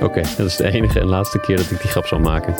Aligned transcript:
Oké, 0.00 0.22
dat 0.36 0.46
is 0.46 0.56
de 0.56 0.70
enige 0.70 1.00
en 1.00 1.06
laatste 1.06 1.38
keer 1.38 1.56
dat 1.56 1.70
ik 1.70 1.80
die 1.80 1.90
grap 1.90 2.06
zal 2.06 2.18
maken. 2.18 2.54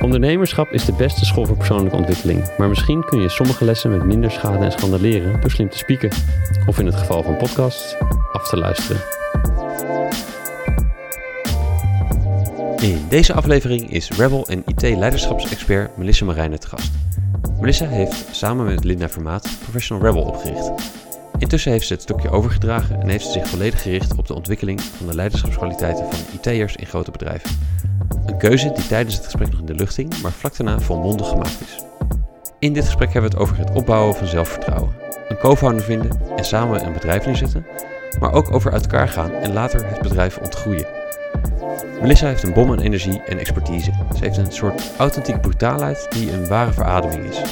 Ondernemerschap 0.00 0.72
is 0.72 0.84
de 0.84 0.92
beste 0.92 1.24
school 1.24 1.46
voor 1.46 1.56
persoonlijke 1.56 1.96
ontwikkeling, 1.96 2.56
maar 2.58 2.68
misschien 2.68 3.04
kun 3.04 3.20
je 3.20 3.28
sommige 3.28 3.64
lessen 3.64 3.90
met 3.90 4.04
minder 4.04 4.30
schade 4.30 4.64
en 4.64 4.72
schande 4.72 5.00
leren 5.00 5.40
door 5.40 5.50
slim 5.50 5.68
te 5.68 5.78
spieken. 5.78 6.10
Of 6.66 6.78
in 6.78 6.86
het 6.86 6.94
geval 6.94 7.22
van 7.22 7.36
podcasts, 7.36 7.96
af 8.32 8.48
te 8.48 8.56
luisteren. 8.56 9.02
In 12.82 13.06
deze 13.08 13.32
aflevering 13.32 13.90
is 13.90 14.10
Rebel 14.10 14.46
en 14.48 14.62
IT-leiderschapsexpert 14.66 15.96
Melissa 15.96 16.24
Marijnen 16.24 16.60
te 16.60 16.68
gast. 16.68 16.90
Melissa 17.60 17.86
heeft 17.86 18.24
samen 18.30 18.64
met 18.64 18.84
Linda 18.84 19.08
Vermaat 19.08 19.48
Professional 19.62 20.04
Rebel 20.04 20.22
opgericht. 20.22 20.72
Intussen 21.42 21.72
heeft 21.72 21.86
ze 21.86 21.92
het 21.92 22.02
stokje 22.02 22.30
overgedragen 22.30 23.00
en 23.00 23.08
heeft 23.08 23.24
ze 23.24 23.30
zich 23.32 23.48
volledig 23.48 23.82
gericht 23.82 24.16
op 24.16 24.26
de 24.26 24.34
ontwikkeling 24.34 24.80
van 24.80 25.06
de 25.06 25.14
leiderschapskwaliteiten 25.14 26.04
van 26.12 26.18
IT'ers 26.32 26.76
in 26.76 26.86
grote 26.86 27.10
bedrijven. 27.10 27.50
Een 28.26 28.38
keuze 28.38 28.72
die 28.72 28.86
tijdens 28.86 29.14
het 29.14 29.24
gesprek 29.24 29.50
nog 29.50 29.60
in 29.60 29.66
de 29.66 29.74
lucht 29.74 29.96
hing, 29.96 30.20
maar 30.22 30.32
vlak 30.32 30.56
daarna 30.56 30.80
volmondig 30.80 31.28
gemaakt 31.28 31.60
is. 31.60 31.84
In 32.58 32.72
dit 32.72 32.84
gesprek 32.84 33.12
hebben 33.12 33.30
we 33.30 33.36
het 33.36 33.46
over 33.46 33.58
het 33.58 33.72
opbouwen 33.72 34.14
van 34.14 34.26
zelfvertrouwen, 34.26 34.94
een 35.28 35.38
co-founder 35.38 35.84
vinden 35.84 36.20
en 36.36 36.44
samen 36.44 36.84
een 36.86 36.92
bedrijf 36.92 37.26
neerzetten, 37.26 37.66
maar 38.20 38.32
ook 38.32 38.52
over 38.52 38.72
uit 38.72 38.82
elkaar 38.82 39.08
gaan 39.08 39.32
en 39.32 39.52
later 39.52 39.86
het 39.86 40.02
bedrijf 40.02 40.38
ontgroeien. 40.38 40.86
Melissa 42.00 42.26
heeft 42.26 42.42
een 42.42 42.52
bom 42.52 42.70
aan 42.70 42.80
energie 42.80 43.22
en 43.22 43.38
expertise. 43.38 43.92
Ze 44.16 44.24
heeft 44.24 44.36
een 44.36 44.52
soort 44.52 44.90
authentieke 44.98 45.40
brutaalheid 45.40 46.06
die 46.10 46.32
een 46.32 46.46
ware 46.46 46.72
verademing 46.72 47.24
is. 47.24 47.42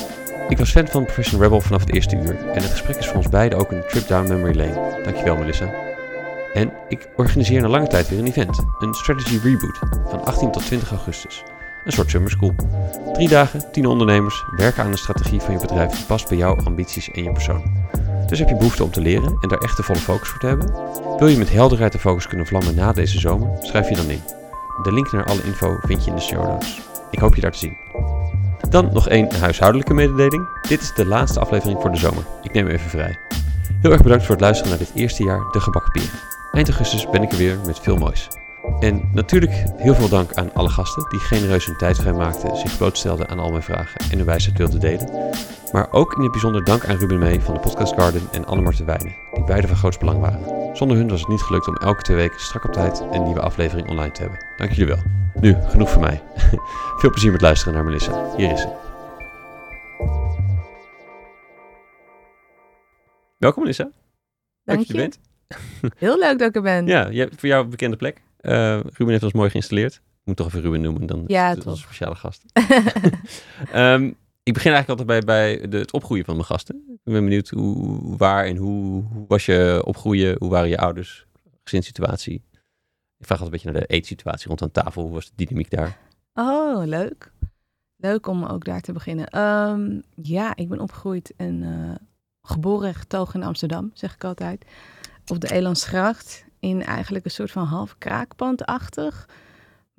Ik 0.51 0.59
was 0.59 0.71
fan 0.71 0.87
van 0.87 1.05
Professional 1.05 1.43
Rebel 1.43 1.61
vanaf 1.61 1.81
het 1.81 1.95
eerste 1.95 2.17
uur 2.17 2.37
en 2.53 2.63
het 2.63 2.71
gesprek 2.71 2.97
is 2.97 3.07
voor 3.07 3.17
ons 3.17 3.29
beiden 3.29 3.59
ook 3.59 3.71
een 3.71 3.83
trip 3.89 4.09
down 4.09 4.29
memory 4.29 4.57
lane. 4.57 5.03
Dankjewel 5.05 5.37
Melissa. 5.37 5.73
En 6.55 6.73
ik 6.89 7.09
organiseer 7.17 7.61
na 7.61 7.69
lange 7.69 7.87
tijd 7.87 8.09
weer 8.09 8.19
een 8.19 8.27
event, 8.27 8.65
een 8.79 8.95
Strategy 8.95 9.39
Reboot, 9.43 9.79
van 10.09 10.25
18 10.25 10.51
tot 10.51 10.67
20 10.67 10.91
augustus. 10.91 11.43
Een 11.85 11.93
soort 11.93 12.11
summer 12.11 12.31
school. 12.31 12.55
Drie 13.13 13.29
dagen, 13.29 13.73
tien 13.73 13.87
ondernemers 13.87 14.45
werken 14.57 14.83
aan 14.83 14.91
een 14.91 14.99
strategie 14.99 15.41
van 15.41 15.55
je 15.55 15.61
bedrijf 15.61 15.93
die 15.93 16.05
past 16.05 16.29
bij 16.29 16.39
jouw 16.39 16.57
ambities 16.57 17.11
en 17.11 17.23
je 17.23 17.33
persoon. 17.33 17.63
Dus 18.27 18.39
heb 18.39 18.49
je 18.49 18.57
behoefte 18.57 18.85
om 18.85 18.91
te 18.91 19.01
leren 19.01 19.37
en 19.41 19.49
daar 19.49 19.59
echt 19.59 19.77
de 19.77 19.83
volle 19.83 19.99
focus 19.99 20.29
voor 20.29 20.41
te 20.41 20.47
hebben? 20.47 20.75
Wil 21.19 21.29
je 21.29 21.39
met 21.39 21.51
helderheid 21.51 21.93
de 21.93 21.99
focus 21.99 22.27
kunnen 22.27 22.47
vlammen 22.47 22.75
na 22.75 22.93
deze 22.93 23.21
zomer? 23.21 23.49
Schrijf 23.61 23.89
je 23.89 23.97
dan 23.97 24.11
in. 24.11 24.23
De 24.83 24.93
link 24.93 25.13
naar 25.13 25.25
alle 25.25 25.43
info 25.43 25.79
vind 25.83 26.05
je 26.05 26.11
in 26.11 26.17
de 26.17 26.23
show 26.23 26.45
notes. 26.45 26.81
Ik 27.11 27.19
hoop 27.19 27.35
je 27.35 27.41
daar 27.41 27.53
te 27.53 27.59
zien. 27.59 28.20
Dan 28.71 28.91
nog 28.93 29.09
één 29.09 29.35
huishoudelijke 29.41 29.95
mededeling. 29.95 30.49
Dit 30.69 30.81
is 30.81 30.93
de 30.95 31.07
laatste 31.07 31.41
aflevering 31.41 31.81
voor 31.81 31.91
de 31.91 31.99
zomer. 31.99 32.25
Ik 32.43 32.53
neem 32.53 32.67
even 32.67 32.91
vrij. 32.91 33.19
Heel 33.81 33.93
erg 33.93 34.03
bedankt 34.03 34.25
voor 34.25 34.35
het 34.35 34.45
luisteren 34.45 34.71
naar 34.71 34.79
dit 34.79 34.91
eerste 34.95 35.25
jaar 35.25 35.41
De 35.53 35.61
Gebakken. 35.61 36.03
Eind 36.53 36.69
augustus 36.69 37.11
ben 37.11 37.23
ik 37.23 37.33
er 37.33 37.39
weer 37.39 37.59
met 37.67 37.81
veel 37.81 37.97
moois. 37.97 38.29
En 38.81 39.11
natuurlijk 39.13 39.53
heel 39.77 39.95
veel 39.95 40.09
dank 40.09 40.33
aan 40.33 40.55
alle 40.55 40.69
gasten 40.69 41.09
die 41.09 41.21
genereus 41.21 41.67
hun 41.67 41.77
tijd 41.77 41.99
vrijmaakten, 41.99 42.57
zich 42.57 42.77
blootstelden 42.77 43.29
aan 43.29 43.39
al 43.39 43.51
mijn 43.51 43.63
vragen 43.63 44.01
en 44.11 44.17
hun 44.17 44.27
wijsheid 44.27 44.59
wilden 44.59 44.81
delen. 44.81 45.31
Maar 45.73 45.93
ook 45.93 46.15
in 46.17 46.23
het 46.23 46.31
bijzonder 46.31 46.65
dank 46.65 46.85
aan 46.85 46.97
Ruben 46.97 47.19
Mee 47.19 47.41
van 47.41 47.55
de 47.55 47.61
Podcast 47.61 47.95
Garden 47.95 48.23
en 48.33 48.47
Annemar 48.47 48.75
Wijnen, 48.87 49.17
die 49.35 49.45
beide 49.45 49.67
van 49.67 49.77
grootst 49.77 50.01
belang 50.01 50.21
waren. 50.21 50.77
Zonder 50.77 50.97
hun 50.97 51.09
was 51.09 51.21
het 51.21 51.29
niet 51.29 51.41
gelukt 51.41 51.69
om 51.69 51.77
elke 51.77 52.03
twee 52.03 52.17
weken 52.17 52.41
strak 52.41 52.65
op 52.65 52.73
tijd 52.73 53.03
een 53.13 53.23
nieuwe 53.23 53.41
aflevering 53.41 53.89
online 53.89 54.13
te 54.13 54.21
hebben. 54.21 54.45
Dank 54.57 54.71
jullie 54.71 54.95
wel. 54.95 55.03
Nu, 55.41 55.57
genoeg 55.69 55.91
van 55.91 56.01
mij. 56.01 56.23
Veel 57.01 57.11
plezier 57.11 57.33
met 57.33 57.41
luisteren 57.41 57.75
naar 57.75 57.85
Melissa. 57.85 58.37
Hier 58.37 58.53
is 58.53 58.61
ze. 58.61 58.69
Welkom 63.39 63.63
Melissa. 63.63 63.85
Leuk 63.85 63.93
Dank 64.65 64.79
dat 64.79 64.87
je 64.87 64.95
er 64.95 65.01
je. 65.01 65.09
bent. 65.09 65.19
Heel 65.99 66.19
leuk 66.19 66.39
dat 66.39 66.49
ik 66.49 66.55
er 66.55 66.63
ben. 66.63 66.87
Ja, 66.87 67.29
voor 67.37 67.49
jou 67.49 67.65
een 67.65 67.71
bekende 67.71 67.97
plek. 67.97 68.23
Eh, 68.41 68.81
Ruben 68.81 69.09
heeft 69.09 69.23
ons 69.23 69.33
mooi 69.33 69.51
geïnstalleerd. 69.51 69.95
Ik 69.95 70.01
moet 70.25 70.37
toch 70.37 70.47
even 70.47 70.61
Ruben 70.61 70.81
noemen, 70.81 71.07
dan 71.07 71.25
Ja, 71.27 71.51
is 71.51 71.65
onze 71.65 71.83
speciale 71.83 72.15
gast. 72.15 72.45
Ehm, 73.73 74.13
ik 74.43 74.53
begin 74.53 74.73
eigenlijk 74.73 74.89
altijd 74.89 75.07
bij, 75.07 75.21
bij 75.21 75.69
de, 75.69 75.79
het 75.79 75.93
opgroeien 75.93 76.25
van 76.25 76.35
mijn 76.35 76.47
gasten. 76.47 76.77
Ik 77.05 77.13
ben 77.13 77.25
benieuwd 77.25 77.49
hoe, 77.49 78.17
waar 78.17 78.45
en 78.45 78.57
hoe, 78.57 79.05
hoe 79.13 79.25
was 79.29 79.47
je 79.47 79.83
opgroeien? 79.85 80.37
Hoe 80.39 80.51
waren 80.51 80.69
je 80.69 80.79
ouders? 80.79 81.27
Gezinssituatie? 81.65 82.43
Ik 83.19 83.27
vraag 83.27 83.41
altijd 83.41 83.47
een 83.47 83.51
beetje 83.51 83.71
naar 83.71 83.89
de 83.89 83.95
eetsituatie 83.95 84.49
rond 84.49 84.63
aan 84.63 84.71
tafel. 84.71 85.03
Hoe 85.03 85.13
was 85.13 85.27
de 85.27 85.33
dynamiek 85.45 85.71
daar? 85.71 85.99
Oh, 86.35 86.85
leuk. 86.85 87.33
Leuk 87.97 88.27
om 88.27 88.45
ook 88.45 88.65
daar 88.65 88.81
te 88.81 88.93
beginnen. 88.93 89.27
Ehm, 89.27 90.01
ja, 90.15 90.57
ik 90.57 90.69
ben 90.69 90.81
opgegroeid 90.81 91.33
en 91.37 91.63
eh, 91.63 91.95
geboren 92.43 92.89
en 92.89 92.95
getogen 92.95 93.41
in 93.41 93.47
Amsterdam, 93.47 93.91
zeg 93.95 94.15
ik 94.15 94.25
altijd. 94.25 94.65
Op 95.27 95.41
de 95.41 95.53
Elandsgracht. 95.53 96.45
In 96.61 96.83
eigenlijk 96.85 97.25
een 97.25 97.31
soort 97.31 97.51
van 97.51 97.65
half 97.65 97.99
kraakpandachtig. 97.99 99.27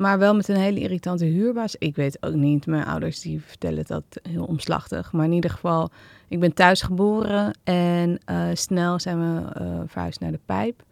Maar 0.01 0.19
wel 0.19 0.35
met 0.35 0.47
een 0.47 0.55
hele 0.55 0.79
irritante 0.79 1.25
huurbaas. 1.25 1.75
Ik 1.75 1.95
weet 1.95 2.17
ook 2.23 2.33
niet. 2.33 2.65
Mijn 2.65 2.85
ouders 2.85 3.21
die 3.21 3.41
vertellen 3.41 3.85
dat 3.85 4.03
heel 4.29 4.43
omslachtig. 4.43 5.11
Maar 5.11 5.25
in 5.25 5.31
ieder 5.31 5.49
geval, 5.49 5.89
ik 6.27 6.39
ben 6.39 6.53
thuis 6.53 6.81
geboren. 6.81 7.57
En 7.63 8.19
eh, 8.25 8.47
snel 8.53 8.99
zijn 8.99 9.19
we 9.19 9.51
eh, 9.53 9.79
verhuisd 9.85 10.19
naar 10.19 10.31
de 10.31 10.39
Pijp. 10.45 10.83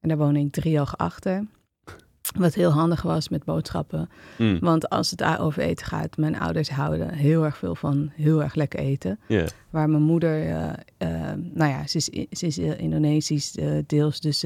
En 0.00 0.08
daar 0.08 0.18
woon 0.18 0.36
ik 0.36 0.52
driehoog 0.52 0.96
achter. 0.96 1.46
Wat 2.38 2.54
heel 2.54 2.70
handig 2.70 3.02
was 3.02 3.28
met 3.28 3.44
boodschappen. 3.44 4.08
Mm. 4.38 4.58
Want 4.60 4.88
als 4.88 5.10
het 5.10 5.38
over 5.38 5.62
eten 5.62 5.86
gaat, 5.86 6.16
mijn 6.16 6.38
ouders 6.38 6.70
houden 6.70 7.14
heel 7.14 7.44
erg 7.44 7.56
veel 7.56 7.74
van 7.74 8.10
heel 8.14 8.42
erg 8.42 8.54
lekker 8.54 8.78
eten. 8.78 9.18
Waar 9.70 9.90
mijn 9.90 10.02
moeder, 10.02 10.48
eh, 10.96 11.08
nou 11.52 11.70
ja, 11.70 11.86
ze 11.86 11.96
is, 11.96 12.04
ze 12.38 12.46
is 12.46 12.58
Indonesisch 12.58 13.56
deels, 13.86 14.20
dus 14.20 14.44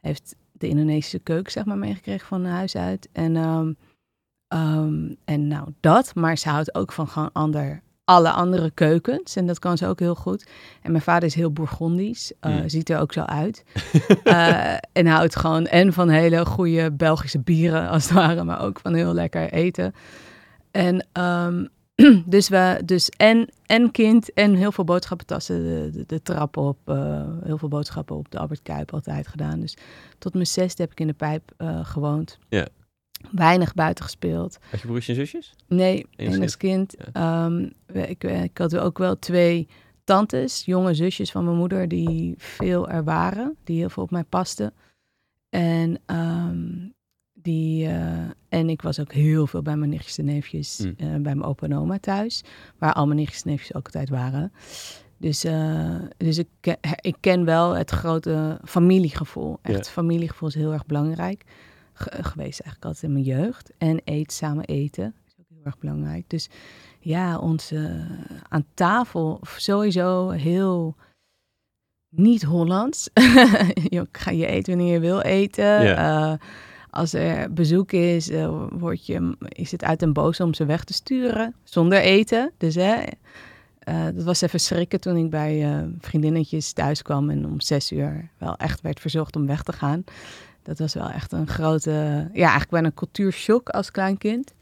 heeft 0.00 0.36
de 0.52 0.68
Indonesische 0.68 1.18
keuken 1.18 1.52
zeg 1.52 1.64
maar 1.64 1.78
meegekregen 1.78 2.26
van 2.26 2.44
huis 2.44 2.76
uit. 2.76 3.08
En, 3.12 3.36
ehm, 3.36 3.72
ehm, 4.48 5.12
en 5.24 5.48
nou 5.48 5.68
dat, 5.80 6.14
maar 6.14 6.38
ze 6.38 6.48
houdt 6.48 6.74
ook 6.74 6.92
van 6.92 7.08
gewoon 7.08 7.32
ander, 7.32 7.82
alle 8.04 8.30
andere 8.30 8.70
keukens 8.70 9.36
en 9.36 9.46
dat 9.46 9.58
kan 9.58 9.78
ze 9.78 9.86
ook 9.86 9.98
heel 9.98 10.14
goed. 10.14 10.46
En 10.82 10.90
mijn 10.90 11.02
vader 11.02 11.28
is 11.28 11.34
heel 11.34 11.52
Bourgondisch, 11.52 12.32
eh, 12.40 12.54
Mm. 12.56 12.68
ziet 12.68 12.90
er 12.90 12.98
ook 12.98 13.12
zo 13.12 13.20
uit. 13.20 13.64
Eh, 14.24 14.74
en 14.92 15.06
houdt 15.06 15.36
gewoon 15.36 15.66
en 15.66 15.92
van 15.92 16.08
hele 16.08 16.46
goede 16.46 16.92
Belgische 16.92 17.38
bieren 17.40 17.88
als 17.88 18.04
het 18.04 18.12
ware, 18.12 18.44
maar 18.44 18.60
ook 18.62 18.80
van 18.80 18.94
heel 18.94 19.12
lekker 19.14 19.52
eten. 19.52 19.94
En 20.70 21.06
ehm, 21.12 21.64
dus 22.26 22.48
we, 22.48 22.82
dus 22.84 23.08
en, 23.08 23.48
en 23.66 23.90
kind 23.90 24.32
en 24.32 24.54
heel 24.54 24.72
veel 24.72 24.84
boodschappentassen 24.84 25.62
de, 25.62 25.90
de, 25.92 26.04
de 26.06 26.22
trap 26.22 26.56
op, 26.56 26.78
eh, 26.84 27.24
heel 27.42 27.58
veel 27.58 27.68
boodschappen 27.68 28.16
op 28.16 28.30
de 28.30 28.38
Albert 28.38 28.62
Kuip 28.62 28.92
altijd 28.92 29.28
gedaan. 29.28 29.60
Dus 29.60 29.76
tot 30.18 30.34
mijn 30.34 30.46
zesde 30.46 30.82
heb 30.82 30.92
ik 30.92 31.00
in 31.00 31.06
de 31.06 31.12
pijp 31.12 31.52
eh, 31.56 31.84
gewoond. 31.84 32.38
Ja. 32.48 32.68
Weinig 33.30 33.74
buiten 33.74 34.04
gespeeld. 34.04 34.58
Had 34.70 34.80
je 34.80 34.86
broertjes 34.86 35.16
en 35.18 35.26
zusjes? 35.26 35.54
Nee, 35.68 36.06
Enig 36.16 36.34
enig 36.34 36.56
kind. 36.56 36.96
Ehm, 37.12 37.68
ik, 37.92 38.24
ik 38.24 38.58
had 38.58 38.76
ook 38.76 38.98
wel 38.98 39.18
twee 39.18 39.68
tantes, 40.04 40.64
jonge 40.64 40.94
zusjes 40.94 41.30
van 41.30 41.44
mijn 41.44 41.56
moeder, 41.56 41.88
die 41.88 42.34
veel 42.36 42.88
er 42.88 43.04
waren, 43.04 43.56
die 43.64 43.78
heel 43.78 43.88
veel 43.88 44.02
op 44.02 44.10
mij 44.10 44.24
pasten. 44.24 44.72
En, 45.48 45.98
ehm, 46.06 46.88
die, 47.42 47.86
eh, 47.86 48.18
en 48.48 48.68
ik 48.70 48.82
was 48.82 49.00
ook 49.00 49.12
heel 49.12 49.46
veel 49.46 49.62
bij 49.62 49.76
mijn 49.76 49.90
nichtjes 49.90 50.18
en 50.18 50.24
neefjes, 50.24 50.78
Mm. 50.78 50.94
eh, 50.96 51.06
bij 51.08 51.18
mijn 51.20 51.42
opa 51.42 51.66
en 51.66 51.76
oma 51.76 51.98
thuis, 51.98 52.42
waar 52.78 52.92
al 52.92 53.06
mijn 53.06 53.18
nichtjes 53.18 53.42
en 53.42 53.50
neefjes 53.50 53.74
ook 53.74 53.84
altijd 53.84 54.08
waren. 54.08 54.52
Dus, 55.16 55.44
eh, 55.44 55.94
dus 56.16 56.38
ik, 56.38 56.48
ken- 56.60 56.78
ik 57.00 57.16
ken 57.20 57.44
wel 57.44 57.72
het 57.76 57.90
grote 57.90 58.58
familiegevoel. 58.64 59.58
Echt, 59.62 59.88
familiegevoel 59.90 60.48
is 60.48 60.54
heel 60.54 60.72
erg 60.72 60.86
belangrijk 60.86 61.44
ge- 61.92 62.22
geweest 62.22 62.60
eigenlijk 62.60 62.84
altijd 62.84 63.02
in 63.02 63.12
mijn 63.12 63.24
jeugd. 63.24 63.70
En 63.78 64.00
eet, 64.04 64.32
samen 64.32 64.64
eten 64.64 65.14
is 65.26 65.34
ook 65.40 65.46
heel 65.48 65.64
erg 65.64 65.78
belangrijk. 65.78 66.24
Dus 66.30 66.48
ja, 67.00 67.38
ons 67.38 67.72
aan 68.48 68.64
tafel 68.74 69.40
sowieso 69.56 70.30
heel 70.30 70.96
niet 72.08 72.42
Hollands. 72.42 73.08
je 73.88 74.06
ga 74.12 74.30
je 74.30 74.46
eten 74.46 74.76
wanneer 74.76 74.92
je 74.92 75.00
wil 75.00 75.20
eten. 75.20 75.82
Ja. 75.82 76.38
Als 76.90 77.12
er 77.12 77.52
bezoek 77.52 77.92
is, 77.92 78.28
eh, 78.28 78.64
word 78.70 79.06
je, 79.06 79.36
is 79.48 79.72
het 79.72 79.84
uit 79.84 80.02
en 80.02 80.12
boos 80.12 80.40
om 80.40 80.54
ze 80.54 80.64
weg 80.64 80.84
te 80.84 80.92
sturen 80.92 81.54
zonder 81.64 81.98
eten. 81.98 82.52
Dus 82.58 82.74
hè, 82.74 83.02
eh, 83.78 84.04
dat 84.14 84.24
was 84.24 84.40
even 84.40 84.60
schrikken 84.60 85.00
toen 85.00 85.16
ik 85.16 85.30
bij 85.30 85.64
eh, 85.64 85.82
vriendinnetjes 86.00 86.72
thuis 86.72 87.02
kwam 87.02 87.30
en 87.30 87.46
om 87.46 87.60
zes 87.60 87.92
uur 87.92 88.28
wel 88.38 88.56
echt 88.56 88.80
werd 88.80 89.00
verzocht 89.00 89.36
om 89.36 89.46
weg 89.46 89.62
te 89.62 89.72
gaan. 89.72 90.04
Dat 90.62 90.78
was 90.78 90.94
wel 90.94 91.10
echt 91.10 91.32
een 91.32 91.46
grote, 91.46 91.90
ja, 92.32 92.40
eigenlijk 92.40 92.70
bijna 92.70 92.86
een 92.86 92.94
cultuurshock 92.94 93.68
als 93.68 93.90
klein 93.90 94.18
kind. 94.18 94.54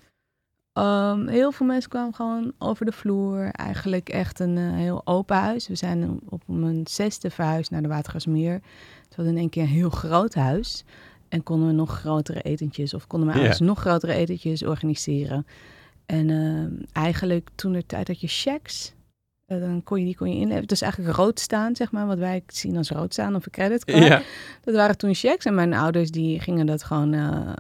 Ehm, 0.73 1.27
heel 1.27 1.53
veel 1.53 1.67
mensen 1.67 1.91
kwamen 1.91 2.15
gewoon 2.15 2.53
over 2.59 2.87
de 2.87 2.93
vloer. 2.93 3.51
Eigenlijk 3.51 4.09
echt 4.09 4.41
een 4.41 4.57
heel 4.59 5.01
open 5.05 5.37
huis. 5.37 5.69
We 5.69 5.75
zijn 5.75 6.21
op 6.29 6.43
mijn 6.47 6.87
zesde 6.87 7.31
verhuisd 7.31 7.71
naar 7.71 7.83
de 7.83 7.89
Watergasmeer. 7.89 8.61
Het 9.09 9.17
was 9.17 9.27
in 9.27 9.37
één 9.37 9.49
keer 9.49 9.63
een 9.63 9.69
heel 9.69 9.91
groot 9.91 10.35
huis. 10.35 10.85
En 11.29 11.43
konden 11.43 11.69
we 11.69 11.75
nog 11.75 11.99
grotere 11.99 12.43
etentjes, 12.43 12.95
of 12.95 13.07
konden 13.07 13.29
Ja. 13.29 13.35
ouders 13.35 13.61
nog 13.61 13.81
grotere 13.81 14.13
etentjes 14.13 14.65
organiseren. 14.65 15.47
En 16.07 16.31
ehm, 16.31 16.71
eigenlijk 16.93 17.49
toen 17.55 17.73
de 17.73 17.87
tijd 17.87 18.07
dat 18.07 18.21
je 18.21 18.29
checks, 18.29 18.95
eh, 19.47 19.61
dan 19.61 19.83
kon 19.83 19.99
je 19.99 20.05
die 20.05 20.17
kon 20.17 20.29
je 20.29 20.41
inleveren. 20.41 20.67
Dus 20.67 20.81
eigenlijk 20.81 21.17
rood 21.17 21.41
staan, 21.41 21.77
zeg 21.77 21.93
maar, 21.93 22.07
wat 22.07 22.19
wij 22.19 22.43
zien 22.47 22.77
als 22.77 22.91
rood 22.91 23.13
staan 23.13 23.35
of 23.35 23.45
een 23.45 23.53
creditcard. 23.53 24.25
Dat 24.65 24.75
waren 24.75 24.97
toen 24.97 25.15
checks 25.15 25.45
en 25.45 25.55
mijn 25.55 25.75
ouders 25.75 26.11
die 26.11 26.41
gingen 26.41 26.67
dat 26.67 26.85
gewoon 26.85 27.13
eh, 27.13 27.53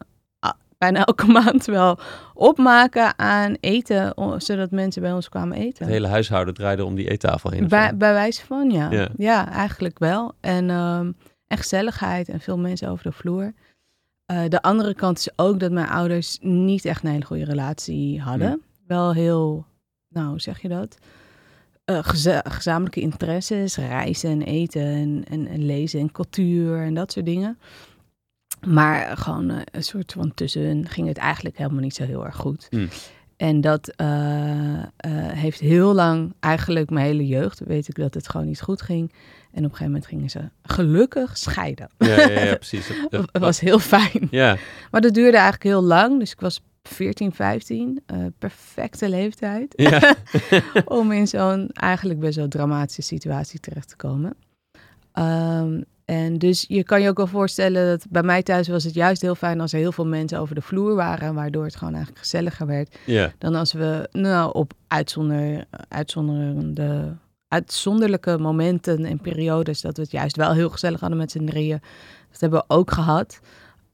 bijna 0.79 1.05
elke 1.05 1.26
maand 1.43 1.64
wel 1.64 1.99
opmaken 2.35 3.19
aan 3.19 3.56
eten, 3.61 4.14
zodat 4.37 4.71
mensen 4.71 5.03
bij 5.03 5.12
ons 5.12 5.29
kwamen 5.29 5.56
eten. 5.56 5.85
Het 5.85 5.94
hele 5.94 6.06
huishouden 6.06 6.55
draaide 6.55 6.85
om 6.85 6.94
die 6.94 7.11
eettafel 7.11 7.50
heen. 7.50 7.69
Bij, 7.69 7.94
wijze 7.97 8.44
van, 8.47 8.71
ja. 8.71 8.91
Ja. 8.91 9.09
ja. 9.17 9.50
eigenlijk 9.50 9.99
wel. 9.99 10.32
En, 10.41 10.71
ehm 10.71 11.11
en 11.49 11.59
gezelligheid 11.59 12.29
en 12.29 12.41
veel 12.41 12.59
mensen 12.59 12.89
over 12.89 13.05
de 13.05 13.12
vloer. 13.12 13.53
Eh, 14.27 14.49
de 14.49 14.62
andere 14.62 14.95
kant 14.95 15.19
is 15.19 15.29
ook 15.37 15.61
dat 15.61 15.71
mijn 15.71 15.89
ouders 15.89 16.39
niet 16.41 16.85
echt 16.85 17.05
een 17.05 17.11
hele 17.11 17.25
goede 17.25 17.45
relatie 17.45 18.21
hadden. 18.21 18.62
Wel 18.87 19.12
heel, 19.12 19.67
nou, 20.09 20.39
zeg 20.39 20.62
je 20.62 20.69
dat? 20.69 20.99
Eh, 21.85 21.99
gezamenlijke 22.45 23.00
interesses, 23.00 23.77
reizen 23.77 24.31
en 24.31 24.43
eten 24.43 24.83
en, 24.83 25.25
en, 25.29 25.47
en 25.47 25.67
lezen 25.67 26.00
en 26.00 26.12
cultuur 26.12 26.83
en 26.83 26.95
dat 26.95 27.12
soort 27.12 27.27
dingen. 27.27 27.59
Maar 28.67 29.17
gewoon 29.17 29.50
eh, 29.50 29.61
een 29.71 29.85
soort 29.85 30.12
van 30.12 30.35
tussen 30.35 30.89
ging 30.89 31.09
het 31.09 31.19
eigenlijk 31.19 31.56
helemaal 31.56 31.83
niet 31.83 31.95
zo 31.95 32.05
heel 32.05 32.25
erg 32.25 32.37
goed. 32.37 32.67
Hmm. 32.71 32.89
En 33.37 33.61
dat 33.61 33.93
heeft 35.35 35.61
heel 35.61 35.95
lang, 35.95 36.35
eigenlijk 36.41 36.91
mijn 36.91 37.06
hele 37.06 37.27
jeugd, 37.27 37.59
weet 37.59 37.89
ik 37.89 37.95
dat 37.95 38.15
het 38.15 38.29
gewoon 38.29 38.47
niet 38.47 38.61
goed 38.61 38.83
ging. 38.83 39.12
En 39.53 39.65
op 39.65 39.71
een 39.71 39.77
gegeven 39.77 39.85
moment 39.87 40.06
gingen 40.06 40.31
ze 40.31 40.41
gelukkig 40.62 41.39
scheiden. 41.39 41.89
Ja, 41.99 42.21
ja, 42.21 42.41
ja, 42.41 42.55
precies. 42.65 42.91
Dat- 43.11 43.29
was 43.33 43.61
heel 43.61 43.79
fijn. 43.79 44.29
Ja, 44.31 44.56
Maar 44.91 45.00
dat 45.00 45.15
duurde 45.15 45.37
eigenlijk 45.37 45.65
heel 45.65 45.83
lang. 45.83 46.19
Dus 46.19 46.33
ik 46.33 46.41
was 46.41 46.62
14, 46.83 47.33
15. 47.33 48.03
eh, 48.06 48.17
perfecte 48.39 49.09
leeftijd 49.09 49.73
ja. 49.77 50.15
om 50.85 51.12
in 51.12 51.29
zo'n 51.29 51.71
eigenlijk 51.73 52.21
best 52.21 52.37
wel 52.37 52.49
dramatische 52.49 53.03
situatie 53.03 53.61
terecht 53.61 53.89
te 53.89 53.97
komen. 53.97 54.35
Ehm, 55.12 55.81
en 56.05 56.39
dus 56.39 56.65
je 56.69 56.85
kan 56.85 57.03
je 57.03 57.09
ook 57.09 57.17
wel 57.17 57.27
voorstellen 57.27 57.87
dat 57.87 58.06
bij 58.11 58.23
mij 58.23 58.43
thuis 58.43 58.69
was 58.69 58.85
het 58.85 58.95
juist 58.95 59.23
heel 59.23 59.35
fijn 59.35 59.61
als 59.61 59.73
er 59.73 59.79
heel 59.79 59.93
veel 59.93 60.06
mensen 60.06 60.39
over 60.39 60.55
de 60.55 60.61
vloer 60.62 60.95
waren, 60.95 61.35
waardoor 61.35 61.65
het 61.65 61.77
gewoon 61.77 61.95
eigenlijk 61.95 62.23
gezelliger 62.25 62.67
werd 62.67 62.97
ja. 63.05 63.33
dan 63.39 63.55
als 63.55 63.73
we 63.73 64.09
nou, 64.12 64.55
op 64.55 64.73
uitzonder, 64.87 65.65
uitzonderende, 65.89 67.17
uitzonderlijke 67.49 68.39
momenten 68.39 69.05
en 69.05 69.21
periodes 69.21 69.81
dat 69.81 69.97
we 69.97 70.03
het 70.03 70.11
juist 70.11 70.37
wel 70.37 70.53
heel 70.53 70.71
gezellig 70.71 71.00
hadden 71.00 71.19
met 71.19 71.31
z'n 71.31 71.45
drieën. 71.45 71.81
Dat 72.31 72.41
hebben 72.41 72.59
we 72.59 72.75
ook 72.75 72.91
gehad. 72.91 73.41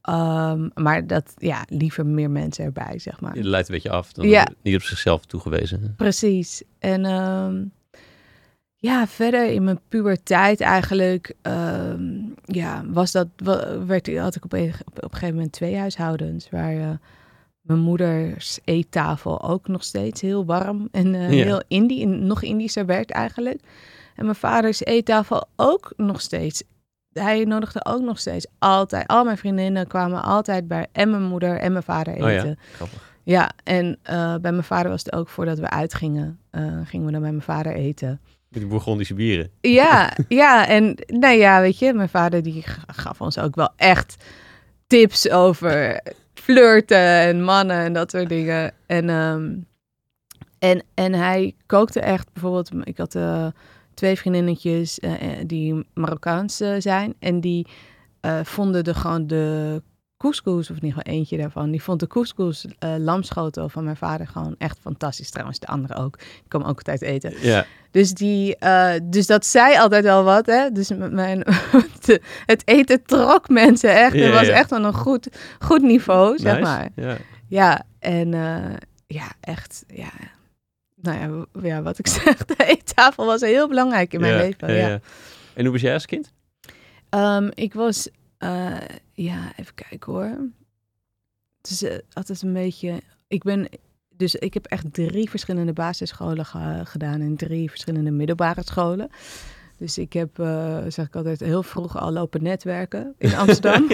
Ehm, 0.01 0.69
maar 0.73 1.07
dat, 1.07 1.33
ja, 1.37 1.65
liever 1.69 2.05
meer 2.05 2.29
mensen 2.31 2.65
erbij, 2.65 2.99
zeg 2.99 3.19
maar. 3.21 3.35
Je 3.37 3.43
leidt 3.43 3.67
een 3.67 3.73
beetje 3.73 3.89
af. 3.89 4.13
Dan 4.13 4.27
Ja. 4.27 4.47
Niet 4.61 4.75
op 4.75 4.81
zichzelf 4.81 5.25
toegewezen. 5.25 5.93
Precies. 5.97 6.63
En 6.79 7.05
ehm, 7.05 7.63
ja, 8.75 9.07
verder 9.07 9.51
in 9.51 9.63
mijn 9.63 9.79
puberteit 9.87 10.61
eigenlijk, 10.61 11.33
ehm, 11.41 12.13
ja, 12.45 12.83
was 12.87 13.11
dat, 13.11 13.27
werd, 13.85 14.17
had 14.17 14.35
ik 14.35 14.43
op 14.43 14.53
een, 14.53 14.73
op 14.85 15.03
een 15.03 15.09
gegeven 15.11 15.35
moment 15.35 15.51
twee 15.51 15.77
huishoudens, 15.77 16.49
waar 16.49 16.77
eh, 16.77 16.89
mijn 17.65 17.79
moeders 17.79 18.59
eettafel 18.63 19.43
ook 19.43 19.67
nog 19.67 19.83
steeds 19.83 20.21
heel 20.21 20.45
warm 20.45 20.87
en 20.91 21.15
eh, 21.15 21.33
Ja. 21.33 21.43
heel 21.43 21.63
Indie, 21.67 22.05
nog 22.07 22.41
Indischer 22.41 22.85
werd 22.85 23.11
eigenlijk. 23.11 23.59
En 24.15 24.23
mijn 24.23 24.35
vaders 24.35 24.85
eettafel 24.85 25.47
ook 25.55 25.93
nog 25.97 26.21
steeds. 26.21 26.63
Hij 27.13 27.43
nodigde 27.43 27.85
ook 27.85 28.01
nog 28.01 28.19
steeds 28.19 28.47
altijd, 28.59 29.07
al 29.07 29.23
mijn 29.23 29.37
vriendinnen 29.37 29.87
kwamen 29.87 30.23
altijd 30.23 30.67
bij 30.67 30.87
en 30.91 31.09
mijn 31.09 31.23
moeder 31.23 31.57
en 31.57 31.71
mijn 31.71 31.83
vader 31.83 32.13
eten. 32.13 32.25
Oh 32.25 32.31
ja, 32.31 32.55
grappig. 32.73 33.13
Ja, 33.23 33.51
en 33.63 33.97
eh, 34.01 34.35
bij 34.35 34.51
mijn 34.51 34.63
vader 34.63 34.91
was 34.91 35.03
het 35.03 35.13
ook 35.13 35.29
voordat 35.29 35.59
we 35.59 35.69
uitgingen, 35.69 36.39
eh, 36.49 36.61
gingen 36.83 37.05
we 37.05 37.11
dan 37.11 37.21
bij 37.21 37.31
mijn 37.31 37.41
vader 37.41 37.73
eten. 37.73 38.19
Met 38.49 38.59
die 38.59 38.67
Bourgondische 38.67 39.13
bieren. 39.13 39.49
Ja, 39.61 40.13
ja, 40.27 40.67
en 40.67 40.95
nou 41.07 41.35
ja, 41.35 41.61
weet 41.61 41.79
je, 41.79 41.93
mijn 41.93 42.09
vader 42.09 42.43
die 42.43 42.63
gaf 42.87 43.21
ons 43.21 43.37
ook 43.37 43.55
wel 43.55 43.69
echt 43.75 44.15
tips 44.87 45.29
over 45.29 46.01
flirten 46.45 47.19
en 47.19 47.43
mannen 47.43 47.77
en 47.77 47.93
dat 47.93 48.11
soort 48.11 48.29
dingen. 48.29 48.71
En, 48.85 49.09
ehm, 49.09 49.57
en, 50.59 50.83
en 50.93 51.13
hij 51.13 51.55
kookte 51.65 51.99
echt 51.99 52.33
bijvoorbeeld, 52.33 52.71
ik 52.83 52.97
had 52.97 53.15
eh, 53.15 53.47
twee 53.93 54.15
vriendinnetjes 54.15 54.99
eh, 54.99 55.13
eh, 55.13 55.47
die 55.47 55.87
Marokkaans 55.93 56.57
zijn 56.77 57.13
en 57.19 57.39
die 57.39 57.67
vonden 58.43 58.83
de 58.83 58.93
gewoon 58.93 59.27
de 59.27 59.81
couscous, 60.17 60.69
of 60.69 60.77
in 60.77 60.83
ieder 60.83 60.97
geval 60.97 61.13
eentje 61.13 61.37
daarvan, 61.37 61.71
die 61.71 61.83
vond 61.83 61.99
de 61.99 62.07
couscous 62.07 62.65
lamschotel 62.97 63.69
van 63.69 63.83
mijn 63.83 63.97
vader 63.97 64.27
gewoon 64.27 64.55
echt 64.57 64.77
fantastisch. 64.81 65.29
Trouwens, 65.29 65.59
de 65.59 65.67
andere 65.67 65.95
ook. 65.95 66.17
Ik 66.19 66.43
kwam 66.47 66.61
ook 66.61 66.77
altijd 66.77 67.01
eten. 67.01 67.33
Ja, 67.41 67.65
Dus, 67.91 68.11
die, 68.13 68.55
eh, 68.57 68.93
dus 69.03 69.25
dat 69.27 69.45
zei 69.45 69.77
altijd 69.77 70.03
wel 70.03 70.23
wat, 70.23 70.45
hè. 70.45 70.71
Dus 70.71 70.91
mijn, 71.09 71.43
het 72.45 72.61
eten 72.65 73.03
trok 73.03 73.49
mensen 73.49 73.95
echt. 73.95 74.13
Ja, 74.13 74.23
Het 74.23 74.33
was 74.33 74.47
ja. 74.47 74.53
echt 74.53 74.69
wel 74.69 74.83
een 74.83 74.93
goed, 74.93 75.27
goed 75.59 75.81
niveau, 75.81 76.37
zeg 76.37 76.51
nice. 76.59 76.63
maar. 76.63 76.89
Ja. 76.95 77.17
Ja, 77.47 77.83
en 77.99 78.33
eh, 78.33 78.73
ja, 79.07 79.31
echt, 79.39 79.83
ja. 79.87 80.09
Nou 81.01 81.19
ja, 81.19 81.69
ja, 81.69 81.81
wat 81.81 81.99
ik 81.99 82.07
zeg, 82.23 82.45
de 82.45 82.65
eettafel 82.65 83.25
was 83.25 83.41
heel 83.41 83.67
belangrijk 83.67 84.13
in 84.13 84.19
mijn 84.19 84.37
leven. 84.37 84.73
Ja, 84.73 84.87
ja. 84.87 84.99
En 85.53 85.63
hoe 85.63 85.71
was 85.71 85.81
jij 85.81 85.93
als 85.93 86.05
kind? 86.05 86.31
Ehm, 87.09 87.49
ik 87.53 87.73
was, 87.73 88.09
eh, 88.45 88.95
ja, 89.13 89.51
even 89.55 89.73
kijken 89.73 90.13
hoor. 90.13 90.37
Het 91.61 91.69
is 91.69 91.83
eh, 91.83 91.97
altijd 92.13 92.41
een 92.41 92.53
beetje, 92.53 93.01
ik 93.27 93.43
ben, 93.43 93.67
dus 94.15 94.35
ik 94.35 94.53
heb 94.53 94.65
echt 94.65 94.93
drie 94.93 95.29
verschillende 95.29 95.73
basisscholen 95.73 96.45
ge- 96.45 96.81
gedaan 96.83 97.21
en 97.21 97.35
drie 97.35 97.69
verschillende 97.69 98.11
middelbare 98.11 98.61
scholen. 98.63 99.09
Dus 99.77 99.97
ik 99.97 100.13
heb, 100.13 100.39
eh, 100.39 100.83
zeg 100.87 101.05
ik 101.07 101.15
altijd, 101.15 101.39
heel 101.39 101.63
vroeg 101.63 101.97
al 101.97 102.11
lopen 102.11 102.43
netwerken 102.43 103.13
in 103.17 103.35
Amsterdam. 103.43 103.87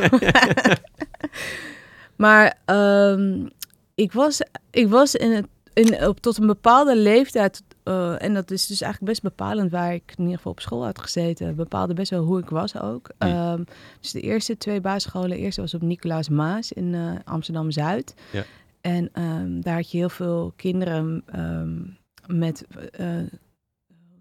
maar 2.24 2.58
ehm, 2.66 3.48
ik 3.96 4.12
was, 4.12 4.42
ik 4.70 4.88
was 4.88 5.16
in 5.16 5.32
het, 5.32 5.46
in, 5.74 6.08
op, 6.08 6.20
tot 6.20 6.38
een 6.38 6.48
bepaalde 6.48 6.98
leeftijd, 6.98 7.64
eh, 7.84 8.24
en 8.24 8.34
dat 8.34 8.52
is 8.52 8.68
dus 8.68 8.82
eigenlijk 8.82 9.12
best 9.12 9.36
bepalend 9.36 9.72
waar 9.72 9.94
ik 9.94 10.14
in 10.16 10.24
ieder 10.24 10.36
geval 10.38 10.52
op 10.52 10.60
school 10.60 10.84
had 10.86 11.00
gezeten, 11.00 11.56
bepaalde 11.56 11.94
best 11.94 12.10
wel 12.10 12.24
hoe 12.24 12.40
ik 12.40 12.50
was 12.50 12.80
ook. 12.80 13.10
Hm. 13.18 13.26
Ehm, 13.26 13.64
dus 14.00 14.12
de 14.12 14.22
eerste 14.22 14.58
twee 14.58 14.82
basisscholen, 14.82 15.30
de 15.30 15.38
eerste 15.38 15.62
was 15.62 15.74
op 15.74 15.82
Nicolaas 15.82 16.30
Maas 16.30 16.72
in 16.72 16.94
eh, 16.94 17.12
Amsterdam-Zuid. 17.24 18.14
Ja. 18.32 18.44
En 18.82 19.10
ehm, 19.14 19.62
daar 19.62 19.76
had 19.76 19.92
je 19.92 19.98
heel 19.98 20.10
veel 20.10 20.54
kinderen 20.56 21.24
ehm, 21.26 21.80
met, 22.38 22.66
eh, 22.92 23.08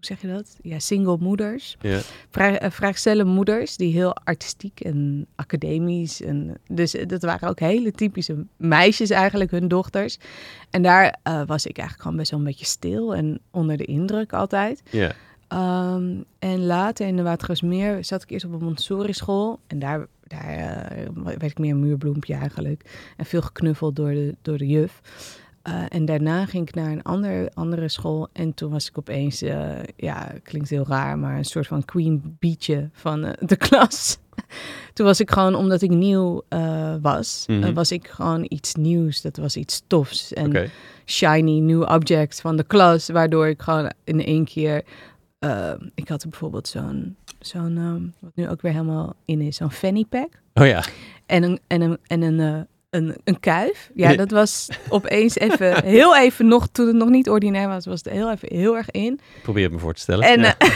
hoe 0.01 0.17
zeg 0.17 0.21
je 0.21 0.27
dat? 0.37 0.57
Ja, 0.61 0.79
single 0.79 1.17
moeders 1.19 1.77
Ja. 1.81 1.99
eh, 2.31 3.23
moeders 3.23 3.77
die 3.77 3.93
heel 3.93 4.15
artistiek 4.15 4.79
en 4.79 5.27
academisch 5.35 6.21
en 6.21 6.57
dus 6.67 6.95
eh, 6.95 7.07
dat 7.07 7.21
waren 7.21 7.49
ook 7.49 7.59
hele 7.59 7.91
typische 7.91 8.45
meisjes 8.57 9.09
eigenlijk 9.09 9.51
hun 9.51 9.67
dochters 9.67 10.17
en 10.69 10.81
daar 10.81 11.17
eh, 11.23 11.41
was 11.45 11.65
ik 11.65 11.77
eigenlijk 11.77 12.01
gewoon 12.01 12.17
best 12.17 12.31
wel 12.31 12.39
een 12.39 12.45
beetje 12.45 12.65
stil 12.65 13.15
en 13.15 13.39
onder 13.51 13.77
de 13.77 13.85
indruk 13.85 14.33
altijd 14.33 14.81
Ja. 14.89 15.11
Ehm, 15.47 16.15
en 16.39 16.65
later 16.65 17.07
in 17.07 17.15
de 17.15 17.23
Watergasmeer 17.23 18.05
zat 18.05 18.23
ik 18.23 18.29
eerst 18.29 18.45
op 18.45 18.51
een 18.53 18.63
Montessori 18.63 19.13
school 19.13 19.59
en 19.67 19.79
daar 19.79 20.07
daar 20.27 20.87
werd 21.23 21.43
ik 21.43 21.57
meer 21.59 21.71
een 21.71 21.79
muurbloempje 21.79 22.33
eigenlijk 22.33 23.11
en 23.17 23.25
veel 23.25 23.41
geknuffeld 23.41 23.95
door 23.95 24.11
de 24.11 24.35
door 24.41 24.57
de 24.57 24.67
juf 24.67 25.01
Eh, 25.61 25.83
en 25.89 26.05
daarna 26.05 26.45
ging 26.45 26.67
ik 26.67 26.75
naar 26.75 26.91
een 26.91 27.01
ander, 27.03 27.49
andere 27.53 27.89
school. 27.89 28.27
En 28.33 28.53
toen 28.53 28.71
was 28.71 28.87
ik 28.87 28.97
opeens, 28.97 29.41
eh, 29.41 29.69
ja, 29.95 30.31
klinkt 30.43 30.69
heel 30.69 30.85
raar, 30.87 31.19
maar 31.19 31.37
een 31.37 31.45
soort 31.45 31.67
van 31.67 31.85
queen 31.85 32.35
beatje 32.39 32.89
van 32.93 33.23
eh, 33.25 33.47
de 33.47 33.55
klas. 33.67 34.17
toen 34.93 35.05
was 35.05 35.19
ik 35.19 35.31
gewoon, 35.31 35.55
omdat 35.55 35.81
ik 35.81 35.89
nieuw 35.89 36.41
was, 37.01 37.43
Mhm. 37.47 37.73
was 37.73 37.91
ik 37.91 38.07
gewoon 38.07 38.45
iets 38.47 38.75
nieuws. 38.75 39.21
Dat 39.21 39.37
was 39.37 39.55
iets 39.55 39.83
tofs. 39.87 40.33
En 40.33 40.69
shiny 41.05 41.59
new 41.59 41.81
object 41.81 42.41
van 42.41 42.57
de 42.57 42.63
klas. 42.63 43.09
Waardoor 43.09 43.47
ik 43.47 43.61
gewoon 43.61 43.91
in 44.03 44.23
één 44.25 44.45
keer, 44.45 44.83
ik 45.95 46.07
had 46.07 46.23
bijvoorbeeld 46.29 46.67
zo'n, 46.67 47.15
zo'n 47.39 47.77
ehm, 47.77 48.01
wat 48.19 48.31
nu 48.35 48.49
ook 48.49 48.61
weer 48.61 48.71
helemaal 48.71 49.13
in 49.25 49.41
is, 49.41 49.55
zo'n 49.55 49.71
fanny 49.71 50.05
pack. 50.09 50.29
Oh 50.53 50.65
ja. 50.67 50.83
En 51.25 51.43
een, 51.43 51.59
en 51.67 51.81
een, 51.81 51.97
en 52.07 52.21
een, 52.21 52.67
een, 52.91 53.15
een 53.23 53.39
kuif. 53.39 53.91
Ja, 53.95 54.15
dat 54.15 54.31
was 54.31 54.69
opeens 54.89 55.37
even, 55.37 55.83
heel 55.97 56.17
even 56.17 56.47
nog, 56.47 56.67
toen 56.71 56.87
het 56.87 56.95
nog 56.95 57.09
niet 57.09 57.29
ordinair 57.29 57.67
was, 57.67 57.85
was 57.85 58.01
het 58.03 58.13
heel 58.13 58.31
even 58.31 58.47
heel 58.57 58.77
erg 58.77 58.91
in. 58.91 59.19
Probeer 59.41 59.63
het 59.63 59.71
me 59.71 59.79
voor 59.79 59.93
te 59.93 60.01
stellen. 60.01 60.27
En, 60.27 60.39
ja. 60.39 60.57
eh, 60.57 60.69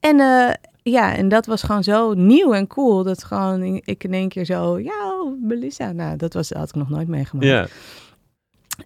en 0.10 0.20
eh, 0.20 0.54
ja, 0.82 1.16
en 1.16 1.28
dat 1.28 1.46
was 1.46 1.62
gewoon 1.62 1.84
zo 1.84 2.12
nieuw 2.14 2.52
en 2.54 2.66
cool. 2.66 3.02
Dat 3.02 3.24
gewoon 3.24 3.80
ik 3.84 4.04
in 4.04 4.12
één 4.12 4.28
keer 4.28 4.44
zo, 4.44 4.78
ja, 4.78 5.32
Melissa. 5.42 5.92
Nou, 5.92 6.16
dat 6.16 6.34
was, 6.34 6.50
had 6.50 6.68
ik 6.68 6.74
nog 6.74 6.88
nooit 6.88 7.08
meegemaakt. 7.08 7.46
Ja. 7.46 7.66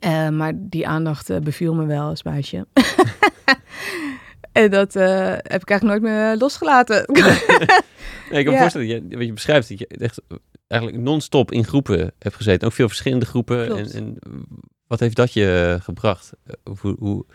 Eh, 0.00 0.28
maar 0.28 0.52
die 0.56 0.86
aandacht 0.86 1.42
beviel 1.42 1.74
me 1.74 1.86
wel 1.86 2.08
als 2.08 2.22
meisje. 2.22 2.66
en 4.52 4.70
dat 4.70 4.94
heb 4.94 5.62
ik 5.62 5.70
eigenlijk 5.70 5.82
nooit 5.82 6.02
meer 6.02 6.36
losgelaten. 6.36 7.04
Nee, 7.12 8.40
ik 8.40 8.44
kan 8.44 8.44
me 8.44 8.50
Ja. 8.50 8.58
voorstellen, 8.60 8.86
je, 8.86 9.16
wat 9.16 9.26
je 9.26 9.32
beschrijft, 9.32 9.68
dat 9.68 9.78
je 9.78 9.86
echt 9.86 10.20
eigenlijk 10.72 11.02
non-stop 11.02 11.52
in 11.52 11.64
groepen 11.64 12.12
hebt 12.18 12.34
gezeten. 12.34 12.66
Ook 12.66 12.74
veel 12.74 12.88
verschillende 12.88 13.26
groepen. 13.26 13.76
En, 13.76 13.92
en 13.92 14.18
wat 14.86 15.00
heeft 15.00 15.16
dat 15.16 15.32
je 15.32 15.78
gebracht? 15.80 16.32
Eh, 16.44 16.74
Hoe, 16.80 16.96
hoe, 16.98 17.26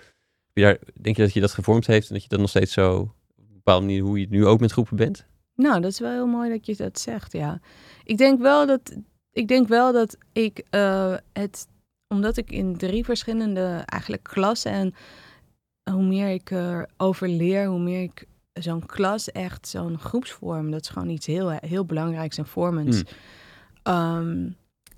daar, 0.54 0.78
denk 1.02 1.16
je 1.16 1.22
dat 1.22 1.34
je 1.34 1.40
dat 1.40 1.52
gevormd 1.52 1.88
heeft 1.88 2.08
en 2.08 2.14
dat 2.14 2.24
je 2.24 2.30
dat 2.30 2.40
nog 2.40 2.50
steeds 2.50 2.74
zo 2.74 3.00
op 3.00 3.10
een 3.38 3.54
bepaalde 3.54 3.86
manier, 3.86 4.02
hoe 4.02 4.20
je 4.20 4.28
nu 4.30 4.46
ook 4.46 4.60
met 4.60 4.72
groepen 4.72 4.96
bent? 4.96 5.26
Nou, 5.56 5.82
dat 5.82 5.92
is 5.92 6.00
wel 6.00 6.12
heel 6.12 6.28
mooi 6.28 6.50
dat 6.50 6.66
je 6.66 6.76
dat 6.76 7.00
zegt, 7.00 7.32
ja. 7.32 7.60
Ik 8.04 8.18
denk 8.18 8.42
wel 8.42 8.66
dat 8.66 8.98
ik, 9.32 9.48
denk 9.48 9.68
wel 9.68 9.94
dat 9.94 10.18
ik 10.32 10.64
eh, 10.70 11.16
het, 11.34 11.68
omdat 12.08 12.38
ik 12.38 12.52
in 12.52 12.78
drie 12.78 13.06
verschillende 13.06 13.84
eigenlijk 13.86 14.24
klassen 14.24 14.72
en 14.72 14.94
hoe 15.92 16.04
meer 16.04 16.30
ik 16.30 16.52
erover 16.52 17.30
leer, 17.30 17.66
hoe 17.66 17.80
meer 17.80 18.02
ik 18.02 18.26
zo'n 18.60 18.86
klas 18.86 19.32
echt, 19.32 19.68
zo'n 19.68 20.00
groepsvorm, 20.00 20.72
dat 20.72 20.82
is 20.82 20.90
gewoon 20.90 21.10
iets 21.10 21.26
heel, 21.26 21.50
heel 21.50 21.86
belangrijks 21.86 22.38
en 22.38 22.46
vormends. 22.46 22.98
Hmm. 22.98 23.08
Ehm, 23.84 24.50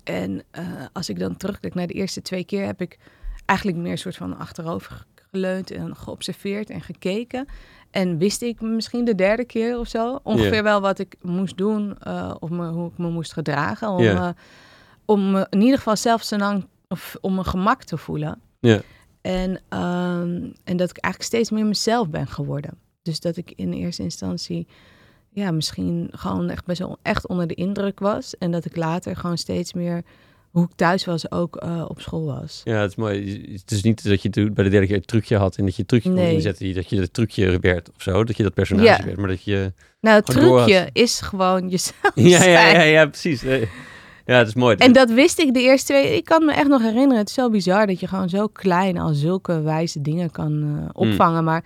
en 0.04 0.42
eh, 0.50 0.64
als 0.92 1.08
ik 1.08 1.18
dan 1.18 1.36
terugkijk 1.36 1.74
naar 1.74 1.86
de 1.86 1.92
eerste 1.92 2.22
twee 2.22 2.44
keer, 2.44 2.66
heb 2.66 2.80
ik 2.80 2.98
eigenlijk 3.44 3.78
meer 3.78 3.90
een 3.90 3.98
soort 3.98 4.16
van 4.16 4.38
achterover 4.38 5.06
geleund 5.30 5.70
en 5.70 5.96
geobserveerd 5.96 6.70
en 6.70 6.80
gekeken. 6.80 7.46
En 7.90 8.18
wist 8.18 8.42
ik 8.42 8.60
misschien 8.60 9.04
de 9.04 9.14
derde 9.14 9.44
keer 9.44 9.78
of 9.78 9.88
zo 9.88 10.20
ongeveer 10.22 10.62
wel 10.62 10.80
wat 10.80 10.98
ik 10.98 11.16
moest 11.20 11.56
doen 11.56 11.96
uh, 12.06 12.34
of 12.38 12.50
me, 12.50 12.68
hoe 12.68 12.90
ik 12.90 12.98
me 12.98 13.08
moest 13.10 13.32
gedragen. 13.32 13.88
Om, 13.88 14.02
uh, 14.02 14.28
om 15.04 15.30
me 15.30 15.46
in 15.50 15.60
ieder 15.60 15.76
geval 15.76 15.96
zelf 15.96 16.22
zo 16.22 16.36
lang, 16.36 16.66
of 16.88 17.16
om 17.20 17.34
mijn 17.34 17.46
gemak 17.46 17.82
te 17.82 17.96
voelen. 17.96 18.40
En, 19.20 19.50
um, 19.50 20.52
en 20.64 20.76
dat 20.76 20.90
ik 20.90 20.98
eigenlijk 20.98 21.22
steeds 21.22 21.50
meer 21.50 21.66
mezelf 21.66 22.08
ben 22.08 22.26
geworden. 22.26 22.78
Dus 23.02 23.20
dat 23.20 23.36
ik 23.36 23.52
in 23.56 23.72
eerste 23.72 24.02
instantie 24.02 24.66
ja, 25.32 25.50
misschien 25.50 26.08
gewoon 26.10 26.50
echt 26.50 26.64
best 26.64 26.78
wel 26.78 26.98
echt 27.02 27.26
onder 27.26 27.46
de 27.46 27.54
indruk 27.54 27.98
was. 27.98 28.36
En 28.38 28.50
dat 28.50 28.64
ik 28.64 28.76
later 28.76 29.16
gewoon 29.16 29.38
steeds 29.38 29.72
meer 29.72 30.02
hoe 30.50 30.64
ik 30.64 30.70
thuis 30.76 31.04
was 31.04 31.30
ook 31.30 31.62
uh, 31.64 31.84
op 31.88 32.00
school 32.00 32.24
was. 32.24 32.60
Ja, 32.64 32.80
het 32.80 32.90
is 32.90 32.96
mooi. 32.96 33.40
Het 33.52 33.70
is 33.70 33.82
niet 33.82 34.08
dat 34.08 34.22
je 34.22 34.30
toen 34.30 34.54
bij 34.54 34.64
de 34.64 34.70
derde 34.70 34.86
keer 34.86 34.96
het 34.96 35.06
trucje 35.06 35.36
had 35.36 35.56
en 35.56 35.64
dat 35.64 35.74
je 35.74 35.80
het 35.80 35.88
trucje 35.90 36.10
Nee. 36.10 36.24
kon 36.26 36.34
inzetten, 36.34 36.74
dat 36.74 36.90
je 36.90 36.96
dat 36.96 37.12
trucje 37.12 37.58
werd 37.58 37.88
of 37.96 38.02
zo, 38.02 38.24
dat 38.24 38.36
je 38.36 38.42
dat 38.42 38.54
personage 38.54 38.86
Ja. 39.00 39.04
werd, 39.04 39.16
maar 39.16 39.28
dat 39.28 39.42
je... 39.42 39.72
Nou, 40.00 40.16
het 40.16 40.26
trucje 40.26 40.88
is 40.92 41.20
gewoon 41.20 41.68
jezelf 41.68 42.12
Ja, 42.14 42.44
ja, 42.44 42.68
ja, 42.70 42.82
ja, 42.82 43.06
precies. 43.06 43.42
Ja, 44.26 44.38
het 44.38 44.48
is 44.48 44.54
mooi. 44.54 44.76
En 44.76 44.92
dat 44.92 45.10
wist 45.10 45.38
ik 45.38 45.54
de 45.54 45.60
eerste 45.60 45.86
twee. 45.92 46.16
Ik 46.16 46.24
kan 46.24 46.44
me 46.44 46.52
echt 46.52 46.68
nog 46.68 46.80
herinneren. 46.82 47.16
Het 47.16 47.28
is 47.28 47.34
zo 47.34 47.50
bizar 47.50 47.86
dat 47.86 48.00
je 48.00 48.06
gewoon 48.06 48.28
zo 48.28 48.46
klein 48.46 48.98
al 48.98 49.14
zulke 49.14 49.60
wijze 49.60 50.00
dingen 50.00 50.30
kan 50.30 50.52
Hmm. 50.52 50.76
uh, 50.78 50.88
opvangen. 50.92 51.44
Maar 51.44 51.64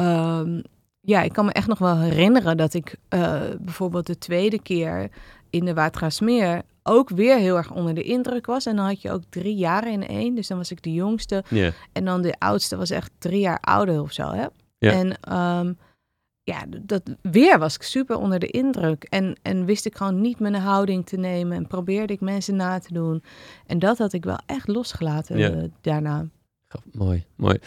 um, 0.00 0.62
ja, 1.00 1.22
ik 1.22 1.32
kan 1.32 1.44
me 1.44 1.52
echt 1.52 1.66
nog 1.66 1.78
wel 1.78 1.98
herinneren 1.98 2.56
dat 2.56 2.74
ik 2.74 2.96
uh, 3.14 3.40
bijvoorbeeld 3.60 4.06
de 4.06 4.18
tweede 4.18 4.62
keer 4.62 5.10
in 5.50 5.64
de 5.64 5.74
Watergraafsmeer 5.74 6.62
ook 6.82 7.08
weer 7.08 7.36
heel 7.36 7.56
erg 7.56 7.72
onder 7.72 7.94
de 7.94 8.02
indruk 8.02 8.46
was. 8.46 8.66
En 8.66 8.76
dan 8.76 8.86
had 8.86 9.02
je 9.02 9.10
ook 9.10 9.22
drie 9.28 9.56
jaren 9.56 9.92
in 9.92 10.06
één. 10.06 10.34
Dus 10.34 10.46
dan 10.46 10.56
was 10.56 10.70
ik 10.70 10.82
de 10.82 10.92
jongste. 10.92 11.44
En 11.92 12.04
dan 12.04 12.22
de 12.22 12.34
oudste 12.38 12.76
was 12.76 12.90
echt 12.90 13.10
drie 13.18 13.40
jaar 13.40 13.60
ouder 13.60 14.00
of 14.00 14.12
zo. 14.12 14.30
Hè? 14.30 14.46
En 14.78 15.36
um, 15.36 15.78
ja, 16.42 16.64
dat 16.80 17.02
weer 17.22 17.58
was 17.58 17.74
ik 17.74 17.82
super 17.82 18.16
onder 18.16 18.38
de 18.38 18.46
indruk. 18.46 19.04
En, 19.04 19.36
en 19.42 19.64
wist 19.64 19.86
ik 19.86 19.96
gewoon 19.96 20.20
niet 20.20 20.38
mijn 20.38 20.54
houding 20.54 21.06
te 21.06 21.16
nemen. 21.16 21.56
En 21.56 21.66
probeerde 21.66 22.12
ik 22.12 22.20
mensen 22.20 22.56
na 22.56 22.78
te 22.78 22.92
doen. 22.92 23.22
En 23.66 23.78
dat 23.78 23.98
had 23.98 24.12
ik 24.12 24.24
wel 24.24 24.38
echt 24.46 24.68
losgelaten 24.68 25.38
uh, 25.38 25.64
daarna. 25.80 26.28
Mooi, 26.92 27.24
mooi. 27.36 27.58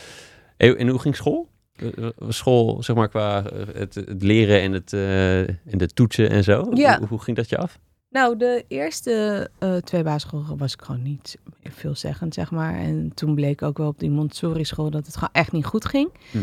En 0.57 0.87
hoe 0.87 0.99
ging 0.99 1.15
school? 1.15 1.51
Uh, 1.77 2.09
School, 2.27 2.83
zeg 2.83 2.95
maar, 2.95 3.09
qua 3.09 3.43
uh, 3.53 3.65
het, 3.73 3.95
het 3.95 4.23
leren 4.23 4.61
en, 4.61 4.71
het, 4.71 4.93
uh, 4.93 5.39
en 5.39 5.77
de 5.77 5.87
toetsen 5.87 6.29
en 6.29 6.43
zo. 6.43 6.71
Ja. 6.73 6.97
Hoe, 6.97 7.07
hoe 7.07 7.21
ging 7.21 7.37
dat 7.37 7.49
je 7.49 7.57
af? 7.57 7.79
Nou, 8.09 8.37
de 8.37 8.65
eerste 8.67 9.49
uh, 9.59 9.75
twee 9.75 10.03
basisscholen 10.03 10.57
was 10.57 10.73
ik 10.73 10.81
gewoon 10.81 11.01
niet 11.01 11.37
veelzeggend, 11.63 12.33
zeg 12.33 12.51
maar. 12.51 12.75
En 12.75 13.11
toen 13.13 13.35
bleek 13.35 13.61
ook 13.61 13.77
wel 13.77 13.87
op 13.87 13.99
die 13.99 14.09
Montessori 14.09 14.65
school 14.65 14.89
dat 14.89 15.05
het 15.05 15.15
gewoon 15.15 15.29
echt 15.31 15.51
niet 15.51 15.65
goed 15.65 15.85
ging. 15.85 16.09
Hm. 16.31 16.37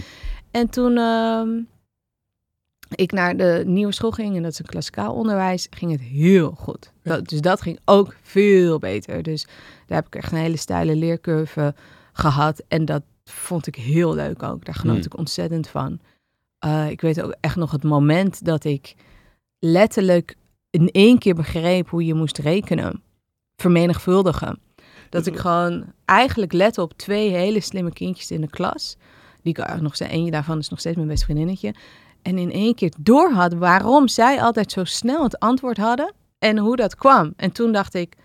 En 0.51 0.71
toen 0.71 0.97
uh, 0.97 1.43
ik 2.95 3.13
naar 3.13 3.37
de 3.37 3.63
nieuwe 3.67 3.93
school 3.93 4.11
ging, 4.11 4.37
en 4.37 4.43
dat 4.43 4.53
is 4.53 4.59
een 4.59 4.65
klassikaal 4.65 5.15
onderwijs, 5.15 5.67
ging 5.71 5.91
het 5.93 6.01
heel 6.01 6.51
goed. 6.51 6.93
Dat, 7.03 7.29
dus 7.29 7.41
dat 7.41 7.61
ging 7.61 7.79
ook 7.85 8.17
veel 8.23 8.79
beter. 8.79 9.23
Dus 9.23 9.47
daar 9.87 9.99
heb 9.99 10.07
ik 10.07 10.15
echt 10.15 10.33
een 10.33 10.39
hele 10.39 10.57
steile 10.57 10.97
leercurve 10.97 11.75
gehad. 12.13 12.63
En 12.69 12.85
dat 12.85 13.03
vond 13.31 13.67
ik 13.67 13.75
heel 13.75 14.15
leuk 14.15 14.43
ook. 14.43 14.65
Daar 14.65 14.75
genoot 14.75 14.97
Hm. 14.97 15.05
ik 15.05 15.19
ontzettend 15.19 15.69
van. 15.69 15.99
Uh, 16.65 16.91
ik 16.91 17.01
weet 17.01 17.23
ook 17.23 17.35
echt 17.41 17.57
nog 17.57 17.71
het 17.71 17.83
moment 17.83 18.45
dat 18.45 18.65
ik 18.65 18.95
letterlijk 19.59 20.37
in 20.71 20.91
één 20.91 21.19
keer 21.19 21.35
begreep 21.35 21.89
hoe 21.89 22.05
je 22.05 22.15
moest 22.15 22.39
rekenen. 22.39 23.03
Vermenigvuldigen. 23.57 24.59
Dat 25.09 25.27
ik 25.27 25.37
gewoon 25.37 25.93
eigenlijk 26.05 26.53
lette 26.53 26.83
op 26.83 26.93
twee 26.97 27.31
hele 27.31 27.61
slimme 27.61 27.93
kindjes 27.93 28.31
in 28.31 28.41
de 28.41 28.51
klas. 28.51 28.97
Die 29.43 29.59
ik 29.59 29.81
nog 29.81 29.95
steeds, 29.95 30.13
eentje 30.13 30.31
daarvan 30.31 30.59
is 30.59 30.69
nog 30.69 30.79
steeds 30.79 30.97
mijn 30.97 31.09
beste 31.09 31.25
vriendinnetje. 31.25 31.75
En 32.23 32.39
in 32.39 32.53
één 32.53 32.75
keer 32.75 32.93
door 32.99 33.31
had 33.31 33.55
waarom 33.55 34.09
zij 34.09 34.41
altijd 34.41 34.73
zo 34.73 34.85
snel 34.85 35.23
het 35.23 35.39
antwoord 35.39 35.77
hadden. 35.77 36.15
En 36.39 36.59
hoe 36.59 36.77
dat 36.77 36.95
kwam. 36.95 37.33
En 37.37 37.53
toen 37.53 37.73
dacht 37.73 37.95
ik, 37.95 38.17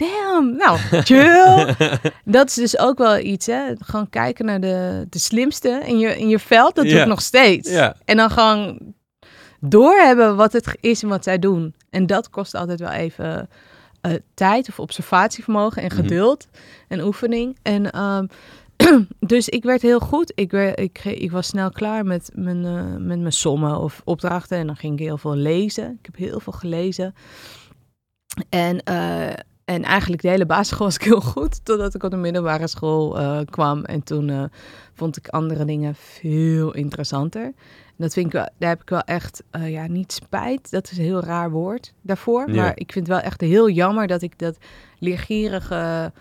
damn, 0.00 0.56
nou, 0.56 0.78
chill. 0.78 1.74
dat 2.24 2.48
is 2.48 2.54
dus 2.54 2.78
ook 2.78 2.98
wel 2.98 3.18
iets, 3.18 3.46
hè. 3.46 3.72
Gewoon 3.78 4.08
kijken 4.10 4.44
naar 4.44 4.60
de, 4.60 5.06
de 5.10 5.18
slimste 5.18 5.82
in 5.84 5.98
je, 5.98 6.18
in 6.18 6.28
je 6.28 6.38
veld. 6.38 6.74
Dat 6.74 6.84
doe 6.84 7.00
ik 7.00 7.06
nog 7.06 7.22
steeds. 7.22 7.70
En 8.04 8.16
dan 8.16 8.30
gewoon 8.30 8.78
doorhebben 9.60 10.36
wat 10.36 10.52
het 10.52 10.76
is 10.80 11.02
en 11.02 11.08
wat 11.08 11.24
zij 11.24 11.38
doen. 11.38 11.74
En 11.90 12.06
dat 12.06 12.30
kost 12.30 12.54
altijd 12.54 12.80
wel 12.80 12.90
even 12.90 13.48
eh, 14.00 14.12
tijd 14.34 14.68
of 14.68 14.80
observatievermogen 14.80 15.82
en 15.82 15.88
Mhm. 15.88 15.96
geduld 15.96 16.48
en 16.88 17.00
oefening. 17.00 17.56
En 17.62 17.90
ehm, 17.90 18.26
dus 19.34 19.48
ik 19.48 19.62
werd 19.62 19.82
heel 19.82 20.00
goed. 20.00 20.32
Ik, 20.34 20.50
werd, 20.50 20.80
ik, 20.80 21.04
ik 21.04 21.30
was 21.30 21.46
snel 21.46 21.70
klaar 21.70 22.04
met 22.04 22.30
mijn, 22.34 22.64
eh, 22.64 22.82
met 22.98 23.18
mijn 23.20 23.32
sommen 23.32 23.78
of 23.78 24.02
opdrachten. 24.04 24.58
En 24.58 24.66
dan 24.66 24.76
ging 24.76 24.92
ik 25.00 25.06
heel 25.06 25.18
veel 25.18 25.34
lezen. 25.36 25.84
Ik 26.00 26.06
heb 26.06 26.16
heel 26.16 26.40
veel 26.40 26.52
gelezen. 26.52 27.14
En, 28.48 28.82
eh, 28.82 29.28
en 29.70 29.84
eigenlijk 29.84 30.22
de 30.22 30.28
hele 30.28 30.46
basisschool 30.46 30.86
was 30.86 30.94
ik 30.94 31.02
heel 31.02 31.20
goed. 31.20 31.64
Totdat 31.64 31.94
ik 31.94 32.02
op 32.02 32.10
de 32.10 32.16
middelbare 32.16 32.66
school 32.66 33.18
eh, 33.18 33.40
kwam. 33.50 33.84
En 33.84 34.02
toen 34.02 34.30
eh, 34.30 34.44
vond 34.94 35.16
ik 35.16 35.28
andere 35.28 35.64
dingen 35.64 35.94
veel 35.94 36.74
interessanter. 36.74 37.44
En 37.44 37.96
dat 37.96 38.12
vind 38.12 38.26
ik 38.26 38.32
wel, 38.32 38.48
daar 38.58 38.68
heb 38.68 38.80
ik 38.80 38.88
wel 38.88 39.00
echt, 39.00 39.42
eh, 39.50 39.70
ja, 39.70 39.86
niet 39.86 40.12
spijt. 40.12 40.70
Dat 40.70 40.90
is 40.90 40.98
een 40.98 41.04
heel 41.04 41.20
raar 41.20 41.50
woord 41.50 41.94
daarvoor. 42.02 42.50
Ja. 42.50 42.54
Maar 42.54 42.72
ik 42.74 42.92
vind 42.92 43.06
het 43.06 43.16
wel 43.16 43.24
echt 43.24 43.40
heel 43.40 43.68
jammer 43.68 44.06
dat 44.06 44.22
ik 44.22 44.38
dat 44.38 44.56
leergierige 44.98 46.12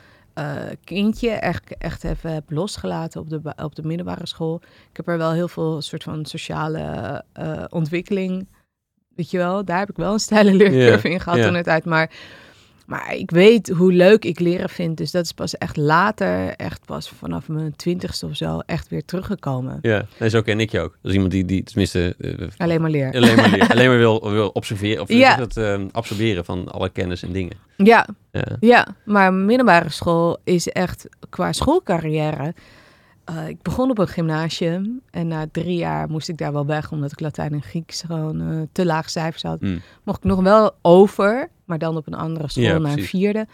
kindje 0.84 1.30
echt, 1.30 1.78
echt 1.78 2.04
even 2.04 2.34
heb 2.34 2.52
losgelaten 2.52 3.22
op 3.22 3.30
de, 3.30 3.42
op 3.64 3.76
de 3.76 3.84
middelbare 3.84 4.28
school. 4.28 4.62
Ik 4.90 4.98
heb 4.98 5.08
er 5.08 5.18
wel 5.18 5.32
heel 5.32 5.48
veel 5.48 5.82
soort 5.82 6.04
van 6.04 6.26
sociale 6.26 7.24
ontwikkeling, 7.70 8.48
weet 9.16 9.32
je 9.32 9.38
wel. 9.38 9.66
Daar 9.66 9.80
heb 9.80 9.90
ik 9.90 9.96
wel 9.96 10.14
een 10.14 10.20
steile 10.20 10.54
leercurve 10.54 11.10
in 11.10 11.20
gehad 11.20 11.42
toen 11.42 11.56
het 11.56 11.68
uit. 11.68 11.86
Maar, 11.86 12.12
maar 12.90 13.16
ik 13.16 13.32
weet 13.32 13.70
hoe 13.70 13.94
leuk 13.94 14.26
ik 14.26 14.40
leren 14.40 14.70
vind. 14.70 14.98
Dus 14.98 15.12
dat 15.12 15.26
is 15.26 15.32
pas 15.32 15.58
echt 15.58 15.78
later, 15.78 16.48
echt 16.56 16.86
pas 16.86 17.10
vanaf 17.10 17.48
mijn 17.48 17.76
twintigste 17.76 18.26
of 18.26 18.36
zo, 18.36 18.60
echt 18.60 18.88
weer 18.90 19.06
teruggekomen. 19.06 19.80
Ja, 19.82 20.06
nee, 20.20 20.30
zo 20.30 20.42
ken 20.42 20.60
ik 20.60 20.72
je 20.72 20.80
ook. 20.80 20.98
Is 21.04 21.14
iemand 21.14 21.32
die, 21.32 21.46
die 21.46 21.64
tenminste, 21.64 22.16
eh, 22.20 22.48
Alleen 22.58 22.82
maar 22.82 22.90
leren. 22.90 23.14
alleen 23.16 23.36
maar, 23.36 23.50
leer- 23.50 23.70
alleen 23.74 23.88
maar 23.88 23.98
wil, 23.98 24.32
wil 24.32 24.48
observeren, 24.50 25.02
of 25.02 25.10
Ja. 25.10 25.36
het, 25.40 25.58
eh, 25.58 25.80
absorberen 25.92 26.46
van 26.46 26.72
alle 26.72 26.90
kennis 26.90 27.24
en 27.24 27.32
dingen. 27.32 27.58
Ja, 27.78 28.08
Ja. 28.32 28.44
Ja, 28.60 28.88
maar 29.06 29.34
middelbare 29.34 29.90
school 29.90 30.38
is 30.44 30.68
echt 30.70 31.08
qua 31.30 31.52
schoolcarrière. 31.52 32.54
eh, 33.26 33.48
ik 33.48 33.62
begon 33.62 33.90
op 33.90 33.98
een 33.98 34.08
gymnasium 34.08 35.02
en 35.12 35.28
na 35.28 35.46
drie 35.52 35.78
jaar 35.78 36.10
moest 36.10 36.30
ik 36.30 36.38
daar 36.38 36.54
wel 36.54 36.66
weg, 36.66 36.92
omdat 36.92 37.12
ik 37.12 37.20
Latijn 37.20 37.54
en 37.54 37.62
Grieks 37.62 38.02
gewoon 38.02 38.42
eh, 38.42 38.62
te 38.72 38.86
laag 38.86 39.10
cijfers 39.10 39.44
had. 39.44 39.62
Mm. 39.62 39.82
Mocht 40.04 40.18
ik 40.18 40.24
nog 40.24 40.42
wel 40.42 40.72
over, 40.82 41.50
maar 41.70 41.78
dan 41.80 41.98
op 41.98 42.08
een 42.08 42.14
andere 42.14 42.48
school 42.50 42.64
Ja, 42.64 42.78
naar 42.78 42.98
een 42.98 43.04
vierde. 43.04 43.48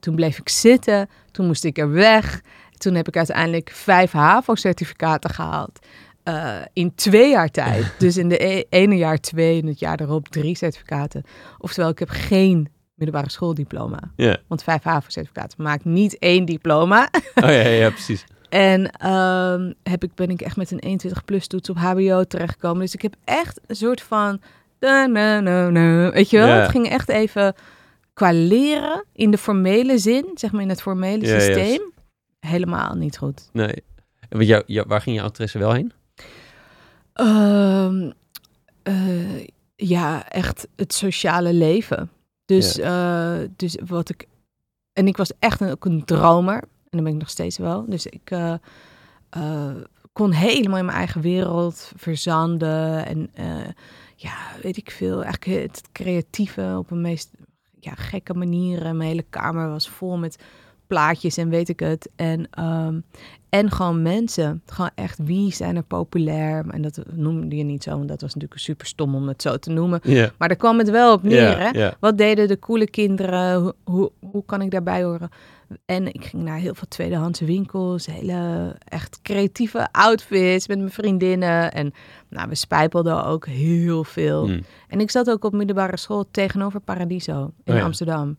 Toen 0.00 0.14
bleef 0.14 0.38
ik 0.38 0.48
zitten, 0.48 1.08
toen 1.30 1.46
moest 1.46 1.64
ik 1.64 1.78
er 1.78 1.90
weg. 1.90 2.40
Toen 2.78 2.94
heb 2.94 3.08
ik 3.08 3.16
uiteindelijk 3.16 3.70
vijf 3.70 4.12
HAVO-certificaten 4.12 5.30
gehaald. 5.30 5.78
eh, 6.22 6.56
in 6.72 6.94
twee 6.94 7.30
jaar 7.30 7.48
tijd. 7.50 7.92
dus 7.98 8.16
in 8.16 8.28
de 8.28 8.44
e- 8.44 8.64
ene 8.68 8.96
jaar 8.96 9.18
twee 9.18 9.60
en 9.60 9.66
het 9.66 9.78
jaar 9.78 9.96
daarop 9.96 10.28
drie 10.28 10.56
certificaten. 10.56 11.22
Oftewel, 11.58 11.90
ik 11.90 11.98
heb 11.98 12.08
geen 12.08 12.68
middelbare 12.94 13.30
schooldiploma. 13.30 13.98
Want 14.46 14.62
vijf 14.62 14.82
HAVO-certificaten 14.82 15.62
maakt 15.62 15.84
niet 15.84 16.18
één 16.18 16.44
diploma. 16.44 17.08
Oh 17.34 17.48
ja, 17.48 17.50
ja, 17.50 17.68
ja, 17.68 17.90
precies. 17.90 18.24
En 18.48 18.90
ehm, 18.90 19.72
heb 19.82 20.04
ik, 20.04 20.14
ben 20.14 20.30
ik 20.30 20.40
echt 20.40 20.56
met 20.56 20.70
een 20.70 20.78
21 20.78 21.24
plus 21.24 21.46
toets 21.46 21.70
op 21.70 21.76
HBO 21.76 22.24
terechtgekomen. 22.24 22.80
Dus 22.80 22.94
ik 22.94 23.02
heb 23.02 23.14
echt 23.24 23.60
een 23.66 23.76
soort 23.76 24.00
van... 24.02 24.40
da, 24.80 25.06
na, 25.06 25.40
na, 25.40 25.68
na, 25.70 26.10
weet 26.10 26.30
je 26.30 26.38
wel? 26.38 26.46
Het 26.48 26.70
ging 26.70 26.88
echt 26.88 27.08
even 27.08 27.54
qua 28.12 28.32
leren 28.32 29.04
in 29.12 29.30
de 29.30 29.38
formele 29.38 29.98
zin, 29.98 30.30
zeg 30.34 30.52
maar 30.52 30.62
in 30.62 30.68
het 30.68 30.82
formele 30.82 31.26
Ja, 31.26 31.40
systeem, 31.40 31.92
helemaal 32.40 32.94
niet 32.94 33.18
goed. 33.18 33.48
Nee. 33.52 33.74
En 34.28 34.44
jou, 34.44 34.62
jou- 34.66 34.86
waar 34.88 35.00
ging 35.00 35.16
jouw 35.16 35.26
interesse 35.26 35.58
wel 35.58 35.72
heen? 35.72 35.92
Ehm, 37.12 38.10
eh, 38.82 39.46
ja, 39.76 40.28
echt 40.28 40.68
het 40.76 40.92
sociale 40.94 41.52
leven. 41.52 42.10
Dus, 42.44 42.78
eh, 42.78 43.38
dus 43.56 43.76
wat 43.86 44.08
ik. 44.10 44.26
En 44.92 45.06
ik 45.06 45.16
was 45.16 45.32
echt 45.38 45.60
een, 45.60 45.70
ook 45.70 45.84
een 45.84 46.04
dromer. 46.04 46.54
En 46.62 46.66
dan 46.90 47.04
ben 47.04 47.12
ik 47.12 47.18
nog 47.18 47.30
steeds 47.30 47.58
wel. 47.58 47.84
Dus 47.88 48.06
ik 48.06 48.30
eh, 48.30 48.54
kon 50.12 50.32
helemaal 50.32 50.78
in 50.78 50.84
mijn 50.84 50.96
eigen 50.96 51.20
wereld 51.20 51.92
verzanden. 51.96 53.06
En 53.06 53.30
ja, 54.22 54.36
weet 54.62 54.76
ik 54.76 54.90
veel. 54.90 55.24
Eigenlijk 55.24 55.62
het 55.62 55.82
creatieve 55.92 56.74
op 56.78 56.90
een 56.90 57.00
meest 57.00 57.30
ja, 57.78 57.94
gekke 57.94 58.34
manieren. 58.34 58.96
Mijn 58.96 59.08
hele 59.08 59.24
kamer 59.30 59.68
was 59.68 59.88
vol 59.88 60.18
met 60.18 60.38
plaatjes 60.86 61.36
en 61.36 61.48
weet 61.48 61.68
ik 61.68 61.80
het. 61.80 62.10
En, 62.16 62.48
ehm, 62.50 63.00
en 63.48 63.70
gewoon 63.70 64.02
mensen. 64.02 64.62
Gewoon 64.66 64.90
echt, 64.94 65.18
wie 65.22 65.52
zijn 65.52 65.76
er 65.76 65.82
populair? 65.82 66.64
En 66.70 66.82
dat 66.82 67.02
noemde 67.12 67.56
je 67.56 67.62
niet 67.62 67.82
zo, 67.82 67.90
want 67.90 68.08
dat 68.08 68.20
was 68.20 68.34
natuurlijk 68.34 68.60
super 68.60 68.86
stom 68.86 69.14
om 69.14 69.28
het 69.28 69.42
zo 69.42 69.56
te 69.56 69.70
noemen. 69.70 70.00
Maar 70.38 70.48
daar 70.48 70.56
kwam 70.56 70.78
het 70.78 70.90
wel 70.90 71.12
op 71.12 71.22
neer, 71.22 71.58
hè? 71.58 71.90
Wat 72.00 72.18
deden 72.18 72.48
de 72.48 72.58
coole 72.58 72.90
kinderen? 72.90 73.60
Hoe, 73.60 73.74
hoe, 73.84 74.12
hoe 74.30 74.44
kan 74.44 74.62
ik 74.62 74.70
daarbij 74.70 75.04
horen? 75.04 75.30
En 75.84 76.06
ik 76.06 76.24
ging 76.24 76.42
naar 76.42 76.58
heel 76.58 76.74
veel 76.74 76.88
tweedehands 76.88 77.40
winkels, 77.40 78.06
hele 78.06 78.74
echt 78.84 79.18
creatieve 79.22 79.88
outfits 79.92 80.68
met 80.68 80.78
mijn 80.78 80.90
vriendinnen. 80.90 81.72
En 81.72 81.92
nou, 82.28 82.48
we 82.48 82.54
spijpelden 82.54 83.24
ook 83.24 83.46
heel 83.46 84.04
veel. 84.04 84.46
Hm. 84.46 84.60
En 84.88 85.00
ik 85.00 85.10
zat 85.10 85.30
ook 85.30 85.44
op 85.44 85.52
middelbare 85.52 85.96
school 85.96 86.28
tegenover 86.30 86.80
Paradiso 86.80 87.50
in 87.64 87.72
Oh 87.72 87.78
ja. 87.78 87.84
Amsterdam. 87.84 88.36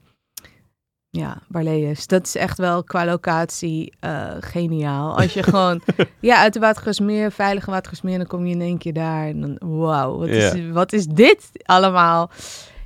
Ja, 1.10 1.42
Barlees. 1.48 2.08
Dat 2.08 2.26
is 2.26 2.36
echt 2.36 2.58
wel 2.58 2.84
qua 2.84 3.06
locatie 3.06 3.94
eh, 4.00 4.32
geniaal. 4.40 5.18
Als 5.18 5.34
je 5.34 5.44
gewoon 5.54 5.82
ja, 6.20 6.38
uit 6.42 6.54
de 6.54 6.60
Watergasmeer, 6.60 7.32
veilige 7.32 7.72
Watergasmeer, 7.72 8.18
dan 8.18 8.28
kom 8.28 8.46
je 8.46 8.54
in 8.54 8.62
één 8.62 8.78
keer 8.78 8.94
daar. 8.94 9.28
En 9.28 9.42
dan, 9.42 9.58
wauw, 9.60 10.18
wat, 10.18 10.28
Ja. 10.28 10.52
is, 10.54 10.70
wat 10.72 10.94
is 10.94 11.06
dit 11.06 11.50
allemaal? 11.64 12.30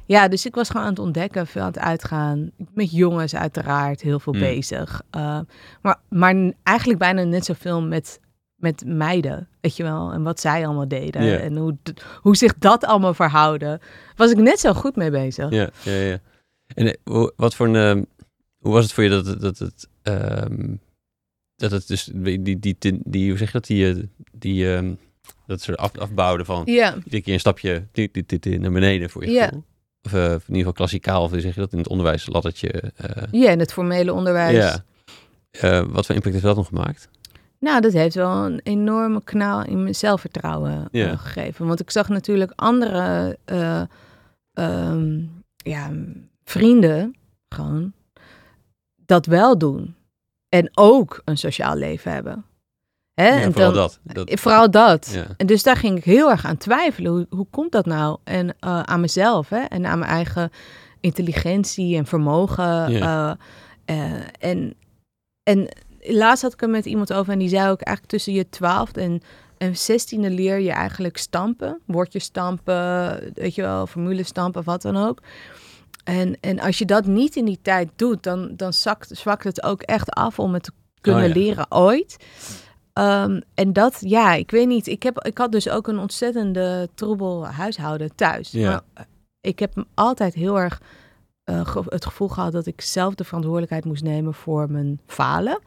Ja, 0.05 0.27
dus 0.27 0.45
ik 0.45 0.55
was 0.55 0.69
gewoon 0.69 0.83
aan 0.85 0.89
het 0.89 0.99
ontdekken, 0.99 1.47
veel 1.47 1.61
aan 1.61 1.67
het 1.67 1.79
uitgaan. 1.79 2.51
Met 2.73 2.91
jongens 2.91 3.35
uiteraard, 3.35 4.01
heel 4.01 4.19
veel 4.19 4.33
Mm. 4.33 4.39
bezig. 4.39 5.01
Uh, 5.15 5.39
maar, 5.81 5.99
maar 6.09 6.53
eigenlijk 6.63 6.99
bijna 6.99 7.23
net 7.23 7.45
zoveel 7.45 7.81
met, 7.81 8.19
met 8.55 8.83
meiden, 8.85 9.47
weet 9.61 9.75
je 9.77 9.83
wel. 9.83 10.11
En 10.11 10.23
wat 10.23 10.39
zij 10.39 10.65
allemaal 10.65 10.87
deden. 10.87 11.41
En 11.41 11.57
hoe, 11.57 11.77
hoe 12.21 12.35
zich 12.35 12.57
dat 12.57 12.83
allemaal 12.85 13.13
verhouden. 13.13 13.79
Was 14.15 14.31
ik 14.31 14.37
net 14.37 14.59
zo 14.59 14.73
goed 14.73 14.95
mee 14.95 15.11
bezig. 15.11 15.49
Ja, 15.49 15.69
ja, 15.83 15.91
ja. 15.91 16.17
En 16.73 16.87
eh, 17.03 17.27
wat 17.35 17.55
voor 17.55 17.67
een, 17.67 17.75
ehm, 17.75 18.03
hoe 18.59 18.73
was 18.73 18.83
het 18.83 18.93
voor 18.93 19.03
je 19.03 19.09
dat, 19.09 19.25
het- 19.25 19.41
dat 19.41 19.57
het, 19.57 19.87
ehm, 20.01 20.75
dat 21.55 21.71
het 21.71 21.87
dus, 21.87 22.09
die, 22.13 22.41
die, 22.41 22.59
die, 22.59 22.99
die 23.03 23.29
hoe 23.29 23.37
zeg 23.37 23.47
je 23.47 23.53
dat, 23.53 23.65
die, 23.67 23.89
eh, 23.89 24.03
die, 24.31 24.73
ehm, 24.75 24.93
dat 25.47 25.61
soort 25.61 25.77
af, 25.77 25.97
afbouwden 25.97 26.45
van 26.45 26.63
iedere 26.65 27.21
keer 27.21 27.33
een 27.33 27.39
stapje 27.39 27.87
dit, 27.91 28.13
dit, 28.13 28.29
dit, 28.43 28.59
naar 28.59 28.71
beneden 28.71 29.09
voor 29.09 29.25
je 29.25 29.31
Ja. 29.31 29.45
gevoel? 29.45 29.63
Of 30.05 30.13
eh, 30.13 30.23
in 30.23 30.31
ieder 30.33 30.55
geval 30.57 30.71
klassikaal, 30.73 31.23
of 31.23 31.31
zeg 31.33 31.53
je 31.55 31.59
dat 31.59 31.71
in 31.71 31.77
het 31.77 31.87
onderwijs, 31.87 32.27
laddertje. 32.27 32.71
eh, 32.71 33.23
ja 33.31 33.49
in 33.51 33.59
het 33.59 33.73
formele 33.73 34.13
onderwijs. 34.13 34.55
ja. 34.57 34.83
Eh, 35.51 35.83
wat 35.87 36.05
voor 36.05 36.15
impact 36.15 36.33
heeft 36.33 36.45
dat 36.47 36.55
nog 36.55 36.67
gemaakt? 36.67 37.09
Nou, 37.59 37.81
dat 37.81 37.93
heeft 37.93 38.15
wel 38.15 38.45
een 38.45 38.59
enorme 38.63 39.23
kanaal 39.23 39.63
in 39.65 39.81
mijn 39.83 39.95
zelfvertrouwen 39.95 40.87
Ja. 40.91 41.15
gegeven. 41.15 41.67
Want 41.67 41.79
ik 41.79 41.91
zag 41.91 42.09
natuurlijk 42.09 42.51
andere 42.55 43.37
eh, 43.45 43.81
ehm, 44.53 45.19
ja, 45.55 45.91
vrienden 46.43 47.15
gewoon 47.49 47.93
dat 49.05 49.25
wel 49.25 49.57
doen. 49.57 49.95
En 50.49 50.69
ook 50.73 51.21
een 51.25 51.37
sociaal 51.37 51.75
leven 51.75 52.11
hebben. 52.11 52.45
Hè? 53.15 53.27
Ja, 53.27 53.41
en 53.41 53.53
vooral 53.53 53.71
dan- 53.73 53.89
dat. 54.03 54.27
dat 54.27 54.39
Vooral 54.39 54.71
dat. 54.71 55.09
ja. 55.13 55.25
En 55.37 55.45
dus 55.47 55.63
daar 55.63 55.75
ging 55.77 55.97
ik 55.97 56.03
heel 56.03 56.29
erg 56.29 56.45
aan 56.45 56.57
twijfelen. 56.57 57.11
Hoe, 57.11 57.25
hoe 57.29 57.47
komt 57.49 57.71
dat 57.71 57.85
nou? 57.85 58.17
En 58.23 58.55
eh, 58.59 58.79
aan 58.79 58.99
mezelf 58.99 59.49
hè? 59.49 59.59
en 59.59 59.85
aan 59.85 59.99
mijn 59.99 60.11
eigen 60.11 60.49
intelligentie 60.99 61.97
en 61.97 62.05
vermogen. 62.05 62.91
Ja. 62.91 63.37
eh, 63.85 63.95
eh, 64.13 64.21
en, 64.39 64.73
en 65.43 65.67
laatst 66.01 66.41
had 66.43 66.53
ik 66.53 66.61
er 66.61 66.69
met 66.69 66.85
iemand 66.85 67.13
over 67.13 67.33
en 67.33 67.39
die 67.39 67.49
zei 67.49 67.69
ook 67.69 67.81
eigenlijk 67.81 68.07
tussen 68.07 68.33
je 68.33 68.49
twaalfde 68.49 69.01
en, 69.01 69.21
en 69.57 69.77
zestiende 69.77 70.29
leer 70.29 70.59
je 70.59 70.71
eigenlijk 70.71 71.17
stampen. 71.17 71.79
Woordjes 71.85 72.23
stampen, 72.23 73.19
weet 73.33 73.55
je 73.55 73.61
wel, 73.61 73.87
formule 73.87 74.23
stampen, 74.23 74.63
wat 74.63 74.81
dan 74.81 74.97
ook. 74.97 75.21
En, 76.03 76.37
en 76.41 76.59
als 76.59 76.77
je 76.77 76.85
dat 76.85 77.05
niet 77.05 77.35
in 77.35 77.45
die 77.45 77.59
tijd 77.61 77.89
doet, 77.95 78.23
dan, 78.23 78.51
dan 78.55 78.73
zakt, 78.73 79.09
zwakt 79.17 79.43
het 79.43 79.63
ook 79.63 79.81
echt 79.81 80.09
af 80.11 80.39
om 80.39 80.53
het 80.53 80.63
te 80.63 80.71
kunnen 81.01 81.21
Oh 81.23 81.27
ja. 81.27 81.33
leren 81.33 81.71
ooit. 81.71 82.17
Ehm, 82.95 83.39
en 83.53 83.73
dat, 83.73 83.97
ja, 83.99 84.33
ik 84.33 84.51
weet 84.51 84.67
niet. 84.67 84.87
Ik, 84.87 85.03
heb, 85.03 85.19
ik 85.25 85.37
had 85.37 85.51
dus 85.51 85.69
ook 85.69 85.87
een 85.87 85.99
ontzettende 85.99 86.89
troebel 86.93 87.47
huishouden 87.47 88.15
thuis. 88.15 88.51
Ja. 88.51 88.69
Maar 88.69 88.83
eh, 88.93 89.03
ik 89.41 89.59
heb 89.59 89.85
altijd 89.93 90.33
heel 90.33 90.59
erg 90.59 90.81
eh, 91.43 91.67
ge- 91.67 91.83
het 91.85 92.05
gevoel 92.05 92.27
gehad 92.27 92.51
dat 92.51 92.65
ik 92.65 92.81
zelf 92.81 93.15
de 93.15 93.23
verantwoordelijkheid 93.23 93.85
moest 93.85 94.03
nemen 94.03 94.33
voor 94.33 94.71
mijn 94.71 94.99
falen. 95.05 95.59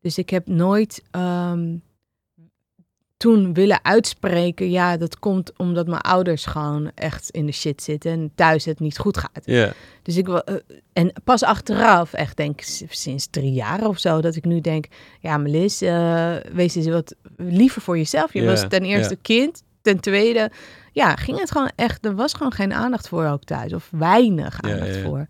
Dus 0.00 0.18
ik 0.18 0.30
heb 0.30 0.46
nooit 0.46 1.02
ehm, 1.10 1.76
toen 3.22 3.52
willen 3.54 3.84
uitspreken, 3.84 4.70
ja, 4.70 4.96
dat 4.96 5.18
komt 5.18 5.52
omdat 5.56 5.86
mijn 5.86 6.00
ouders 6.00 6.44
gewoon 6.44 6.90
echt 6.94 7.30
in 7.30 7.46
de 7.46 7.52
shit 7.52 7.82
zitten 7.82 8.12
en 8.12 8.32
thuis 8.34 8.64
het 8.64 8.80
niet 8.80 8.98
goed 8.98 9.16
gaat. 9.16 9.42
ja. 9.44 9.72
Dus 10.02 10.16
ik 10.16 10.26
wa- 10.26 10.42
eh, 10.44 10.54
en 10.92 11.12
pas 11.24 11.42
achteraf, 11.42 12.12
echt 12.12 12.36
denk 12.36 12.60
sinds 12.88 13.26
drie 13.30 13.52
jaar 13.52 13.86
of 13.86 13.98
zo, 13.98 14.20
dat 14.20 14.36
ik 14.36 14.44
nu 14.44 14.60
denk, 14.60 14.86
ja, 15.20 15.36
Melis, 15.36 15.80
eh, 15.82 16.34
wees 16.52 16.74
eens 16.74 16.86
wat 16.86 17.14
liever 17.36 17.82
voor 17.82 17.96
jezelf. 17.96 18.32
Je 18.32 18.44
was 18.44 18.60
ten 18.68 18.82
eerste 18.84 19.16
kind, 19.16 19.62
ten 19.82 20.00
tweede, 20.00 20.50
ja, 20.92 21.16
ging 21.16 21.38
het 21.38 21.50
gewoon 21.50 21.70
echt, 21.76 22.04
er 22.04 22.14
was 22.14 22.32
gewoon 22.32 22.52
geen 22.52 22.72
aandacht 22.72 23.08
voor 23.08 23.26
ook 23.26 23.44
thuis 23.44 23.72
of 23.72 23.88
weinig 23.90 24.60
aandacht 24.60 24.96
voor. 25.04 25.26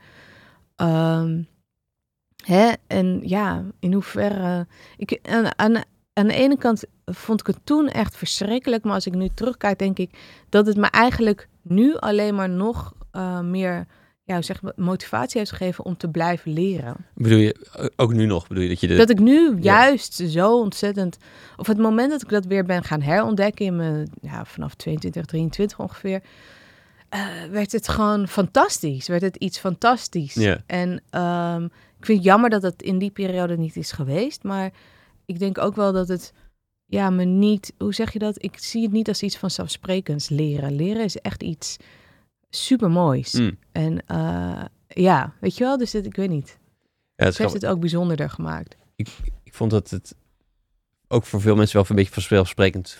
Ehm, 0.76 1.42
hè? 2.44 2.70
En 2.86 3.20
ja, 3.24 3.64
in 3.80 3.92
hoeverre, 3.92 4.66
ik 4.96 5.18
aan, 5.22 5.58
aan, 5.58 5.82
aan 6.12 6.26
de 6.26 6.34
ene 6.34 6.58
kant 6.58 6.84
vond 7.04 7.40
ik 7.40 7.46
het 7.46 7.58
toen 7.64 7.88
echt 7.88 8.16
verschrikkelijk, 8.16 8.84
maar 8.84 8.94
als 8.94 9.06
ik 9.06 9.14
nu 9.14 9.28
terugkijk, 9.34 9.78
denk 9.78 9.98
ik 9.98 10.10
dat 10.48 10.66
het 10.66 10.76
me 10.76 10.86
eigenlijk 10.86 11.48
nu 11.62 11.96
alleen 11.96 12.34
maar 12.34 12.50
nog 12.50 12.92
eh, 13.10 13.40
meer 13.40 13.86
ja, 14.24 14.42
zeg, 14.42 14.60
motivatie 14.76 15.38
heeft 15.38 15.50
gegeven 15.50 15.84
om 15.84 15.96
te 15.96 16.08
blijven 16.08 16.52
leren. 16.52 16.96
Bedoel 17.14 17.38
je, 17.38 17.56
o- 17.76 17.88
ook 17.96 18.12
nu 18.12 18.26
nog, 18.26 18.48
bedoel 18.48 18.62
je 18.62 18.68
dat 18.68 18.80
je 18.80 18.86
de... 18.86 18.96
Dat 18.96 19.10
ik 19.10 19.18
nu 19.18 19.48
ja. 19.48 19.56
juist 19.60 20.14
zo 20.14 20.60
ontzettend, 20.60 21.16
of 21.56 21.66
het 21.66 21.78
moment 21.78 22.10
dat 22.10 22.22
ik 22.22 22.28
dat 22.28 22.44
weer 22.44 22.64
ben 22.64 22.84
gaan 22.84 23.00
herontdekken 23.00 23.66
in 23.66 23.76
mijn, 23.76 24.10
ja, 24.20 24.44
vanaf 24.44 24.74
22, 24.74 25.24
23 25.24 25.78
ongeveer, 25.78 26.22
eh, 27.08 27.26
werd 27.50 27.72
het 27.72 27.88
gewoon 27.88 28.28
fantastisch. 28.28 29.08
Werd 29.08 29.22
het 29.22 29.36
iets 29.36 29.58
fantastisch. 29.58 30.34
Ja. 30.34 30.58
En 30.66 31.02
ehm, 31.10 31.64
ik 31.98 32.06
vind 32.06 32.18
het 32.18 32.26
jammer 32.26 32.50
dat 32.50 32.62
het 32.62 32.82
in 32.82 32.98
die 32.98 33.10
periode 33.10 33.58
niet 33.58 33.76
is 33.76 33.92
geweest, 33.92 34.42
maar 34.42 34.70
ik 35.26 35.38
denk 35.38 35.58
ook 35.58 35.74
wel 35.76 35.92
dat 35.92 36.08
het, 36.08 36.32
ja, 36.86 37.10
me 37.10 37.24
niet, 37.24 37.72
hoe 37.78 37.94
zeg 37.94 38.12
je 38.12 38.18
dat? 38.18 38.42
Ik 38.42 38.58
zie 38.58 38.82
het 38.82 38.92
niet 38.92 39.08
als 39.08 39.22
iets 39.22 39.36
vanzelfsprekends 39.38 40.28
leren. 40.28 40.74
Leren 40.76 41.04
is 41.04 41.16
echt 41.16 41.42
iets 41.42 41.76
supermoois. 42.50 43.32
Mm. 43.32 43.58
En 43.72 44.06
eh, 44.06 44.64
ja, 44.88 45.32
weet 45.40 45.56
je 45.56 45.64
wel, 45.64 45.78
dus 45.78 45.90
dit, 45.90 46.06
ik 46.06 46.16
weet 46.16 46.30
niet. 46.30 46.58
Ja, 47.16 47.24
het 47.24 47.38
heeft 47.38 47.52
het 47.52 47.66
ook 47.66 47.80
bijzonderder 47.80 48.30
gemaakt. 48.30 48.76
ik 49.42 49.54
vond 49.54 49.70
dat 49.70 49.90
het 49.90 50.14
ook 51.08 51.24
voor 51.24 51.40
veel 51.40 51.56
mensen 51.56 51.76
wel 51.76 51.86
een 51.88 51.96
beetje 51.96 52.12
vanzelfsprekend, 52.12 52.98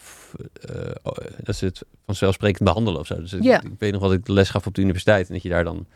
eh, 0.61 0.91
oh, 1.03 1.17
dat 1.43 1.57
ze 1.57 1.65
het 1.65 1.83
vanzelfsprekend 2.05 2.65
behandelen 2.65 3.01
of 3.01 3.07
zo. 3.07 3.17
Dus 3.21 3.33
ik- 3.33 3.43
ik 3.65 3.71
weet 3.79 3.93
nog 3.93 4.01
wat 4.01 4.13
ik 4.13 4.29
les 4.29 4.51
gaf 4.51 4.67
op 4.67 4.75
de 4.75 4.81
universiteit 4.81 5.27
en 5.29 5.33
dat 5.35 5.43
je 5.43 5.49
daar 5.49 5.65
dan 5.65 5.87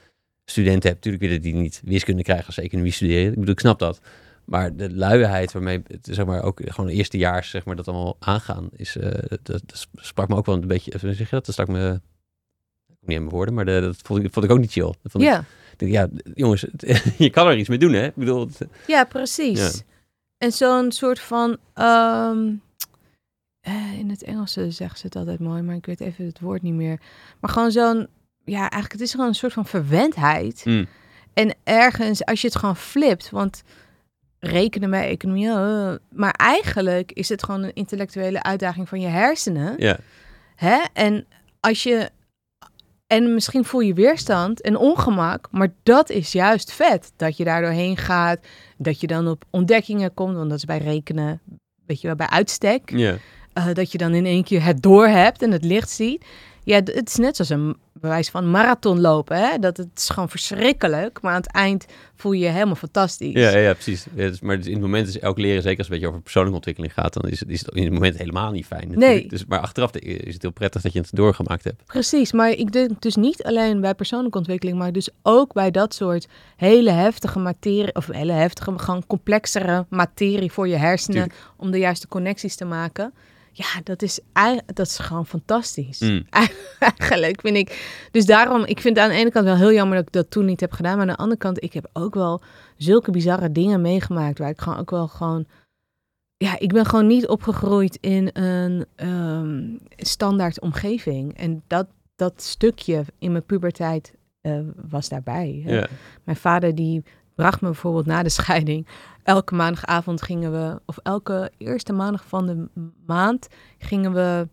studenten 0.45 0.91
hebt. 0.91 1.05
Natuurlijk 1.05 1.23
willen 1.25 1.43
die 1.43 1.55
niet 1.55 1.81
wiskunde 1.85 2.23
krijgen 2.23 2.47
als 2.47 2.55
ze 2.55 2.61
economie 2.63 2.93
studeren. 2.93 3.33
Ik 3.33 3.39
bedoel, 3.39 3.53
ik 3.55 3.61
snap 3.61 3.79
dat. 3.79 4.01
Maar 4.47 4.77
de 4.77 4.95
luiheid 4.95 5.53
waarmee, 5.53 5.83
het, 5.87 6.09
zeg 6.11 6.27
maar, 6.27 6.43
ook 6.43 6.61
gewoon 6.65 6.91
eerstejaars, 6.91 7.51
zeg 7.51 7.65
maar, 7.65 7.77
dat 7.77 7.89
allemaal 7.89 8.17
aangaan, 8.19 8.69
is, 8.73 8.97
eh, 8.97 9.11
dat, 9.29 9.45
dat 9.67 9.87
sprak 9.95 10.29
me 10.29 10.37
ook 10.37 10.47
wel 10.47 10.55
een 10.55 10.67
beetje, 10.67 10.91
hoe 11.01 11.15
zeg 11.15 11.29
je 11.31 11.35
dat? 11.37 11.45
Dat 11.47 11.55
stak 11.55 11.69
me, 11.69 11.91
niet 13.01 13.17
in 13.17 13.23
mijn 13.23 13.29
woorden, 13.29 13.55
maar 13.55 13.65
de, 13.65 13.81
dat 13.81 13.97
vond 14.03 14.25
ik, 14.25 14.33
vond 14.33 14.45
ik 14.45 14.51
ook 14.51 14.59
niet 14.59 14.73
chill. 14.73 14.95
Dat 15.03 15.13
vond 15.13 15.25
ik- 15.25 15.31
Ja, 15.31 15.45
ik 15.77 15.89
ja, 15.89 16.09
jongens, 16.35 16.61
het- 16.77 17.15
je 17.19 17.31
kan 17.31 17.47
er 17.47 17.59
iets 17.59 17.69
mee 17.69 17.79
doen, 17.79 17.93
hè? 17.93 18.07
Ik 18.07 18.15
bedoel, 18.15 18.41
het- 18.47 18.67
ja 18.87 19.05
precies. 19.05 19.59
Ja. 19.77 19.83
En 20.39 20.53
zo'n 20.53 20.93
soort 20.93 21.21
van... 21.21 21.57
ehm, 21.75 22.53
eh, 23.61 23.99
in 23.99 24.11
het 24.11 24.23
Engels 24.23 24.53
zeggen 24.53 24.99
ze 24.99 25.07
het 25.07 25.17
altijd 25.17 25.39
mooi, 25.41 25.63
maar 25.63 25.75
ik 25.75 25.87
weet 25.87 26.01
even 26.01 26.25
het 26.27 26.41
woord 26.41 26.63
niet 26.63 26.75
meer. 26.75 27.01
Maar 27.41 27.51
gewoon 27.51 27.71
zo'n... 27.71 28.07
Ja, 28.45 28.59
eigenlijk 28.61 28.93
het 28.93 29.01
is 29.01 29.11
gewoon 29.11 29.27
een 29.27 29.35
soort 29.35 29.53
van 29.53 29.67
verwendheid. 29.67 30.65
mm, 30.65 30.87
En 31.35 31.55
ergens, 31.65 32.25
als 32.25 32.41
je 32.41 32.47
het 32.47 32.57
gewoon 32.57 32.77
flipt, 32.77 33.31
want 33.31 33.63
rekenen 34.47 34.91
bij 34.91 35.09
economie. 35.09 35.49
eh, 35.49 35.95
maar 36.11 36.33
eigenlijk 36.33 37.13
is 37.13 37.29
het 37.29 37.43
gewoon 37.43 37.63
een 37.63 37.75
intellectuele 37.75 38.43
uitdaging 38.43 38.89
van 38.89 39.01
je 39.01 39.09
hersenen. 39.09 39.75
Ja. 39.79 39.99
Hè? 40.57 40.79
En 40.93 41.27
als 41.61 41.83
je. 41.83 42.11
En 43.07 43.35
misschien 43.35 43.65
voel 43.65 43.81
je 43.81 43.95
weerstand 43.95 44.61
en 44.61 44.77
ongemak, 44.77 45.49
maar 45.51 45.73
dat 45.83 46.11
is 46.11 46.33
juist 46.33 46.73
vet. 46.73 47.13
Dat 47.17 47.37
je 47.37 47.45
daar 47.45 47.63
doorheen 47.63 47.97
gaat, 47.97 48.41
dat 48.77 49.01
je 49.01 49.07
dan 49.07 49.29
op 49.29 49.45
ontdekkingen 49.51 50.15
komt, 50.15 50.37
want 50.37 50.49
dat 50.49 50.59
is 50.59 50.65
bij 50.65 50.79
rekenen, 50.79 51.41
weet 51.87 52.01
je 52.01 52.07
wel, 52.07 52.17
bij 52.17 52.29
uitstek. 52.29 52.91
Ja. 52.91 53.17
Eh, 53.53 53.73
dat 53.73 53.93
je 53.93 53.99
dan 53.99 54.15
in 54.15 54.27
één 54.27 54.45
keer 54.45 54.65
het 54.65 54.83
door 54.83 55.07
hebt 55.07 55.43
en 55.43 55.51
het 55.51 55.65
licht 55.65 55.91
ziet. 55.91 56.25
Ja, 56.67 56.77
het 56.77 57.09
is 57.09 57.17
net 57.17 57.37
zoals 57.37 57.51
een 57.51 57.77
bewijs 57.93 58.31
van 58.31 58.51
marathon 58.51 59.01
lopen. 59.01 59.37
Hè? 59.37 59.59
Dat 59.59 59.77
het 59.77 59.89
is 59.95 60.09
gewoon 60.09 60.29
verschrikkelijk, 60.29 61.21
maar 61.23 61.33
aan 61.33 61.41
het 61.41 61.53
eind 61.53 61.87
voel 62.15 62.33
je 62.33 62.45
je 62.45 62.51
helemaal 62.51 62.75
fantastisch. 62.75 63.33
Ja, 63.33 63.57
ja, 63.57 63.73
precies. 63.73 64.07
Ja, 64.15 64.29
dus, 64.29 64.41
maar 64.41 64.55
in 64.55 64.73
het 64.73 64.81
moment 64.81 65.09
is 65.09 65.19
elk 65.19 65.39
leren, 65.39 65.63
zeker 65.63 65.79
als 65.79 65.87
het 65.87 65.87
een 65.87 65.93
beetje 65.93 66.09
over 66.09 66.21
persoonlijke 66.21 66.57
ontwikkeling 66.57 66.93
gaat, 66.93 67.13
dan 67.13 67.31
is 67.31 67.41
het, 67.41 67.49
is 67.49 67.61
het 67.61 67.75
in 67.75 67.85
het 67.85 67.93
moment 67.93 68.19
helemaal 68.19 68.51
niet 68.51 68.67
fijn. 68.67 68.89
natuurlijk. 68.89 69.21
Nee. 69.21 69.29
Dus, 69.29 69.45
maar 69.45 69.61
achteraf 69.61 69.93
is 69.93 70.33
het 70.33 70.43
heel 70.43 70.51
prettig 70.51 70.83
dat 70.83 70.93
je 70.93 71.01
het 71.01 71.11
doorgemaakt 71.13 71.65
hebt. 71.65 71.85
Precies, 71.85 72.33
maar 72.33 72.51
ik 72.51 72.73
denk 72.73 73.03
dus 73.03 73.17
niet 73.17 73.43
alleen 73.43 73.81
bij 73.81 73.95
persoonlijke 73.95 74.39
ontwikkeling, 74.39 74.79
maar 74.79 74.93
dus 74.93 75.09
ook 75.23 75.53
bij 75.53 75.71
dat 75.71 75.95
soort 75.95 76.29
hele 76.57 76.91
heftige 76.91 77.39
materie, 77.39 77.95
of 77.95 78.07
hele 78.07 78.33
heftige, 78.33 78.79
gewoon 78.79 79.07
complexere 79.07 79.87
materie 79.89 80.53
voor 80.53 80.69
je 80.69 80.77
hersenen, 80.77 81.31
om 81.57 81.71
de 81.71 81.79
juiste 81.79 82.09
connecties 82.09 82.57
te 82.57 82.65
maken. 82.65 83.13
Ja, 83.57 83.81
dat 83.85 84.03
is, 84.03 84.21
dat 84.67 84.87
is 84.87 84.99
gewoon 84.99 85.27
fantastisch. 85.27 86.01
Mm. 86.01 86.27
Eigenlijk 86.79 87.41
vind 87.41 87.57
ik. 87.57 87.99
Dus 88.11 88.27
daarom, 88.27 88.65
ik 88.65 88.81
vind 88.81 88.97
het 88.97 89.05
aan 89.05 89.11
de 89.13 89.19
ene 89.19 89.31
kant 89.31 89.45
wel 89.45 89.57
heel 89.57 89.73
jammer 89.73 89.97
dat 89.97 90.07
ik 90.07 90.13
dat 90.13 90.31
toen 90.31 90.45
niet 90.45 90.61
heb 90.61 90.73
gedaan. 90.73 90.93
Maar 90.93 91.01
aan 91.01 91.15
de 91.15 91.17
andere 91.17 91.41
kant, 91.41 91.63
ik 91.63 91.73
heb 91.73 91.89
ook 91.93 92.15
wel 92.15 92.43
zulke 92.77 93.11
bizarre 93.11 93.53
dingen 93.53 93.81
meegemaakt. 93.81 94.39
Waar 94.39 94.49
ik 94.49 94.61
gewoon 94.61 94.79
ook 94.79 94.91
wel 94.91 95.09
gewoon. 95.09 95.47
Ja, 96.37 96.59
ik 96.59 96.73
ben 96.73 96.87
gewoon 96.87 97.07
niet 97.07 97.27
opgegroeid 97.27 97.99
in 98.01 98.31
een 98.33 98.87
ehm, 98.97 99.77
standaard 99.97 100.61
omgeving. 100.61 101.37
En 101.37 101.63
dat, 101.67 101.87
dat 102.17 102.43
stukje 102.43 103.05
in 103.19 103.33
mijn 103.33 103.45
puberteit 103.45 104.15
eh, 104.41 104.59
was 104.89 105.09
daarbij. 105.09 105.63
Ja. 105.67 105.87
Mijn 106.25 106.37
vader 106.37 106.75
die 106.75 107.05
bracht 107.37 107.61
me 107.61 107.69
bijvoorbeeld 107.69 108.07
na 108.07 108.23
de 108.23 108.29
scheiding. 108.29 108.87
Elke 109.23 109.55
maandagavond 109.55 110.23
gingen 110.23 110.53
we, 110.53 110.81
of 110.87 110.99
elke 111.03 111.51
eerste 111.59 111.93
maandag 111.93 112.25
van 112.27 112.47
de 112.47 112.69
maand 113.07 113.49
gingen 113.79 114.13
we 114.13 114.49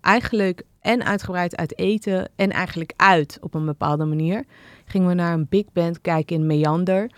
eigenlijk 0.00 0.62
en 0.80 1.04
uitgebreid 1.04 1.56
uit 1.56 1.78
eten 1.78 2.28
en 2.36 2.50
eigenlijk 2.50 2.92
uit 2.96 3.38
op 3.40 3.54
een 3.54 3.64
bepaalde 3.64 4.04
manier. 4.04 4.44
Gingen 4.84 5.08
we 5.08 5.14
naar 5.14 5.32
een 5.32 5.46
big 5.48 5.64
band 5.72 6.00
kijken 6.00 6.36
in 6.36 6.46
Meander. 6.46 7.10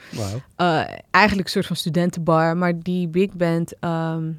Eh, 0.56 0.84
eigenlijk 1.10 1.46
een 1.46 1.52
soort 1.52 1.66
van 1.66 1.76
studentenbar, 1.76 2.56
maar 2.56 2.78
die 2.78 3.08
big 3.08 3.32
band 3.32 3.78
ehm 3.78 4.30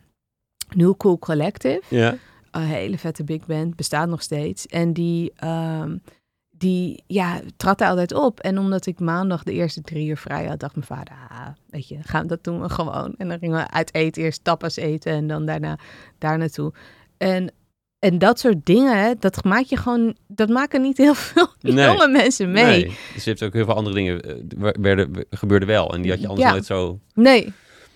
New 0.75 0.97
Cool 0.97 1.19
Collective. 1.19 1.81
Ja. 1.87 2.17
Een 2.51 2.61
hele 2.61 2.97
vette 2.97 3.23
big 3.23 3.45
band, 3.45 3.75
bestaat 3.75 4.09
nog 4.09 4.21
steeds. 4.21 4.67
En 4.67 4.93
die, 4.93 5.31
ehm, 5.35 5.97
die 6.59 7.03
ja, 7.07 7.39
trad 7.57 7.81
altijd 7.81 8.13
op. 8.13 8.39
En 8.39 8.57
omdat 8.57 8.85
ik 8.85 8.99
maandag 8.99 9.43
de 9.43 9.51
eerste 9.53 9.81
drie 9.81 10.07
uur 10.07 10.17
vrij 10.17 10.45
had, 10.45 10.59
dacht 10.59 10.75
mijn 10.75 10.87
vader, 10.87 11.13
ah, 11.29 11.47
weet 11.69 11.87
je, 11.87 11.97
gaan, 12.01 12.27
dat 12.27 12.43
doen 12.43 12.61
we 12.61 12.69
gewoon. 12.69 13.13
En 13.17 13.27
dan 13.27 13.39
gingen 13.39 13.57
we 13.57 13.69
uit 13.71 13.93
eten, 13.93 14.23
eerst 14.23 14.43
tapas 14.43 14.75
eten 14.75 15.11
en 15.13 15.27
dan 15.27 15.45
daarna 15.45 15.77
daar 16.17 16.37
naartoe. 16.37 16.73
En, 17.17 17.51
en 17.99 18.17
dat 18.17 18.39
soort 18.39 18.65
dingen, 18.65 19.15
dat 19.19 19.43
maak 19.43 19.63
je 19.63 19.77
gewoon, 19.77 20.15
dat 20.27 20.49
maken 20.49 20.81
niet 20.81 20.97
heel 20.97 21.13
veel 21.13 21.47
Nee. 21.61 21.85
jonge 21.85 22.07
mensen 22.07 22.51
mee. 22.51 22.65
Nee. 22.85 22.97
Dus 23.13 23.23
je 23.23 23.29
hebt 23.29 23.43
ook 23.43 23.53
heel 23.53 23.65
veel 23.65 23.75
andere 23.75 23.95
dingen 23.95 24.21
eh, 24.21 24.69
werden, 24.79 25.25
gebeurden 25.29 25.67
wel. 25.67 25.93
En 25.93 26.01
die 26.01 26.11
had 26.11 26.21
je 26.21 26.27
anders 26.27 26.45
Ja. 26.47 26.51
nooit 26.53 26.65
zo... 26.65 26.99
Nee, 27.13 27.53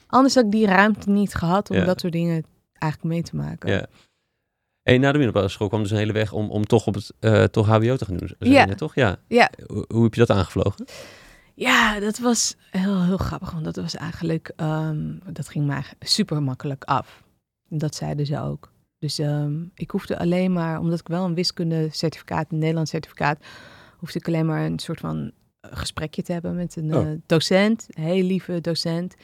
anders 0.07 0.35
had 0.35 0.45
ik 0.45 0.51
die 0.51 0.65
ruimte 0.65 1.09
niet 1.09 1.33
gehad 1.33 1.69
om 1.69 1.75
Ja. 1.75 1.85
dat 1.85 1.99
soort 1.99 2.13
dingen 2.13 2.43
eigenlijk 2.77 3.13
mee 3.13 3.23
te 3.23 3.35
maken. 3.35 3.71
Ja. 3.71 3.85
Hey, 4.83 4.97
na 4.97 5.11
de 5.11 5.17
middelbare 5.17 5.47
school 5.49 5.67
kwam 5.67 5.81
dus 5.81 5.91
een 5.91 5.97
hele 5.97 6.13
weg 6.13 6.31
om, 6.33 6.49
om 6.49 6.65
toch 6.65 6.87
op 6.87 6.93
het 6.93 7.11
eh, 7.19 7.43
toch 7.43 7.67
HBO 7.67 7.95
te 7.95 8.05
gaan 8.05 8.17
doen. 8.17 8.35
Ja. 8.39 8.65
net, 8.65 8.77
toch? 8.77 8.95
Ja. 8.95 9.17
Ja. 9.27 9.49
Hoe, 9.67 9.85
hoe 9.87 10.03
heb 10.03 10.13
je 10.13 10.19
dat 10.25 10.37
aangevlogen? 10.37 10.85
Ja, 11.55 11.99
dat 11.99 12.19
was 12.19 12.55
heel, 12.71 13.03
heel 13.03 13.17
grappig. 13.17 13.51
Want 13.51 13.63
dat 13.65 13.75
was 13.75 13.95
eigenlijk, 13.95 14.51
ehm, 14.55 15.17
dat 15.31 15.49
ging 15.49 15.65
mij 15.65 15.83
super 15.99 16.43
makkelijk 16.43 16.83
af. 16.83 17.23
Dat 17.69 17.95
zeiden 17.95 18.25
ze 18.25 18.41
ook. 18.41 18.71
Dus 18.99 19.19
ehm, 19.19 19.63
ik 19.75 19.91
hoefde 19.91 20.19
alleen 20.19 20.53
maar, 20.53 20.79
omdat 20.79 20.99
ik 20.99 21.07
wel 21.07 21.25
een 21.25 21.35
wiskunde 21.35 21.87
certificaat, 21.91 22.51
een 22.51 22.57
Nederlands 22.57 22.91
certificaat, 22.91 23.45
hoefde 23.97 24.19
ik 24.19 24.27
alleen 24.27 24.45
maar 24.45 24.65
een 24.65 24.79
soort 24.79 24.99
van 24.99 25.31
eh, 25.61 25.71
gesprekje 25.77 26.21
te 26.21 26.31
hebben 26.33 26.55
met 26.55 26.75
een 26.75 26.95
Oh. 26.95 27.01
eh, 27.01 27.17
docent, 27.25 27.85
een 27.89 28.03
heel 28.03 28.23
lieve 28.23 28.61
docent. 28.61 29.15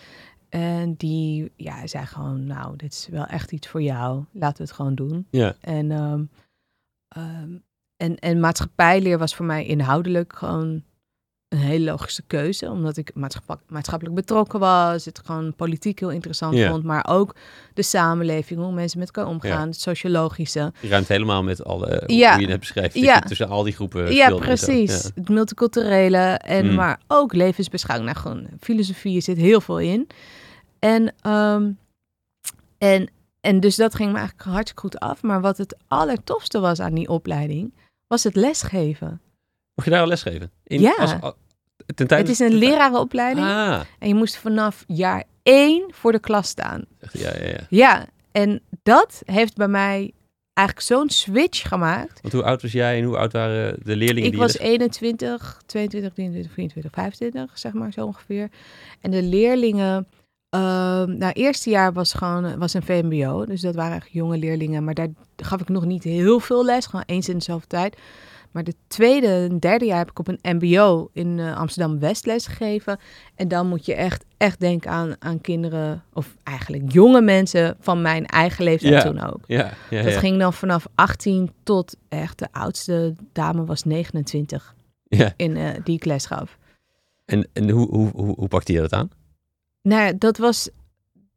En 0.49 0.93
die 0.97 1.51
ja, 1.55 1.87
zei 1.87 2.05
gewoon, 2.05 2.45
nou, 2.45 2.75
dit 2.75 2.93
is 2.93 3.07
wel 3.11 3.25
echt 3.25 3.51
iets 3.51 3.67
voor 3.67 3.81
jou. 3.81 4.23
Laten 4.31 4.57
we 4.57 4.63
het 4.63 4.71
gewoon 4.71 4.95
doen. 4.95 5.27
Ja. 5.29 5.55
En, 5.61 5.91
ehm, 5.91 6.23
ehm, 7.07 7.49
en, 7.97 8.19
en 8.19 8.39
maatschappijleer 8.39 9.17
was 9.17 9.35
voor 9.35 9.45
mij 9.45 9.65
inhoudelijk 9.65 10.33
gewoon 10.35 10.83
een 11.49 11.57
hele 11.57 11.85
logische 11.91 12.21
keuze. 12.27 12.69
Omdat 12.69 12.97
ik 12.97 13.11
maatschappelijk, 13.15 13.63
maatschappelijk 13.69 14.15
betrokken 14.15 14.59
was. 14.59 15.05
Het 15.05 15.21
gewoon 15.25 15.53
politiek 15.55 15.99
heel 15.99 16.11
interessant 16.11 16.55
Ja. 16.55 16.69
vond. 16.69 16.83
Maar 16.83 17.05
ook 17.09 17.35
de 17.73 17.81
samenleving, 17.83 18.59
hoe 18.59 18.71
mensen 18.71 18.99
met 18.99 19.07
elkaar 19.11 19.31
omgaan. 19.31 19.59
Ja. 19.61 19.65
Het 19.65 19.79
sociologische. 19.81 20.73
Je 20.79 20.87
ruimt 20.87 21.07
helemaal 21.07 21.43
met 21.43 21.63
alle, 21.63 22.03
hoe 22.05 22.15
Ja. 22.15 22.37
je 22.37 22.47
net 22.47 22.59
beschrijft. 22.59 22.95
Ja. 22.95 23.19
tussen 23.19 23.47
al 23.49 23.63
die 23.63 23.73
groepen 23.73 24.13
ja, 24.13 24.35
precies. 24.35 25.03
Het 25.15 25.29
multiculturele. 25.29 26.17
En 26.37 26.65
Mm. 26.67 26.75
maar 26.75 26.99
ook 27.07 27.33
levensbeschouwing. 27.33 28.11
Nou, 28.11 28.21
gewoon 28.21 28.47
filosofie 28.59 29.21
zit 29.21 29.37
heel 29.37 29.61
veel 29.61 29.79
in. 29.79 30.07
En, 30.79 31.13
ehm, 31.21 31.71
en, 32.77 33.09
en 33.41 33.59
dus 33.59 33.75
dat 33.75 33.95
ging 33.95 34.11
me 34.11 34.17
eigenlijk 34.17 34.49
hartstikke 34.49 34.81
goed 34.81 34.99
af. 34.99 35.21
Maar 35.21 35.41
wat 35.41 35.57
het 35.57 35.75
allertofste 35.87 36.59
was 36.59 36.79
aan 36.79 36.93
die 36.93 37.09
opleiding, 37.09 37.73
was 38.07 38.23
het 38.23 38.35
lesgeven. 38.35 39.21
Mocht 39.75 39.87
je 39.87 39.89
daar 39.93 40.01
al 40.01 40.07
lesgeven? 40.07 40.51
In, 40.63 40.81
Ja. 40.81 40.95
Als, 40.97 41.15
al- 41.21 41.35
ten 41.95 42.07
tijde, 42.07 42.23
het 42.23 42.31
is 42.31 42.39
een 42.39 42.53
lerarenopleiding. 42.53 43.47
Ah. 43.47 43.81
En 43.99 44.07
je 44.07 44.15
moest 44.15 44.37
vanaf 44.37 44.83
jaar 44.87 45.23
één 45.43 45.83
voor 45.93 46.11
de 46.11 46.19
klas 46.19 46.47
staan. 46.47 46.85
Ja, 47.11 47.31
ja, 47.37 47.47
ja. 47.47 47.59
Ja, 47.69 48.05
en 48.31 48.61
dat 48.83 49.21
heeft 49.25 49.55
bij 49.55 49.67
mij 49.67 50.11
eigenlijk 50.53 50.87
zo'n 50.87 51.09
switch 51.09 51.67
gemaakt. 51.67 52.21
Want 52.21 52.33
hoe 52.33 52.43
oud 52.43 52.61
was 52.61 52.71
jij 52.71 52.97
en 52.97 53.03
hoe 53.03 53.17
oud 53.17 53.31
waren 53.33 53.77
de 53.83 53.95
leerlingen 53.95 54.23
Ik 54.25 54.31
die 54.31 54.39
was 54.39 54.51
je 54.51 54.57
les- 54.59 54.67
21, 54.67 55.61
22, 55.65 56.13
23, 56.13 56.53
24, 56.53 56.91
25, 56.93 57.57
zeg 57.59 57.73
maar 57.73 57.93
zo 57.93 58.05
ongeveer. 58.05 58.49
En 59.01 59.11
de 59.11 59.23
leerlingen, 59.23 60.07
ehm 60.49 61.17
nou, 61.17 61.31
eerste 61.33 61.69
jaar 61.69 61.93
was 61.93 62.13
gewoon 62.13 62.57
was 62.57 62.73
een 62.73 62.83
VMBO, 62.83 63.45
dus 63.45 63.61
dat 63.61 63.75
waren 63.75 63.95
echt 63.95 64.11
jonge 64.11 64.37
leerlingen. 64.37 64.83
Maar 64.83 64.93
daar 64.93 65.07
gaf 65.35 65.61
ik 65.61 65.69
nog 65.69 65.85
niet 65.85 66.03
heel 66.03 66.39
veel 66.39 66.65
les, 66.65 66.85
gewoon 66.85 67.05
eens 67.05 67.29
in 67.29 67.37
dezelfde 67.37 67.67
tijd. 67.67 67.97
Maar 68.51 68.63
de 68.63 68.73
tweede 68.87 69.27
en 69.27 69.59
derde 69.59 69.85
jaar 69.85 69.97
heb 69.97 70.09
ik 70.09 70.19
op 70.19 70.27
een 70.27 70.57
MBO 70.59 71.09
in 71.13 71.39
eh, 71.39 71.57
Amsterdam 71.57 71.99
West 71.99 72.25
les 72.25 72.47
gegeven. 72.47 72.99
En 73.35 73.47
dan 73.47 73.67
moet 73.67 73.85
je 73.85 73.93
echt, 73.95 74.25
echt 74.37 74.59
denken 74.59 74.91
aan, 74.91 75.15
aan 75.19 75.41
kinderen, 75.41 76.03
of 76.13 76.35
eigenlijk 76.43 76.91
jonge 76.91 77.21
mensen 77.21 77.77
van 77.79 78.01
mijn 78.01 78.25
eigen 78.25 78.63
leeftijd 78.63 78.93
Ja. 78.93 79.01
toen 79.01 79.21
ook. 79.21 79.39
Ja, 79.47 79.73
ja, 79.89 80.03
Dat 80.03 80.13
ging 80.13 80.39
dan 80.39 80.53
vanaf 80.53 80.87
18 80.95 81.51
tot 81.63 81.95
echt 82.07 82.39
de 82.39 82.47
oudste 82.51 83.15
dame 83.33 83.65
was 83.65 83.83
29 83.83 84.75
ja. 85.03 85.33
in 85.35 85.57
eh, 85.57 85.69
die 85.83 85.95
ik 85.95 86.05
les 86.05 86.25
gaf. 86.25 86.57
En, 87.25 87.47
en 87.53 87.69
hoe, 87.69 87.87
hoe, 87.89 88.09
hoe, 88.13 88.35
hoe 88.35 88.47
pakte 88.47 88.73
je 88.73 88.79
dat 88.79 88.93
aan? 88.93 89.09
Nou, 89.81 90.17
dat 90.17 90.37
was, 90.37 90.69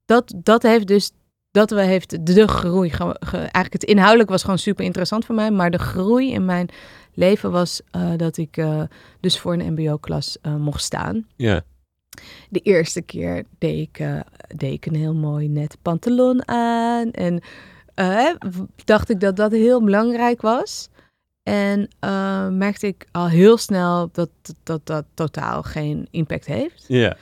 dat, 0.05 0.33
dat 0.37 0.63
heeft 0.63 0.87
dus, 0.87 1.11
dat 1.51 1.71
we 1.71 1.83
heeft 1.83 2.27
de 2.27 2.49
groei, 2.49 2.91
ge- 2.91 3.17
ge- 3.21 3.37
eigenlijk 3.37 3.73
het 3.73 3.85
inhoudelijk 3.85 4.31
was 4.31 4.43
gewoon 4.43 4.59
super 4.59 4.85
interessant 4.85 5.25
voor 5.25 5.35
mij, 5.35 5.51
maar 5.51 5.71
de 5.71 5.79
groei 5.79 6.33
in 6.33 6.45
mijn 6.45 6.69
leven 7.15 7.51
was 7.51 7.81
eh, 7.91 8.11
dat 8.17 8.37
ik 8.37 8.57
eh, 8.57 8.83
dus 9.21 9.39
voor 9.39 9.53
een 9.53 9.73
mbo-klas 9.73 10.39
eh, 10.43 10.55
mocht 10.57 10.83
staan. 10.83 11.27
Ja. 11.37 11.63
De 12.49 12.59
eerste 12.61 13.03
keer 13.03 13.45
deed 13.59 13.79
ik, 13.89 14.07
deed 14.57 14.73
ik 14.73 14.87
een 14.87 14.95
heel 14.95 15.15
mooi 15.15 15.49
net 15.49 15.77
pantalon 15.83 16.49
aan. 16.49 17.11
En 17.11 17.43
dacht 18.85 19.11
ik 19.11 19.21
dat 19.21 19.37
dat 19.37 19.53
heel 19.53 19.83
belangrijk 19.85 20.41
was. 20.41 20.89
En 21.43 21.89
merkte 22.59 22.87
ik 22.87 23.07
al 23.11 23.29
heel 23.29 23.57
snel 23.57 24.09
dat 24.13 24.31
dat, 24.43 24.57
dat 24.63 24.87
dat 24.87 25.05
totaal 25.15 25.63
geen 25.63 26.09
impact 26.11 26.47
heeft. 26.47 26.85
Ja. 26.89 27.17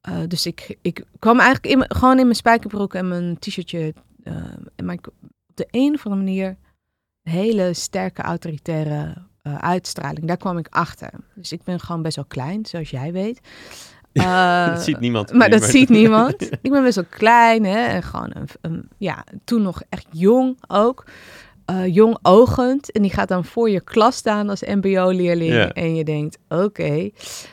Eh, 0.00 0.18
dus 0.28 0.46
ik, 0.46 0.76
ik 0.82 1.04
kwam 1.18 1.40
eigenlijk 1.40 1.74
in, 1.74 1.96
gewoon 1.96 2.16
in 2.18 2.22
mijn 2.24 2.34
spijkerbroek 2.36 2.94
en 2.94 3.08
mijn 3.08 3.38
t-shirtje. 3.38 3.94
eh, 4.22 4.34
en 4.76 4.84
maar 4.84 4.98
op 5.02 5.12
de 5.54 5.66
een 5.70 5.94
of 5.94 6.04
andere 6.06 6.24
manier 6.24 6.56
een 7.22 7.32
hele 7.32 7.74
sterke 7.74 8.22
autoritaire 8.22 9.14
eh, 9.42 9.54
uitstraling. 9.58 10.26
Daar 10.26 10.36
kwam 10.36 10.58
ik 10.58 10.66
achter. 10.70 11.10
Dus 11.34 11.52
ik 11.52 11.62
ben 11.64 11.80
gewoon 11.80 12.02
best 12.02 12.16
wel 12.16 12.24
klein, 12.24 12.66
zoals 12.66 12.90
jij 12.90 13.12
weet. 13.12 13.40
Dat 14.12 14.82
ziet 14.82 15.00
niemand. 15.00 15.32
maar 15.32 15.50
dat 15.50 15.62
ziet 15.64 15.88
niemand. 16.00 16.42
Ik 16.62 16.70
ben 16.70 16.82
best 16.82 16.94
wel 16.94 17.04
klein, 17.10 17.64
hè. 17.64 17.84
En 17.86 18.02
gewoon 18.02 18.30
een, 18.34 18.48
een- 18.60 18.88
ja, 18.96 19.24
toen 19.44 19.62
nog 19.62 19.82
echt 19.88 20.06
jong 20.10 20.58
ook. 20.68 21.04
Eh, 21.68 21.94
jong 21.94 22.18
ogend. 22.22 22.92
En 22.92 23.02
die 23.02 23.10
gaat 23.10 23.28
dan 23.28 23.44
voor 23.44 23.70
je 23.70 23.80
klas 23.80 24.16
staan 24.16 24.48
als 24.48 24.62
mbo-leerling. 24.62 25.52
En 25.72 25.94
je 25.94 26.04
denkt, 26.04 26.38
oké. 26.48 27.10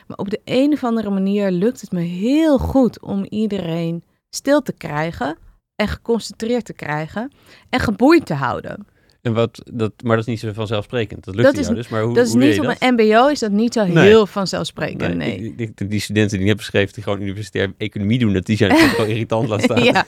Maar 0.08 0.17
op 0.17 0.30
de 0.30 0.39
een 0.45 0.73
of 0.73 0.84
andere 0.84 1.10
manier 1.10 1.51
lukt 1.51 1.82
het 1.82 1.91
me 1.91 2.01
heel 2.01 2.58
goed 2.58 3.01
om 3.01 3.25
iedereen 3.30 4.04
stil 4.30 4.62
te 4.62 4.73
krijgen. 4.73 5.38
En 5.75 5.88
geconcentreerd 5.88 6.65
te 6.65 6.73
krijgen. 6.73 7.32
En 7.69 7.80
geboeid 7.80 8.25
te 8.25 8.34
houden. 8.34 8.88
En 9.21 9.34
wat, 9.34 9.62
dat, 9.73 9.91
maar 10.04 10.15
dat 10.17 10.25
is 10.28 10.32
niet 10.32 10.39
zo 10.39 10.54
vanzelfsprekend. 10.54 11.23
Dat 11.25 11.36
lukt 11.36 11.47
Dat 11.47 11.58
is- 11.58 11.63
jou 11.65 11.75
dus. 11.75 11.88
Maar 11.89 12.01
hoe, 12.04 12.13
dat 12.13 12.25
is 12.25 12.32
hoe 12.32 12.43
niet 12.43 12.60
op 12.60 12.65
dat? 12.65 12.75
een 12.80 12.93
mbo 12.93 13.28
is 13.28 13.39
dat 13.39 13.51
niet 13.51 13.73
zo 13.73 13.86
Nee. 13.86 14.08
heel 14.08 14.25
vanzelfsprekend. 14.28 15.15
Nee. 15.15 15.36
Ik, 15.38 15.43
ik 15.60 15.78
denk 15.78 15.91
die 15.91 15.99
studenten 15.99 16.32
die 16.32 16.41
je 16.41 16.45
hebt 16.47 16.58
beschreven, 16.60 16.93
die 16.93 17.04
gewoon 17.04 17.21
universitair 17.21 17.73
economie 17.78 18.19
doen, 18.19 18.34
dat 18.34 18.45
die 18.45 18.58
zijn 18.58 18.75
wel 18.97 19.06
irritant 19.06 19.47
laat 19.49 19.62
staan. 19.62 19.84
Ja. 19.84 20.06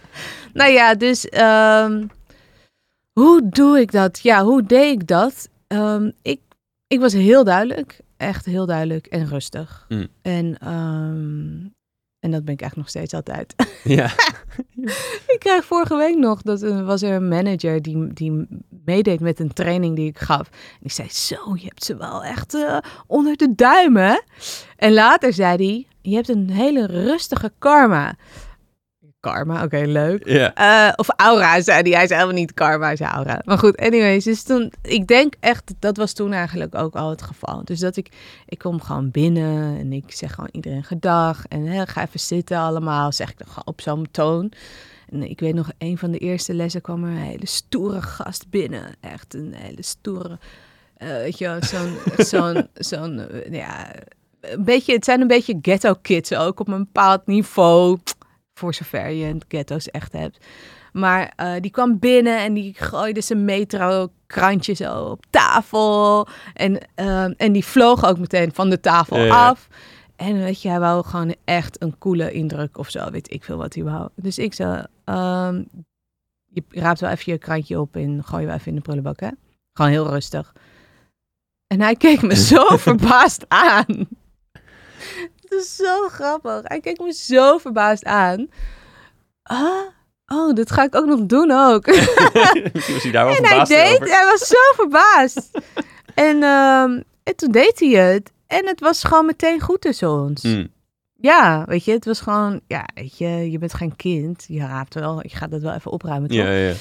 nou 0.52 0.70
ja, 0.72 0.94
dus 0.94 1.28
ehm, 1.28 2.02
hoe 3.14 3.48
doe 3.48 3.80
ik 3.80 3.92
dat? 3.92 4.18
Ja, 4.18 4.44
hoe 4.44 4.62
deed 4.62 4.92
ik 4.92 5.06
dat? 5.06 5.48
Ehm, 5.66 6.10
ik, 6.22 6.40
ik 6.86 7.00
was 7.00 7.12
heel 7.12 7.44
duidelijk, 7.44 8.00
echt 8.16 8.44
heel 8.44 8.66
duidelijk 8.66 9.06
en 9.06 9.28
rustig. 9.28 9.86
Mm. 9.88 10.06
En, 10.22 10.58
ehm, 10.58 11.68
en 12.18 12.30
dat 12.30 12.44
ben 12.44 12.54
ik 12.54 12.60
eigenlijk 12.60 12.76
nog 12.76 12.88
steeds 12.88 13.14
altijd. 13.14 13.54
ja. 13.98 14.10
ik 15.34 15.36
kreeg 15.38 15.64
vorige 15.64 15.96
week 15.96 16.16
nog, 16.16 16.42
dat 16.42 16.62
er 16.62 16.84
was 16.84 17.02
er 17.02 17.14
een 17.14 17.28
manager 17.28 17.82
die, 17.82 18.12
die 18.12 18.46
meedeed 18.84 19.20
met 19.20 19.40
een 19.40 19.52
training 19.52 19.96
die 19.96 20.08
ik 20.08 20.18
gaf. 20.18 20.48
En 20.48 20.78
die 20.80 20.90
zei, 20.90 21.08
zo, 21.10 21.54
je 21.54 21.64
hebt 21.64 21.84
ze 21.84 21.96
wel 21.96 22.24
echt 22.24 22.54
eh, 22.54 22.78
onder 23.06 23.36
de 23.36 23.54
duimen. 23.54 24.02
hè?" 24.02 24.20
En 24.76 24.92
later 24.92 25.32
zei 25.32 25.56
hij, 25.56 25.86
je 26.00 26.14
hebt 26.14 26.28
een 26.28 26.50
hele 26.50 26.86
rustige 26.86 27.52
karma. 27.58 28.16
Karma, 29.24 29.64
oké, 29.64 29.82
leuk. 29.86 30.24
Eh, 30.24 30.92
of 30.96 31.08
aura, 31.16 31.60
zei 31.60 31.82
hij. 31.82 31.90
Hij 31.90 32.06
zei 32.06 32.20
helemaal 32.20 32.40
niet 32.40 32.54
karma, 32.54 32.86
hij 32.86 32.96
zei 32.96 33.10
aura. 33.10 33.40
Maar 33.44 33.58
goed, 33.58 33.76
anyways. 33.76 34.24
Dus 34.24 34.42
toen, 34.42 34.72
ik 34.82 35.06
denk 35.06 35.34
echt, 35.40 35.74
dat 35.78 35.96
was 35.96 36.12
toen 36.12 36.32
eigenlijk 36.32 36.74
ook 36.74 36.94
al 36.94 37.10
het 37.10 37.22
geval. 37.22 37.64
Dus 37.64 37.80
dat 37.80 37.96
ik, 37.96 38.08
ik 38.46 38.58
kom 38.58 38.80
gewoon 38.80 39.10
binnen 39.10 39.78
en 39.78 39.92
ik 39.92 40.12
zeg 40.12 40.34
gewoon 40.34 40.48
iedereen 40.52 40.84
gedag. 40.84 41.44
En 41.48 41.66
hè, 41.66 41.86
ga 41.86 42.02
even 42.06 42.20
zitten 42.20 42.58
allemaal, 42.58 43.12
zeg 43.12 43.30
ik 43.30 43.38
dan 43.38 43.46
gewoon 43.46 43.66
op 43.66 43.80
zo'n 43.80 44.06
toon. 44.10 44.52
En 45.10 45.30
ik 45.30 45.40
weet 45.40 45.54
nog, 45.54 45.70
een 45.78 45.98
van 45.98 46.10
de 46.10 46.18
eerste 46.18 46.54
lessen 46.54 46.80
kwam 46.80 47.04
er 47.04 47.10
een 47.10 47.16
hele 47.16 47.46
stoere 47.46 48.02
gast 48.02 48.50
binnen. 48.50 48.94
Echt 49.00 49.34
een 49.34 49.54
hele 49.56 49.82
stoere, 49.82 50.38
eh, 50.96 51.08
weet 51.08 51.38
je 51.38 51.58
zo'n, 51.60 51.96
zo'n, 52.26 52.68
zo'n, 52.74 53.26
ja... 53.50 53.92
Een 54.40 54.64
beetje, 54.64 54.92
het 54.92 55.04
zijn 55.04 55.20
een 55.20 55.26
beetje 55.26 55.58
ghetto 55.62 55.94
kids 56.02 56.34
ook 56.34 56.60
op 56.60 56.68
een 56.68 56.84
bepaald 56.84 57.26
niveau. 57.26 57.98
Voor 58.54 58.74
zover 58.74 59.08
je 59.08 59.26
een 59.26 59.42
ghetto's 59.48 59.90
echt 59.90 60.12
hebt. 60.12 60.44
Maar 60.92 61.32
eh, 61.36 61.52
die 61.60 61.70
kwam 61.70 61.98
binnen 61.98 62.38
en 62.38 62.54
die 62.54 62.74
gooide 62.76 63.20
zijn 63.20 63.44
metro-krantje 63.44 64.72
zo 64.74 65.04
op 65.04 65.24
tafel. 65.30 66.28
En, 66.52 66.78
eh, 66.94 67.40
en 67.40 67.52
die 67.52 67.64
vloog 67.64 68.04
ook 68.04 68.18
meteen 68.18 68.52
van 68.52 68.70
de 68.70 68.80
tafel 68.80 69.16
Ja, 69.16 69.24
ja. 69.24 69.48
af. 69.48 69.68
En 70.16 70.38
weet 70.38 70.62
je, 70.62 70.68
hij 70.68 70.80
wou 70.80 71.04
gewoon 71.04 71.34
echt 71.44 71.82
een 71.82 71.98
coole 71.98 72.32
indruk 72.32 72.78
of 72.78 72.90
zo. 72.90 73.10
Weet 73.10 73.32
ik 73.32 73.44
veel 73.44 73.56
wat 73.56 73.74
hij 73.74 73.84
wou. 73.84 74.08
Dus 74.14 74.38
ik 74.38 74.54
zei, 74.54 74.84
ehm, 75.04 75.62
je 76.46 76.62
raapt 76.68 77.00
wel 77.00 77.10
even 77.10 77.32
je 77.32 77.38
krantje 77.38 77.80
op 77.80 77.96
en 77.96 78.24
gooi 78.24 78.40
je 78.40 78.46
wel 78.46 78.56
even 78.56 78.68
in 78.68 78.74
de 78.74 78.80
prullenbak, 78.80 79.20
hè? 79.20 79.28
Gewoon 79.72 79.90
heel 79.90 80.08
rustig. 80.08 80.52
En 81.66 81.80
hij 81.80 81.94
keek 81.96 82.22
me 82.22 82.34
zo 82.52 82.76
verbaasd 82.76 83.44
aan. 83.48 84.08
Het 85.48 85.60
is 85.60 85.76
zo 85.76 86.08
grappig. 86.08 86.60
Hij 86.62 86.80
keek 86.80 86.98
me 87.00 87.12
zo 87.12 87.58
verbaasd 87.58 88.04
aan. 88.04 88.48
Ah, 89.42 89.80
oh, 90.26 90.54
dit 90.54 90.70
ga 90.70 90.82
ik 90.82 90.94
ook 90.94 91.06
nog 91.06 91.20
doen 91.26 91.50
ook. 91.50 91.86
Misschien 91.86 92.72
was 92.94 93.02
hij 93.02 93.12
daar 93.12 93.24
wel 93.26 93.34
En 93.36 93.44
hij 93.46 93.64
deed, 93.64 93.94
over. 94.00 94.08
hij 94.14 94.24
was 94.30 94.46
zo 94.46 94.56
verbaasd. 94.76 95.50
en, 96.14 96.42
ehm, 96.42 97.00
en 97.22 97.36
toen 97.36 97.50
deed 97.50 97.80
hij 97.80 97.88
het. 97.88 98.32
En 98.46 98.66
het 98.66 98.80
was 98.80 99.04
gewoon 99.04 99.26
meteen 99.26 99.60
goed 99.60 99.80
tussen 99.80 100.10
ons. 100.10 100.42
Hmm. 100.42 100.68
Ja, 101.20 101.64
weet 101.66 101.84
je, 101.84 101.92
het 101.92 102.04
was 102.04 102.20
gewoon, 102.20 102.60
ja, 102.66 102.84
weet 102.94 103.18
je, 103.18 103.50
je 103.50 103.58
bent 103.58 103.74
geen 103.74 103.96
kind. 103.96 104.44
Je 104.48 104.60
raapt 104.60 104.94
wel, 104.94 105.22
je 105.22 105.28
gaat 105.36 105.50
dat 105.50 105.62
wel 105.62 105.72
even 105.74 105.90
opruimen, 105.90 106.28
toch? 106.28 106.38
Ja, 106.38 106.50
ja. 106.50 106.72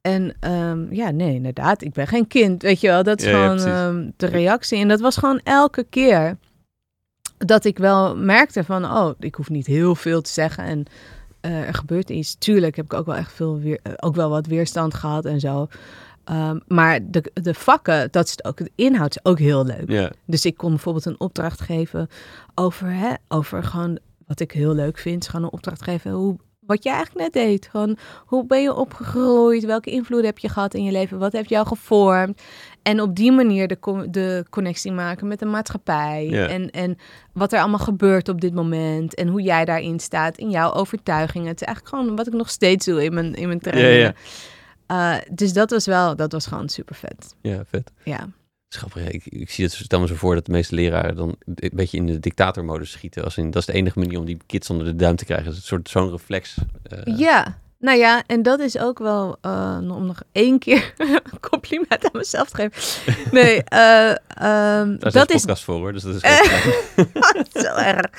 En 0.00 0.36
ehm, 0.40 0.94
ja, 0.94 1.10
nee, 1.10 1.34
inderdaad, 1.34 1.82
ik 1.82 1.92
ben 1.92 2.06
geen 2.06 2.26
kind, 2.26 2.62
weet 2.62 2.80
je 2.80 2.86
wel. 2.88 3.02
Dat 3.02 3.18
is 3.20 3.26
Ja, 3.26 3.30
gewoon 3.32 3.72
ehm, 3.72 4.10
de 4.16 4.26
reactie. 4.26 4.78
En 4.78 4.88
dat 4.88 5.00
was 5.00 5.16
gewoon 5.16 5.40
elke 5.44 5.86
keer 5.90 6.36
dat 7.38 7.64
ik 7.64 7.78
wel 7.78 8.16
merkte 8.16 8.64
van, 8.64 8.84
oh, 8.84 9.10
ik 9.18 9.34
hoef 9.34 9.50
niet 9.50 9.66
heel 9.66 9.94
veel 9.94 10.20
te 10.20 10.30
zeggen. 10.30 10.64
En 10.64 10.84
eh, 11.40 11.66
er 11.66 11.74
gebeurt 11.74 12.10
iets. 12.10 12.34
Tuurlijk 12.34 12.76
heb 12.76 12.84
ik 12.84 12.92
ook 12.92 13.06
wel 13.06 13.14
echt 13.14 13.32
veel 13.32 13.60
weer, 13.60 13.78
eh, 13.82 13.92
ook 13.96 14.14
wel 14.14 14.30
wat 14.30 14.46
weerstand 14.46 14.94
gehad 14.94 15.24
en 15.24 15.40
zo. 15.40 15.68
Ehm, 16.24 16.58
maar 16.66 17.00
de, 17.10 17.30
de 17.32 17.54
vakken, 17.54 18.08
dat 18.10 18.24
is 18.24 18.30
het 18.30 18.44
ook. 18.44 18.56
De 18.56 18.70
inhoud 18.74 19.10
is 19.10 19.24
ook 19.24 19.38
heel 19.38 19.64
leuk. 19.64 20.12
Dus 20.24 20.44
ik 20.44 20.56
kon 20.56 20.70
bijvoorbeeld 20.70 21.04
een 21.04 21.20
opdracht 21.20 21.60
geven 21.60 22.08
over, 22.54 22.92
hè, 22.92 23.12
over 23.28 23.62
gewoon 23.62 23.98
wat 24.26 24.40
ik 24.40 24.52
heel 24.52 24.74
leuk 24.74 24.98
vind. 24.98 25.22
is 25.22 25.28
Gewoon 25.28 25.46
een 25.46 25.52
opdracht 25.52 25.82
geven 25.82 26.10
hoe, 26.10 26.36
wat 26.60 26.82
jij 26.82 26.94
eigenlijk 26.94 27.24
net 27.24 27.44
deed. 27.44 27.68
Gewoon 27.68 27.96
hoe 28.24 28.46
ben 28.46 28.62
je 28.62 28.74
opgegroeid? 28.74 29.64
Welke 29.64 29.90
invloed 29.90 30.24
heb 30.24 30.38
je 30.38 30.48
gehad 30.48 30.74
in 30.74 30.84
je 30.84 30.92
leven? 30.92 31.18
Wat 31.18 31.32
heeft 31.32 31.48
jou 31.48 31.66
gevormd? 31.66 32.42
En 32.86 33.00
op 33.00 33.16
die 33.16 33.32
manier 33.32 33.68
de, 33.68 33.78
co- 33.78 34.10
de 34.10 34.44
connectie 34.50 34.92
maken 34.92 35.28
met 35.28 35.38
de 35.38 35.44
maatschappij. 35.44 36.46
En, 36.48 36.70
en 36.70 36.96
wat 37.32 37.52
er 37.52 37.58
allemaal 37.60 37.78
gebeurt 37.78 38.28
op 38.28 38.40
dit 38.40 38.54
moment. 38.54 39.14
En 39.14 39.28
hoe 39.28 39.42
jij 39.42 39.64
daarin 39.64 40.00
staat 40.00 40.36
in 40.38 40.50
jouw 40.50 40.72
overtuigingen. 40.72 41.48
Het 41.48 41.60
is 41.60 41.66
eigenlijk 41.66 41.96
gewoon 41.96 42.16
wat 42.16 42.26
ik 42.26 42.32
nog 42.32 42.50
steeds 42.50 42.86
doe 42.86 43.04
in 43.04 43.14
mijn, 43.14 43.34
in 43.34 43.46
mijn 43.46 43.60
trainingen. 43.60 43.98
ja. 43.98 44.14
Eh, 44.86 45.22
dus 45.32 45.52
dat 45.52 45.70
was 45.70 45.86
wel, 45.86 46.16
dat 46.16 46.32
was 46.32 46.46
gewoon 46.46 46.68
super 46.68 46.94
vet. 46.94 47.34
ja, 47.40 47.62
vet. 47.68 47.92
Ja. 48.04 48.28
Schappig, 48.68 49.02
ja. 49.02 49.08
ik, 49.10 49.26
ik 49.26 49.50
zie 49.50 49.64
het, 49.64 49.74
stel 49.74 50.00
me 50.00 50.06
zo 50.06 50.14
voor 50.14 50.34
dat 50.34 50.46
de 50.46 50.52
meeste 50.52 50.74
leraren 50.74 51.16
dan 51.16 51.36
een 51.54 51.70
beetje 51.72 51.96
in 51.96 52.06
de 52.06 52.20
dictatormodus 52.20 52.90
schieten. 52.90 53.24
Als 53.24 53.36
in, 53.36 53.50
dat 53.50 53.60
is 53.60 53.66
de 53.66 53.72
enige 53.72 53.98
manier 53.98 54.18
om 54.18 54.24
die 54.24 54.38
kids 54.46 54.70
onder 54.70 54.86
de 54.86 54.96
duim 54.96 55.16
te 55.16 55.24
krijgen. 55.24 55.44
Dat 55.46 55.54
is 55.54 55.60
een 55.60 55.66
soort 55.66 55.88
zo'n 55.88 56.10
reflex. 56.10 56.54
eh, 56.82 57.18
Ja, 57.18 57.58
nou 57.86 57.98
ja, 57.98 58.22
en 58.26 58.42
dat 58.42 58.60
is 58.60 58.78
ook 58.78 58.98
wel 58.98 59.36
uh, 59.42 59.78
om 59.80 60.06
nog 60.06 60.22
één 60.32 60.58
keer 60.58 60.94
een 60.96 61.40
compliment 61.40 62.04
aan 62.04 62.10
mezelf 62.12 62.50
te 62.50 62.56
geven. 62.56 63.12
Nee, 63.30 63.62
uh, 63.72 64.08
um, 64.80 64.98
Daar 64.98 65.12
dat 65.12 65.30
is 65.30 65.40
podcast 65.40 65.64
voor 65.64 65.74
hoor, 65.74 65.92
dus 65.92 66.02
dat 66.02 66.14
is 66.14 66.20
zo 67.62 67.74
erg. 67.94 68.10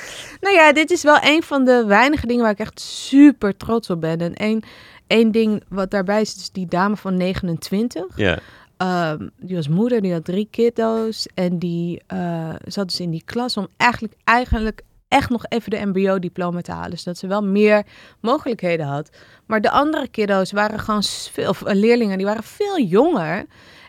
Nou 0.41 0.56
ja, 0.56 0.73
dit 0.73 0.91
is 0.91 1.03
wel 1.03 1.17
een 1.21 1.43
van 1.43 1.65
de 1.65 1.84
weinige 1.86 2.27
dingen 2.27 2.43
waar 2.43 2.51
ik 2.51 2.60
echt 2.60 2.80
super 2.80 3.58
trots 3.58 3.89
op 3.89 4.01
ben. 4.01 4.19
En 4.19 4.36
één, 4.36 4.63
één 5.08 5.32
ding 5.32 5.63
wat 5.67 5.91
daarbij 5.91 6.21
is, 6.21 6.34
dus 6.34 6.51
die 6.51 6.67
dame 6.67 6.95
van 6.95 7.17
29. 7.17 8.06
Ja, 8.15 8.39
Um, 8.82 9.32
die 9.39 9.56
was 9.56 9.67
moeder, 9.67 10.01
die 10.01 10.13
had 10.13 10.25
drie 10.25 10.47
kiddo's. 10.51 11.27
En 11.34 11.60
die 11.60 12.01
uh, 12.13 12.53
zat 12.65 12.88
dus 12.88 12.99
in 12.99 13.12
die 13.12 13.21
klas 13.25 13.58
om 13.58 13.67
eigenlijk, 13.77 14.13
eigenlijk 14.23 14.82
echt 15.08 15.30
nog 15.30 15.46
even 15.48 15.72
de 15.72 15.86
mbo-diploma 15.86 16.62
te 16.62 16.72
halen. 16.72 16.98
Zodat 16.98 17.17
ze 17.17 17.28
wel 17.28 17.43
meer 17.43 17.86
mogelijkheden 18.22 18.86
had. 18.86 19.10
Maar 19.46 19.62
de 19.62 19.70
andere 19.72 20.08
kiddo's 20.08 20.52
waren 20.52 20.80
gewoon 20.80 21.04
veel, 21.04 21.50
of, 21.50 21.62
uh, 21.62 21.74
leerlingen, 21.74 22.17
die 22.17 22.26
waren 22.26 22.43
veel 22.43 22.80
jonger. 22.80 23.46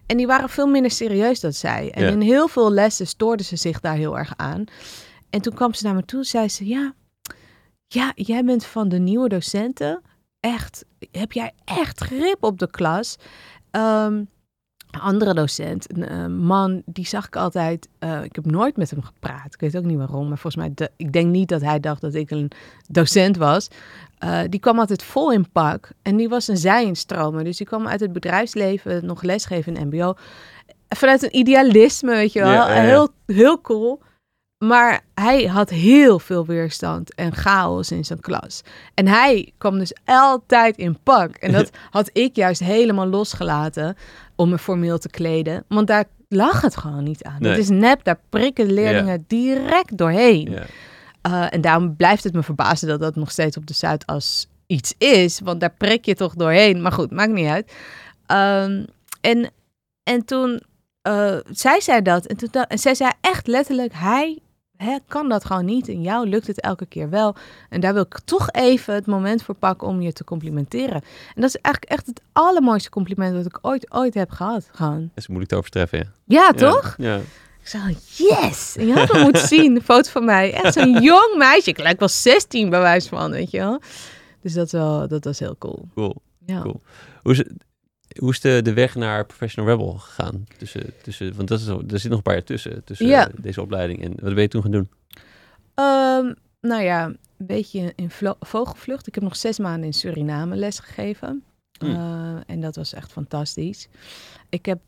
En 0.06 0.16
die 0.16 0.26
waren 0.26 0.48
veel 0.48 0.66
minder 0.66 0.90
serieus 0.90 1.40
dan 1.40 1.52
zij. 1.52 1.90
En 1.90 2.04
Ja. 2.04 2.10
in 2.10 2.20
heel 2.20 2.48
veel 2.48 2.72
lessen 2.72 3.06
stoorden 3.06 3.46
ze 3.46 3.56
zich 3.56 3.80
daar 3.80 3.96
heel 3.96 4.18
erg 4.18 4.32
aan. 4.36 4.64
En 5.30 5.40
toen 5.40 5.54
kwam 5.54 5.74
ze 5.74 5.84
naar 5.86 5.94
me 5.94 6.04
toe, 6.04 6.24
zei 6.24 6.48
ze, 6.48 6.66
ja, 6.66 6.94
ja, 7.86 8.12
jij 8.14 8.44
bent 8.44 8.64
van 8.64 8.88
de 8.88 8.98
nieuwe 8.98 9.28
docenten. 9.28 10.02
Echt, 10.40 10.84
heb 11.10 11.32
jij 11.32 11.52
echt 11.64 12.00
grip 12.00 12.36
op 12.44 12.58
de 12.58 12.70
klas? 12.70 13.16
Um, 13.70 14.28
andere 14.90 15.34
docent, 15.34 15.96
een 15.96 16.12
uh, 16.12 16.26
man, 16.26 16.82
die 16.84 17.06
zag 17.06 17.26
ik 17.26 17.36
altijd. 17.36 17.88
Uh, 18.00 18.24
ik 18.24 18.34
heb 18.34 18.46
nooit 18.46 18.76
met 18.76 18.90
hem 18.90 19.02
gepraat. 19.02 19.54
Ik 19.54 19.60
weet 19.60 19.76
ook 19.76 19.84
niet 19.84 19.96
waarom, 19.98 20.28
maar 20.28 20.38
volgens 20.38 20.56
mij, 20.64 20.72
de, 20.74 20.90
ik 20.96 21.12
denk 21.12 21.30
niet 21.30 21.48
dat 21.48 21.60
hij 21.60 21.80
dacht 21.80 22.00
dat 22.00 22.14
ik 22.14 22.30
een 22.30 22.50
docent 22.88 23.36
was. 23.36 23.68
Uh, 24.24 24.40
die 24.48 24.60
kwam 24.60 24.78
altijd 24.78 25.02
vol 25.02 25.32
in 25.32 25.50
pak 25.52 25.90
en 26.02 26.16
die 26.16 26.28
was 26.28 26.48
een 26.48 26.56
zijinstromer. 26.56 27.44
Dus 27.44 27.56
die 27.56 27.66
kwam 27.66 27.86
uit 27.86 28.00
het 28.00 28.12
bedrijfsleven, 28.12 29.06
nog 29.06 29.22
lesgeven 29.22 29.76
in 29.76 29.86
MBO. 29.86 30.14
Vanuit 30.88 31.22
een 31.22 31.36
idealisme, 31.36 32.14
weet 32.14 32.32
je 32.32 32.40
wel. 32.40 32.52
Ja, 32.52 32.68
ja, 32.68 32.74
ja. 32.74 32.88
Heel, 32.88 33.08
heel 33.26 33.60
cool. 33.60 34.00
Maar 34.58 35.00
hij 35.14 35.44
had 35.44 35.70
heel 35.70 36.18
veel 36.18 36.46
weerstand 36.46 37.14
en 37.14 37.34
chaos 37.34 37.90
in 37.90 38.04
zijn 38.04 38.20
klas. 38.20 38.62
En 38.94 39.06
hij 39.06 39.52
kwam 39.58 39.78
dus 39.78 39.92
altijd 40.04 40.76
in 40.76 40.98
pak. 41.02 41.36
En 41.36 41.52
dat 41.52 41.70
had 41.90 42.10
ik 42.12 42.36
juist 42.36 42.60
helemaal 42.60 43.06
losgelaten 43.06 43.96
om 44.36 44.48
me 44.48 44.58
formeel 44.58 44.98
te 44.98 45.08
kleden. 45.08 45.64
Want 45.68 45.86
daar 45.86 46.04
lag 46.28 46.60
het 46.60 46.76
gewoon 46.76 47.04
niet 47.04 47.24
aan. 47.24 47.36
Nee. 47.38 47.50
Het 47.50 47.60
is 47.60 47.68
nep, 47.68 48.04
daar 48.04 48.20
prikken 48.28 48.72
leerlingen 48.72 49.24
direct 49.26 49.96
doorheen. 49.96 50.48
Uh, 51.26 51.52
en 51.52 51.60
daarom 51.60 51.96
blijft 51.96 52.24
het 52.24 52.32
me 52.32 52.42
verbazen 52.42 52.88
dat 52.88 53.00
dat 53.00 53.16
nog 53.16 53.30
steeds 53.30 53.56
op 53.56 53.66
de 53.66 53.74
Zuidas 53.74 54.48
iets 54.66 54.94
is. 54.98 55.40
Want 55.40 55.60
daar 55.60 55.74
prik 55.78 56.04
je 56.04 56.14
toch 56.14 56.34
doorheen. 56.34 56.82
Maar 56.82 56.92
goed, 56.92 57.10
maakt 57.10 57.32
niet 57.32 57.48
uit. 57.48 57.72
Um, 58.66 58.84
en, 59.20 59.50
en 60.02 60.24
toen 60.24 60.62
uh, 61.08 61.36
zei 61.50 61.80
zij 61.80 62.02
dat. 62.02 62.26
En, 62.26 62.36
toen, 62.36 62.50
en 62.50 62.78
zij 62.78 62.94
zei 62.94 63.10
echt 63.20 63.46
letterlijk, 63.46 63.92
hij 63.94 64.38
hè, 64.78 64.96
kan 65.06 65.28
dat 65.28 65.44
gewoon 65.44 65.64
niet. 65.64 65.88
En 65.88 66.02
jou 66.02 66.28
lukt 66.28 66.46
het 66.46 66.60
elke 66.60 66.86
keer 66.86 67.10
wel. 67.10 67.34
En 67.68 67.80
daar 67.80 67.92
wil 67.92 68.02
ik 68.02 68.18
toch 68.24 68.50
even 68.50 68.94
het 68.94 69.06
moment 69.06 69.42
voor 69.42 69.54
pakken 69.54 69.88
om 69.88 70.00
je 70.00 70.12
te 70.12 70.24
complimenteren. 70.24 71.02
En 71.34 71.40
dat 71.40 71.44
is 71.44 71.56
eigenlijk 71.60 71.92
echt 71.94 72.06
het 72.06 72.20
allermooiste 72.32 72.90
compliment 72.90 73.34
dat 73.34 73.46
ik 73.46 73.58
ooit, 73.62 73.92
ooit 73.92 74.14
heb 74.14 74.30
gehad. 74.30 74.68
Gewoon. 74.72 75.00
Dat 75.00 75.10
is 75.14 75.26
moeilijk 75.26 75.50
te 75.50 75.56
overtreffen, 75.56 75.98
ja. 75.98 76.04
Ja, 76.24 76.52
toch? 76.52 76.94
Ja. 76.98 77.16
Ik 77.60 77.68
zei, 77.68 77.96
yes! 78.16 78.76
En 78.76 78.86
je 78.86 78.92
had 78.92 79.12
hem 79.12 79.22
moeten 79.22 79.46
zien, 79.56 79.76
een 79.76 79.82
foto 79.82 80.10
van 80.10 80.24
mij. 80.24 80.52
Echt 80.52 80.74
zo'n 80.74 81.02
jong 81.10 81.34
meisje. 81.36 81.70
Ik 81.70 81.78
lijk 81.78 81.98
wel 81.98 82.08
16 82.08 82.70
bij 82.70 82.80
wijze 82.80 83.08
van, 83.08 83.30
weet 83.30 83.50
je 83.50 83.58
wel. 83.58 83.80
Dus 84.42 84.52
dat, 84.52 84.70
wel, 84.70 85.08
dat 85.08 85.24
was 85.24 85.38
heel 85.38 85.56
cool. 85.58 85.88
Cool. 85.94 86.16
Ja. 86.46 86.60
Cool. 86.62 86.80
Hoe 87.22 87.32
is, 87.32 87.42
hoe 88.18 88.30
is 88.30 88.40
de, 88.40 88.60
de 88.62 88.72
weg 88.72 88.94
naar 88.94 89.26
Professional 89.26 89.70
Rebel 89.70 89.92
gegaan? 89.92 90.46
Tussen, 90.58 90.92
tussen, 91.02 91.34
want 91.36 91.48
dat 91.48 91.60
is, 91.60 91.66
er 91.66 92.00
zit 92.00 92.08
nog 92.08 92.16
een 92.16 92.22
paar 92.22 92.34
jaar 92.34 92.44
tussen, 92.44 92.84
tussen 92.84 93.06
Ja. 93.06 93.28
deze 93.36 93.62
opleiding. 93.62 94.02
En 94.02 94.12
wat 94.20 94.34
ben 94.34 94.42
je 94.42 94.48
toen 94.48 94.62
gaan 94.62 94.70
doen? 94.70 94.88
Ehm, 95.74 96.32
nou 96.60 96.82
ja, 96.82 97.04
een 97.04 97.18
beetje 97.36 97.92
in 97.96 98.10
vogelvlucht. 98.40 99.06
Ik 99.06 99.14
heb 99.14 99.24
nog 99.24 99.36
zes 99.36 99.58
maanden 99.58 99.84
in 99.84 99.94
Suriname 99.94 100.56
lesgegeven. 100.56 101.42
Hmm. 101.78 101.90
Eh, 101.94 102.40
en 102.46 102.60
dat 102.60 102.76
was 102.76 102.92
echt 102.92 103.12
fantastisch. 103.12 103.88
Ik 104.48 104.66
heb 104.66 104.80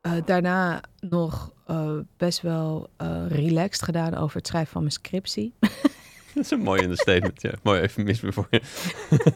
eh, 0.00 0.12
daarna 0.24 0.80
nog 1.00 1.52
eh, 1.66 1.92
best 2.16 2.40
wel 2.40 2.88
relaxed 3.28 3.82
gedaan 3.82 4.14
over 4.14 4.36
het 4.36 4.46
schrijven 4.46 4.72
van 4.72 4.80
mijn 4.80 4.92
scriptie. 4.92 5.52
Dat 6.42 6.44
is 6.44 6.50
een 6.50 6.60
mooi 6.60 6.82
understatement, 6.82 7.42
ja. 7.42 7.50
Mooi 7.62 7.80
eufemisme 7.80 8.32
voor 8.32 8.46
je. 8.50 8.60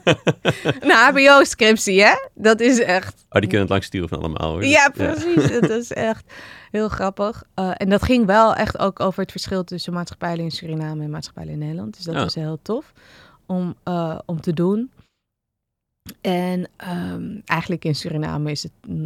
een 0.80 0.90
HBO-scriptie, 0.90 2.02
hè? 2.02 2.14
Dat 2.34 2.60
is 2.60 2.80
echt 2.80 3.14
Oh, 3.14 3.40
die 3.40 3.40
kunnen 3.40 3.60
het 3.60 3.68
lang 3.68 3.84
sturen 3.84 4.08
van 4.08 4.18
allemaal. 4.18 4.50
hoor. 4.50 4.64
Ja, 4.64 4.88
precies. 4.88 5.50
Dat 5.60 5.70
is 5.70 5.92
echt 5.92 6.32
heel 6.70 6.88
grappig. 6.88 7.44
Eh, 7.54 7.70
en 7.74 7.88
dat 7.88 8.02
ging 8.02 8.26
wel 8.26 8.54
echt 8.54 8.78
ook 8.78 9.00
over 9.00 9.20
het 9.22 9.30
verschil 9.30 9.64
tussen 9.64 9.92
maatschappijlen 9.92 10.44
in 10.44 10.50
Suriname 10.50 11.02
en 11.04 11.10
maatschappijlen 11.10 11.52
in 11.52 11.58
Nederland. 11.58 11.96
Dus 11.96 12.04
dat 12.04 12.14
Ja. 12.14 12.20
was 12.22 12.34
heel 12.34 12.58
tof 12.62 12.92
om, 13.46 13.74
eh, 13.82 14.18
om 14.26 14.40
te 14.40 14.52
doen. 14.52 14.90
En 16.20 16.68
ehm, 16.76 17.38
eigenlijk 17.44 17.84
in 17.84 17.94
Suriname 17.94 18.50
is 18.50 18.62
het 18.62 18.72
mm, 18.88 18.96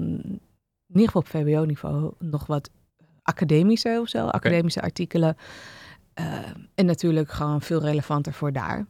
in 0.87 1.01
ieder 1.01 1.07
geval 1.07 1.21
op 1.23 1.29
VWO-niveau 1.29 2.13
nog 2.19 2.47
wat 2.47 2.71
academischer 3.23 4.01
of 4.01 4.09
zo. 4.09 4.27
Academische 4.27 4.83
artikelen. 4.83 5.37
Eh, 6.15 6.39
en 6.75 6.87
natuurlijk 6.87 7.31
gewoon 7.31 7.63
veel 7.63 7.81
relevanter 7.81 8.33
voor 8.33 8.53
daar. 8.53 8.87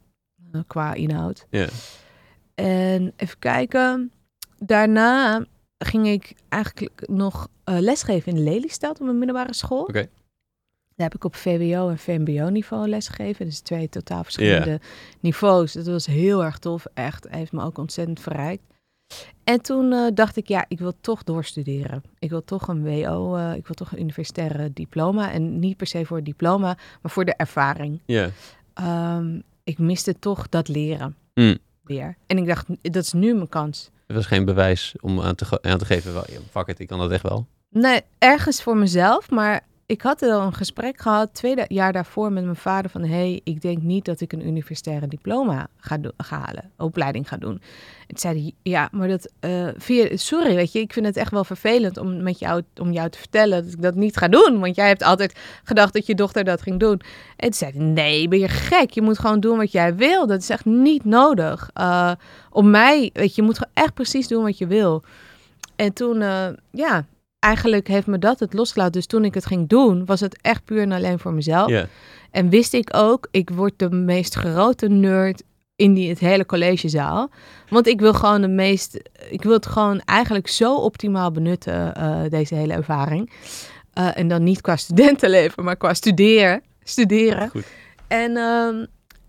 eh, 0.52 0.60
qua 0.66 0.94
inhoud. 0.94 1.46
Ja. 1.50 1.66
En 2.54 3.12
even 3.16 3.38
kijken. 3.38 4.12
Daarna 4.58 5.44
ging 5.78 6.06
ik 6.06 6.34
eigenlijk 6.48 7.08
nog 7.08 7.48
eh, 7.64 7.78
lesgeven 7.78 8.32
in 8.36 8.42
Lelystad 8.42 9.00
op 9.00 9.06
een 9.08 9.18
middelbare 9.18 9.54
school. 9.54 9.82
Oké. 9.82 10.08
Daar 10.96 11.06
heb 11.06 11.14
ik 11.14 11.24
op 11.24 11.34
VWO 11.34 11.88
en 11.88 11.98
VMBO-niveau 11.98 12.88
lesgegeven. 12.88 13.44
Dus 13.46 13.60
twee 13.60 13.88
totaal 13.88 14.22
verschillende 14.22 14.80
niveaus. 15.20 15.72
Dat 15.72 15.86
was 15.86 16.06
heel 16.06 16.44
erg 16.44 16.58
tof. 16.58 16.86
Echt, 16.94 17.26
heeft 17.30 17.52
me 17.52 17.62
ook 17.62 17.78
ontzettend 17.78 18.20
verrijkt. 18.20 18.62
En 19.44 19.60
toen 19.60 19.92
eh, 19.92 20.06
dacht 20.14 20.36
ik, 20.36 20.48
ja, 20.48 20.64
ik 20.68 20.78
wil 20.78 20.92
toch 21.00 21.22
doorstuderen. 21.24 22.02
Ik 22.18 22.30
wil 22.30 22.44
toch 22.44 22.68
een 22.68 22.82
WO, 22.84 23.36
eh, 23.36 23.54
ik 23.54 23.66
wil 23.66 23.74
toch 23.74 23.92
een 23.92 24.00
universitaire 24.00 24.72
diploma. 24.72 25.32
En 25.32 25.58
niet 25.58 25.76
per 25.76 25.86
se 25.86 26.04
voor 26.06 26.16
het 26.16 26.26
diploma, 26.26 26.76
maar 27.02 27.12
voor 27.12 27.24
de 27.24 27.34
ervaring. 27.34 28.00
Ja. 28.06 28.30
Ehm, 28.74 29.40
ik 29.64 29.78
miste 29.78 30.18
toch 30.18 30.48
dat 30.48 30.68
leren 30.68 31.16
Hmm. 31.34 31.58
weer. 31.82 32.16
En 32.26 32.38
ik 32.38 32.46
dacht, 32.46 32.66
dat 32.82 33.04
is 33.04 33.12
nu 33.12 33.34
mijn 33.34 33.48
kans. 33.48 33.90
Het 34.06 34.16
was 34.16 34.26
geen 34.26 34.44
bewijs 34.44 34.94
om 35.00 35.20
aan 35.20 35.34
te, 35.34 35.62
aan 35.62 35.78
te 35.78 35.84
geven, 35.84 36.12
fuck 36.50 36.66
it, 36.66 36.78
ik 36.80 36.86
kan 36.86 36.98
dat 36.98 37.10
echt 37.10 37.22
wel. 37.22 37.46
Nee, 37.70 38.00
ergens 38.18 38.62
voor 38.62 38.76
mezelf, 38.76 39.30
maar 39.30 39.60
ik 39.86 40.02
had 40.02 40.22
al 40.22 40.40
een 40.40 40.54
gesprek 40.54 41.00
gehad 41.00 41.34
twee 41.34 41.64
jaar 41.68 41.92
daarvoor 41.92 42.32
met 42.32 42.44
mijn 42.44 42.56
vader 42.56 42.90
van, 42.90 43.04
hey, 43.04 43.40
ik 43.44 43.60
denk 43.60 43.82
niet 43.82 44.04
dat 44.04 44.20
ik 44.20 44.32
een 44.32 44.46
universitaire 44.46 45.08
diploma 45.08 45.66
ga, 45.76 45.98
halen, 46.16 46.70
opleiding 46.76 47.28
ga 47.28 47.36
doen. 47.36 47.60
En 48.06 48.06
toen 48.06 48.18
zei 48.18 48.54
ja, 48.62 48.88
maar 48.92 49.08
dat, 49.08 49.32
eh, 49.40 49.68
sorry, 50.14 50.54
weet 50.54 50.72
je, 50.72 50.80
ik 50.80 50.92
vind 50.92 51.06
het 51.06 51.16
echt 51.16 51.30
wel 51.30 51.44
vervelend 51.44 51.96
om 51.96 52.22
met 52.22 52.38
jou, 52.38 52.62
om 52.76 52.92
jou 52.92 53.10
te 53.10 53.18
vertellen 53.18 53.64
dat 53.64 53.72
ik 53.72 53.82
dat 53.82 53.94
niet 53.94 54.16
ga 54.16 54.28
doen, 54.28 54.60
want 54.60 54.76
jij 54.76 54.86
hebt 54.86 55.02
altijd 55.02 55.38
gedacht 55.64 55.92
dat 55.92 56.06
je 56.06 56.14
dochter 56.14 56.44
dat 56.44 56.62
ging 56.62 56.80
doen. 56.80 57.00
En 57.36 57.50
toen 57.50 57.52
zei 57.52 57.72
nee, 57.78 58.28
ben 58.28 58.38
je 58.38 58.48
gek? 58.48 58.90
Je 58.90 59.02
moet 59.02 59.18
gewoon 59.18 59.40
doen 59.40 59.56
wat 59.56 59.72
jij 59.72 59.94
wil. 59.94 60.26
Dat 60.26 60.40
is 60.40 60.50
echt 60.50 60.64
niet 60.64 61.04
nodig. 61.04 61.70
Uh, 61.80 62.12
om 62.50 62.70
mij, 62.70 63.10
weet 63.12 63.34
je, 63.34 63.40
je 63.40 63.46
moet 63.46 63.58
gewoon 63.58 63.84
echt 63.84 63.94
precies 63.94 64.28
doen 64.28 64.42
wat 64.42 64.58
je 64.58 64.66
wil. 64.66 65.02
En 65.76 65.92
toen, 65.92 66.20
uh, 66.20 66.46
ja, 66.70 67.06
eigenlijk 67.44 67.88
heeft 67.88 68.06
me 68.06 68.18
dat 68.18 68.40
het 68.40 68.52
losgelaten. 68.52 68.92
Dus 68.92 69.06
toen 69.06 69.24
ik 69.24 69.34
het 69.34 69.46
ging 69.46 69.68
doen, 69.68 70.04
was 70.04 70.20
het 70.20 70.38
echt 70.40 70.64
puur 70.64 70.80
en 70.80 70.92
alleen 70.92 71.18
voor 71.18 71.32
mezelf. 71.32 71.72
En 72.30 72.48
wist 72.48 72.74
ik 72.74 72.88
ook, 72.96 73.28
ik 73.30 73.50
word 73.50 73.72
de 73.76 73.90
meest 73.90 74.34
grote 74.34 74.88
nerd 74.88 75.42
in 75.76 75.94
die, 75.94 76.08
het 76.08 76.18
hele 76.18 76.46
collegezaal. 76.46 77.30
Want 77.68 77.86
ik 77.86 78.00
wil 78.00 78.12
gewoon 78.12 78.40
de 78.40 78.48
meest, 78.48 79.00
ik 79.30 79.42
wil 79.42 79.52
het 79.52 79.66
gewoon 79.66 80.00
eigenlijk 80.00 80.48
zo 80.48 80.74
optimaal 80.74 81.30
benutten, 81.30 81.94
uh, 81.98 82.20
deze 82.28 82.54
hele 82.54 82.72
ervaring. 82.72 83.30
Uh, 83.98 84.18
en 84.18 84.28
dan 84.28 84.42
niet 84.42 84.60
qua 84.60 84.76
studentenleven, 84.76 85.64
maar 85.64 85.76
qua 85.76 85.94
studeren. 85.94 86.62
studeren. 86.82 87.48
Goed. 87.48 87.66
En, 88.08 88.30
uh, 88.30 88.86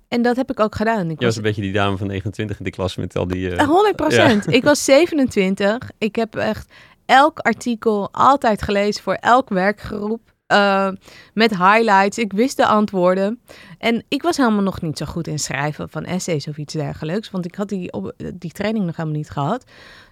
en 0.07 0.21
dat 0.21 0.35
heb 0.35 0.51
ik 0.51 0.59
ook 0.59 0.75
gedaan. 0.75 1.09
Ik 1.09 1.19
Je 1.19 1.25
was 1.25 1.35
een 1.35 1.41
beetje 1.41 1.61
die 1.61 1.71
dame 1.71 1.97
van 1.97 2.07
29 2.07 2.57
in 2.57 2.63
de 2.63 2.71
klas 2.71 2.95
met 2.95 3.15
al 3.15 3.27
die... 3.27 3.49
Uh... 3.49 3.63
100 3.63 3.95
procent. 3.95 4.45
Ja. 4.45 4.51
Ik 4.51 4.63
was 4.63 4.83
27. 4.83 5.91
Ik 5.97 6.15
heb 6.15 6.35
echt 6.35 6.73
elk 7.05 7.39
artikel 7.39 8.09
altijd 8.11 8.61
gelezen 8.61 9.03
voor 9.03 9.13
elk 9.13 9.49
werkgroep. 9.49 10.33
Uh, 10.53 10.89
met 11.33 11.57
highlights. 11.57 12.17
Ik 12.17 12.33
wist 12.33 12.57
de 12.57 12.65
antwoorden. 12.65 13.41
En 13.77 14.03
ik 14.07 14.21
was 14.21 14.37
helemaal 14.37 14.61
nog 14.61 14.81
niet 14.81 14.97
zo 14.97 15.05
goed 15.05 15.27
in 15.27 15.39
schrijven 15.39 15.89
van 15.89 16.03
essays 16.03 16.47
of 16.47 16.57
iets 16.57 16.73
dergelijks. 16.73 17.31
Want 17.31 17.45
ik 17.45 17.55
had 17.55 17.69
die, 17.69 17.91
op, 17.91 18.13
die 18.33 18.51
training 18.51 18.85
nog 18.85 18.95
helemaal 18.95 19.17
niet 19.17 19.29
gehad. 19.29 19.63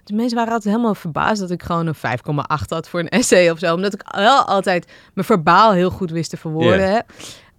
De 0.04 0.14
mensen 0.14 0.36
waren 0.36 0.52
altijd 0.52 0.74
helemaal 0.74 0.94
verbaasd 0.94 1.40
dat 1.40 1.50
ik 1.50 1.62
gewoon 1.62 1.86
een 1.86 1.96
5,8 1.96 2.68
had 2.68 2.88
voor 2.88 3.00
een 3.00 3.08
essay 3.08 3.50
of 3.50 3.58
zo. 3.58 3.74
Omdat 3.74 3.94
ik 3.94 4.02
wel 4.16 4.42
altijd 4.42 4.92
mijn 5.14 5.26
verbaal 5.26 5.72
heel 5.72 5.90
goed 5.90 6.10
wist 6.10 6.30
te 6.30 6.36
verwoorden. 6.36 7.04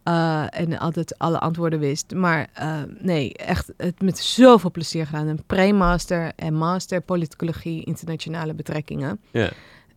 Uh, 0.07 0.45
en 0.49 0.79
altijd 0.79 1.17
alle 1.17 1.39
antwoorden 1.39 1.79
wist. 1.79 2.13
Maar 2.13 2.47
uh, 2.59 2.81
nee, 2.99 3.33
echt 3.33 3.73
het 3.77 4.01
met 4.01 4.19
zoveel 4.19 4.71
plezier 4.71 5.05
gedaan. 5.05 5.27
Een 5.27 5.43
pre-master 5.45 6.31
en 6.35 6.53
master 6.53 7.01
politicologie 7.01 7.83
internationale 7.83 8.53
betrekkingen. 8.53 9.19
Ja. 9.31 9.49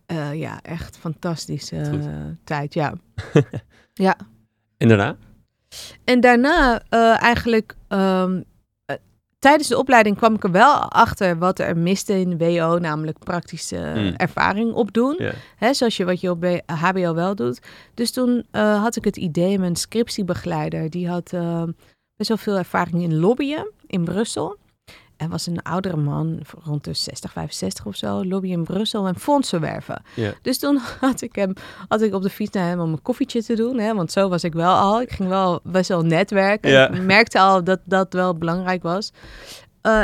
Uh, 0.07 0.33
ja, 0.33 0.59
echt 0.61 0.97
fantastische 0.97 2.01
tijd, 2.43 2.73
ja. 2.73 2.93
ja. 3.93 4.17
En 4.77 4.87
daarna? 4.87 5.17
En 6.03 6.19
daarna 6.19 6.81
eigenlijk... 7.17 7.75
Um, 7.89 8.43
tijdens 9.39 9.67
de 9.67 9.77
opleiding 9.77 10.17
kwam 10.17 10.35
ik 10.35 10.43
er 10.43 10.51
wel 10.51 10.73
achter 10.75 11.37
wat 11.37 11.59
er 11.59 11.77
miste 11.77 12.19
in 12.19 12.37
WO, 12.37 12.77
namelijk 12.77 13.19
praktische 13.19 13.93
mm. 13.95 14.13
ervaring 14.15 14.73
opdoen. 14.73 15.15
Yeah. 15.17 15.33
Hè, 15.55 15.73
zoals 15.73 15.97
je 15.97 16.05
wat 16.05 16.21
je 16.21 16.29
op 16.29 16.45
HBO 16.65 17.13
wel 17.13 17.35
doet. 17.35 17.61
Dus 17.93 18.11
toen 18.11 18.45
uh, 18.51 18.81
had 18.81 18.95
ik 18.95 19.03
het 19.03 19.17
idee, 19.17 19.59
mijn 19.59 19.75
scriptiebegeleider, 19.75 20.89
die 20.89 21.09
had 21.09 21.31
uh, 21.33 21.63
best 22.15 22.29
wel 22.29 22.37
veel 22.37 22.57
ervaring 22.57 23.01
in 23.01 23.19
lobbyen 23.19 23.71
in 23.87 24.03
Brussel. 24.03 24.57
En 25.19 25.29
was 25.29 25.47
een 25.47 25.61
oudere 25.61 25.97
man, 25.97 26.39
rond 26.63 26.83
de 26.83 26.93
60, 26.93 27.31
65 27.31 27.85
of 27.85 27.95
zo, 27.95 28.25
lobby 28.25 28.49
in 28.49 28.63
Brussel 28.63 29.07
en 29.07 29.19
fondsen 29.19 29.61
werven. 29.61 30.01
Yeah. 30.13 30.33
Dus 30.41 30.59
toen 30.59 30.79
had 30.99 31.21
ik 31.21 31.35
hem, 31.35 31.53
had 31.87 32.01
ik 32.01 32.13
op 32.13 32.21
de 32.21 32.29
fiets 32.29 32.55
naar 32.55 32.67
hem 32.67 32.79
om 32.79 32.91
een 32.91 33.01
koffietje 33.01 33.43
te 33.43 33.55
doen, 33.55 33.79
hè, 33.79 33.93
want 33.93 34.11
zo 34.11 34.29
was 34.29 34.43
ik 34.43 34.53
wel 34.53 34.75
al. 34.75 35.01
Ik 35.01 35.11
ging 35.11 35.29
wel 35.29 35.59
best 35.63 35.89
wel 35.89 36.01
netwerken. 36.01 36.69
Yeah. 36.69 36.95
Ik 36.95 37.01
merkte 37.01 37.39
al 37.39 37.63
dat 37.63 37.79
dat 37.85 38.13
wel 38.13 38.37
belangrijk 38.37 38.83
was. 38.83 39.11
Uh, 39.83 40.03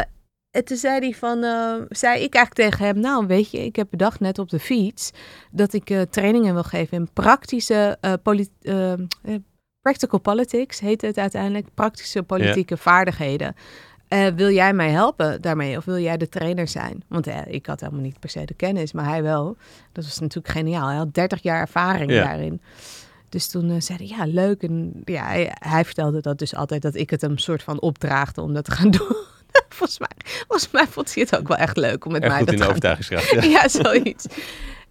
en 0.51 0.65
toen 0.65 0.77
zei 0.77 0.99
hij 0.99 1.13
van, 1.13 1.43
uh, 1.43 1.73
zei 1.89 2.23
ik 2.23 2.33
eigenlijk 2.35 2.69
tegen 2.69 2.85
hem, 2.85 2.99
nou 2.99 3.27
weet 3.27 3.51
je, 3.51 3.65
ik 3.65 3.75
heb 3.75 3.87
bedacht 3.89 4.19
net 4.19 4.39
op 4.39 4.49
de 4.49 4.59
fiets 4.59 5.11
dat 5.51 5.73
ik 5.73 5.89
uh, 5.89 6.01
trainingen 6.01 6.53
wil 6.53 6.63
geven 6.63 6.97
in 6.97 7.09
praktische 7.13 7.97
uh, 8.01 8.93
practical 9.81 10.19
politics 10.19 10.79
heet 10.79 11.01
het 11.01 11.17
uiteindelijk, 11.17 11.67
praktische 11.73 12.23
politieke 12.23 12.73
yeah. 12.73 12.85
vaardigheden. 12.85 13.55
Uh, 14.15 14.27
wil 14.35 14.49
jij 14.49 14.73
mij 14.73 14.89
helpen 14.89 15.41
daarmee 15.41 15.77
of 15.77 15.85
wil 15.85 15.99
jij 15.99 16.17
de 16.17 16.29
trainer 16.29 16.67
zijn? 16.67 17.03
Want 17.07 17.27
uh, 17.27 17.37
ik 17.47 17.65
had 17.65 17.79
helemaal 17.79 18.01
niet 18.01 18.19
per 18.19 18.29
se 18.29 18.45
de 18.45 18.53
kennis, 18.53 18.91
maar 18.91 19.05
hij 19.05 19.23
wel. 19.23 19.57
Dat 19.91 20.03
was 20.03 20.19
natuurlijk 20.19 20.53
geniaal. 20.53 20.87
Hij 20.87 20.97
had 20.97 21.13
30 21.13 21.41
jaar 21.41 21.59
ervaring 21.59 22.11
ja. 22.11 22.23
daarin. 22.23 22.61
Dus 23.29 23.47
toen 23.47 23.69
uh, 23.69 23.75
zei 23.79 23.97
hij, 23.97 24.17
ja, 24.17 24.25
leuk. 24.25 24.61
En 24.61 25.01
ja, 25.05 25.25
hij, 25.25 25.51
hij, 25.53 25.85
vertelde 25.85 26.21
dat 26.21 26.39
dus 26.39 26.55
altijd 26.55 26.81
dat 26.81 26.95
ik 26.95 27.09
het 27.09 27.21
hem 27.21 27.37
soort 27.37 27.63
van 27.63 27.81
opdraagde 27.81 28.41
om 28.41 28.53
dat 28.53 28.65
te 28.65 28.71
gaan 28.71 28.91
doen. 28.97 29.15
volgens, 29.69 29.99
mij, 29.99 30.09
volgens 30.47 30.71
mij 30.71 30.87
vond 30.87 31.13
hij 31.13 31.23
het 31.23 31.39
ook 31.39 31.47
wel 31.47 31.57
echt 31.57 31.77
leuk 31.77 32.05
om 32.05 32.11
met 32.11 32.21
Erg 32.21 32.31
mij 32.31 32.39
goed 32.39 32.47
dat 32.47 32.55
in 32.55 32.61
de 32.61 32.67
overtuigingskracht. 32.67 33.31
Ja. 33.31 33.41
ja, 33.61 33.67
zoiets. 33.67 34.25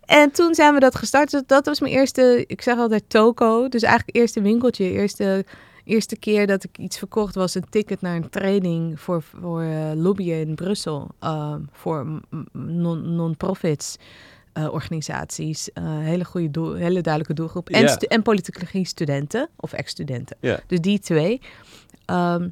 En 0.04 0.30
toen 0.30 0.54
zijn 0.54 0.74
we 0.74 0.80
dat 0.80 0.94
gestart. 0.94 1.30
Dus 1.30 1.42
dat 1.46 1.66
was 1.66 1.80
mijn 1.80 1.92
eerste, 1.92 2.44
ik 2.46 2.62
zeg 2.62 2.78
altijd 2.78 3.04
toko. 3.08 3.68
Dus 3.68 3.82
eigenlijk 3.82 4.16
eerste 4.16 4.42
winkeltje, 4.42 4.90
eerste 4.90 5.44
eerste 5.84 6.16
keer 6.16 6.46
dat 6.46 6.64
ik 6.64 6.78
iets 6.78 6.98
verkocht 6.98 7.34
was 7.34 7.54
een 7.54 7.68
ticket 7.70 8.00
naar 8.00 8.16
een 8.16 8.30
training 8.30 9.00
voor, 9.00 9.22
voor 9.22 9.62
uh, 9.62 9.92
lobbyen 9.94 10.40
in 10.48 10.54
Brussel. 10.54 11.08
Uh, 11.22 11.54
voor 11.72 12.20
non-profits. 12.52 13.96
eh, 14.52 14.72
organisaties. 14.72 15.72
eh, 15.72 15.84
hele 15.98 16.24
goede 16.24 16.50
doel, 16.50 16.74
hele 16.74 17.00
duidelijke 17.00 17.34
doelgroep. 17.34 17.68
En, 17.68 17.80
en 18.08 18.22
politicologie 18.22 18.86
studenten 18.86 19.48
of 19.56 19.72
ex-studenten. 19.72 20.36
Dus 20.66 20.80
die 20.80 20.98
twee. 20.98 21.40
Ehm, 22.04 22.48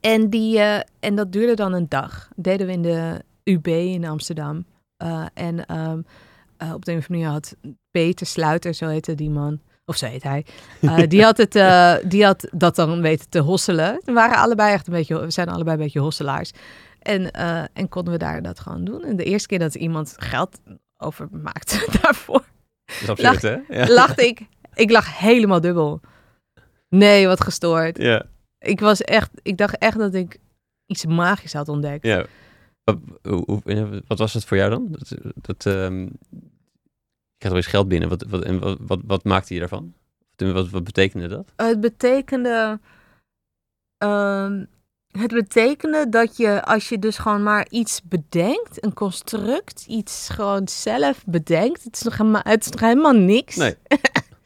en, 0.00 0.30
die, 0.30 0.58
en 1.00 1.14
dat 1.14 1.32
duurde 1.32 1.54
dan 1.54 1.72
een 1.72 1.88
dag. 1.88 2.28
Deden 2.36 2.66
we 2.66 2.72
in 2.72 2.82
de 2.82 3.22
UB 3.44 3.66
in 3.66 4.04
Amsterdam. 4.04 4.64
En 5.34 5.66
ehm, 5.66 6.00
eh, 6.56 6.72
op 6.74 6.84
de 6.84 6.92
een 6.92 6.98
of 6.98 7.08
andere 7.08 7.08
manier 7.08 7.26
had 7.26 7.56
Peter 7.90 8.26
Sluiter, 8.26 8.74
zo 8.74 8.88
heette 8.88 9.14
die 9.14 9.30
man. 9.30 9.60
Of 9.84 9.96
zo 9.96 10.06
heet 10.06 10.22
hij. 10.22 10.46
eh, 10.80 10.96
die, 11.08 11.22
had 11.22 11.36
het, 11.36 11.54
eh, 11.56 11.94
die 12.04 12.24
had 12.24 12.48
dat 12.52 12.76
dan 12.76 13.00
weten 13.00 13.28
te 13.28 13.38
hosselen. 13.38 14.00
We 14.04 14.12
waren 14.12 14.36
allebei 14.36 14.72
echt 14.72 14.86
een 14.86 14.92
beetje, 14.92 15.20
we 15.20 15.30
zijn 15.30 15.48
allebei 15.48 15.76
een 15.76 15.82
beetje 15.82 16.00
hosselaars. 16.00 16.50
En, 16.98 17.30
eh, 17.30 17.62
en 17.72 17.88
konden 17.88 18.12
we 18.12 18.18
daar 18.18 18.42
dat 18.42 18.60
gewoon 18.60 18.84
doen. 18.84 19.04
En 19.04 19.16
de 19.16 19.24
eerste 19.24 19.48
keer 19.48 19.58
dat 19.58 19.74
iemand 19.74 20.14
geld 20.16 20.60
overmaakte 20.96 21.86
daarvoor, 22.02 22.44
Dat 23.06 23.18
is 23.18 23.24
absurd, 23.24 23.42
hè? 23.68 23.78
Ja. 23.78 23.88
lachte 23.92 24.26
ik. 24.26 24.40
Ik 24.74 24.90
lag 24.90 25.18
helemaal 25.18 25.60
dubbel. 25.60 26.00
Nee, 26.88 27.26
wat 27.26 27.40
gestoord. 27.40 27.98
Ja, 27.98 28.24
Ik 28.58 28.80
was 28.80 29.00
echt, 29.02 29.30
ik 29.42 29.56
dacht 29.56 29.78
echt 29.78 29.98
dat 29.98 30.14
ik 30.14 30.38
iets 30.86 31.06
magisch 31.06 31.52
had 31.52 31.68
ontdekt. 31.68 32.06
ja. 32.06 32.24
Wat, 32.84 32.98
hoe- 33.22 34.02
wat 34.06 34.18
was 34.18 34.34
het 34.34 34.44
voor 34.44 34.56
jou 34.56 34.70
dan? 34.70 34.86
Dat, 34.90 35.12
dat, 35.34 35.66
ehm, 35.66 36.08
krijgt 37.42 37.48
wel 37.48 37.56
eens 37.56 37.66
geld 37.66 37.88
binnen. 37.88 38.08
Wat, 38.08 38.24
wat, 38.28 38.42
en 38.44 38.58
wat, 38.58 38.78
wat, 38.80 39.00
wat 39.06 39.24
maakte 39.24 39.54
je 39.54 39.60
daarvan? 39.60 39.94
Wat, 40.36 40.70
wat 40.70 40.84
betekende 40.84 41.28
dat? 41.28 41.52
Het 41.56 41.80
betekende. 41.80 42.80
ehm, 43.98 44.64
het 45.10 45.32
betekende 45.32 46.08
dat 46.08 46.36
je, 46.36 46.64
als 46.64 46.88
je 46.88 46.98
dus 46.98 47.18
gewoon 47.18 47.42
maar 47.42 47.66
iets 47.70 48.00
bedenkt, 48.04 48.84
een 48.84 48.94
construct, 48.94 49.84
iets 49.88 50.28
gewoon 50.28 50.68
zelf 50.68 51.24
bedenkt. 51.26 51.84
Het 51.84 51.94
is 51.94 52.02
nog, 52.02 52.16
helemaal, 52.16 52.40
het 52.44 52.64
is 52.64 52.70
nog 52.70 52.80
helemaal 52.80 53.12
niks. 53.12 53.56
Nee. 53.56 53.74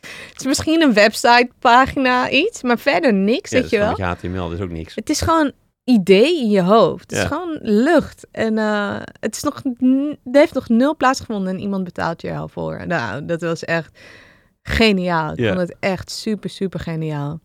Het 0.07 0.40
is 0.40 0.47
misschien 0.47 0.82
een 0.82 0.92
websitepagina, 0.92 2.30
iets, 2.30 2.62
maar 2.62 2.78
verder 2.78 3.14
niks, 3.14 3.51
Ja, 3.51 3.61
weet 3.61 3.70
je 3.70 3.78
wel. 3.78 4.01
HTML, 4.01 4.49
dat 4.49 4.53
is 4.53 4.61
ook 4.61 4.70
niks. 4.70 4.94
Het 4.94 5.11
is 5.11 5.20
gewoon 5.20 5.53
idee 5.87 6.41
in 6.43 6.51
je 6.51 6.62
hoofd. 6.62 7.11
Het 7.11 7.18
Ja. 7.18 7.22
is 7.22 7.28
gewoon 7.28 7.59
lucht. 7.62 8.26
En 8.30 8.59
eh, 8.59 9.01
het, 9.20 9.37
is 9.37 9.43
nog, 9.43 9.62
het 9.62 10.18
heeft 10.37 10.55
nog 10.55 10.68
nul 10.68 10.97
plaatsgevonden 10.97 11.55
en 11.55 11.61
iemand 11.61 11.84
betaalt 11.84 12.22
je 12.22 12.28
er 12.28 12.39
al 12.39 12.49
voor. 12.49 12.87
Nou, 12.87 13.24
dat 13.24 13.41
was 13.41 13.64
echt 13.64 13.99
geniaal. 14.62 15.32
Ik 15.32 15.39
Ja. 15.39 15.55
vond 15.55 15.68
het 15.68 15.76
echt 15.80 16.11
super, 16.11 16.51
super 16.51 16.80
geniaal. 16.80 17.41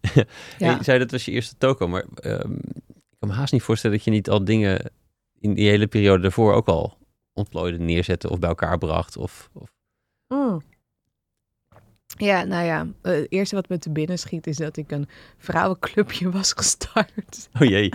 Ja. 0.58 0.76
Je 0.76 0.84
zei 0.84 0.98
dat 0.98 1.10
was 1.10 1.24
je 1.24 1.30
eerste 1.30 1.54
toko, 1.58 1.88
maar 1.88 2.04
ehm, 2.14 2.52
ik 2.94 3.16
kan 3.18 3.28
me 3.28 3.34
haast 3.34 3.52
niet 3.52 3.62
voorstellen 3.62 3.96
dat 3.96 4.04
je 4.04 4.10
niet 4.10 4.30
al 4.30 4.44
dingen 4.44 4.90
in 5.40 5.54
die 5.54 5.68
hele 5.68 5.86
periode 5.86 6.22
daarvoor 6.22 6.52
ook 6.54 6.66
al 6.68 6.96
ontplooide, 7.32 7.78
neerzette 7.78 8.30
of 8.30 8.38
bij 8.38 8.48
elkaar 8.48 8.78
bracht. 8.78 9.16
Of, 9.16 9.50
of... 9.52 9.68
Mm. 10.28 10.62
Ja, 12.16 12.44
nou 12.44 12.64
ja, 12.64 12.86
eh, 13.02 13.12
het 13.12 13.26
eerste 13.28 13.54
wat 13.54 13.68
me 13.68 13.78
te 13.78 13.90
binnen 13.90 14.18
schiet 14.18 14.46
is 14.46 14.56
dat 14.56 14.76
ik 14.76 14.90
een 14.90 15.08
vrouwenclubje 15.38 16.30
was 16.30 16.52
gestart. 16.52 17.48
Oh 17.60 17.68
jee. 17.68 17.92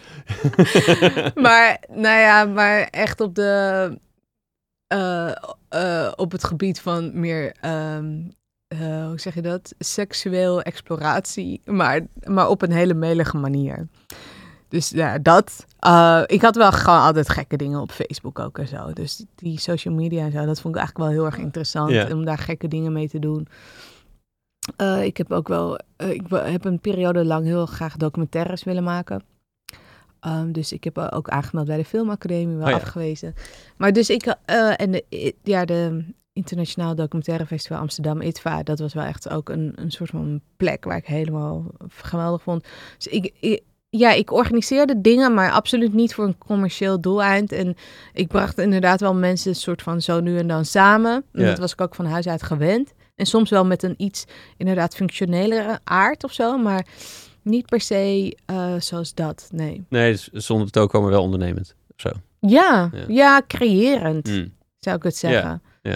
maar, 1.45 1.83
nou 1.89 2.19
ja, 2.19 2.45
maar 2.45 2.79
echt 2.81 3.21
op 3.21 3.35
de, 3.35 3.97
eh, 4.89 5.31
eh, 5.69 6.11
op 6.15 6.31
het 6.31 6.43
gebied 6.43 6.81
van 6.81 7.19
meer, 7.19 7.55
ehm, 7.61 8.15
eh, 8.67 9.05
hoe 9.07 9.19
zeg 9.19 9.33
je 9.35 9.41
dat? 9.41 9.73
Seksueel 9.79 10.61
exploratie, 10.61 11.61
maar, 11.65 12.01
maar 12.23 12.47
op 12.49 12.61
een 12.61 12.71
hele 12.71 12.93
melige 12.93 13.37
manier. 13.37 13.87
Dus 14.67 14.89
ja, 14.89 15.17
dat. 15.19 15.65
Ik 16.25 16.41
had 16.41 16.55
wel 16.55 16.71
gewoon 16.71 16.99
altijd 17.01 17.29
gekke 17.29 17.57
dingen 17.57 17.79
op 17.81 17.91
Facebook 17.91 18.39
ook 18.39 18.57
en 18.57 18.67
zo. 18.67 18.93
Dus 18.93 19.25
die 19.35 19.59
social 19.59 19.93
media 19.93 20.25
en 20.25 20.31
zo, 20.31 20.45
dat 20.45 20.61
vond 20.61 20.75
ik 20.75 20.79
eigenlijk 20.79 20.97
wel 20.97 21.19
heel 21.19 21.25
erg 21.25 21.37
interessant 21.37 21.91
Ja. 21.91 22.07
om 22.13 22.25
daar 22.25 22.37
gekke 22.37 22.67
dingen 22.67 22.93
mee 22.93 23.09
te 23.09 23.19
doen. 23.19 23.47
Eh, 24.75 25.03
ik 25.03 25.17
heb 25.17 25.31
ook 25.31 25.47
wel, 25.47 25.79
eh, 25.95 26.09
ik 26.09 26.21
heb 26.29 26.65
een 26.65 26.79
periode 26.79 27.25
lang 27.25 27.45
heel 27.45 27.65
graag 27.65 27.97
documentaires 27.97 28.63
willen 28.63 28.83
maken. 28.83 29.23
Ehm, 30.19 30.51
dus 30.51 30.71
ik 30.73 30.83
heb 30.83 30.97
ook 30.97 31.29
aangemeld 31.29 31.67
bij 31.67 31.77
de 31.77 31.85
Filmacademie, 31.85 32.55
wel 32.55 32.63
Oh 32.65 32.69
ja. 32.71 32.75
afgewezen. 32.75 33.33
Maar 33.77 33.93
dus 33.93 34.09
ik, 34.09 34.35
eh, 34.45 34.81
en 34.81 34.91
de, 34.91 35.33
ja, 35.43 35.65
de 35.65 36.03
Internationaal 36.33 36.95
Documentaire 36.95 37.45
Festival 37.45 37.77
Amsterdam, 37.77 38.21
ITVA, 38.21 38.63
dat 38.63 38.79
was 38.79 38.93
wel 38.93 39.03
echt 39.03 39.29
ook 39.29 39.49
een, 39.49 39.71
een 39.75 39.91
soort 39.91 40.09
van 40.09 40.41
plek 40.57 40.83
waar 40.83 40.97
ik 40.97 41.05
helemaal 41.05 41.65
geweldig 41.87 42.41
vond. 42.41 42.65
Dus 42.97 43.07
ik, 43.07 43.33
ik- 43.39 43.61
ja, 43.91 44.11
ik 44.11 44.31
organiseerde 44.31 45.01
dingen, 45.01 45.33
maar 45.33 45.51
absoluut 45.51 45.93
niet 45.93 46.13
voor 46.13 46.25
een 46.25 46.37
commercieel 46.37 47.01
doeleind. 47.01 47.51
En 47.51 47.75
ik 48.13 48.27
bracht 48.27 48.57
inderdaad 48.57 48.99
wel 48.99 49.13
mensen 49.13 49.49
een 49.49 49.55
soort 49.55 49.81
van 49.81 50.01
zo 50.01 50.19
nu 50.19 50.37
en 50.37 50.47
dan 50.47 50.65
samen. 50.65 51.23
En 51.33 51.41
Ja. 51.41 51.47
Dat 51.49 51.57
was 51.59 51.71
ik 51.71 51.81
ook 51.81 51.95
van 51.95 52.05
huis 52.05 52.27
uit 52.27 52.43
gewend. 52.43 52.93
En 53.19 53.25
soms 53.25 53.49
wel 53.49 53.65
met 53.65 53.83
een 53.83 53.93
iets 53.97 54.25
inderdaad 54.57 54.95
functionelere 54.95 55.79
aard 55.83 56.23
of 56.23 56.33
zo, 56.33 56.57
maar 56.57 56.85
niet 57.41 57.65
per 57.65 57.81
se 57.81 58.37
eh, 58.45 58.73
zoals 58.79 59.13
dat, 59.13 59.49
nee. 59.51 59.85
Nee, 59.89 60.11
dus 60.11 60.27
zonder 60.31 60.69
toko, 60.71 61.01
maar 61.01 61.09
wel 61.09 61.23
ondernemend. 61.23 61.75
Of 61.95 62.01
zo. 62.01 62.09
Ja, 62.39 62.89
Ja. 62.93 63.03
ja. 63.07 63.41
creërend 63.47 64.27
Mm. 64.27 64.53
zou 64.79 64.95
ik 64.95 65.03
het 65.03 65.15
zeggen. 65.15 65.61
ja. 65.81 65.95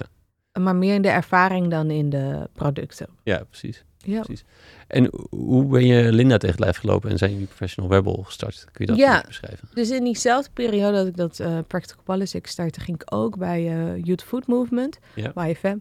Maar 0.60 0.76
meer 0.76 0.94
in 0.94 1.02
de 1.02 1.10
ervaring 1.10 1.70
dan 1.70 1.90
in 1.92 2.10
de 2.10 2.50
producten. 2.54 3.08
Ja, 3.24 3.44
precies. 3.50 3.84
Ja. 3.98 4.22
Precies. 4.22 4.44
En 4.88 5.10
hoe 5.30 5.66
ben 5.66 5.86
je 5.86 6.12
Linda 6.12 6.38
tegen 6.38 6.56
het 6.56 6.64
lijf 6.64 6.78
gelopen 6.78 7.10
en 7.10 7.18
zijn 7.18 7.32
jullie 7.32 7.46
Professional 7.48 7.92
Rebel 7.92 8.24
gestart? 8.26 8.66
Kun 8.72 8.86
je 8.86 8.92
dat 8.92 9.00
Ja. 9.00 9.24
beschrijven? 9.28 9.68
Dus 9.74 9.90
in 9.90 10.04
diezelfde 10.04 10.50
periode 10.54 10.98
dat 10.98 11.08
ik 11.08 11.16
dat 11.18 11.40
eh 11.40 11.58
Practical 11.68 12.04
Politics 12.04 12.52
startte, 12.52 12.80
ging 12.80 13.02
ik 13.02 13.14
ook 13.14 13.38
bij 13.38 13.68
eh 13.68 14.04
Youth 14.04 14.24
Food 14.24 14.48
Movement, 14.48 15.00
Ja. 15.16 15.32
YFM. 15.48 15.78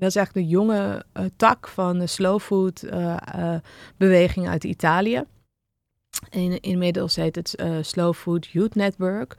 Dat 0.00 0.08
is 0.08 0.16
eigenlijk 0.16 0.46
de 0.46 0.52
jonge 0.52 1.04
eh, 1.12 1.24
tak 1.36 1.68
van 1.68 1.98
de 1.98 2.06
slow 2.06 2.40
food 2.40 2.82
eh, 2.82 3.16
eh, 3.34 3.60
beweging 3.96 4.48
uit 4.48 4.64
Italië. 4.64 5.24
In, 6.30 6.60
inmiddels 6.60 7.16
heet 7.16 7.34
het 7.34 7.54
Slow 7.80 8.14
Food 8.14 8.46
Youth 8.46 8.74
Network. 8.74 9.36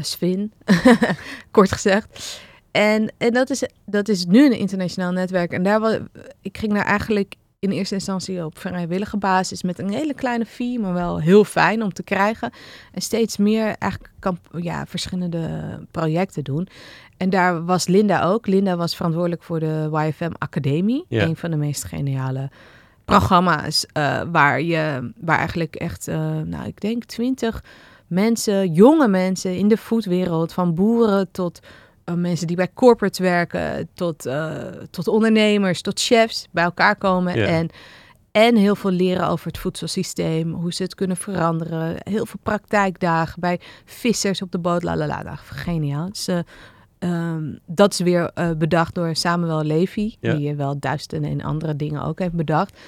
SFIN, 0.00 0.52
kort 1.50 1.72
gezegd. 1.72 2.40
En, 2.70 3.12
en 3.18 3.32
dat, 3.32 3.50
is, 3.50 3.62
dat 3.84 4.08
is 4.08 4.26
nu 4.26 4.44
een 4.44 4.58
internationaal 4.58 5.12
netwerk. 5.12 5.52
En 5.52 5.62
daar 5.62 6.00
ik 6.40 6.58
ging 6.58 6.72
daar 6.72 6.84
eigenlijk 6.84 7.34
in 7.60 7.70
eerste 7.70 7.94
instantie 7.94 8.44
op 8.44 8.58
vrijwillige 8.58 9.16
basis 9.16 9.62
met 9.62 9.78
een 9.78 9.90
hele 9.90 10.14
kleine 10.14 10.46
fee, 10.46 10.78
maar 10.78 10.92
wel 10.92 11.20
heel 11.20 11.44
fijn 11.44 11.82
om 11.82 11.92
te 11.92 12.02
krijgen. 12.02 12.50
En 12.92 13.02
steeds 13.02 13.36
meer 13.36 13.64
eigenlijk 13.64 14.12
kamp, 14.18 14.38
ja, 14.60 14.86
verschillende 14.86 15.78
projecten 15.90 16.44
doen. 16.44 16.68
En 17.16 17.30
daar 17.30 17.64
was 17.64 17.86
Linda 17.86 18.22
ook. 18.22 18.46
Linda 18.46 18.76
was 18.76 18.96
verantwoordelijk 18.96 19.42
voor 19.42 19.60
de 19.60 19.88
YFM 19.92 20.32
Academie. 20.38 21.04
Ja. 21.08 21.22
Een 21.22 21.36
van 21.36 21.50
de 21.50 21.56
meest 21.56 21.84
geniale 21.84 22.50
programma's 23.04 23.86
eh, 23.92 24.20
waar 24.32 24.62
je, 24.62 25.12
waar 25.20 25.38
eigenlijk 25.38 25.74
echt, 25.74 26.08
eh, 26.08 26.40
nou 26.44 26.66
ik 26.66 26.80
denk 26.80 27.04
twintig 27.04 27.64
mensen, 28.06 28.72
jonge 28.72 29.08
mensen 29.08 29.56
in 29.56 29.68
de 29.68 29.76
foodwereld, 29.76 30.52
van 30.52 30.74
boeren 30.74 31.30
tot 31.30 31.60
mensen 32.16 32.46
die 32.46 32.56
bij 32.56 32.70
corporate 32.74 33.22
werken, 33.22 33.88
tot, 33.94 34.26
eh, 34.26 34.56
tot 34.90 35.08
ondernemers, 35.08 35.82
tot 35.82 36.00
chefs 36.00 36.46
bij 36.50 36.64
elkaar 36.64 36.96
komen 36.96 37.36
Ja. 37.38 37.46
en, 37.46 37.68
en 38.32 38.56
heel 38.56 38.74
veel 38.76 38.90
leren 38.90 39.28
over 39.28 39.46
het 39.46 39.58
voedselsysteem, 39.58 40.52
hoe 40.52 40.72
ze 40.72 40.82
het 40.82 40.94
kunnen 40.94 41.16
veranderen. 41.16 41.94
Heel 41.98 42.26
veel 42.26 42.40
praktijkdagen 42.42 43.40
bij 43.40 43.60
vissers 43.84 44.42
op 44.42 44.52
de 44.52 44.58
boot, 44.58 44.82
la 44.82 44.96
la 44.96 45.06
la. 45.06 45.22
Nou, 45.22 45.36
geniaal. 45.40 46.08
Dus, 46.08 46.28
eh, 46.28 46.38
ehm, 46.98 47.54
dat 47.66 47.92
is 47.92 47.98
weer 47.98 48.30
eh, 48.34 48.50
bedacht 48.58 48.94
door 48.94 49.16
Samuel 49.16 49.64
Levy, 49.64 50.14
Ja. 50.20 50.32
die 50.34 50.46
je 50.48 50.54
wel 50.54 50.78
duizenden 50.78 51.30
en 51.30 51.42
andere 51.42 51.76
dingen 51.76 52.02
ook 52.04 52.18
heeft 52.18 52.32
bedacht. 52.34 52.78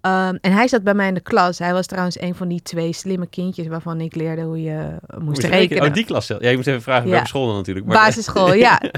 Ehm, 0.00 0.36
en 0.40 0.52
hij 0.52 0.68
zat 0.68 0.82
bij 0.82 0.94
mij 0.94 1.08
in 1.08 1.14
de 1.14 1.20
klas. 1.20 1.58
Hij 1.58 1.72
was 1.72 1.86
trouwens 1.86 2.20
een 2.20 2.34
van 2.34 2.48
die 2.48 2.62
twee 2.62 2.92
slimme 2.92 3.26
kindjes 3.26 3.66
waarvan 3.66 4.00
ik 4.00 4.14
leerde 4.14 4.42
hoe 4.42 4.62
je 4.62 4.78
eh, 4.78 5.16
moest, 5.16 5.24
Moest 5.28 5.42
je 5.42 5.48
rekenen. 5.48 5.82
Oh, 5.88 5.92
die 5.92 6.04
klas. 6.04 6.26
zelf. 6.26 6.42
Ja, 6.42 6.48
je 6.48 6.56
moest 6.56 6.68
even 6.68 6.82
vragen 6.82 7.04
Ja. 7.04 7.10
welke 7.10 7.26
school 7.28 7.46
dan 7.46 7.56
natuurlijk. 7.56 7.86
Maar, 7.86 7.96
Basisschool, 7.96 8.52
ja. 8.52 8.80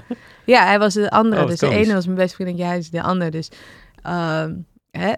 Ja, 0.44 0.64
hij 0.64 0.78
was 0.78 0.94
de 0.94 1.10
andere. 1.10 1.42
Oh, 1.42 1.48
dus 1.48 1.58
de 1.58 1.68
ene 1.68 1.92
was 1.94 2.04
mijn 2.04 2.18
beste 2.18 2.34
vriend 2.34 2.50
en 2.50 2.56
jij 2.56 2.78
is 2.78 2.90
de 2.90 3.02
ander. 3.02 3.30
Dus 3.30 3.48
ehm, 4.02 4.54
hè, 4.90 5.12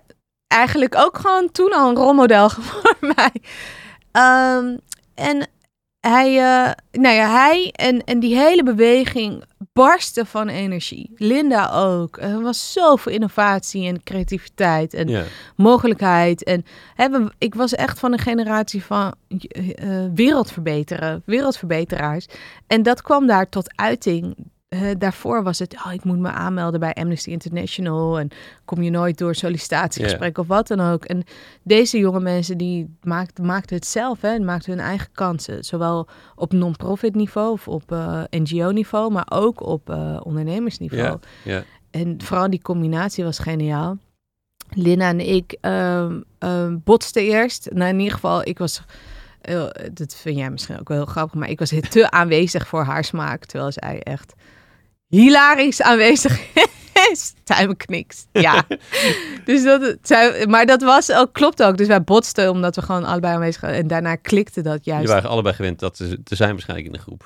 eigenlijk 0.47 0.95
ook 0.97 1.18
gewoon 1.18 1.49
toen 1.53 1.72
al 1.72 1.89
een 1.89 1.97
rolmodel 1.97 2.49
voor 2.70 2.97
mij. 3.01 3.32
Ehm, 4.12 4.76
en 5.14 5.49
hij, 6.09 6.29
eh, 6.29 6.71
nou 6.93 7.15
ja, 7.15 7.31
hij 7.31 7.71
en, 7.73 8.05
en 8.05 8.21
die 8.21 8.37
hele 8.37 8.63
beweging 8.63 9.45
barsten 9.73 10.27
van 10.27 10.49
energie. 10.49 11.11
Linda 11.17 11.71
ook. 11.71 12.17
Er 12.21 12.41
was 12.43 12.73
zoveel 12.73 13.13
innovatie 13.13 13.87
en 13.89 14.03
creativiteit 14.03 14.95
en 14.95 15.09
Ja. 15.09 15.25
mogelijkheid. 15.57 16.45
En 16.45 16.65
ik 17.39 17.55
was 17.55 17.75
echt 17.75 17.99
van 17.99 18.13
een 18.13 18.19
generatie 18.19 18.85
van 18.85 19.15
eh, 19.29 19.89
wereldverbeteren, 20.15 21.23
wereldverbeteraars. 21.27 22.27
En 22.67 22.83
dat 22.83 23.03
kwam 23.03 23.27
daar 23.27 23.49
tot 23.49 23.73
uiting 23.77 24.35
eh, 24.83 24.95
daarvoor 24.99 25.43
was 25.43 25.59
het, 25.59 25.77
oh, 25.87 25.93
ik 25.93 26.05
moet 26.05 26.18
me 26.18 26.31
aanmelden 26.31 26.81
bij 26.81 26.93
Amnesty 26.93 27.31
International 27.31 28.18
en 28.18 28.29
kom 28.64 28.83
je 28.83 28.91
nooit 28.91 29.18
door 29.18 29.35
sollicitatiegesprek 29.35 30.39
of 30.39 30.47
wat 30.47 30.66
dan 30.66 30.81
ook. 30.81 31.05
En 31.05 31.25
deze 31.62 31.99
jonge 31.99 32.20
mensen 32.20 32.59
die 32.59 32.97
maakten, 33.03 33.47
maakten 33.47 33.77
het 33.77 33.87
zelf, 33.87 34.20
hè, 34.20 34.39
maakten 34.39 34.72
hun 34.72 34.81
eigen 34.81 35.09
kansen, 35.12 35.64
zowel 35.64 36.09
op 36.35 36.53
non-profit 36.53 37.14
niveau 37.14 37.53
of 37.53 37.68
op 37.68 37.93
uh, 37.93 38.22
NGO 38.31 38.70
niveau, 38.70 39.12
maar 39.12 39.27
ook 39.29 39.62
op 39.62 39.91
uh, 39.91 40.20
ondernemersniveau. 40.22 41.18
En 41.91 42.22
vooral 42.22 42.51
die 42.51 42.62
combinatie 42.62 43.25
was 43.25 43.39
geniaal. 43.39 43.99
Lina 44.70 45.09
en 45.09 45.20
ik 45.20 45.59
um, 45.61 46.25
um, 46.39 46.81
botsten 46.85 47.22
eerst. 47.22 47.68
Nou, 47.72 47.91
in 47.91 47.99
ieder 47.99 48.14
geval, 48.14 48.47
ik 48.47 48.59
was. 48.59 48.83
Dat 49.93 50.14
vind 50.14 50.37
jij 50.37 50.51
misschien 50.51 50.81
ook 50.81 50.89
wel 50.89 50.97
heel 50.97 51.07
grappig, 51.07 51.35
maar 51.35 51.51
ik 51.51 51.59
was 51.59 51.68
te 51.91 52.11
aanwezig 52.11 52.66
voor 52.66 52.83
haar 52.83 53.05
smaak. 53.05 53.45
Terwijl 53.45 53.72
zij 53.72 54.01
echt 54.03 54.35
hilarisch 55.15 55.83
aanwezig 55.83 56.41
is. 57.11 57.35
Tuin 57.45 57.77
kniks. 57.77 58.27
Ja. 58.33 58.65
dus 59.45 59.62
dat, 59.62 59.97
maar 60.47 60.67
dat 60.67 60.83
was 60.83 61.12
ook, 61.12 61.33
klopt 61.33 61.62
ook. 61.62 61.77
Dus 61.77 61.87
wij 61.87 62.03
botsten 62.03 62.51
omdat 62.51 62.77
we 62.77 62.83
gewoon 62.83 63.05
allebei 63.05 63.35
aanwezig 63.35 63.61
waren. 63.61 63.79
En 63.79 63.87
daarna 63.87 64.17
klikte 64.17 64.62
dat 64.62 64.85
juist. 64.85 65.03
Je 65.03 65.09
waren 65.15 65.31
allebei 65.31 65.55
gewend 65.55 65.79
dat 65.79 65.97
te, 65.97 66.23
te 66.23 66.35
zijn 66.35 66.51
waarschijnlijk 66.51 66.89
in 66.89 66.95
de 66.95 67.03
groep, 67.03 67.25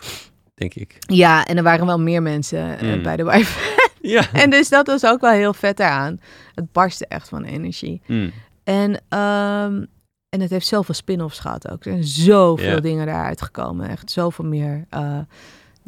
denk 0.55 0.75
ik. 0.75 0.97
Ja, 0.99 1.45
en 1.45 1.57
er 1.57 1.63
waren 1.63 1.87
wel 1.87 2.01
meer 2.01 2.23
mensen 2.23 2.79
mm. 2.81 2.89
uh, 2.89 3.03
bij 3.03 3.17
de 3.17 3.25
wifi. 3.25 3.61
Ja. 4.01 4.33
En 4.33 4.51
dus 4.51 4.69
dat 4.69 4.87
was 4.87 5.05
ook 5.07 5.21
wel 5.21 5.31
heel 5.31 5.55
vet 5.55 5.77
daaraan. 5.77 6.21
Het 6.55 6.73
barstte 6.73 7.07
echt 7.07 7.29
van 7.29 7.45
energie. 7.45 8.01
Mm. 8.07 8.33
En, 8.65 8.91
um, 8.91 9.87
en 10.29 10.41
het 10.41 10.51
heeft 10.51 10.67
zoveel 10.67 10.95
spin-offs 10.95 11.39
gehad 11.39 11.71
ook. 11.71 11.85
Er 11.85 11.93
zijn 11.93 12.05
zoveel 12.05 12.81
dingen 12.81 13.07
daaruit 13.07 13.43
gekomen. 13.43 13.89
Echt 13.89 14.11
zoveel 14.11 14.45
meer. 14.45 14.87
Uh, 14.95 15.19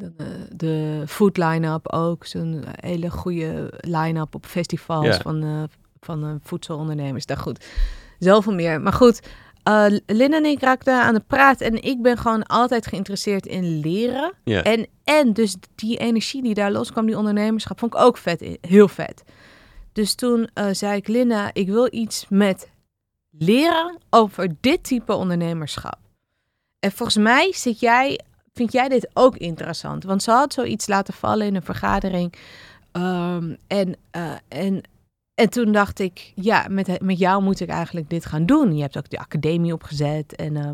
de, 0.01 0.47
de 0.57 1.03
food 1.07 1.37
line-up 1.37 1.93
ook. 1.93 2.27
Zo'n 2.27 2.65
hele 2.81 3.11
goede 3.11 3.73
line-up 3.81 4.35
op 4.35 4.47
festivals 4.47 5.17
van, 5.17 5.45
uh, 5.45 5.63
van 6.01 6.25
uh, 6.25 6.35
voedselondernemers. 6.41 7.27
Daar 7.27 7.37
goed. 7.37 7.67
Zoveel 8.19 8.55
meer. 8.55 8.81
Maar 8.81 8.93
goed, 8.93 9.21
uh, 9.69 9.87
Lynn 10.07 10.35
en 10.35 10.45
ik 10.45 10.61
raakten 10.61 11.03
aan 11.03 11.15
de 11.15 11.23
praat. 11.27 11.61
En 11.61 11.83
ik 11.83 12.03
ben 12.03 12.17
gewoon 12.17 12.43
altijd 12.43 12.87
geïnteresseerd 12.87 13.47
in 13.47 13.81
leren. 13.81 14.33
En, 14.45 14.87
en 15.05 15.33
dus 15.33 15.57
die 15.75 15.97
energie 15.97 16.43
die 16.43 16.55
daar 16.55 16.73
loskwam, 16.73 17.07
die 17.07 17.19
ondernemerschap, 17.19 17.79
vond 17.79 17.95
ik 17.95 18.01
ook 18.01 18.17
vet. 18.17 18.59
Heel 18.61 18.89
vet. 18.89 19.23
Dus 19.93 20.15
toen 20.15 20.49
zei 20.73 20.97
ik, 20.97 21.09
Linda, 21.09 21.51
ik 21.53 21.69
wil 21.69 21.89
iets 21.91 22.27
met 22.29 22.71
leren 23.31 23.99
over 24.11 24.55
dit 24.61 24.85
type 24.85 25.15
ondernemerschap. 25.15 25.99
En 26.79 26.93
volgens 26.93 27.17
mij 27.17 27.53
zit 27.53 27.81
jij, 27.81 28.21
vind 28.53 28.73
jij 28.73 28.89
dit 28.89 29.11
ook 29.13 29.37
interessant. 29.37 30.05
Want 30.05 30.23
ze 30.23 30.31
had 30.31 30.53
zoiets 30.53 30.87
laten 30.87 31.15
vallen 31.15 31.47
in 31.47 31.55
een 31.55 31.63
vergadering. 31.63 32.35
Um, 32.93 33.57
en, 33.67 33.97
uh, 34.17 34.33
en, 34.49 34.83
en 35.35 35.51
toen 35.51 35.73
dacht 35.73 35.99
ik, 35.99 36.33
ja, 36.35 36.67
met, 36.71 37.03
met 37.03 37.19
jou 37.19 37.43
moet 37.43 37.61
ik 37.61 37.69
eigenlijk 37.69 38.11
dit 38.11 38.27
gaan 38.27 38.47
doen. 38.47 38.77
Je 38.77 38.83
hebt 38.83 38.99
ook 38.99 39.11
de 39.11 39.19
academie 39.19 39.73
opgezet. 39.73 40.37
En, 40.37 40.55
uh, 40.55 40.71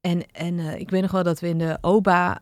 en, 0.00 0.32
en 0.32 0.58
uh, 0.58 0.74
ik 0.74 0.90
weet 0.90 1.02
nog 1.02 1.10
wel 1.10 1.22
dat 1.22 1.40
we 1.40 1.48
in 1.48 1.58
de 1.58 1.78
OBA, 1.80 2.40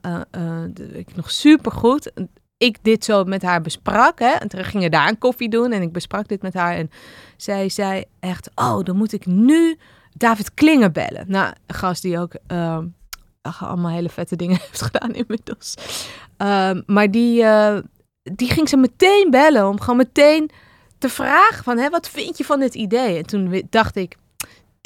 ik 0.92 1.16
nog 1.16 1.30
super 1.30 1.72
goed, 1.72 2.12
ik 2.57 2.78
dit 2.82 3.05
zo 3.05 3.24
met 3.24 3.42
haar 3.42 3.61
besprak. 3.61 4.18
Hè? 4.18 4.30
En 4.30 4.49
toen 4.49 4.64
gingen 4.64 4.90
daar 4.90 5.09
een 5.09 5.18
koffie 5.18 5.49
doen 5.49 5.72
en 5.72 5.82
ik 5.82 5.92
besprak 5.92 6.28
dit 6.28 6.42
met 6.42 6.55
haar. 6.55 6.74
En 6.74 6.90
zij 7.36 7.68
zei 7.68 8.05
echt, 8.20 8.51
oh, 8.55 8.82
dan 8.82 8.96
moet 8.96 9.12
ik 9.12 9.26
nu 9.26 9.78
David 10.12 10.55
Klingen 10.55 10.92
bellen. 10.92 11.24
Nou, 11.26 11.55
een 11.66 11.74
gast 11.74 12.03
die 12.03 12.18
ook 12.18 12.32
allemaal 13.53 13.90
hele 13.90 14.09
vette 14.09 14.36
dingen 14.36 14.59
heeft 14.66 14.82
gedaan 14.82 15.14
inmiddels. 15.14 15.74
Uh, 16.38 16.70
maar 16.86 17.11
die, 17.11 17.42
uh, 17.42 17.78
die 18.22 18.51
ging 18.51 18.68
ze 18.68 18.76
meteen 18.76 19.30
bellen 19.30 19.68
om 19.68 19.80
gewoon 19.80 19.96
meteen 19.96 20.51
te 20.99 21.09
vragen 21.09 21.64
van, 21.64 21.78
hè, 21.78 21.90
wat 21.90 22.09
vind 22.09 22.38
je 22.38 22.44
van 22.44 22.61
dit 22.61 22.74
idee? 22.74 23.16
En 23.16 23.26
toen 23.26 23.62
dacht 23.70 23.96
ik, 23.96 24.16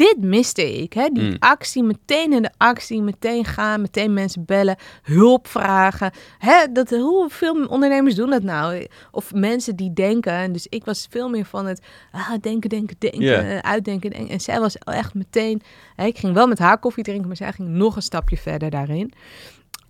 dit 0.03 0.21
miste 0.21 0.83
ik. 0.83 0.93
Hè? 0.93 1.09
Die 1.09 1.23
mm. 1.23 1.37
actie, 1.39 1.83
meteen 1.83 2.33
in 2.33 2.43
de 2.43 2.51
actie, 2.57 3.03
meteen 3.03 3.45
gaan, 3.45 3.81
meteen 3.81 4.13
mensen 4.13 4.45
bellen, 4.45 4.77
hulp 5.03 5.47
vragen. 5.49 6.13
Hè? 6.39 6.73
Dat, 6.73 6.91
hoeveel 6.91 7.67
ondernemers 7.67 8.15
doen 8.15 8.31
dat 8.31 8.43
nou? 8.43 8.87
Of 9.11 9.35
mensen 9.35 9.77
die 9.77 9.93
denken. 9.93 10.33
En 10.33 10.53
dus 10.53 10.67
ik 10.67 10.85
was 10.85 11.07
veel 11.11 11.29
meer 11.29 11.45
van 11.45 11.67
het 11.67 11.83
ah, 12.13 12.31
denken, 12.41 12.71
denken, 12.71 12.97
denken, 12.99 13.21
Yeah. 13.23 13.59
uitdenken, 13.59 14.11
denken. 14.11 14.29
En 14.29 14.41
zij 14.41 14.61
was 14.61 14.77
echt 14.79 15.15
meteen... 15.15 15.63
Hè, 15.97 16.07
ik 16.07 16.19
ging 16.19 16.35
wel 16.35 16.47
met 16.47 16.59
haar 16.59 16.79
koffie 16.79 17.05
drinken, 17.05 17.27
maar 17.27 17.37
zij 17.37 17.53
ging 17.53 17.69
nog 17.69 17.97
een 17.97 18.03
stapje 18.03 18.37
verder 18.37 18.71
daarin. 18.71 19.13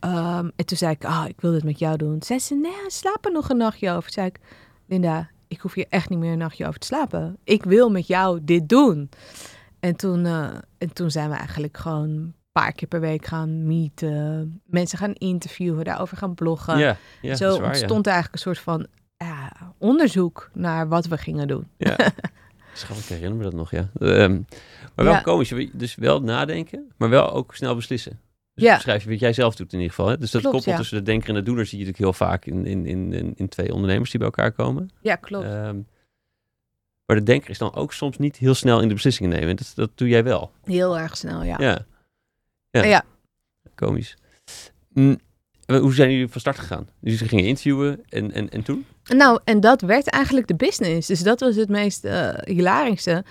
Um, 0.05 0.53
en 0.57 0.67
toen 0.67 0.77
zei 0.77 0.93
ik, 0.93 1.05
ah, 1.05 1.21
oh, 1.23 1.29
ik 1.29 1.41
wil 1.41 1.53
dit 1.53 1.65
met 1.65 1.79
jou 1.79 1.97
doen. 1.97 2.23
Zei 2.23 2.39
ze, 2.39 2.55
nee, 2.55 2.73
slaap 2.87 3.25
er 3.25 3.33
nog 3.33 3.49
een 3.49 3.57
nachtje 3.57 3.91
over. 3.91 4.03
Toen 4.03 4.13
zei 4.13 4.27
ik, 4.27 4.39
Linda, 4.87 5.31
ik 5.49 5.61
hoef 5.61 5.75
hier 5.75 5.87
echt 5.89 6.09
niet 6.09 6.19
meer 6.19 6.33
een 6.33 6.39
nachtje 6.39 6.67
over 6.67 6.81
te 6.81 6.87
slapen. 6.87 7.37
Ik 7.45 7.65
wil 7.65 7.91
met 7.91 8.07
jou 8.07 8.39
dit 8.43 8.69
doen. 8.69 9.11
En 9.83 9.97
toen, 9.97 10.24
uh, 10.24 10.51
en 10.78 10.93
toen 10.93 11.11
zijn 11.11 11.30
we 11.30 11.37
eigenlijk 11.37 11.76
gewoon 11.76 12.09
een 12.09 12.35
paar 12.53 12.72
keer 12.72 12.89
per 12.89 13.01
week 13.01 13.26
gaan 13.26 13.66
meeten. 13.66 14.61
Mensen 14.66 14.99
gaan 14.99 15.12
interviewen, 15.12 15.85
daarover 15.85 16.16
gaan 16.16 16.35
bloggen. 16.35 16.78
Ja, 16.78 16.97
ja, 17.22 17.35
Zo 17.35 17.59
waar, 17.59 17.68
ontstond 17.68 18.05
ja. 18.05 18.12
eigenlijk 18.12 18.33
een 18.33 18.55
soort 18.55 18.59
van 18.59 18.87
ja, 19.16 19.53
onderzoek 19.78 20.51
naar 20.55 20.89
wat 20.89 21.07
we 21.07 21.18
gingen 21.18 21.49
doen. 21.49 21.68
Ja, 21.76 21.97
schat, 22.74 22.99
ik 22.99 23.05
herinner 23.05 23.37
me 23.37 23.43
dat 23.43 23.53
nog, 23.53 23.70
ja. 23.70 23.91
Um, 24.01 24.47
maar 24.95 25.05
wel 25.05 25.20
komisch, 25.20 25.70
dus 25.72 25.95
wel 25.95 26.20
nadenken, 26.20 26.93
maar 26.97 27.09
wel 27.09 27.33
ook 27.33 27.55
snel 27.55 27.74
beslissen. 27.74 28.20
Dus 28.55 28.64
ja. 28.64 28.74
beschrijf 28.74 29.05
je 29.05 29.11
wat 29.11 29.20
jij 29.20 29.33
zelf 29.33 29.55
doet 29.55 29.72
in 29.72 29.78
ieder 29.78 29.95
geval. 29.95 30.11
Hè? 30.11 30.18
Dus 30.18 30.30
dat 30.30 30.41
klopt, 30.41 30.57
koppel 30.57 30.76
tussen 30.76 30.97
de 30.97 31.03
denker 31.03 31.28
en 31.28 31.35
de 31.35 31.43
doener 31.43 31.66
zie 31.66 31.78
je 31.78 31.85
natuurlijk 31.85 32.18
heel 32.18 32.26
vaak 32.26 32.47
in, 32.47 32.66
in, 32.66 32.87
in, 32.87 33.35
in 33.37 33.49
twee 33.49 33.72
ondernemers 33.72 34.11
die 34.11 34.18
bij 34.20 34.28
elkaar 34.28 34.53
komen. 34.53 34.91
Ja, 35.01 35.16
klopt. 35.16 35.47
Um, 35.47 35.87
maar 37.07 37.16
de 37.16 37.22
denker 37.22 37.50
is 37.50 37.59
dan 37.59 37.74
ook 37.74 37.92
soms 37.92 38.18
niet 38.18 38.36
heel 38.36 38.55
snel 38.55 38.80
in 38.80 38.88
de 38.88 38.94
beslissingen 38.94 39.38
nemen. 39.38 39.57
Dat, 39.57 39.72
dat 39.74 39.90
doe 39.94 40.09
jij 40.09 40.24
wel. 40.24 40.50
Heel 40.64 40.98
erg 40.98 41.16
snel, 41.16 41.42
ja. 41.42 41.57
Ja. 41.59 41.84
Ja. 42.70 42.82
ja. 42.84 43.05
Komisch. 43.74 44.16
Mm, 44.88 45.20
hoe 45.66 45.94
zijn 45.94 46.11
jullie 46.12 46.28
van 46.28 46.40
start 46.40 46.59
gegaan? 46.59 46.88
Dus 47.00 47.18
ze 47.18 47.28
gingen 47.28 47.44
interviewen 47.44 48.03
en, 48.09 48.32
en, 48.32 48.50
en 48.50 48.62
toen? 48.62 48.86
Nou, 49.05 49.40
en 49.44 49.61
dat 49.61 49.80
werd 49.80 50.07
eigenlijk 50.07 50.46
de 50.46 50.55
business. 50.55 51.07
Dus 51.07 51.22
dat 51.22 51.40
was 51.40 51.57
het 51.57 51.68
meest 51.68 52.05
uh, 52.05 52.34
hilarische. 52.44 53.24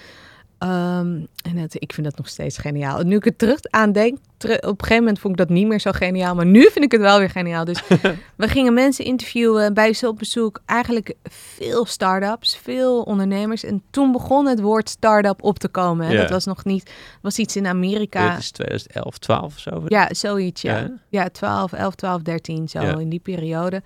Um, 0.64 1.28
en 1.43 1.57
het, 1.57 1.76
ik 1.80 1.93
vind 1.93 2.07
dat 2.07 2.18
nog 2.18 2.30
steeds 2.30 2.57
geniaal. 2.57 3.01
Nu 3.01 3.16
ik 3.16 3.24
het 3.24 3.38
terug 3.38 3.59
aan 3.70 3.91
denk, 3.91 4.18
ter, 4.38 4.55
op 4.55 4.64
een 4.64 4.76
gegeven 4.80 4.97
moment 4.97 5.20
vond 5.20 5.39
ik 5.39 5.47
dat 5.47 5.55
niet 5.55 5.68
meer 5.68 5.80
zo 5.80 5.91
geniaal. 5.91 6.36
Maar 6.36 6.45
nu 6.45 6.62
vind 6.72 6.86
ik 6.86 6.91
het 6.91 7.01
wel 7.01 7.20
weer 7.20 7.30
geniaal. 7.30 7.66
Dus 7.66 7.82
we 8.36 8.47
gingen 8.47 8.74
mensen 8.74 9.05
interviewen, 9.05 9.74
bij 9.74 9.93
ze 9.93 10.07
op 10.07 10.18
bezoek. 10.18 10.62
Eigenlijk 10.66 11.14
veel 11.24 11.86
start-ups, 11.86 12.57
veel 12.57 13.01
ondernemers. 13.01 13.64
En 13.64 13.84
toen 13.89 14.12
begon 14.12 14.47
het 14.47 14.59
woord 14.62 14.89
start-up 14.89 15.43
op 15.43 15.59
te 15.59 15.68
komen. 15.68 16.05
Hè. 16.05 16.14
Ja. 16.14 16.22
Dat 16.22 16.30
was 16.30 16.45
nog 16.45 16.66
niet, 16.66 16.91
was 17.22 17.38
iets 17.38 17.55
in 17.55 17.68
Amerika. 17.68 18.30
Het 18.30 18.39
is 18.39 18.51
2011, 18.51 19.18
12 19.18 19.43
of 19.45 19.59
zo? 19.59 19.84
Ja, 19.88 20.07
zoiets, 20.12 20.62
ja. 20.62 20.78
Ja. 20.78 20.91
Ja, 21.09 21.30
12, 21.30 21.74
11, 21.74 21.95
12, 21.95 22.22
13, 22.22 22.70
zo 22.70 22.82
Ja. 22.82 22.97
in 22.97 23.09
die 23.09 23.20
periode. 23.20 23.82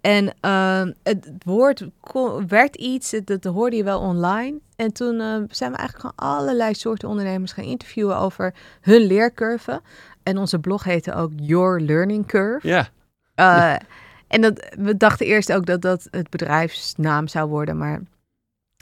En 0.00 0.34
uh, 0.44 0.92
het 1.02 1.30
woord 1.44 1.84
kon, 2.00 2.48
werd 2.48 2.76
iets, 2.76 3.10
dat, 3.10 3.42
dat 3.42 3.54
hoorde 3.54 3.76
je 3.76 3.84
wel 3.84 4.00
online. 4.00 4.58
En 4.76 4.92
toen 4.92 5.14
uh, 5.14 5.36
zijn 5.48 5.70
we 5.72 5.78
eigenlijk 5.78 5.98
gewoon 5.98 6.34
allerlei 6.34 6.74
soorten 6.74 7.08
ondernemers 7.08 7.52
gaan 7.52 7.64
interviewen 7.64 8.16
over 8.16 8.54
hun 8.80 9.00
leercurve. 9.00 9.80
En 10.22 10.38
onze 10.38 10.58
blog 10.58 10.84
heette 10.84 11.14
ook 11.14 11.30
Your 11.36 11.80
Learning 11.80 12.26
Curve. 12.26 12.68
Ja. 12.68 12.80
Uh, 12.80 12.86
ja. 13.34 13.80
En 14.28 14.40
dat, 14.40 14.74
we 14.78 14.96
dachten 14.96 15.26
eerst 15.26 15.52
ook 15.52 15.66
dat 15.66 15.82
dat 15.82 16.08
het 16.10 16.30
bedrijfsnaam 16.30 17.28
zou 17.28 17.48
worden, 17.48 17.78
maar 17.78 18.00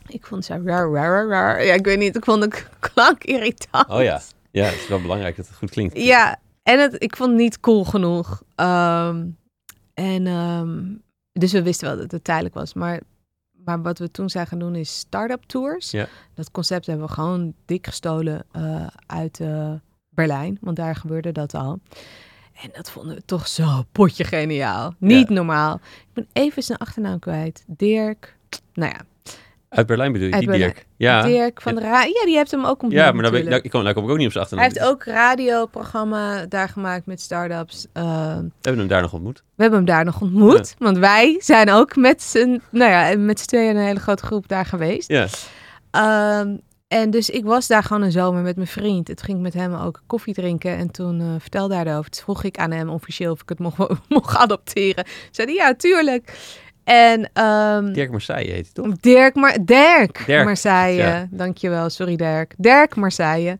ik 0.06 0.26
vond 0.26 0.44
zo 0.44 0.60
raar, 0.64 0.90
raar, 0.90 1.28
raar. 1.28 1.64
Ja, 1.64 1.74
ik 1.74 1.84
weet 1.84 1.98
niet, 1.98 2.16
ik 2.16 2.24
vond 2.24 2.42
de 2.42 2.62
klank 2.78 3.24
irritant. 3.24 3.88
Oh 3.88 4.02
ja, 4.02 4.20
ja, 4.50 4.64
het 4.64 4.74
is 4.74 4.88
wel 4.88 5.00
belangrijk 5.00 5.36
dat 5.36 5.46
het 5.46 5.56
goed 5.56 5.70
klinkt. 5.70 5.98
Ja, 5.98 6.38
en 6.62 6.80
het, 6.80 7.02
ik 7.02 7.16
vond 7.16 7.30
het 7.30 7.38
niet 7.38 7.60
cool 7.60 7.84
genoeg. 7.84 8.42
Um, 8.56 9.36
en 9.94 10.26
um, 10.26 11.02
dus 11.38 11.52
we 11.52 11.62
wisten 11.62 11.88
wel 11.88 11.96
dat 11.96 12.10
het 12.10 12.24
tijdelijk 12.24 12.54
was. 12.54 12.74
Maar, 12.74 13.00
maar 13.64 13.82
wat 13.82 13.98
we 13.98 14.10
toen 14.10 14.30
zijn 14.30 14.46
gaan 14.46 14.58
doen 14.58 14.74
is 14.74 14.98
start-up 14.98 15.42
tours. 15.46 15.90
Ja. 15.90 16.06
Dat 16.34 16.50
concept 16.50 16.86
hebben 16.86 17.06
we 17.06 17.12
gewoon 17.12 17.54
dik 17.64 17.86
gestolen 17.86 18.44
uh, 18.56 18.86
uit 19.06 19.38
uh, 19.40 19.72
Berlijn. 20.08 20.58
Want 20.60 20.76
daar 20.76 20.96
gebeurde 20.96 21.32
dat 21.32 21.54
al. 21.54 21.80
En 22.62 22.70
dat 22.72 22.90
vonden 22.90 23.14
we 23.14 23.22
toch 23.24 23.48
zo 23.48 23.82
potje 23.92 24.24
geniaal. 24.24 24.94
Niet 24.98 25.28
Ja. 25.28 25.34
normaal. 25.34 25.74
Ik 25.74 26.12
ben 26.12 26.26
even 26.32 26.62
zijn 26.62 26.78
achternaam 26.78 27.18
kwijt. 27.18 27.64
Dirk. 27.66 28.36
Nou 28.74 28.92
ja. 28.92 29.00
Uit 29.68 29.86
Berlijn 29.86 30.12
bedoel 30.12 30.26
je, 30.26 30.32
Uit 30.32 30.42
die 30.42 30.50
Berlijn. 30.50 30.72
Dirk. 30.72 30.86
Ja, 30.96 31.22
Dirk 31.22 31.60
van 31.62 31.74
de 31.74 31.80
Ra 31.80 32.02
Ja, 32.04 32.24
die 32.24 32.36
heeft 32.36 32.50
hem 32.50 32.60
ook 32.64 32.82
ontmoet 32.82 32.92
ja 32.92 32.98
maar 33.04 33.12
dan, 33.12 33.22
natuurlijk. 33.22 33.50
nou, 33.50 33.62
ik 33.62 33.70
kom, 33.70 33.82
nou 33.82 33.94
kom 33.94 34.04
ik 34.04 34.10
ook 34.10 34.16
niet 34.16 34.26
op 34.26 34.32
zijn 34.32 34.44
Hij 34.48 34.66
achternaam. 34.66 34.88
heeft 34.88 35.08
ook 35.08 35.14
radioprogramma 35.14 36.46
daar 36.46 36.68
gemaakt 36.68 37.06
met 37.06 37.20
start-ups. 37.20 37.86
Uh, 37.94 38.02
We 38.36 38.50
hebben 38.62 38.78
hem 38.78 38.86
daar 38.88 39.02
nog 39.02 39.12
ontmoet. 39.12 39.42
we 39.54 39.62
hebben 39.62 39.78
hem 39.78 39.88
daar 39.88 40.04
nog 40.04 40.20
ontmoet. 40.20 40.74
Want 40.78 40.98
wij 40.98 41.36
zijn 41.38 41.70
ook 41.70 41.96
met 41.96 42.22
z'n 42.22 42.60
nou 42.70 42.90
ja, 42.90 43.18
met 43.18 43.40
z'n 43.40 43.46
tweeën 43.46 43.76
een 43.76 43.82
hele 43.84 44.00
grote 44.00 44.22
groep 44.26 44.48
daar 44.48 44.66
geweest. 44.66 45.08
Ja, 45.08 45.26
Um, 46.40 46.60
En 46.88 47.10
dus 47.10 47.30
ik 47.30 47.44
was 47.44 47.66
daar 47.66 47.82
gewoon 47.82 48.02
een 48.02 48.12
zomer 48.12 48.42
met 48.42 48.56
mijn 48.56 48.68
vriend. 48.68 49.08
Het 49.08 49.22
ging 49.22 49.40
met 49.40 49.54
hem 49.54 49.74
ook 49.74 50.02
koffie 50.06 50.34
drinken. 50.34 50.76
En 50.76 50.90
toen 50.90 51.20
eh, 51.20 51.26
vertelde 51.38 51.74
hij 51.74 51.84
daarover. 51.84 52.10
Toen 52.10 52.22
vroeg 52.22 52.42
ik 52.44 52.58
aan 52.58 52.70
hem 52.70 52.88
officieel 52.88 53.32
of 53.32 53.42
ik 53.42 53.48
het 53.48 53.58
mocht, 53.58 53.78
mocht 54.08 54.36
adopteren. 54.36 55.04
Zei 55.30 55.46
hij, 55.48 55.56
ja, 55.56 55.74
tuurlijk. 55.74 56.32
En, 56.88 57.30
ehm, 57.32 57.92
Dirk 57.92 58.10
Marseille 58.10 58.50
heet 58.52 58.70
hij 58.74 58.84
toch? 58.84 58.96
Dirk, 58.96 59.34
Mar 59.34 59.58
Dirk, 59.64 60.22
Dirk, 60.26 60.44
Marseille. 60.44 60.96
ja. 61.02 61.28
Dankjewel, 61.30 61.90
sorry 61.90 62.16
Dirk. 62.16 62.54
Dirk 62.56 62.94
Marseille. 62.96 63.56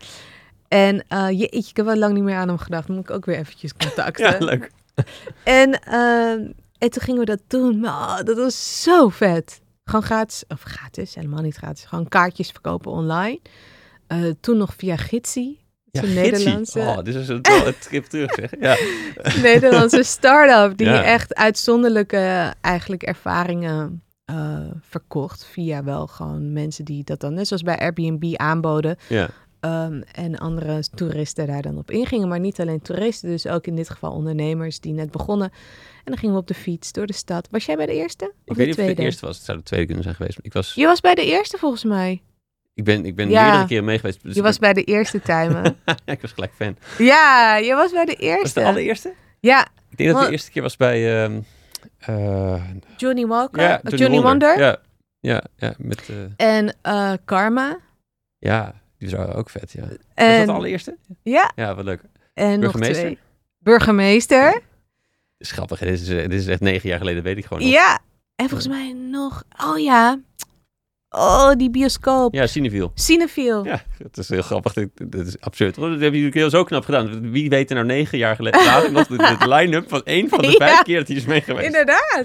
En 0.69 1.05
uh, 1.13 1.31
je, 1.31 1.49
ik 1.49 1.71
heb 1.73 1.85
wel 1.87 1.97
lang 1.97 2.15
niet 2.15 2.23
meer 2.23 2.37
aan 2.37 2.49
hem 2.49 2.59
gedacht. 2.59 2.89
Moet 2.89 2.99
ik 2.99 3.11
ook 3.11 3.25
weer 3.25 3.37
eventjes 3.37 3.75
contacten. 3.77 4.27
Ja, 4.33 4.39
leuk. 4.39 4.71
En, 5.45 5.81
ehm, 5.83 6.41
en 6.79 6.91
toen 6.91 7.03
gingen 7.03 7.21
we 7.21 7.27
dat 7.27 7.41
doen. 7.47 7.85
Oh, 7.85 8.19
dat 8.25 8.37
was 8.37 8.83
zo 8.83 9.09
vet. 9.09 9.61
Gewoon 9.85 10.03
gratis, 10.03 10.45
of 10.49 10.63
gratis, 10.63 11.15
helemaal 11.15 11.43
niet 11.43 11.57
gratis. 11.57 11.85
Gewoon 11.85 12.09
kaartjes 12.09 12.51
verkopen 12.51 12.93
online. 12.93 13.41
Eh, 14.07 14.19
toen 14.41 14.57
nog 14.57 14.75
via 14.77 14.97
Gitsi. 14.97 15.59
Ja. 16.07 16.15
Nederlandse, 16.15 16.79
Oh, 16.81 17.03
dit 17.03 17.15
is 17.15 17.29
een, 17.29 17.43
trip 17.81 18.05
terug, 18.05 18.35
zeg. 18.35 18.51
Ja. 18.61 18.77
Nederlandse 19.43 20.03
start-up 20.03 20.77
die 20.77 20.87
Ja. 20.87 21.03
echt 21.03 21.35
uitzonderlijke 21.35 22.55
eigenlijk 22.61 23.03
ervaringen 23.03 24.03
eh, 24.25 24.59
verkocht. 24.81 25.45
Via 25.47 25.85
wel 25.85 26.07
gewoon 26.07 26.53
mensen 26.53 26.85
die 26.85 27.05
dat 27.05 27.21
dan, 27.21 27.35
net 27.35 27.47
zoals 27.47 27.63
bij 27.63 27.79
Airbnb, 27.79 28.35
aanboden. 28.37 28.97
ja. 29.09 29.29
Ehm, 29.61 30.01
en 30.13 30.39
andere 30.39 30.83
toeristen 30.95 31.47
daar 31.47 31.63
dan 31.63 31.79
op 31.79 31.91
ingingen. 31.91 32.29
Maar 32.29 32.41
niet 32.41 32.61
alleen 32.61 32.83
toeristen, 32.83 33.29
dus 33.29 33.47
ook 33.47 33.67
in 33.67 33.75
dit 33.77 33.91
geval 33.91 34.13
ondernemers 34.13 34.81
die 34.81 34.93
net 34.93 35.11
begonnen. 35.11 35.51
En 35.97 36.05
dan 36.05 36.17
gingen 36.19 36.35
we 36.35 36.41
op 36.41 36.47
de 36.47 36.55
fiets 36.55 36.93
door 36.93 37.07
de 37.07 37.13
stad. 37.13 37.49
Was 37.51 37.65
jij 37.67 37.77
bij 37.77 37.87
de 37.87 37.93
eerste? 37.93 38.25
Of 38.25 38.31
Ik 38.45 38.57
weet 38.57 38.57
niet 38.59 38.69
of 38.69 38.75
tweede? 38.75 38.95
de 38.95 39.03
eerste 39.03 39.27
was. 39.27 39.37
Het 39.37 39.45
zou 39.45 39.59
de 39.59 39.65
tweede 39.65 39.87
kunnen 39.87 40.05
zijn 40.05 40.15
geweest. 40.17 40.39
Ik, 40.43 40.53
was, 40.53 40.75
Je 40.75 40.87
was 40.87 41.01
bij 41.01 41.15
de 41.15 41.25
eerste 41.25 41.59
volgens 41.59 41.85
mij. 41.85 42.23
Ik 42.79 42.85
ben, 42.85 43.05
ik 43.05 43.15
ben 43.15 43.29
Ja. 43.29 43.43
meerdere 43.43 43.67
keren 43.67 43.85
mee 43.85 43.99
geweest. 43.99 44.23
dus 44.23 44.35
Je 44.35 44.43
was 44.43 44.59
bij 44.59 44.73
de 44.73 44.83
eerste 44.85 45.21
timer. 45.21 45.75
ik 46.05 46.21
was 46.21 46.33
gelijk 46.33 46.53
fan. 46.55 46.77
ja, 46.99 47.57
je 47.57 47.75
was 47.75 47.93
bij 47.93 48.05
de 48.05 48.13
Was 48.13 48.21
eerste. 48.21 48.61
de 48.61 48.67
allereerste? 48.67 49.13
Ja, 49.41 49.67
Ik 49.91 49.97
denk 49.97 50.11
dat 50.13 50.25
de 50.25 50.31
eerste 50.31 50.51
keer 50.51 50.63
was 50.63 50.77
bij... 50.77 51.23
ehm, 51.25 51.41
eh, 51.99 52.63
Johnny 52.97 53.27
Walker. 53.27 53.63
ja, 53.63 53.81
Johnny, 53.85 54.21
Wonder. 54.21 54.59
Ja, 54.59 54.77
ja, 55.21 55.43
ja 55.57 55.75
met... 55.79 56.09
eh, 56.37 56.47
En 56.57 56.77
eh, 56.83 57.13
Karma. 57.25 57.79
ja, 58.39 58.75
die 58.99 59.11
was 59.11 59.27
ook 59.35 59.51
vet, 59.51 59.73
ja. 59.73 59.81
Was 59.81 59.89
dat 60.37 60.47
de 60.47 60.53
allereerste? 60.53 60.97
Ja, 61.23 61.53
Ja, 61.57 61.75
wat 61.75 61.85
leuk. 61.85 62.01
en 62.35 62.61
nog 62.61 62.73
twee. 62.81 63.19
Burgemeester. 63.59 64.53
Dit 64.53 64.63
is 65.39 65.51
grappig, 65.51 65.79
dit 65.79 66.01
is, 66.01 66.07
dit 66.07 66.33
is 66.33 66.47
echt 66.47 66.61
negen 66.61 66.89
jaar 66.89 66.99
geleden, 66.99 67.23
weet 67.23 67.37
ik 67.39 67.45
gewoon 67.47 67.63
nog. 67.63 67.73
Ja. 67.73 67.99
En 68.37 68.49
volgens 68.49 68.69
mij 68.69 68.93
nog... 68.93 69.43
Oh 69.65 69.79
ja. 69.79 70.19
Oh, 71.11 71.53
die 71.57 71.71
bioscoop. 71.71 72.35
Ja, 72.35 72.47
Cineviel. 72.47 72.91
Cinefiel. 72.95 73.65
Ja, 73.65 73.83
het 74.03 74.17
is 74.19 74.29
heel 74.29 74.43
grappig. 74.43 74.73
Dit, 74.73 74.89
dit 74.95 75.27
is 75.27 75.41
absurd. 75.41 75.75
Dat 75.75 75.85
hebben 75.91 76.13
jullie 76.21 76.31
heel 76.33 76.51
zo 76.51 76.65
knap 76.65 76.85
gedaan. 76.85 77.31
Wie 77.31 77.49
weet 77.49 77.69
er 77.69 77.75
nou 77.75 77.87
negen 77.87 78.19
jaar 78.19 78.37
geleden 78.37 78.65
later 78.65 78.93
nog 78.93 79.07
de, 79.07 79.17
de 79.17 79.49
line-up 79.55 79.89
van 79.89 80.03
één 80.05 80.29
van 80.29 80.39
de 80.39 80.47
Ja. 80.47 80.57
vijf 80.57 80.83
keer 80.83 80.99
dat 80.99 81.09
hij 81.09 81.17
is 81.17 81.25
mee 81.25 81.41
geweest. 81.41 81.67
Inderdaad. 81.67 82.25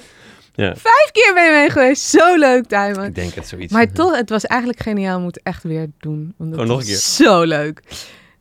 Ja. 0.55 0.75
Vijf 0.75 1.09
keer 1.11 1.31
ben 1.33 1.45
je 1.45 1.51
mee 1.51 1.69
geweest. 1.69 2.03
Zo 2.03 2.35
leuk, 2.37 2.65
Tijmen. 2.65 3.05
Ik 3.05 3.15
denk 3.15 3.33
het 3.33 3.47
zoiets. 3.47 3.73
Maar 3.73 3.91
toch, 3.91 4.15
het 4.15 4.29
was 4.29 4.45
eigenlijk 4.45 4.81
geniaal. 4.81 5.17
We 5.17 5.23
moeten 5.23 5.41
echt 5.43 5.63
weer 5.63 5.87
doen. 5.99 6.33
Gewoon 6.37 6.67
nog 6.67 6.79
een 6.79 6.85
keer. 6.85 6.95
Zo 6.95 7.43
leuk. 7.43 7.81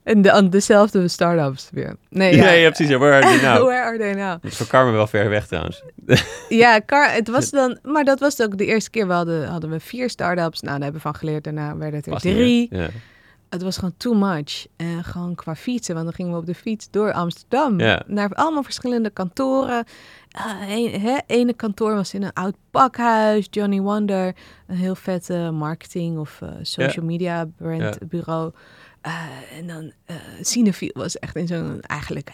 En 0.03 0.23
de, 0.23 0.49
dezelfde 0.49 1.09
start-ups 1.09 1.69
weer. 1.73 1.97
Nee, 2.11 2.35
Ja, 2.37 2.45
ja. 2.45 2.51
ja, 2.51 2.67
precies. 2.69 2.89
Ja, 2.89 2.99
where 2.99 3.15
are 3.25 3.39
they 3.39 3.49
now? 3.49 3.63
Where 3.69 3.83
are 3.83 3.99
they 3.99 4.13
now? 4.15 4.43
Dat 4.43 4.51
is 4.51 4.57
voor 4.57 4.67
Carmen 4.67 4.93
wel 4.93 5.07
ver 5.07 5.29
weg 5.29 5.47
trouwens. 5.47 5.83
Ja, 6.49 6.81
Car, 6.87 7.13
het 7.13 7.29
was 7.29 7.51
dan, 7.51 7.79
maar 7.83 8.05
dat 8.05 8.21
was 8.21 8.41
ook 8.41 8.59
de 8.59 8.67
eerste 8.67 8.91
keer. 8.91 9.07
We 9.07 9.13
hadden, 9.13 9.49
hadden 9.49 9.71
we 9.71 9.81
vier 9.81 10.11
start-ups. 10.11 10.61
Nou, 10.61 10.73
daar 10.75 10.83
hebben 10.85 11.03
we 11.03 11.09
van 11.09 11.15
geleerd. 11.17 11.45
Daarna 11.45 11.77
werden 11.77 11.97
het 12.05 12.07
er 12.07 12.19
drie. 12.21 12.67
Ja. 12.71 12.89
Het 13.51 13.63
was 13.63 13.75
gewoon 13.77 13.95
too 13.97 14.15
much. 14.15 14.67
En 14.77 15.05
gewoon 15.05 15.35
qua 15.35 15.55
fietsen. 15.57 15.95
Want 15.95 16.07
dan 16.07 16.15
gingen 16.15 16.33
we 16.33 16.39
op 16.39 16.47
de 16.47 16.55
fiets 16.55 16.89
door 16.91 17.13
Amsterdam. 17.13 17.77
Naar 18.07 18.31
allemaal 18.35 18.63
verschillende 18.63 19.11
kantoren. 19.11 19.85
Uh, 20.37 20.77
een, 20.77 21.01
hè, 21.01 21.19
ene 21.27 21.53
kantoor 21.53 21.95
was 21.95 22.15
in 22.15 22.23
een 22.23 22.33
oud 22.33 22.55
pakhuis. 22.71 23.47
Johnny 23.51 23.81
Wonder. 23.81 24.35
Een 24.67 24.77
heel 24.77 24.95
vette 24.95 25.51
marketing 25.53 26.19
of 26.19 26.39
eh, 26.43 26.49
social 26.63 27.05
media 27.05 27.47
brand 27.57 27.81
Ja. 27.83 27.93
bureau. 28.09 28.53
Eh, 29.03 29.59
en 29.59 29.67
dan 29.67 29.93
uh, 30.11 30.17
Cinefiel 30.41 30.91
was 30.95 31.19
echt 31.19 31.37
in 31.37 31.47
zo'n 31.47 31.81
eigenlijk 31.81 32.31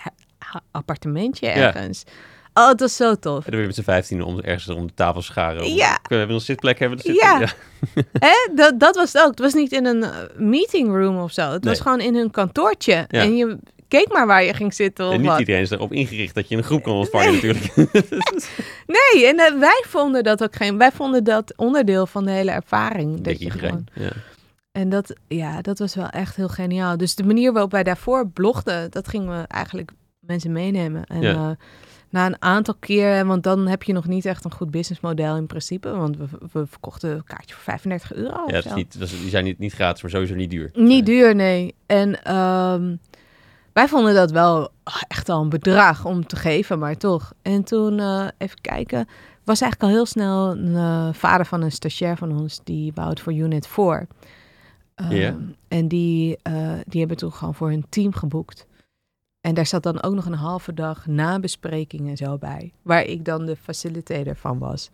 appartementje 0.71 1.49
ergens. 1.49 2.03
Oh, 2.55 2.69
het 2.69 2.81
was 2.81 2.97
zo 2.97 3.15
tof. 3.15 3.45
En 3.45 3.51
dan 3.51 3.57
weer 3.59 3.67
met 3.67 3.75
z'n 3.77 3.83
vijftien 3.83 4.23
om 4.23 4.41
ergens 4.41 4.69
om 4.69 4.87
de 4.87 4.95
tafel 4.95 5.23
scharen. 5.23 5.75
Ja. 5.75 5.99
We 6.09 6.15
hebben 6.15 6.35
nog 6.35 6.45
zitplek, 6.45 6.79
hebben 6.79 6.99
we 7.03 7.13
Ja. 7.13 7.39
zitplek? 7.47 8.07
Hè? 8.19 8.55
Dat, 8.55 8.81
dat 8.81 8.97
was 8.97 9.13
het 9.13 9.23
ook. 9.23 9.31
Het 9.31 9.39
was 9.39 9.55
niet 9.55 9.73
in 9.73 9.85
een 9.87 10.03
eh, 10.03 10.11
meeting 10.37 10.89
room 10.89 11.19
of 11.19 11.33
zo. 11.33 11.43
Het 11.51 11.65
was 11.65 11.73
Nee. 11.73 11.83
gewoon 11.83 12.01
in 12.01 12.15
hun 12.15 12.31
kantoortje. 12.31 12.93
Ja. 12.93 13.07
En 13.09 13.37
je 13.37 13.59
keek 13.89 14.09
maar 14.13 14.27
waar 14.27 14.45
je 14.45 14.55
ging 14.55 14.75
zitten 14.75 15.07
of 15.07 15.13
En 15.13 15.21
niet 15.21 15.29
wat. 15.29 15.39
iedereen 15.39 15.61
is 15.63 15.71
erop 15.71 15.93
ingericht 15.93 16.35
dat 16.35 16.49
je 16.49 16.57
een 16.57 16.63
groep 16.63 16.83
kan 16.83 16.93
ontvangen 16.93 17.33
natuurlijk. 17.33 17.65
Nee, 19.15 19.27
en 19.27 19.59
wij 19.61 19.85
vonden 19.87 20.25
dat 20.25 20.43
ook 20.43 20.57
geen... 20.57 20.79
Wij 20.79 20.93
vonden 20.93 21.25
dat 21.25 21.53
onderdeel 21.57 22.07
van 22.07 22.25
de 22.25 22.31
hele 22.31 22.51
ervaring. 22.51 23.21
Dat 23.21 23.39
je 23.39 23.45
iedereen. 23.45 23.69
gewoon, 23.69 23.87
Ja. 23.95 24.11
En 24.79 24.89
dat, 24.89 25.15
ja, 25.29 25.61
dat 25.61 25.79
was 25.79 25.95
wel 25.95 26.09
echt 26.09 26.37
heel 26.37 26.49
geniaal. 26.49 26.97
Dus 26.97 27.15
de 27.15 27.25
manier 27.25 27.53
waarop 27.53 27.71
wij 27.71 27.83
daarvoor 27.83 28.29
blogden, 28.29 28.91
dat 28.91 29.09
gingen 29.09 29.29
we 29.41 29.47
eigenlijk 29.47 29.91
mensen 30.19 30.53
meenemen. 30.53 31.05
En 31.05 31.21
Ja. 31.23 31.33
eh, 31.51 31.51
na 32.11 32.27
een 32.27 32.43
aantal 32.43 32.75
keer, 32.81 33.27
want 33.27 33.43
dan 33.43 33.67
heb 33.67 33.83
je 33.83 33.93
nog 33.93 34.07
niet 34.07 34.25
echt 34.25 34.45
een 34.45 34.53
goed 34.53 34.71
businessmodel 34.71 35.37
in 35.37 35.47
principe. 35.47 35.91
Want 35.91 36.17
we, 36.17 36.25
we 36.53 36.67
verkochten 36.67 37.11
een 37.11 37.25
kaartje 37.25 37.55
voor 37.55 37.63
35 37.65 38.13
euro. 38.15 38.43
Ja, 38.47 38.55
het 38.55 38.65
is 38.65 38.75
niet, 38.75 38.99
dat 38.99 39.09
is- 39.09 39.21
die 39.21 39.29
zijn 39.31 39.45
niet, 39.45 39.59
niet 39.59 39.73
gratis, 39.73 40.03
maar 40.03 40.11
sowieso 40.11 40.35
niet 40.35 40.51
duur. 40.51 40.71
Niet 40.75 41.07
duur, 41.07 41.35
nee. 41.35 41.75
En 41.87 42.25
ehm, 42.25 42.97
wij 43.73 43.89
vonden 43.89 44.15
dat 44.15 44.31
wel 44.31 44.69
echt 45.09 45.29
al 45.29 45.43
een 45.43 45.49
bedrag 45.49 46.05
om 46.05 46.27
te 46.27 46.37
geven, 46.37 46.79
maar 46.79 46.97
toch. 46.97 47.33
En 47.43 47.65
toen, 47.65 47.99
eh, 48.01 48.27
even 48.39 48.61
kijken, 48.61 49.09
was 49.45 49.61
eigenlijk 49.61 49.83
al 49.93 49.97
heel 49.99 50.07
snel 50.07 50.51
een 50.51 50.75
eh, 50.77 51.09
vader 51.13 51.47
van 51.47 51.63
een 51.63 51.73
stagiair 51.73 52.17
van 52.17 52.39
ons, 52.39 52.61
die 52.65 52.93
bouwt 52.93 53.21
voor 53.21 53.33
Unit 53.35 53.67
4. 53.67 54.07
Ja. 55.09 55.37
En 55.69 55.89
die, 55.89 56.39
eh, 56.43 56.73
die 56.87 56.99
hebben 57.01 57.17
toen 57.17 57.33
gewoon 57.33 57.55
voor 57.55 57.69
hun 57.71 57.87
team 57.89 58.13
geboekt. 58.15 58.67
En 59.41 59.55
daar 59.55 59.67
zat 59.67 59.83
dan 59.83 60.03
ook 60.03 60.15
nog 60.15 60.27
een 60.27 60.33
halve 60.35 60.75
dag 60.75 61.07
nabespreking 61.07 62.09
en 62.09 62.17
zo 62.17 62.39
bij. 62.39 62.73
Waar 62.83 63.05
ik 63.05 63.25
dan 63.25 63.47
de 63.47 63.57
facilitator 63.57 64.37
van 64.37 64.59
was. 64.59 64.91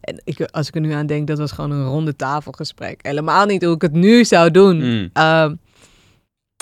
En 0.00 0.20
ik, 0.24 0.40
als 0.40 0.68
ik 0.68 0.74
er 0.74 0.80
nu 0.80 0.92
aan 0.92 1.06
denk, 1.06 1.26
dat 1.26 1.38
was 1.38 1.52
gewoon 1.52 1.70
een 1.70 1.86
ronde 1.86 2.16
tafelgesprek. 2.16 3.06
Helemaal 3.06 3.46
niet 3.46 3.64
hoe 3.64 3.74
ik 3.74 3.82
het 3.82 3.92
nu 3.92 4.24
zou 4.24 4.50
doen. 4.50 4.76
Mm. 4.76 5.10
Ehm, 5.12 5.54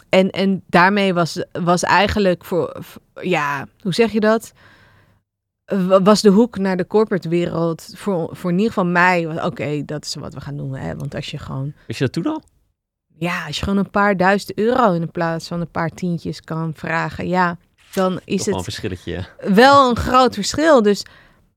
en, 0.08 0.30
en 0.30 0.62
daarmee 0.66 1.14
was, 1.14 1.44
was 1.52 1.82
eigenlijk 1.82 2.44
voor, 2.44 2.76
ja, 3.20 3.66
hoe 3.80 3.94
zeg 3.94 4.12
je 4.12 4.20
dat? 4.20 4.52
Wa- 5.64 6.02
Was 6.02 6.20
de 6.22 6.30
hoek 6.30 6.58
naar 6.58 6.76
de 6.76 6.86
corporate 6.86 7.28
wereld 7.28 7.92
voor, 7.96 8.28
voor 8.36 8.50
in 8.50 8.56
ieder 8.56 8.72
geval 8.72 8.90
mij, 8.90 9.26
was, 9.26 9.44
oké, 9.44 9.84
dat 9.84 10.04
is 10.04 10.14
wat 10.14 10.34
we 10.34 10.40
gaan 10.40 10.56
doen. 10.56 10.74
Hè? 10.76 10.96
Want 10.96 11.14
als 11.14 11.30
je 11.30 11.38
gewoon, 11.38 11.72
Wist 11.86 11.98
je 11.98 12.04
dat 12.04 12.12
toen 12.12 12.26
al? 12.26 12.42
Ja, 13.18 13.46
als 13.46 13.58
je 13.58 13.64
gewoon 13.64 13.78
een 13.78 13.90
paar 13.90 14.16
duizend 14.16 14.58
euro 14.58 14.92
in 14.92 15.10
plaats 15.10 15.48
van 15.48 15.60
een 15.60 15.70
paar 15.70 15.90
tientjes 15.90 16.40
kan 16.40 16.74
vragen, 16.74 17.28
ja, 17.28 17.58
dan 17.92 18.12
Toch 18.12 18.22
is 18.24 18.44
wel 18.44 18.48
een 18.48 18.54
het 18.54 18.64
verschilletje. 18.64 19.12
ja. 19.12 19.54
wel 19.54 19.88
een 19.88 19.96
groot 19.96 20.34
verschil. 20.34 20.82
Dus 20.82 21.04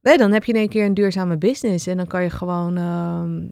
nee, 0.01 0.17
dan 0.17 0.31
heb 0.31 0.43
je 0.43 0.53
in 0.53 0.59
één 0.59 0.69
keer 0.69 0.85
een 0.85 0.93
duurzame 0.93 1.37
business 1.37 1.87
en 1.87 1.97
dan 1.97 2.07
kan 2.07 2.23
je 2.23 2.29
gewoon 2.29 2.77
ehm, 2.77 3.47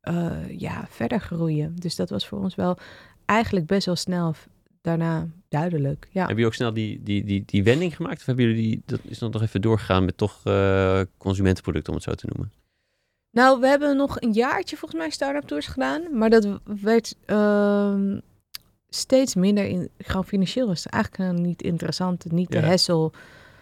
eh, 0.00 0.58
ja, 0.58 0.86
verder 0.90 1.20
groeien. 1.20 1.76
Dus 1.76 1.96
dat 1.96 2.10
was 2.10 2.26
voor 2.26 2.38
ons 2.38 2.54
wel 2.54 2.78
eigenlijk 3.24 3.66
best 3.66 3.86
wel 3.86 3.96
snel 3.96 4.34
daarna 4.80 5.28
duidelijk. 5.48 6.08
Ja. 6.10 6.18
Hebben 6.18 6.28
jullie 6.28 6.46
ook 6.46 6.54
snel 6.54 6.72
die, 6.72 7.02
die, 7.02 7.24
die, 7.24 7.42
die 7.46 7.64
wending 7.64 7.96
gemaakt? 7.96 8.20
Of 8.20 8.26
hebben 8.26 8.44
jullie 8.44 8.62
die, 8.62 8.82
dat 8.86 9.00
is 9.02 9.18
dan 9.18 9.30
nog 9.30 9.42
even 9.42 9.60
doorgegaan 9.60 10.04
met 10.04 10.16
toch 10.16 10.40
eh, 10.44 11.00
consumentenproducten, 11.18 11.92
om 11.92 11.98
het 11.98 12.08
zo 12.08 12.14
te 12.14 12.26
noemen? 12.28 12.52
Nou, 13.32 13.60
we 13.60 13.66
hebben 13.66 13.96
nog 13.96 14.20
een 14.20 14.32
jaartje 14.32 14.76
volgens 14.76 15.00
mij 15.00 15.10
start-up 15.10 15.42
tours 15.48 15.66
gedaan, 15.66 16.18
maar 16.18 16.30
dat 16.30 16.46
werd 16.82 17.14
ehm, 17.26 18.18
steeds 18.88 19.34
minder 19.34 19.64
in, 19.64 19.90
gewoon 19.98 20.24
financieel 20.24 20.66
was 20.66 20.84
het 20.84 20.92
eigenlijk 20.92 21.38
niet 21.38 21.62
interessant, 21.62 22.32
niet 22.32 22.50
de 22.50 22.58
Ja. 22.58 22.64
hessel. 22.64 23.12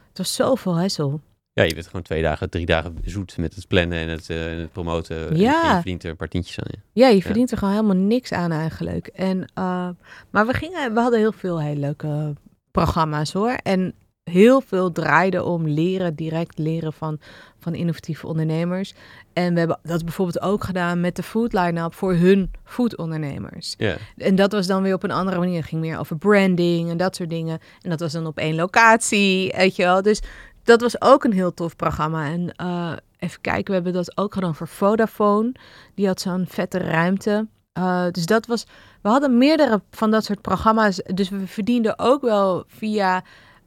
Het 0.09 0.19
was 0.19 0.35
zoveel 0.35 0.75
hessel. 0.75 1.21
Ja, 1.53 1.63
je 1.63 1.75
bent 1.75 1.87
gewoon 1.87 2.03
twee 2.03 2.23
dagen, 2.23 2.51
drie 2.51 2.67
dagen 2.67 2.97
zoet 3.05 3.37
met 3.37 3.55
het 3.55 3.69
plannen 3.69 3.99
en 3.99 4.09
het, 4.09 4.31
eh, 4.31 4.53
en 4.53 4.59
het 4.59 4.73
promoten. 4.73 5.29
En 5.31 5.37
Ja. 5.37 5.63
je 5.67 5.75
verdient 5.75 6.05
er 6.05 6.11
een 6.11 6.17
paar 6.17 6.29
tientjes 6.29 6.59
aan. 6.61 6.67
Ja. 6.93 7.07
Ja, 7.07 7.15
je 7.15 7.23
verdient 7.23 7.51
er 7.51 7.59
gewoon 7.59 7.75
helemaal 7.75 7.97
niks 7.97 8.33
aan 8.33 8.53
eigenlijk. 8.53 9.07
En, 9.07 9.45
eh, 9.55 9.89
maar 10.31 10.47
we, 10.47 10.53
gingen, 10.55 10.95
we 10.95 11.01
hadden 11.01 11.19
heel 11.19 11.33
veel 11.33 11.61
hele 11.61 11.81
leuke 11.81 12.35
programma's 12.71 13.33
hoor. 13.33 13.51
En 13.63 13.95
heel 14.25 14.61
veel 14.61 14.93
draaide 14.93 15.45
om 15.45 15.69
leren, 15.69 16.15
direct 16.15 16.59
leren 16.59 16.93
van, 16.93 17.21
van 17.59 17.75
innovatieve 17.75 18.27
ondernemers. 18.27 18.95
En 19.33 19.53
we 19.53 19.59
hebben 19.59 19.79
dat 19.83 20.05
bijvoorbeeld 20.05 20.41
ook 20.41 20.65
gedaan 20.65 21.01
met 21.01 21.17
de 21.17 21.23
food 21.23 21.53
line-up 21.53 21.95
voor 21.95 22.15
hun 22.15 22.51
foodondernemers. 22.65 23.75
Ja. 23.79 23.97
En 24.17 24.35
dat 24.35 24.53
was 24.53 24.67
dan 24.67 24.83
weer 24.83 24.95
op 24.95 25.03
een 25.03 25.11
andere 25.11 25.39
manier. 25.39 25.57
Het 25.57 25.69
ging 25.69 25.81
meer 25.81 25.99
over 25.99 26.19
branding 26.19 26.91
en 26.91 26.97
dat 26.97 27.17
soort 27.17 27.31
dingen. 27.31 27.59
En 27.81 27.91
dat 27.91 28.01
was 28.01 28.13
dan 28.13 28.27
op 28.27 28.39
één 28.39 28.55
locatie, 28.55 29.53
weet 29.57 29.77
je 29.77 29.83
wel. 29.83 30.03
Dus 30.03 30.21
dat 30.65 30.81
was 30.81 31.01
ook 31.01 31.25
een 31.25 31.33
heel 31.33 31.55
tof 31.55 31.77
programma. 31.77 32.27
En 32.27 32.53
eh, 32.57 32.93
even 33.19 33.41
kijken, 33.41 33.67
we 33.67 33.73
hebben 33.73 33.93
dat 33.93 34.17
ook 34.17 34.35
gedaan 34.35 34.55
voor 34.55 34.69
Vodafone. 34.69 35.53
Die 35.95 36.07
had 36.07 36.21
zo'n 36.21 36.47
vette 36.49 36.79
ruimte. 36.79 37.47
Eh, 37.73 38.07
dus 38.11 38.27
dat 38.27 38.47
was. 38.47 38.67
We 39.03 39.09
hadden 39.09 39.39
meerdere 39.39 39.83
van 39.91 40.11
dat 40.11 40.25
soort 40.25 40.41
programma's. 40.41 40.97
Dus 40.97 41.29
we 41.29 41.47
verdienden 41.47 41.99
ook 41.99 42.23
wel 42.23 42.65
via 42.67 43.25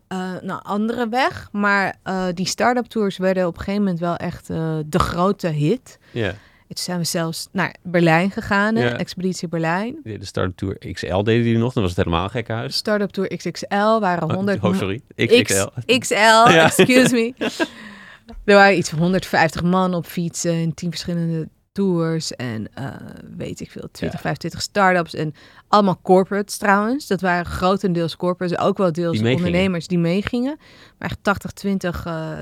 uh, 0.10 0.32
nou, 0.42 0.60
andere 0.64 1.10
weg. 1.10 1.50
Maar 1.52 1.96
uh, 2.04 2.26
die 2.34 2.48
start-up 2.48 2.86
tours 2.86 3.18
werden 3.18 3.48
op 3.48 3.54
een 3.54 3.60
gegeven 3.60 3.82
moment 3.82 4.00
wel 4.00 4.16
echt 4.16 4.48
de 4.48 5.00
grote 5.00 5.48
hit. 5.48 6.00
Ja. 6.12 6.34
Toen 6.74 6.84
zijn 6.84 7.00
we 7.00 7.06
zelfs 7.06 7.48
naar 7.52 7.76
Berlijn 7.82 8.32
gegaan. 8.32 8.76
Expeditie 8.76 9.48
Berlijn. 9.48 10.00
De 10.04 10.26
Startup 10.26 10.58
Tour 10.58 10.78
XL 10.92 11.22
deden 11.22 11.44
die 11.44 11.58
nog, 11.58 11.74
dan 11.74 11.84
was 11.84 11.96
het 11.96 12.06
helemaal 12.06 12.30
gek 12.30 12.48
huis. 12.48 12.76
Startup 12.76 13.12
Tour 13.12 13.38
XXL 13.38 14.00
waren 14.00 14.32
100... 14.34 14.64
Oh, 14.64 14.76
sorry, 14.76 15.02
XXL. 15.16 15.68
X, 15.86 16.08
XL, 16.08 16.48
excuse 16.48 17.14
me. 17.14 17.34
er 18.46 18.56
waren 18.56 18.78
iets 18.78 18.90
van 18.90 19.00
150 19.00 19.64
man 19.64 19.94
op 19.94 20.06
fietsen 20.06 20.54
in 20.54 20.74
tien 20.74 20.90
verschillende 20.90 21.50
tours 21.74 22.36
en 22.36 22.68
uh, 22.80 22.96
weet 23.38 23.60
ik 23.60 23.72
veel, 23.72 23.88
20, 23.92 24.12
ja. 24.12 24.20
25 24.20 24.62
start-ups 24.62 25.14
en 25.14 25.34
allemaal 25.68 26.00
corporates 26.02 26.58
trouwens. 26.58 27.08
Dat 27.08 27.22
waren 27.22 27.46
grotendeels 27.46 28.16
corporates, 28.16 28.58
ook 28.60 28.78
wel 28.78 28.92
deels 28.92 29.20
die 29.20 29.36
ondernemers 29.36 29.88
die 29.88 29.98
meegingen. 29.98 30.58
Maar 30.98 31.10
echt 31.10 31.18
80, 31.22 31.52
20, 31.52 32.06
uh, 32.06 32.38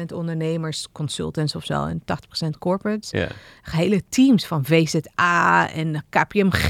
20% 0.00 0.12
ondernemers, 0.14 0.86
consultants 0.92 1.54
of 1.54 1.64
zo 1.64 1.84
en 1.84 2.02
80% 2.46 2.58
corporates. 2.58 3.10
Ja. 3.10 3.28
Hele 3.62 4.02
teams 4.08 4.46
van 4.46 4.64
VZA 4.64 5.70
en 5.70 6.04
KPMG 6.08 6.68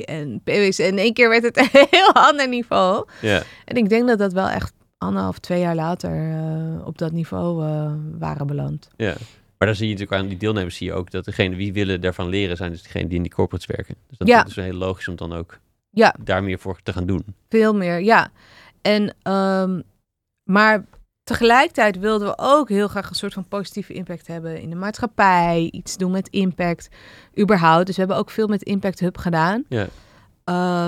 en 0.00 0.40
PwC. 0.44 0.78
En 0.78 0.86
in 0.86 0.98
één 0.98 1.12
keer 1.12 1.28
werd 1.28 1.42
het 1.42 1.56
een 1.62 1.86
heel 1.90 2.14
ander 2.14 2.48
niveau. 2.48 3.06
Ja. 3.20 3.42
En 3.64 3.76
ik 3.76 3.88
denk 3.88 4.08
dat 4.08 4.18
dat 4.18 4.32
wel 4.32 4.48
echt 4.48 4.72
anderhalf, 4.98 5.38
twee 5.38 5.60
jaar 5.60 5.74
later 5.74 6.30
uh, 6.30 6.86
op 6.86 6.98
dat 6.98 7.12
niveau 7.12 7.64
uh, 7.64 7.92
waren 8.18 8.46
beland. 8.46 8.88
Ja. 8.96 9.14
Maar 9.62 9.70
dan 9.70 9.80
zie 9.80 9.88
je 9.88 9.94
natuurlijk 9.94 10.22
aan 10.22 10.28
die 10.28 10.38
deelnemers 10.38 10.76
zie 10.76 10.86
je 10.86 10.92
ook 10.92 11.10
dat 11.10 11.24
degene 11.24 11.56
wie 11.56 11.72
willen 11.72 12.00
daarvan 12.00 12.28
leren 12.28 12.56
zijn 12.56 12.70
dus 12.70 12.82
degene 12.82 13.06
die 13.06 13.16
in 13.16 13.22
die 13.22 13.32
corporates 13.32 13.76
werken. 13.76 13.94
Dus 14.08 14.18
dat, 14.18 14.28
ja. 14.28 14.46
is 14.46 14.56
heel 14.56 14.72
logisch 14.72 15.08
om 15.08 15.16
dan 15.16 15.32
ook 15.32 15.58
ja. 15.90 16.14
daar 16.20 16.42
meer 16.42 16.58
voor 16.58 16.80
te 16.82 16.92
gaan 16.92 17.06
doen. 17.06 17.24
Veel 17.48 17.74
meer, 17.74 18.00
ja. 18.00 18.30
En, 18.80 19.14
um, 19.32 19.82
maar 20.42 20.84
tegelijkertijd 21.24 21.98
wilden 21.98 22.28
we 22.28 22.34
ook 22.36 22.68
heel 22.68 22.88
graag 22.88 23.08
een 23.08 23.14
soort 23.14 23.32
van 23.32 23.48
positieve 23.48 23.92
impact 23.92 24.26
hebben 24.26 24.60
in 24.60 24.70
de 24.70 24.76
maatschappij. 24.76 25.68
Iets 25.72 25.96
doen 25.96 26.10
met 26.10 26.28
impact, 26.28 26.88
überhaupt. 27.38 27.86
Dus 27.86 27.94
we 27.94 28.00
hebben 28.00 28.18
ook 28.18 28.30
veel 28.30 28.46
met 28.46 28.62
Impact 28.62 29.00
Hub 29.00 29.18
gedaan. 29.18 29.64
Ja. 29.68 29.88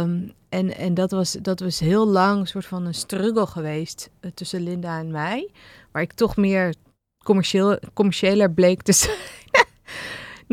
Um, 0.01 0.33
en 0.49 0.77
en 0.77 0.95
dat, 0.95 1.11
was, 1.11 1.33
dat 1.33 1.61
was 1.61 1.81
heel 1.81 2.07
lang 2.07 2.41
een 2.41 2.47
soort 2.47 2.66
van 2.66 2.87
een 2.87 2.95
struggle 2.95 3.47
geweest 3.47 4.11
uh, 4.20 4.31
tussen 4.31 4.62
Linda 4.62 4.99
en 4.99 5.11
mij. 5.11 5.51
Waar 5.93 6.03
ik 6.03 6.12
toch 6.12 6.37
meer 6.37 6.75
commercieel, 7.25 7.79
commerciëler 7.93 8.51
bleek 8.51 8.83
te 8.83 8.93
zijn. 8.93 9.16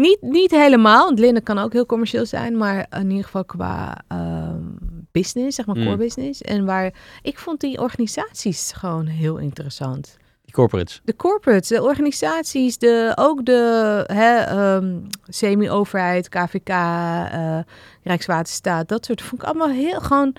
niet, 0.06 0.18
niet 0.22 0.52
helemaal, 0.52 1.06
want 1.06 1.20
Linda 1.20 1.40
kan 1.40 1.58
ook 1.58 1.74
heel 1.74 1.86
commercieel 1.86 2.26
zijn, 2.26 2.58
maar 2.58 2.88
in 2.90 3.10
ieder 3.10 3.26
geval 3.26 3.46
qua 3.46 4.02
um, 4.10 4.78
business, 5.12 5.56
zeg 5.56 5.66
maar 5.66 5.76
core 5.76 5.98
business. 5.98 6.42
En 6.42 6.66
waar 6.66 6.94
ik 7.22 7.40
vond 7.40 7.60
die 7.60 7.80
organisaties 7.80 8.72
gewoon 8.72 9.06
heel 9.06 9.38
interessant. 9.38 10.18
Die 10.44 10.54
corporates. 10.54 11.02
De 11.04 11.16
corporates, 11.16 11.68
de 11.68 11.82
organisaties, 11.82 12.78
de, 12.78 13.12
ook 13.16 13.46
de 13.46 14.04
hè, 14.08 14.76
um, 14.76 15.08
semi-overheid, 15.28 16.30
KVK, 16.30 16.70
uh, 16.70 17.60
Rijkswaterstaat, 18.04 18.88
dat 18.88 19.06
soort. 19.06 19.22
Vond 19.22 19.42
ik 19.42 19.48
allemaal 19.48 19.70
heel 19.70 20.00
gewoon. 20.00 20.36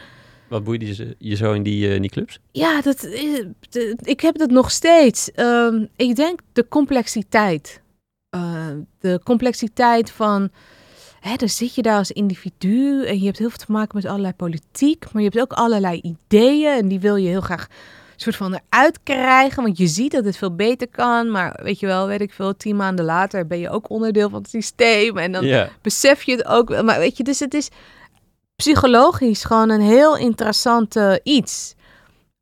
Wat 0.53 0.65
boeide 0.65 0.97
je, 0.97 1.17
je 1.19 1.37
zo 1.37 1.53
in 1.53 1.63
die, 1.63 1.87
uh, 1.87 1.95
in 1.95 2.01
die 2.01 2.11
clubs? 2.11 2.41
Ja, 2.51 2.81
dat, 2.81 3.05
is, 3.05 3.45
de, 3.71 3.97
ik 4.03 4.21
heb 4.21 4.39
dat 4.39 4.51
nog 4.51 4.71
steeds. 4.71 5.31
Um, 5.37 5.89
ik 5.97 6.17
denk 6.17 6.41
de 6.53 6.69
complexiteit. 6.69 7.81
Uh, 8.37 8.67
de 9.01 9.21
complexiteit 9.25 10.11
van. 10.11 10.51
Hè, 11.21 11.37
dan 11.37 11.49
zit 11.49 11.75
je 11.75 11.83
daar 11.83 11.97
als 11.97 12.11
individu 12.11 13.05
en 13.05 13.19
je 13.19 13.25
hebt 13.25 13.39
heel 13.39 13.49
veel 13.49 13.67
te 13.67 13.73
maken 13.73 13.97
met 13.97 14.07
allerlei 14.07 14.33
politiek, 14.33 15.13
maar 15.13 15.23
je 15.23 15.29
hebt 15.29 15.41
ook 15.41 15.59
allerlei 15.59 16.01
ideeën 16.01 16.73
en 16.73 16.89
die 16.89 17.01
wil 17.01 17.17
je 17.17 17.29
heel 17.29 17.41
graag 17.41 17.69
soort 18.17 18.37
van 18.37 18.61
eruit 18.71 18.99
krijgen. 19.03 19.63
Want 19.63 19.79
je 19.79 19.87
ziet 19.87 20.13
dat 20.13 20.25
het 20.25 20.37
veel 20.37 20.55
beter 20.55 20.89
kan. 20.89 21.31
Maar 21.31 21.61
weet 21.63 21.81
je 21.81 21.87
wel, 21.87 22.07
weet 22.07 22.21
ik 22.21 22.33
veel, 22.33 22.57
tien 22.57 22.77
maanden 22.77 23.05
later 23.05 23.47
ben 23.47 23.59
je 23.59 23.71
ook 23.71 23.91
onderdeel 23.91 24.31
van 24.31 24.41
het 24.41 24.51
systeem. 24.51 25.19
En 25.19 25.33
dan 25.33 25.45
yeah. 25.45 25.69
besef 25.83 26.23
je 26.23 26.33
het 26.33 26.47
ook. 26.47 26.83
Maar 26.83 26.99
weet 26.99 27.17
je, 27.17 27.25
dus 27.25 27.39
het 27.39 27.55
is 27.55 27.69
psychologisch 28.57 29.45
gewoon 29.45 29.71
een 29.71 29.81
heel 29.81 30.17
interessant 30.17 30.97
iets. 31.23 31.75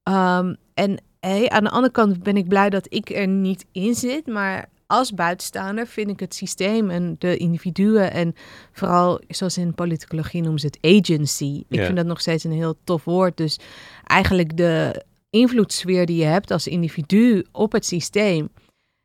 Um, 0.09 0.57
en 0.75 1.03
hey, 1.21 1.49
aan 1.49 1.65
de 1.65 1.71
andere 1.71 1.93
kant 1.93 2.23
ben 2.23 2.37
ik 2.37 2.49
blij 2.49 2.71
dat 2.71 2.87
ik 2.89 3.11
er 3.11 3.27
niet 3.29 3.65
in 3.73 3.95
zit. 3.95 4.27
Maar 4.27 4.69
als 4.87 5.15
buitenstaander 5.15 5.87
vind 5.87 6.11
ik 6.11 6.21
het 6.21 6.35
systeem 6.35 6.91
en 6.91 7.17
de 7.19 7.37
individuen 7.37 8.13
en 8.13 8.35
vooral 8.73 9.21
zoals 9.29 9.59
in 9.59 9.75
politicologie 9.75 10.43
noemen 10.43 10.61
ze 10.61 10.67
het 10.67 10.79
agency. 10.81 11.65
Ik 11.69 11.79
Ja. 11.79 11.85
vind 11.85 11.97
dat 11.97 12.07
nog 12.07 12.21
steeds 12.21 12.45
een 12.45 12.53
heel 12.53 12.75
tof 12.85 13.05
woord. 13.05 13.37
Dus 13.37 13.59
eigenlijk 14.07 14.57
de 14.57 15.05
invloedssfeer 15.31 16.07
die 16.07 16.17
je 16.17 16.25
hebt 16.25 16.51
als 16.51 16.67
individu 16.67 17.45
op 17.53 17.73
het 17.73 17.87
systeem. 17.87 18.49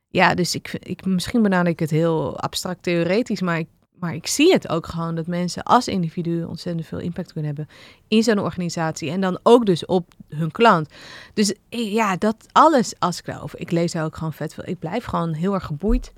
Ja, 0.08 0.34
dus 0.36 0.56
ik, 0.56 0.78
ik 0.80 1.06
misschien 1.06 1.41
benader 1.41 1.72
ik 1.72 1.80
het 1.80 1.89
heel 1.89 2.39
abstract 2.39 2.84
theoretisch, 2.84 3.41
maar 3.41 3.60
ik, 3.60 3.68
maar 4.06 4.16
ik 4.16 4.28
zie 4.28 4.53
het 4.53 4.70
ook 4.70 4.86
gewoon 4.86 5.16
dat 5.16 5.28
mensen 5.28 5.64
als 5.64 5.88
individu 5.88 6.43
ontzettend 6.43 6.88
veel 6.88 6.99
impact 6.99 7.34
kunnen 7.34 7.56
hebben 7.56 7.76
in 8.08 8.24
zo'n 8.24 8.39
organisatie 8.39 9.12
en 9.12 9.22
dan 9.22 9.39
ook 9.43 9.66
dus 9.66 9.86
op 9.86 10.14
hun 10.30 10.51
klant. 10.51 10.89
Dus 11.34 11.53
ja, 11.70 12.16
dat 12.16 12.36
alles 12.51 12.93
als 12.99 13.20
ik 13.20 13.26
daarover, 13.26 13.60
ik 13.60 13.72
lees 13.72 13.91
daar 13.91 14.03
ook 14.03 14.16
gewoon 14.16 14.34
vet 14.34 14.53
veel. 14.53 14.64
Ik 14.68 14.80
blijf 14.80 15.06
gewoon 15.06 15.34
heel 15.34 15.53
erg 15.53 15.66
geboeid. 15.66 16.14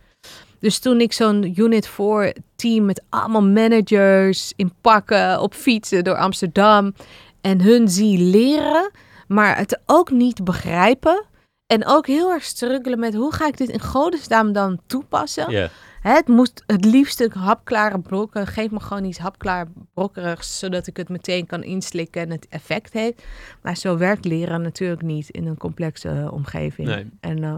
Dus 0.60 0.80
toen 0.80 1.02
ik 1.02 1.14
zo'n 1.14 1.60
Unit 1.60 1.88
4 1.88 2.36
team 2.56 2.86
met 2.86 3.02
allemaal 3.10 3.44
managers 3.44 4.54
in 4.56 4.74
pakken 4.82 5.42
op 5.42 5.54
fietsen 5.54 6.04
door 6.04 6.18
Amsterdam 6.18 6.94
en 7.42 7.62
hun 7.62 7.90
zie 7.90 8.20
leren, 8.20 8.92
maar 9.28 9.58
het 9.58 9.80
ook 9.86 10.12
niet 10.12 10.44
begrijpen. 10.44 11.26
En 11.66 11.86
ook 11.86 12.08
heel 12.08 12.32
erg 12.32 12.44
struggelen 12.44 13.00
met 13.00 13.14
hoe 13.14 13.34
ga 13.34 13.48
ik 13.48 13.58
dit 13.58 13.70
in 13.70 13.82
godesnaam 13.82 14.52
dan 14.54 14.80
toepassen. 14.88 15.52
Ja. 15.52 15.70
Hè, 16.02 16.14
het 16.14 16.28
moest 16.28 16.64
het 16.66 16.86
liefst 16.86 17.22
een 17.22 17.32
hapklare 17.32 18.00
brokken. 18.00 18.48
Geef 18.48 18.72
me 18.72 18.80
gewoon 18.80 19.04
iets 19.04 19.18
hapklaar 19.18 19.68
brokkerigs, 19.94 20.60
zodat 20.60 20.88
ik 20.88 20.98
het 20.98 21.10
meteen 21.10 21.46
kan 21.46 21.64
inslikken 21.64 22.22
en 22.22 22.30
het 22.32 22.48
effect 22.50 22.94
heeft. 22.94 23.24
Maar 23.62 23.78
zo 23.78 23.98
werkt 23.98 24.26
leren 24.26 24.62
natuurlijk 24.62 25.02
niet 25.02 25.30
in 25.30 25.48
een 25.48 25.58
complexe 25.58 26.10
uh, 26.10 26.34
omgeving. 26.34 26.88
Nee. 26.88 27.10
En 27.20 27.38
uh, 27.38 27.58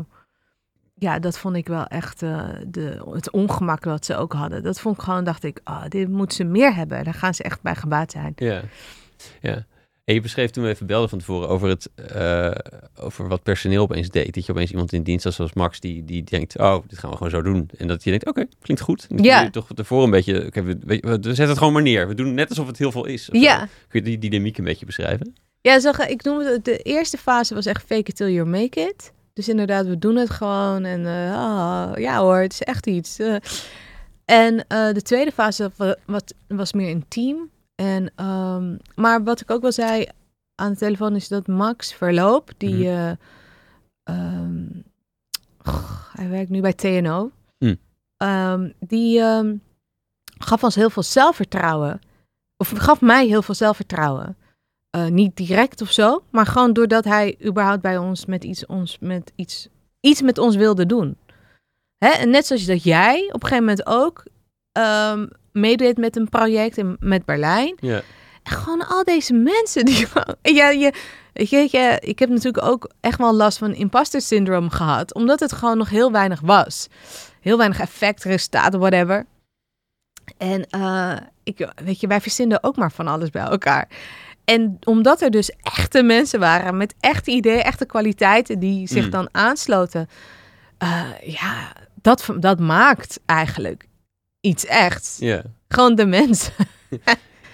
ja, 0.95 1.19
dat 1.19 1.37
vond 1.37 1.55
ik 1.55 1.67
wel 1.67 1.85
echt 1.85 2.21
uh, 2.21 2.49
de, 2.67 3.05
het 3.11 3.31
ongemak 3.31 3.83
wat 3.83 4.05
ze 4.05 4.15
ook 4.15 4.33
hadden. 4.33 4.63
Dat 4.63 4.79
vond 4.79 4.97
ik 4.97 5.03
gewoon, 5.03 5.23
dacht 5.23 5.43
ik, 5.43 5.61
oh, 5.63 5.83
dit 5.87 6.09
moeten 6.09 6.35
ze 6.35 6.43
meer 6.43 6.75
hebben. 6.75 7.03
Daar 7.03 7.13
gaan 7.13 7.33
ze 7.33 7.43
echt 7.43 7.61
bij 7.61 7.75
gebaat 7.75 8.11
zijn. 8.11 8.33
Ja, 8.35 8.61
ja. 9.41 9.65
En 10.09 10.15
je 10.15 10.21
beschreef 10.21 10.49
toen 10.49 10.63
we 10.63 10.69
even 10.69 10.85
belden 10.85 11.09
van 11.09 11.19
tevoren 11.19 11.49
over, 11.49 11.69
het, 11.69 11.89
uh, 12.15 12.51
over 12.99 13.27
wat 13.27 13.43
personeel 13.43 13.81
opeens 13.81 14.09
deed. 14.09 14.33
Dat 14.33 14.45
je 14.45 14.51
opeens 14.51 14.71
iemand 14.71 14.93
in 14.93 15.03
dienst 15.03 15.23
had 15.23 15.33
zoals 15.33 15.53
Max, 15.53 15.79
die, 15.79 16.05
die 16.05 16.23
denkt, 16.23 16.57
oh, 16.57 16.77
dit 16.87 16.99
gaan 16.99 17.09
we 17.09 17.15
gewoon 17.15 17.31
zo 17.31 17.41
doen. 17.41 17.69
En 17.77 17.87
dat 17.87 18.03
je 18.03 18.09
denkt, 18.09 18.25
oké, 18.25 18.39
okay, 18.39 18.51
klinkt 18.61 18.83
goed. 18.83 19.07
En 19.09 19.23
ja. 19.23 19.41
je 19.41 19.49
toch 19.49 19.69
ervoor 19.75 20.03
een 20.03 20.09
beetje, 20.09 20.45
okay, 20.45 20.63
we, 20.63 20.77
we, 20.85 20.99
we 21.01 21.19
zetten 21.21 21.47
het 21.47 21.57
gewoon 21.57 21.73
maar 21.73 21.81
neer. 21.81 22.07
We 22.07 22.15
doen 22.15 22.33
net 22.33 22.49
alsof 22.49 22.67
het 22.67 22.77
heel 22.77 22.91
veel 22.91 23.05
is. 23.05 23.29
Ja. 23.31 23.67
Kun 23.87 23.99
je 23.99 24.01
die, 24.01 24.17
dynamiek 24.17 24.57
een 24.57 24.63
beetje 24.63 24.85
beschrijven? 24.85 25.35
Ja, 25.61 25.79
zo, 25.79 25.91
ik 26.07 26.23
noem 26.23 26.39
het, 26.39 26.65
de 26.65 26.77
eerste 26.77 27.17
fase 27.17 27.53
was 27.53 27.65
echt 27.65 27.83
fake 27.85 28.09
it 28.09 28.15
till 28.15 28.31
you 28.31 28.47
make 28.47 28.79
it. 28.79 29.11
Dus 29.33 29.49
inderdaad, 29.49 29.85
we 29.85 29.97
doen 29.97 30.15
het 30.15 30.29
gewoon 30.29 30.85
en 30.85 30.99
uh, 30.99 31.35
oh, 31.35 31.91
ja 31.95 32.19
hoor, 32.19 32.37
het 32.37 32.53
is 32.53 32.61
echt 32.61 32.87
iets. 32.87 33.19
Uh, 33.19 33.35
en 34.25 34.65
de 34.67 35.01
tweede 35.01 35.31
fase 35.31 35.71
was, 35.75 35.95
wat, 36.05 36.33
was 36.47 36.73
meer 36.73 36.89
een 36.89 37.05
team. 37.07 37.49
En, 37.79 38.25
um, 38.25 38.77
maar 38.95 39.23
wat 39.23 39.41
ik 39.41 39.51
ook 39.51 39.61
wel 39.61 39.71
zei 39.71 40.07
aan 40.55 40.71
de 40.71 40.77
telefoon 40.77 41.15
is 41.15 41.27
dat 41.27 41.47
Max 41.47 41.93
Verloop, 41.93 42.51
die 42.57 42.75
mm 42.75 42.81
uh, 42.83 43.11
um, 44.03 44.83
oh, 45.65 46.13
hij 46.13 46.29
werkt 46.29 46.49
nu 46.49 46.61
bij 46.61 46.73
TNO, 46.73 47.31
mm. 47.57 47.77
um, 48.17 48.73
die 48.79 49.21
gaf 50.37 50.63
ons 50.63 50.75
heel 50.75 50.89
veel 50.89 51.03
zelfvertrouwen. 51.03 51.99
Of 52.57 52.69
gaf 52.69 53.01
mij 53.01 53.27
heel 53.27 53.41
veel 53.41 53.55
zelfvertrouwen. 53.55 54.37
Uh, 54.95 55.07
niet 55.07 55.35
direct 55.35 55.81
of 55.81 55.91
zo, 55.91 56.23
maar 56.29 56.45
gewoon 56.45 56.73
doordat 56.73 57.03
hij 57.03 57.37
überhaupt 57.45 57.81
bij 57.81 57.97
ons 57.97 58.25
met 58.25 58.43
iets, 58.43 58.65
ons, 58.65 58.97
met 58.99 59.31
iets, 59.35 59.67
iets 59.99 60.21
met 60.21 60.37
ons 60.37 60.55
wilde 60.55 60.85
doen. 60.85 61.17
Hè? 61.97 62.09
En 62.09 62.29
net 62.29 62.45
zoals 62.45 62.65
dat 62.65 62.83
jij 62.83 63.25
op 63.27 63.43
een 63.43 63.49
gegeven 63.49 63.63
moment 63.65 63.85
ook 63.85 64.23
meedeed 65.51 65.97
met 65.97 66.15
een 66.15 66.29
project 66.29 66.77
in, 66.77 66.97
met 66.99 67.25
Berlijn. 67.25 67.75
Ja. 67.79 68.01
En 68.43 68.51
gewoon 68.51 68.87
al 68.87 69.03
deze 69.03 69.33
mensen 69.33 69.85
die. 69.85 70.07
Ja, 70.41 70.69
je, 70.69 70.93
je, 71.33 71.67
je, 71.71 71.97
ik 71.99 72.19
heb 72.19 72.29
natuurlijk 72.29 72.65
ook 72.65 72.89
echt 72.99 73.17
wel 73.17 73.33
last 73.33 73.57
van 73.57 73.73
imposter 73.73 74.21
syndroom 74.21 74.69
gehad, 74.69 75.13
omdat 75.13 75.39
het 75.39 75.53
gewoon 75.53 75.77
nog 75.77 75.89
heel 75.89 76.11
weinig 76.11 76.39
was. 76.41 76.87
Heel 77.41 77.57
weinig 77.57 77.79
effect, 77.79 78.23
resultaten, 78.23 78.79
whatever. 78.79 79.25
En 80.37 80.67
uh, 80.75 81.17
ik, 81.43 81.71
weet 81.83 81.99
je, 81.99 82.07
wij 82.07 82.21
verzinnen 82.21 82.63
ook 82.63 82.75
maar 82.75 82.91
van 82.91 83.07
alles 83.07 83.29
bij 83.29 83.43
elkaar. 83.43 83.87
En 84.45 84.77
omdat 84.83 85.21
er 85.21 85.31
dus 85.31 85.51
echte 85.61 86.03
mensen 86.03 86.39
waren 86.39 86.77
met 86.77 86.95
echte 86.99 87.31
ideeën, 87.31 87.61
echte 87.61 87.85
kwaliteiten 87.85 88.59
die 88.59 88.87
zich 88.87 89.05
mm. 89.05 89.11
dan 89.11 89.29
aansloten. 89.31 90.09
Uh, 90.83 91.01
ja, 91.23 91.73
dat, 92.01 92.25
dat 92.39 92.59
maakt 92.59 93.19
eigenlijk 93.25 93.87
iets 94.41 94.65
echt. 94.65 95.15
Ja. 95.19 95.43
Gewoon 95.67 95.95
de 95.95 96.05
mensen. 96.05 96.53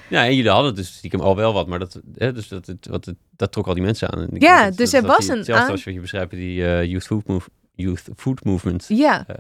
Ja, 0.10 0.26
en 0.26 0.36
jullie 0.36 0.52
hadden 0.52 0.76
dus 0.76 0.96
stiekem 0.96 1.20
al 1.20 1.36
wel 1.36 1.54
wat, 1.54 1.68
maar 1.68 1.80
dat, 1.80 2.02
hè, 2.16 2.34
dus 2.34 2.48
dat, 2.48 2.66
het, 2.68 2.88
wat 2.88 3.06
het, 3.06 3.16
dat 3.32 3.52
trok 3.52 3.68
al 3.68 3.74
die 3.74 3.84
mensen 3.84 4.12
aan. 4.14 4.28
Ik 4.30 4.42
Ja, 4.42 4.66
dat- 4.66 4.78
dus 4.78 4.92
dat- 4.92 5.02
er 5.02 5.08
was 5.08 5.28
een 5.28 5.54
aan- 5.54 5.70
als 5.72 5.84
wat 5.84 5.94
je 5.94 6.00
beschrijft, 6.00 6.32
die 6.32 6.66
eh, 6.66 6.84
youth, 6.84 7.04
food 7.06 7.28
move, 7.28 7.50
youth 7.76 8.04
food 8.16 8.44
movement. 8.44 8.86
Ja, 8.88 9.28
eh, 9.28 9.36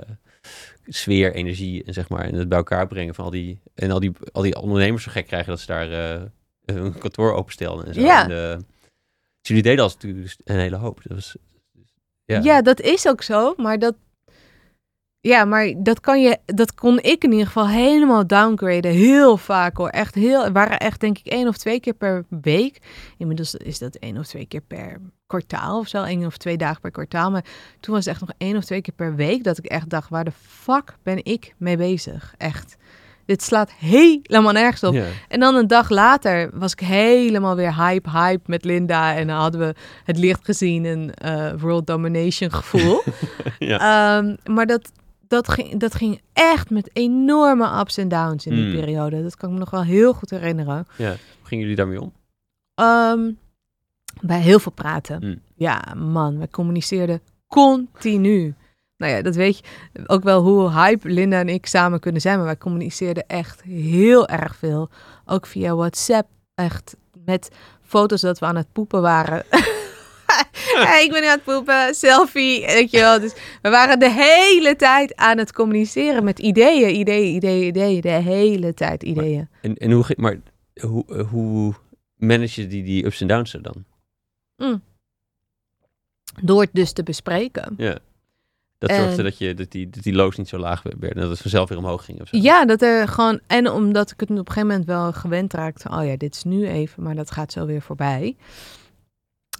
sfeer, 0.87 1.33
energie 1.33 1.83
en 1.83 1.93
zeg 1.93 2.09
maar. 2.09 2.21
En 2.23 2.33
het 2.35 2.49
bij 2.49 2.57
elkaar 2.57 2.87
brengen 2.87 3.15
van 3.15 3.25
al 3.25 3.31
die. 3.31 3.59
En 3.75 3.91
al 3.91 3.99
die, 3.99 4.11
al 4.31 4.41
die 4.41 4.55
ondernemers 4.61 5.03
zo 5.03 5.11
gek 5.11 5.27
krijgen 5.27 5.49
dat 5.49 5.59
ze 5.59 5.65
daar 5.65 5.91
eh, 5.91 6.21
hun 6.65 6.97
kantoor 6.97 7.33
openstelden 7.33 7.85
en 7.85 7.93
zo. 7.93 8.01
Ja. 8.01 8.29
En, 8.29 8.57
dus 9.39 9.47
jullie 9.47 9.63
deden 9.63 9.83
als 9.83 9.93
natuurlijk 9.93 10.23
dus 10.23 10.37
een 10.43 10.59
hele 10.59 10.75
hoop. 10.77 10.99
Dat 11.03 11.17
was, 11.17 11.35
ja. 12.25 12.39
ja. 12.43 12.61
dat 12.61 12.79
is 12.81 13.07
ook 13.07 13.21
zo. 13.21 13.53
Maar 13.57 13.79
dat, 13.79 13.95
ja, 15.25 15.45
maar 15.45 15.73
dat, 15.77 15.99
kan 15.99 16.21
je, 16.21 16.37
dat 16.45 16.73
kon 16.73 16.99
ik 17.01 17.23
in 17.23 17.31
ieder 17.31 17.45
geval 17.45 17.67
helemaal 17.67 18.27
downgraden. 18.27 18.91
Heel 18.91 19.37
vaak 19.37 19.77
hoor. 19.77 19.89
Echt 19.89 20.15
heel, 20.15 20.51
waren 20.51 20.79
echt 20.79 20.99
denk 20.99 21.17
ik 21.17 21.25
één 21.25 21.47
of 21.47 21.57
twee 21.57 21.79
keer 21.79 21.93
per 21.93 22.25
week. 22.41 22.77
Inmiddels 23.17 23.55
is 23.55 23.79
dat 23.79 23.95
één 23.95 24.17
of 24.17 24.27
twee 24.27 24.45
keer 24.45 24.61
per 24.61 25.01
kwartaal 25.27 25.79
of 25.79 25.87
zo. 25.87 26.03
één 26.03 26.25
of 26.25 26.37
twee 26.37 26.57
dagen 26.57 26.81
per 26.81 26.91
kwartaal. 26.91 27.31
Maar 27.31 27.45
toen 27.79 27.93
was 27.93 28.05
het 28.05 28.13
echt 28.13 28.25
nog 28.25 28.35
één 28.37 28.57
of 28.57 28.65
twee 28.65 28.81
keer 28.81 28.93
per 28.93 29.15
week 29.15 29.43
dat 29.43 29.57
ik 29.57 29.65
echt 29.65 29.89
dacht, 29.89 30.09
waar 30.09 30.23
de 30.23 30.31
fuck 30.47 30.95
ben 31.03 31.25
ik 31.25 31.53
mee 31.57 31.77
bezig? 31.77 32.33
Echt. 32.37 32.75
Dit 33.25 33.43
slaat 33.43 33.71
helemaal 33.71 34.51
nergens 34.51 34.83
op. 34.83 34.97
En 35.27 35.39
dan 35.39 35.55
een 35.55 35.67
dag 35.67 35.89
later 35.89 36.49
was 36.53 36.71
ik 36.71 36.79
helemaal 36.79 37.55
weer 37.55 37.75
hype, 37.75 38.09
hype 38.09 38.43
met 38.45 38.63
Linda. 38.63 39.15
En 39.15 39.27
dan 39.27 39.37
hadden 39.37 39.59
we 39.59 39.75
het 40.03 40.17
licht 40.17 40.45
gezien, 40.45 40.85
een 40.85 41.13
eh, 41.13 41.53
world 41.57 41.87
domination 41.87 42.51
gevoel. 42.53 43.01
Ja. 43.59 44.17
Ehm, 44.17 44.35
maar 44.53 44.65
dat, 44.65 44.91
dat, 45.35 45.49
ging, 45.53 45.79
dat 45.79 45.95
ging 45.95 46.21
echt 46.33 46.69
met 46.69 46.89
enorme 46.93 47.79
ups 47.79 47.97
en 47.97 48.07
downs 48.07 48.45
in 48.45 48.53
die 48.55 48.63
Hmm. 48.71 48.79
periode. 48.79 49.23
Dat 49.23 49.35
kan 49.35 49.47
ik 49.49 49.53
me 49.53 49.59
nog 49.59 49.69
wel 49.69 49.83
heel 49.83 50.13
goed 50.13 50.29
herinneren. 50.29 50.87
ja. 50.97 51.09
Hoe 51.09 51.17
gingen 51.47 51.63
jullie 51.63 51.75
daarmee 51.79 52.01
om? 52.01 52.13
Ehm, 52.75 53.31
bij 54.21 54.39
heel 54.41 54.59
veel 54.59 54.71
praten. 54.71 55.21
Hmm. 55.21 55.41
Ja, 55.55 55.93
man, 55.97 56.39
we 56.39 56.49
communiceerden 56.49 57.21
continu. 57.47 58.55
Nou 58.97 59.11
ja, 59.13 59.21
dat 59.21 59.35
weet 59.35 59.57
je 59.57 59.63
ook 60.07 60.23
wel 60.23 60.41
hoe 60.41 60.71
hype 60.71 61.09
Linda 61.09 61.39
en 61.39 61.49
ik 61.49 61.65
samen 61.65 61.99
kunnen 61.99 62.21
zijn. 62.21 62.35
Maar 62.37 62.45
wij 62.45 62.57
communiceerden 62.57 63.27
echt 63.27 63.61
heel 63.63 64.27
erg 64.27 64.55
veel. 64.55 64.89
Ook 65.25 65.45
via 65.45 65.75
WhatsApp. 65.75 66.27
Echt 66.55 66.95
met 67.25 67.49
foto's 67.81 68.21
dat 68.21 68.39
we 68.39 68.45
aan 68.45 68.55
het 68.55 68.71
poepen 68.73 69.01
waren. 69.01 69.43
Hey, 70.87 71.03
ik 71.03 71.11
ben 71.11 71.21
nu 71.21 71.27
aan 71.27 71.33
het 71.35 71.43
poepen, 71.43 71.93
selfie, 71.95 72.65
weet 72.65 72.91
je 72.91 72.99
wel. 72.99 73.19
Dus 73.19 73.33
we 73.61 73.69
waren 73.69 73.99
de 73.99 74.11
hele 74.11 74.75
tijd 74.75 75.15
aan 75.15 75.37
het 75.37 75.53
communiceren 75.53 76.23
met 76.23 76.39
ideeën, 76.39 76.95
ideeën, 76.95 77.35
ideeën, 77.35 77.67
ideeën. 77.67 78.01
De 78.01 78.09
hele 78.09 78.73
tijd 78.73 79.03
ideeën. 79.03 79.49
En, 79.61 79.75
en 79.75 79.91
hoe, 79.91 80.05
maar 80.17 80.39
hoe, 80.81 81.05
eh, 81.07 81.29
hoe 81.29 81.73
manage 82.15 82.61
je 82.61 82.67
die, 82.67 82.83
die 82.83 83.05
ups 83.05 83.21
en 83.21 83.27
downs 83.27 83.53
er 83.53 83.61
dan? 83.61 83.83
Door 86.41 86.61
het 86.61 86.69
dus 86.73 86.91
te 86.91 87.03
bespreken. 87.03 87.73
Ja. 87.77 87.97
Dat 88.77 88.89
En- 88.89 88.95
zorgde 89.03 89.23
dat, 89.23 89.37
je, 89.37 89.53
dat, 89.53 89.71
die, 89.71 89.89
dat 89.89 90.03
die 90.03 90.13
loos 90.13 90.35
niet 90.37 90.49
zo 90.49 90.57
laag 90.57 90.83
werd 90.83 91.13
en 91.13 91.21
dat 91.21 91.29
het 91.29 91.39
vanzelf 91.39 91.69
weer 91.69 91.77
omhoog 91.77 92.05
ging 92.05 92.21
of 92.21 92.27
zo. 92.27 92.37
Ja, 92.37 92.65
dat 92.65 92.81
er 92.81 93.07
gewoon. 93.07 93.39
En 93.47 93.71
omdat 93.71 94.11
ik 94.11 94.19
het 94.19 94.29
op 94.29 94.37
een 94.37 94.45
gegeven 94.47 94.67
moment 94.67 94.85
wel 94.85 95.13
gewend 95.13 95.53
raakte. 95.53 95.89
Oh 95.89 96.05
ja, 96.05 96.17
dit 96.17 96.35
is 96.35 96.43
nu 96.43 96.67
even, 96.67 97.03
maar 97.03 97.15
dat 97.15 97.31
gaat 97.31 97.51
zo 97.51 97.65
weer 97.65 97.81
voorbij. 97.81 98.35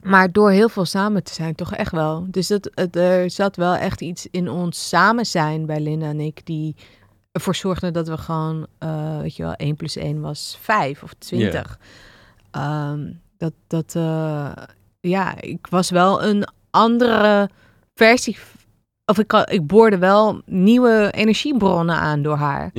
Maar 0.05 0.31
door 0.31 0.51
heel 0.51 0.69
veel 0.69 0.85
samen 0.85 1.23
te 1.23 1.33
zijn, 1.33 1.55
toch 1.55 1.73
echt 1.73 1.91
wel. 1.91 2.25
Dus 2.27 2.47
dat, 2.47 2.69
het, 2.73 2.95
er 2.95 3.29
zat 3.29 3.55
wel 3.55 3.75
echt 3.75 4.01
iets 4.01 4.27
in 4.31 4.49
ons 4.49 4.87
samen 4.87 5.25
zijn 5.25 5.65
bij 5.65 5.79
Linda 5.79 6.05
en 6.05 6.19
ik, 6.19 6.45
die 6.45 6.75
ervoor 7.31 7.55
zorgde 7.55 7.91
dat 7.91 8.07
we 8.07 8.17
gewoon, 8.17 8.67
eh, 8.77 9.19
weet 9.19 9.35
je 9.35 9.43
wel, 9.43 9.53
1 9.53 9.75
plus 9.75 9.95
1 9.95 10.21
was 10.21 10.57
5 10.61 11.03
of 11.03 11.13
20. 11.17 11.79
Ehm, 12.51 13.11
dat, 13.37 13.53
dat, 13.67 13.95
eh, 13.95 14.51
ja, 14.99 15.41
ik 15.41 15.67
was 15.69 15.89
wel 15.89 16.23
een 16.23 16.47
andere 16.69 17.49
versie. 17.93 18.37
Of 19.05 19.19
ik, 19.19 19.33
ik 19.33 19.67
boorde 19.67 19.97
wel 19.97 20.41
nieuwe 20.45 21.11
energiebronnen 21.15 21.95
aan 21.95 22.21
door 22.21 22.37
haar. 22.37 22.71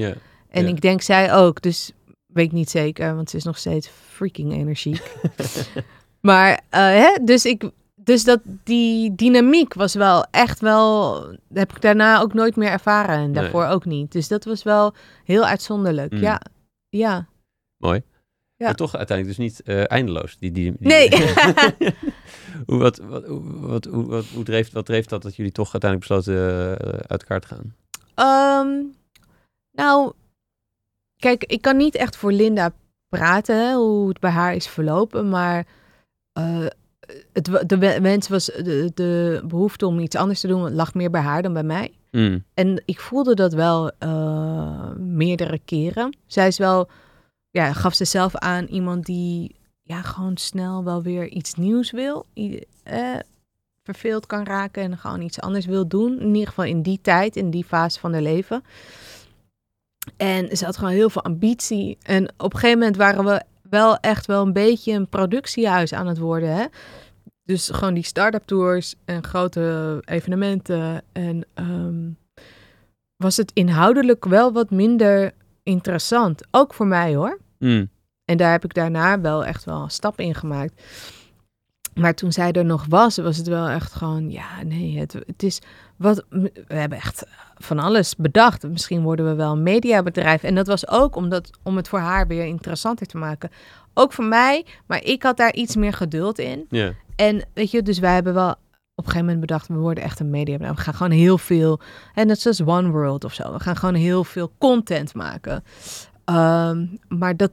En 0.49 0.67
ik 0.67 0.81
denk 0.81 1.03
zij 1.03 1.35
ook. 1.35 1.63
Dus 1.63 1.93
weet 2.27 2.47
ik 2.47 2.53
niet 2.53 2.71
zeker, 2.71 3.15
want 3.15 3.31
ze 3.31 3.37
is 3.37 3.45
nog 3.45 3.59
steeds 3.59 3.91
freaking 4.13 4.53
energiek. 4.53 5.03
maar, 6.21 6.61
eh, 6.71 6.81
hè, 6.81 7.25
dus 7.25 7.45
ik. 7.45 7.71
Dus 7.95 8.25
dat 8.25 8.41
die 8.65 9.15
dynamiek 9.15 9.75
was 9.75 9.95
wel 9.95 10.27
echt 10.31 10.61
wel. 10.61 11.21
Heb 11.53 11.73
ik 11.73 11.81
daarna 11.81 12.21
ook 12.21 12.35
nooit 12.35 12.57
meer 12.57 12.69
ervaren. 12.71 13.17
En 13.17 13.31
Nee. 13.31 13.33
daarvoor 13.43 13.67
ook 13.67 13.85
niet. 13.85 14.13
Dus 14.13 14.29
dat 14.29 14.45
was 14.45 14.63
wel 14.63 14.95
heel 15.25 15.45
uitzonderlijk. 15.45 16.13
Mm. 16.13 16.19
Ja. 16.19 16.41
Ja. 16.89 17.27
Mooi. 17.77 18.03
Ja. 18.57 18.65
Maar 18.67 18.75
toch 18.75 18.97
uiteindelijk 18.97 19.39
dus 19.39 19.47
niet 19.47 19.63
eh, 19.63 19.91
eindeloos. 19.91 20.37
Die, 20.39 20.53
die, 20.53 20.75
die- 20.79 20.89
Nee. 20.89 21.09
hoe, 22.67 22.79
wat, 22.79 22.97
wat, 22.99 23.25
wat, 23.27 23.85
hoe, 23.85 24.07
wat, 24.07 24.25
hoe 24.35 24.45
dreef, 24.45 24.73
wat 24.73 24.87
dreef 24.87 25.07
dat 25.07 25.23
dat 25.23 25.37
jullie 25.37 25.53
toch 25.53 25.73
uiteindelijk 25.73 26.11
besloten 26.11 26.35
eh, 26.79 26.89
uit 27.07 27.21
elkaar 27.23 27.41
te 27.41 27.47
gaan? 27.49 27.75
Ehm, 28.15 28.83
nou, 29.73 30.13
kijk, 31.17 31.45
ik 31.45 31.63
kan 31.63 31.77
niet 31.77 31.95
echt 31.95 32.17
voor 32.17 32.33
Linda 32.33 32.73
praten 33.09 33.57
hè, 33.67 33.75
hoe 33.75 34.09
het 34.09 34.21
bij 34.21 34.31
haar 34.31 34.55
is 34.55 34.67
verlopen, 34.69 35.29
maar 35.29 35.67
eh, 36.37 36.67
het, 37.33 37.45
de 37.67 37.79
we- 37.79 38.01
wens 38.01 38.29
was 38.29 38.45
de, 38.45 38.91
de 38.95 39.43
behoefte 39.45 39.87
om 39.87 39.99
iets 39.99 40.17
anders 40.17 40.41
te 40.41 40.47
doen 40.47 40.75
lag 40.75 40.95
meer 40.95 41.11
bij 41.11 41.21
haar 41.21 41.43
dan 41.43 41.53
bij 41.53 41.63
mij. 41.63 41.93
Mm. 42.11 42.45
En 42.55 42.83
ik 42.85 43.01
voelde 43.01 43.35
dat 43.35 43.53
wel 43.53 43.91
eh, 43.99 44.91
meerdere 44.97 45.61
keren. 45.65 46.17
Zij 46.27 46.47
is 46.47 46.59
wel, 46.59 46.89
ja, 47.51 47.73
gaf 47.73 47.95
ze 47.95 48.05
zelf 48.05 48.37
aan 48.37 48.65
iemand 48.65 49.05
die 49.07 49.55
ja, 49.83 50.03
gewoon 50.03 50.37
snel 50.37 50.85
wel 50.85 51.03
weer 51.03 51.29
iets 51.29 51.55
nieuws 51.55 51.91
wil. 51.91 52.27
I- 52.37 52.63
eh, 52.83 53.15
verveeld 53.83 54.27
kan 54.27 54.45
raken 54.45 54.83
en 54.83 54.99
gewoon 54.99 55.21
iets 55.21 55.41
anders 55.41 55.67
wil 55.67 55.87
doen. 55.89 56.21
In 56.21 56.27
ieder 56.35 56.49
geval 56.49 56.65
in 56.65 56.83
die 56.83 56.99
tijd, 57.03 57.37
in 57.37 57.51
die 57.51 57.65
fase 57.65 58.01
van 58.01 58.13
haar 58.13 58.23
leven. 58.23 58.63
En 60.17 60.57
ze 60.57 60.65
had 60.65 60.77
gewoon 60.77 60.93
heel 60.93 61.11
veel 61.11 61.23
ambitie. 61.25 61.99
En 62.03 62.29
op 62.37 62.53
een 62.53 62.59
gegeven 62.59 62.79
moment 62.79 62.97
waren 62.97 63.25
we 63.25 63.43
wel 63.77 63.97
echt 63.97 64.27
wel 64.27 64.43
een 64.43 64.53
beetje 64.53 64.93
een 64.93 65.09
productiehuis 65.09 65.93
aan 65.93 66.07
het 66.07 66.19
worden. 66.19 66.57
Hè? 66.57 66.65
Dus 67.45 67.71
gewoon 67.71 67.95
die 67.95 68.05
start-up 68.05 68.43
tours 68.45 68.95
en 69.05 69.25
grote 69.25 70.03
evenementen. 70.05 71.03
En 71.13 71.47
ehm, 71.55 72.11
was 73.17 73.37
het 73.37 73.51
inhoudelijk 73.55 74.25
wel 74.25 74.53
wat 74.53 74.71
minder 74.71 75.33
interessant. 75.63 76.43
Ook 76.51 76.75
voor 76.75 76.87
mij 76.87 77.15
hoor. 77.15 77.39
Mm. 77.59 77.91
En 78.25 78.37
daar 78.37 78.51
heb 78.51 78.65
ik 78.65 78.75
daarna 78.75 79.21
wel 79.21 79.45
echt 79.45 79.65
wel 79.65 79.83
een 79.83 79.91
stap 79.91 80.21
in 80.21 80.35
gemaakt. 80.35 80.83
Maar 81.95 82.15
toen 82.15 82.33
zij 82.33 82.53
er 82.53 82.65
nog 82.65 82.87
was, 82.89 83.17
was 83.17 83.37
het 83.37 83.47
wel 83.47 83.69
echt 83.69 83.93
gewoon, 83.93 84.31
ja, 84.31 84.63
nee, 84.63 84.99
het, 84.99 85.13
het 85.13 85.43
is 85.43 85.61
wat. 85.97 86.25
We 86.29 86.53
hebben 86.67 86.99
echt 86.99 87.27
van 87.59 87.79
alles 87.79 88.17
bedacht. 88.17 88.69
Misschien 88.69 89.03
worden 89.03 89.27
we 89.27 89.35
wel 89.35 89.53
een 89.53 89.63
mediabedrijf. 89.63 90.43
En 90.43 90.55
dat 90.55 90.67
was 90.67 90.89
ook 90.89 91.17
omdat, 91.17 91.51
om 91.63 91.77
het 91.77 91.89
voor 91.89 91.99
haar 91.99 92.27
weer 92.27 92.45
interessanter 92.45 93.07
te 93.07 93.17
maken. 93.17 93.51
Ook 93.95 94.13
voor 94.13 94.25
mij, 94.25 94.67
maar 94.87 95.05
ik 95.05 95.23
had 95.23 95.37
daar 95.37 95.55
iets 95.55 95.77
meer 95.77 95.93
geduld 95.93 96.39
in. 96.39 96.67
Ja. 96.69 96.93
En 97.17 97.45
weet 97.55 97.71
je, 97.71 97.83
dus 97.83 97.99
wij 97.99 98.15
hebben 98.15 98.35
wel 98.35 98.51
op 98.51 99.05
een 99.05 99.11
gegeven 99.11 99.25
moment 99.27 99.41
bedacht, 99.41 99.69
we 99.69 99.75
worden 99.75 100.05
echt 100.05 100.21
een 100.21 100.31
media. 100.31 100.59
We 100.59 100.77
gaan 100.77 100.95
gewoon 100.95 101.13
heel 101.13 101.39
veel, 101.39 101.81
en 102.15 102.27
net 102.27 102.41
zoals 102.41 102.63
One 102.63 102.91
World 102.91 103.25
of 103.25 103.35
zo. 103.35 103.53
We 103.53 103.61
gaan 103.61 103.77
gewoon 103.77 103.95
heel 103.95 104.25
veel 104.25 104.53
content 104.59 105.15
maken. 105.15 105.65
Ehm, 106.25 106.87
maar 107.09 107.37
dat 107.37 107.53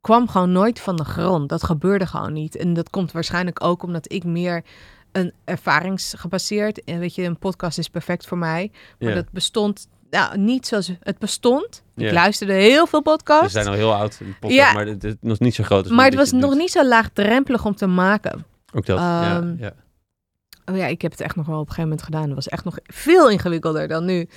kwam 0.00 0.28
gewoon 0.28 0.52
nooit 0.52 0.80
van 0.80 0.96
de 0.96 1.04
grond. 1.04 1.48
Dat 1.48 1.64
gebeurde 1.64 2.06
gewoon 2.06 2.32
niet. 2.32 2.56
En 2.56 2.74
dat 2.74 2.90
komt 2.90 3.12
waarschijnlijk 3.12 3.64
ook 3.64 3.82
omdat 3.82 4.12
ik 4.12 4.24
meer 4.24 4.64
een 5.12 5.32
ervaringsgebaseerd. 5.44 6.84
En 6.84 6.98
weet 6.98 7.14
je, 7.14 7.22
een 7.22 7.38
podcast 7.38 7.78
is 7.78 7.88
perfect 7.88 8.26
voor 8.26 8.38
mij. 8.38 8.70
Maar 8.98 9.08
Ja. 9.08 9.14
dat 9.14 9.30
bestond 9.30 9.88
nou, 10.10 10.38
niet 10.38 10.66
zoals 10.66 10.90
het 11.00 11.18
bestond. 11.18 11.82
Ik 11.96 12.12
luisterde 12.12 12.52
heel 12.52 12.86
veel 12.86 13.02
podcasts. 13.02 13.52
zijn 13.52 13.66
al 13.66 13.72
heel 13.72 13.94
oud, 13.94 14.18
podcast, 14.40 14.54
Ja. 14.54 14.72
maar 14.72 14.86
het 14.86 15.04
is 15.04 15.14
nog 15.20 15.38
niet 15.38 15.54
zo 15.54 15.64
groot. 15.64 15.84
als 15.84 15.92
maar 15.92 16.04
het 16.04 16.14
was 16.14 16.32
nog 16.32 16.50
doet. 16.50 16.58
niet 16.58 16.70
zo 16.70 16.86
laagdrempelig 16.86 17.64
om 17.64 17.74
te 17.76 17.86
maken. 17.86 18.44
Ook 18.74 18.86
dat, 18.86 18.98
ja, 18.98 19.36
Ehm, 19.36 19.54
ja. 19.58 19.72
Oh 20.64 20.76
ja, 20.76 20.86
ik 20.86 21.02
heb 21.02 21.10
het 21.10 21.20
echt 21.20 21.36
nog 21.36 21.46
wel 21.46 21.54
op 21.60 21.68
een 21.68 21.74
gegeven 21.74 21.88
moment 21.88 22.06
gedaan. 22.06 22.26
Dat 22.26 22.34
was 22.34 22.48
echt 22.48 22.64
nog 22.64 22.78
veel 22.82 23.30
ingewikkelder 23.30 23.88
dan 23.88 24.04
nu. 24.04 24.28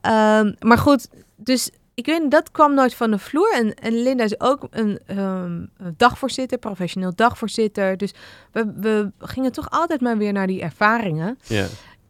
Ehm, 0.00 0.52
maar 0.58 0.78
goed, 0.78 1.08
dus 1.36 1.70
ik 2.00 2.06
weet 2.06 2.30
dat 2.30 2.50
kwam 2.50 2.74
nooit 2.74 2.94
van 2.94 3.10
de 3.10 3.18
vloer. 3.18 3.52
En, 3.54 3.74
en 3.74 4.02
Linda 4.02 4.24
is 4.24 4.40
ook 4.40 4.66
een, 4.70 4.98
ehm, 5.06 5.66
een 5.76 5.94
dagvoorzitter, 5.96 6.58
professioneel 6.58 7.14
dagvoorzitter. 7.14 7.96
Dus 7.96 8.14
we, 8.52 8.72
we 8.76 9.12
gingen 9.18 9.52
toch 9.52 9.70
altijd 9.70 10.00
maar 10.00 10.18
weer 10.18 10.32
naar 10.32 10.46
die 10.46 10.60
ervaringen. 10.62 11.38
ja. 11.46 11.66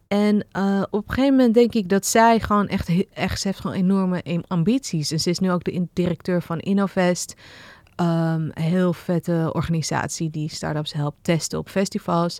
En 0.07 0.45
eh, 0.51 0.83
op 0.89 1.07
een 1.07 1.13
gegeven 1.13 1.35
moment 1.35 1.53
denk 1.53 1.73
ik 1.73 1.89
dat 1.89 2.05
zij 2.05 2.39
gewoon 2.39 2.67
echt, 2.67 2.89
echt 3.13 3.41
ze 3.41 3.47
heeft 3.47 3.59
gewoon 3.59 3.75
enorme 3.75 4.43
ambities. 4.47 5.11
En 5.11 5.19
ze 5.19 5.29
is 5.29 5.39
nu 5.39 5.51
ook 5.51 5.63
de 5.63 5.87
directeur 5.93 6.41
van 6.41 6.59
Innovest. 6.59 7.33
Ehm, 7.95 8.49
een 8.53 8.61
heel 8.61 8.93
vette 8.93 9.49
organisatie 9.53 10.29
die 10.29 10.49
startups 10.49 10.93
helpt 10.93 11.17
testen 11.21 11.59
op 11.59 11.69
festivals. 11.69 12.39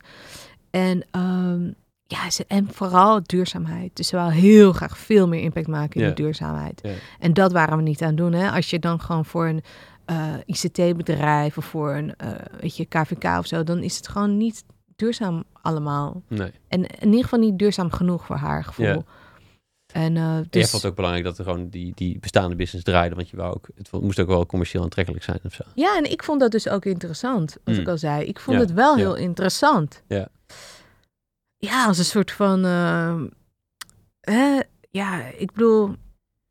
En 0.69 1.05
ehm, 1.11 1.71
ja, 2.11 2.29
ze, 2.29 2.45
en 2.47 2.67
vooral 2.71 3.19
duurzaamheid. 3.23 3.95
Dus 3.95 4.07
ze 4.07 4.15
wil 4.15 4.29
heel 4.29 4.73
graag 4.73 4.97
veel 4.97 5.27
meer 5.27 5.41
impact 5.41 5.67
maken 5.67 6.01
in 6.01 6.07
de 6.07 6.13
duurzaamheid. 6.13 6.81
En 7.19 7.33
dat 7.33 7.51
waren 7.51 7.77
we 7.77 7.83
niet 7.83 8.01
aan 8.01 8.07
het 8.07 8.17
doen. 8.17 8.33
Hè? 8.33 8.49
Als 8.51 8.69
je 8.69 8.79
dan 8.79 8.99
gewoon 9.01 9.25
voor 9.25 9.47
een 9.47 9.61
eh, 10.05 10.33
ICT-bedrijf 10.45 11.57
of 11.57 11.65
voor 11.65 11.93
een 11.95 12.15
eh, 12.15 12.29
weet 12.59 12.77
je, 12.77 12.85
KVK 12.85 13.23
of 13.37 13.45
zo, 13.47 13.63
dan 13.63 13.79
is 13.83 13.95
het 13.97 14.07
gewoon 14.07 14.37
niet 14.37 14.63
duurzaam 14.95 15.43
allemaal. 15.61 16.21
Nee. 16.27 16.51
En 16.67 16.85
in 16.85 17.07
ieder 17.07 17.23
geval 17.23 17.39
niet 17.39 17.59
duurzaam 17.59 17.91
genoeg 17.91 18.25
voor 18.25 18.35
haar 18.35 18.63
gevoel. 18.63 19.03
En 19.93 20.15
uh, 20.15 20.35
En 20.37 20.47
jij 20.49 20.65
vond 20.65 20.81
het 20.81 20.85
ook 20.85 20.95
belangrijk 20.95 21.25
dat 21.25 21.37
er 21.37 21.43
gewoon 21.43 21.69
die, 21.69 21.91
die 21.95 22.19
bestaande 22.19 22.55
business 22.55 22.85
draaide, 22.85 23.15
want 23.15 23.29
je 23.29 23.37
wou 23.37 23.53
ook, 23.53 23.67
het 23.75 23.91
moest 23.91 24.19
ook 24.19 24.27
wel 24.27 24.45
commercieel 24.45 24.83
aantrekkelijk 24.83 25.23
zijn 25.23 25.39
of 25.43 25.53
zo. 25.53 25.63
Ja, 25.75 25.97
en 25.97 26.11
ik 26.11 26.23
vond 26.23 26.39
dat 26.39 26.51
dus 26.51 26.69
ook 26.69 26.85
interessant, 26.85 27.57
wat 27.63 27.75
Mm. 27.75 27.81
ik 27.81 27.87
al 27.87 27.97
zei. 27.97 28.23
Ik 28.25 28.39
vond 28.39 28.57
Ja, 28.57 28.63
het 28.63 28.73
wel 28.73 28.91
ja. 28.91 28.97
heel 28.97 29.15
interessant. 29.15 30.03
Ja. 30.07 30.27
Ja, 31.65 31.85
als 31.85 31.97
een 31.97 32.05
soort 32.05 32.31
van... 32.31 32.65
eh, 32.65 33.21
hè, 34.21 34.59
ja, 34.91 35.21
ik 35.37 35.51
bedoel... 35.51 35.95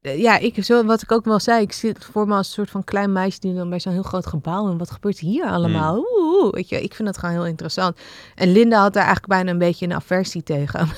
eh, 0.00 0.20
Ja, 0.20 0.38
ik, 0.38 0.64
zo, 0.64 0.84
wat 0.84 1.02
ik 1.02 1.12
ook 1.12 1.24
wel 1.24 1.40
zei, 1.40 1.62
ik 1.62 1.72
zit 1.72 2.04
voor 2.04 2.26
me 2.26 2.34
als 2.34 2.46
een 2.46 2.52
soort 2.52 2.70
van 2.70 2.84
klein 2.84 3.12
meisje 3.12 3.40
die 3.40 3.54
dan 3.54 3.70
bij 3.70 3.80
zo'n 3.80 3.92
heel 3.92 4.02
groot 4.02 4.26
gebouw 4.26 4.70
en 4.70 4.78
wat 4.78 4.90
gebeurt 4.90 5.18
hier 5.18 5.44
allemaal? 5.44 5.94
Mm. 5.94 6.04
Oeh, 6.18 6.42
oeh, 6.44 6.52
weet 6.52 6.68
je, 6.68 6.82
ik 6.82 6.94
vind 6.94 7.08
dat 7.08 7.18
gewoon 7.18 7.34
heel 7.34 7.46
interessant. 7.46 7.98
En 8.34 8.52
Linda 8.52 8.80
had 8.80 8.92
daar 8.92 9.04
eigenlijk 9.04 9.32
bijna 9.32 9.50
een 9.50 9.58
beetje 9.58 9.86
een 9.86 9.94
aversie 9.94 10.42
tegen. 10.42 10.88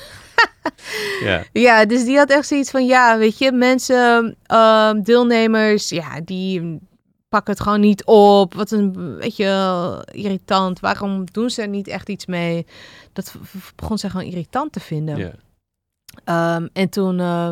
Ja, 1.23 1.43
Ja, 1.67 1.85
dus 1.85 2.03
die 2.05 2.17
had 2.17 2.29
echt 2.29 2.47
zoiets 2.47 2.71
van, 2.71 2.85
ja, 2.85 3.17
weet 3.17 3.37
je, 3.37 3.51
mensen, 3.51 4.37
ehm, 4.43 5.01
deelnemers, 5.01 5.89
ja, 5.89 6.21
die 6.21 6.79
pakken 7.33 7.53
het 7.53 7.61
gewoon 7.61 7.79
niet 7.79 8.05
op. 8.05 8.53
Wat 8.53 8.71
een, 8.71 9.15
weet 9.17 9.35
je, 9.35 9.43
wel, 9.43 10.03
irritant. 10.03 10.79
Waarom 10.79 11.25
doen 11.31 11.49
ze 11.49 11.61
er 11.61 11.67
niet 11.67 11.87
echt 11.87 12.09
iets 12.09 12.25
mee? 12.25 12.65
Dat 13.13 13.35
begon 13.75 13.97
ze 13.97 14.09
gewoon 14.09 14.25
irritant 14.25 14.71
te 14.71 14.79
vinden. 14.79 15.39
Ehm, 16.23 16.67
en 16.73 16.89
toen 16.89 17.19
eh, 17.19 17.51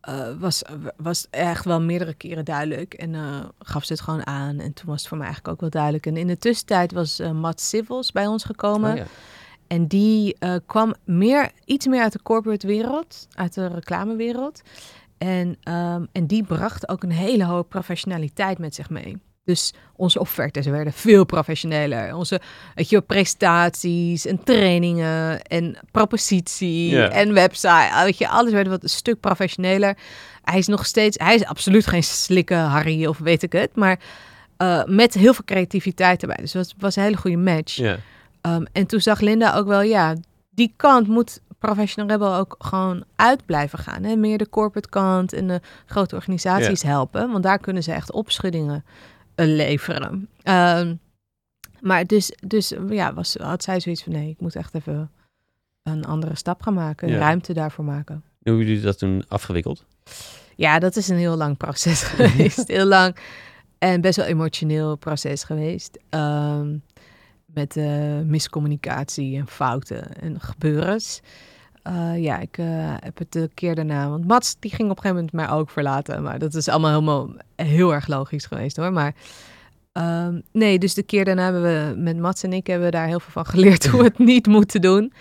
eh, 0.00 0.28
was, 0.38 0.62
was 0.96 1.18
het 1.20 1.30
echt 1.30 1.64
wel 1.64 1.80
meerdere 1.80 2.14
keren 2.14 2.44
duidelijk. 2.44 2.94
En 2.94 3.14
eh, 3.14 3.44
gaf 3.58 3.84
ze 3.84 3.92
het 3.92 4.02
gewoon 4.02 4.26
aan. 4.26 4.58
En 4.58 4.72
toen 4.72 4.86
was 4.86 4.98
het 4.98 5.08
voor 5.08 5.18
mij 5.18 5.26
eigenlijk 5.26 5.54
ook 5.54 5.60
wel 5.60 5.70
duidelijk. 5.82 6.06
En 6.06 6.16
in 6.16 6.26
de 6.26 6.38
tussentijd 6.38 6.92
was 6.92 7.20
Matt 7.32 7.60
Civils 7.60 8.12
bij 8.12 8.26
ons 8.26 8.44
gekomen. 8.44 8.98
Oh. 8.98 9.04
En 9.66 9.86
die 9.86 10.36
kwam 10.66 10.94
meer, 11.04 11.50
iets 11.64 11.86
meer 11.86 12.02
uit 12.02 12.12
de 12.12 12.22
corporate 12.22 12.66
wereld, 12.66 13.26
uit 13.34 13.54
de 13.54 13.66
reclamewereld. 13.66 14.62
En, 15.18 15.56
ehm, 15.62 16.04
en 16.12 16.26
die 16.26 16.44
bracht 16.44 16.88
ook 16.88 17.02
een 17.02 17.10
hele 17.10 17.44
hoge 17.44 17.64
professionaliteit 17.64 18.58
met 18.58 18.74
zich 18.74 18.90
mee. 18.90 19.16
Dus 19.44 19.74
onze 19.96 20.20
offertes 20.20 20.66
werden 20.66 20.92
veel 20.92 21.24
professioneler. 21.24 22.14
Onze 22.14 22.40
weet 22.74 22.88
je, 22.88 23.00
presentaties 23.00 24.26
en 24.26 24.44
trainingen 24.44 25.42
en 25.42 25.76
propositie 25.90 27.02
en 27.02 27.32
website. 27.32 27.90
ah, 27.92 28.02
Weet 28.02 28.18
je, 28.18 28.28
alles 28.28 28.52
werd 28.52 28.68
wat 28.68 28.82
een 28.82 28.88
stuk 28.88 29.20
professioneler. 29.20 29.96
Hij 30.42 30.58
is 30.58 30.66
nog 30.66 30.86
steeds, 30.86 31.18
hij 31.18 31.34
is 31.34 31.44
absoluut 31.44 31.86
geen 31.86 32.04
slikke 32.04 32.54
Harry 32.54 33.06
of 33.06 33.18
weet 33.18 33.42
ik 33.42 33.52
het. 33.52 33.76
Maar 33.76 33.98
eh, 34.56 34.84
met 34.84 35.14
heel 35.14 35.34
veel 35.34 35.44
creativiteit 35.44 36.20
erbij. 36.20 36.36
Dus 36.36 36.52
het 36.52 36.64
was, 36.64 36.74
was 36.78 36.96
een 36.96 37.02
hele 37.02 37.16
goede 37.16 37.36
match. 37.36 37.78
Um, 38.46 38.66
en 38.72 38.86
toen 38.86 39.00
zag 39.00 39.20
Linda 39.20 39.54
ook 39.54 39.66
wel, 39.66 39.82
ja, 39.82 40.14
die 40.50 40.72
kant 40.76 41.08
moet 41.08 41.40
Professional 41.66 42.08
Rebel 42.08 42.34
ook 42.34 42.54
gewoon 42.58 43.04
uit 43.16 43.46
blijven 43.46 43.78
gaan. 43.78 44.02
Hè? 44.02 44.16
Meer 44.16 44.38
de 44.38 44.48
corporate 44.48 44.88
kant 44.88 45.32
en 45.32 45.46
de 45.46 45.60
grote 45.86 46.14
organisaties 46.14 46.82
helpen. 46.82 47.30
Want 47.30 47.42
daar 47.42 47.58
kunnen 47.58 47.82
ze 47.82 47.92
echt 47.92 48.12
opschuddingen 48.12 48.84
eh, 49.34 49.46
leveren. 49.46 50.28
Um, 50.44 51.00
maar 51.80 52.06
dus, 52.06 52.32
dus 52.46 52.72
ja, 52.88 53.14
was, 53.14 53.36
had 53.40 53.62
zij 53.62 53.80
zoiets 53.80 54.02
van, 54.02 54.12
nee, 54.12 54.28
ik 54.28 54.40
moet 54.40 54.56
echt 54.56 54.74
even 54.74 55.10
een 55.82 56.04
andere 56.04 56.36
stap 56.36 56.62
gaan 56.62 56.74
maken. 56.74 57.16
Ruimte 57.18 57.52
daarvoor 57.52 57.84
maken. 57.84 58.14
Hoe 58.14 58.52
hebben 58.52 58.66
jullie 58.66 58.82
dat 58.82 58.98
toen 58.98 59.24
afgewikkeld? 59.28 59.84
Ja, 60.56 60.78
dat 60.78 60.96
is 60.96 61.08
een 61.08 61.16
heel 61.16 61.36
lang 61.36 61.56
proces 61.56 62.02
geweest. 62.12 62.68
heel 62.68 62.86
lang 62.86 63.16
en 63.78 64.00
best 64.00 64.16
wel 64.16 64.26
emotioneel 64.26 64.96
proces 64.96 65.44
geweest. 65.44 65.98
Ehm, 66.08 66.76
met 67.46 67.76
eh, 67.76 68.20
miscommunicatie 68.20 69.38
en 69.38 69.46
fouten 69.46 70.20
en 70.20 70.40
gebeurens. 70.40 71.20
Eh, 71.84 72.22
ja, 72.22 72.38
ik 72.38 72.58
eh, 72.58 72.66
heb 72.98 73.18
het 73.18 73.32
de 73.32 73.50
keer 73.54 73.74
daarna... 73.74 74.08
Want 74.08 74.26
Mats, 74.26 74.56
die 74.58 74.70
ging 74.70 74.90
op 74.90 74.96
een 74.96 75.02
gegeven 75.02 75.24
moment 75.24 75.32
mij 75.32 75.56
ook 75.56 75.70
verlaten. 75.70 76.22
Maar 76.22 76.38
dat 76.38 76.54
is 76.54 76.68
allemaal 76.68 76.90
helemaal 76.90 77.30
heel 77.56 77.94
erg 77.94 78.06
logisch 78.06 78.46
geweest, 78.46 78.76
hoor. 78.76 78.92
Maar 78.92 79.14
ehm, 79.92 80.40
nee, 80.52 80.78
dus 80.78 80.94
de 80.94 81.02
keer 81.02 81.24
daarna 81.24 81.42
hebben 81.42 81.62
we... 81.62 82.00
Met 82.00 82.18
Mats 82.18 82.42
en 82.42 82.52
ik 82.52 82.66
hebben 82.66 82.86
we 82.86 82.92
daar 82.92 83.06
heel 83.06 83.20
veel 83.20 83.32
van 83.32 83.46
geleerd 83.46 83.86
hoe 83.88 84.00
we 84.00 84.06
het 84.06 84.18
niet 84.18 84.46
moeten 84.46 84.80
doen. 84.80 85.12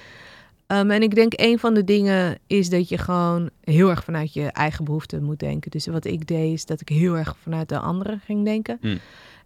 Um, 0.68 0.92
en 0.92 1.02
ik 1.02 1.16
denk 1.16 1.34
een 1.36 1.60
van 1.60 1.74
de 1.74 1.84
dingen 1.84 2.40
is 2.48 2.70
dat 2.70 2.90
je 2.90 2.98
gewoon 2.98 3.50
heel 3.62 3.90
erg 3.90 4.04
vanuit 4.04 4.34
je 4.34 4.52
eigen 4.52 4.86
behoeften 4.86 5.24
moet 5.24 5.40
denken. 5.40 5.72
Dus 5.72 5.88
wat 5.88 6.06
ik 6.06 6.28
deed 6.28 6.54
is 6.54 6.66
dat 6.66 6.82
ik 6.82 6.90
heel 6.90 7.18
erg 7.18 7.36
vanuit 7.42 7.70
de 7.70 7.80
anderen 7.80 8.20
ging 8.20 8.46
denken. 8.46 8.78
Mm. 8.82 9.00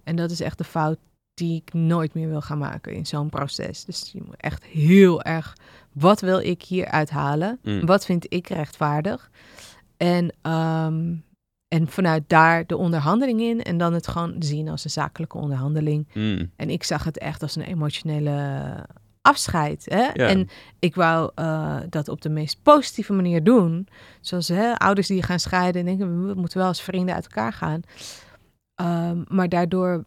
En 0.03 0.15
dat 0.15 0.31
is 0.31 0.39
echt 0.39 0.57
de 0.57 0.63
fout 0.63 0.97
die 1.33 1.63
ik 1.65 1.73
nooit 1.73 2.13
meer 2.13 2.29
wil 2.29 2.41
gaan 2.41 2.57
maken 2.57 2.93
in 2.93 3.05
zo'n 3.05 3.29
proces. 3.29 3.85
Dus 3.85 4.09
je 4.13 4.21
moet 4.25 4.35
echt 4.37 4.65
heel 4.65 5.21
erg, 5.21 5.57
wat 5.99 6.21
wil 6.21 6.39
ik 6.39 6.63
hier 6.63 6.85
uithalen? 6.85 7.59
Mm. 7.63 7.85
Wat 7.85 8.05
vind 8.05 8.33
ik 8.33 8.47
rechtvaardig? 8.47 9.29
En, 9.97 10.51
um, 10.51 11.23
en 11.67 11.87
vanuit 11.87 12.23
daar 12.27 12.65
de 12.65 12.77
onderhandeling 12.77 13.41
in 13.41 13.63
en 13.63 13.77
dan 13.77 13.93
het 13.93 14.07
gewoon 14.07 14.35
zien 14.39 14.69
als 14.69 14.83
een 14.83 14.89
zakelijke 14.89 15.37
onderhandeling. 15.37 16.07
Mm. 16.13 16.51
En 16.55 16.69
ik 16.69 16.83
zag 16.83 17.03
het 17.03 17.17
echt 17.17 17.41
als 17.41 17.55
een 17.55 17.61
emotionele 17.61 18.85
afscheid. 19.21 19.85
Hè? 19.85 20.03
Ja. 20.13 20.27
En 20.27 20.49
ik 20.79 20.95
wou 20.95 21.31
uh, 21.35 21.77
dat 21.89 22.07
op 22.07 22.21
de 22.21 22.29
meest 22.29 22.63
positieve 22.63 23.13
manier 23.13 23.43
doen. 23.43 23.87
Zoals 24.21 24.47
hè, 24.47 24.73
ouders 24.73 25.07
die 25.07 25.23
gaan 25.23 25.39
scheiden 25.39 25.81
en 25.81 25.87
denken, 25.87 26.27
we 26.27 26.33
moeten 26.33 26.57
wel 26.57 26.67
als 26.67 26.81
vrienden 26.81 27.15
uit 27.15 27.23
elkaar 27.23 27.53
gaan. 27.53 27.81
Um, 28.81 29.25
maar 29.27 29.49
daardoor 29.49 30.05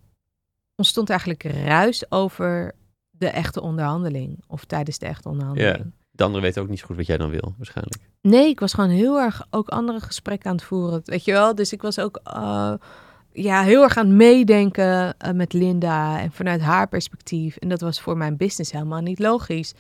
ontstond 0.77 1.11
eigenlijk 1.11 1.43
ruis 1.43 2.11
over 2.11 2.75
de 3.21 3.29
echte 3.29 3.61
onderhandeling. 3.61 4.45
Of 4.47 4.65
tijdens 4.65 4.99
de 4.99 5.07
echte 5.07 5.29
onderhandeling. 5.29 5.77
Ja. 5.77 5.91
De 6.11 6.25
anderen 6.25 6.45
weten 6.45 6.63
ook 6.63 6.69
niet 6.69 6.79
zo 6.79 6.87
goed 6.87 6.97
wat 6.97 7.07
jij 7.07 7.17
dan 7.17 7.31
wil, 7.31 7.55
waarschijnlijk. 7.57 8.09
Nee, 8.21 8.49
ik 8.49 8.61
was 8.61 8.75
gewoon 8.75 8.91
heel 8.91 9.19
erg 9.19 9.47
ook 9.51 9.69
andere 9.69 10.01
gesprekken 10.01 10.51
aan 10.51 10.57
het 10.57 10.65
voeren. 10.65 11.01
Weet 11.05 11.25
je 11.25 11.33
wel? 11.33 11.55
Dus 11.55 11.73
ik 11.73 11.83
was 11.83 11.99
ook 11.99 12.21
uh, 12.37 12.73
ja, 13.33 13.63
heel 13.63 13.83
erg 13.83 13.97
aan 13.97 14.07
het 14.07 14.17
meedenken 14.17 15.15
uh, 15.27 15.33
met 15.33 15.53
Linda 15.53 16.21
en 16.21 16.33
vanuit 16.33 16.61
haar 16.61 16.89
perspectief. 16.89 17.57
En 17.57 17.69
dat 17.69 17.81
was 17.81 18.01
voor 18.01 18.17
mijn 18.17 18.37
business 18.37 18.73
helemaal 18.73 19.01
niet 19.01 19.19
logisch. 19.19 19.75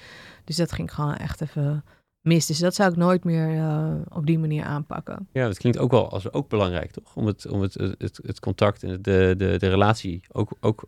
Dus 0.44 0.56
dat 0.56 0.72
ging 0.72 0.94
gewoon 0.94 1.14
echt 1.14 1.40
even 1.40 1.84
mis. 2.20 2.46
Dus 2.46 2.58
dat 2.58 2.74
zou 2.74 2.90
ik 2.90 2.96
nooit 2.96 3.24
meer 3.24 3.54
uh, 3.54 3.94
op 4.08 4.26
die 4.26 4.38
manier 4.38 4.64
aanpakken. 4.64 5.28
Ja, 5.32 5.46
dat 5.46 5.58
klinkt 5.58 5.78
ook 5.78 5.90
wel 5.90 6.10
als 6.10 6.32
ook 6.32 6.48
belangrijk, 6.48 6.90
toch? 6.90 7.16
Om 7.16 7.26
het, 7.26 7.48
om 7.48 7.60
het, 7.60 7.74
het, 7.74 8.20
het 8.22 8.40
contact 8.40 8.82
en 8.82 9.02
de, 9.02 9.34
de, 9.36 9.56
de 9.58 9.68
relatie 9.68 10.20
ook, 10.32 10.56
ook 10.60 10.84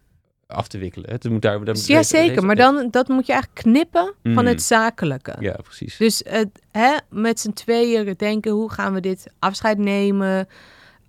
af 0.46 0.68
te 0.68 0.78
wikkelen. 0.78 1.10
Het 1.10 1.30
moet 1.30 1.42
daar, 1.42 1.64
daar 1.64 1.76
ja, 1.86 2.02
zeker. 2.02 2.44
Maar 2.44 2.56
dan 2.56 2.88
dat 2.90 3.08
moet 3.08 3.26
je 3.26 3.32
eigenlijk 3.32 3.62
knippen 3.62 4.14
mm. 4.22 4.34
van 4.34 4.46
het 4.46 4.62
zakelijke. 4.62 5.36
Ja, 5.38 5.56
precies. 5.62 5.96
Dus 5.96 6.22
het, 6.28 6.48
hè, 6.70 6.96
met 7.10 7.40
z'n 7.40 7.52
tweeën 7.52 8.14
denken, 8.16 8.52
hoe 8.52 8.70
gaan 8.70 8.94
we 8.94 9.00
dit 9.00 9.32
afscheid 9.38 9.78
nemen? 9.78 10.48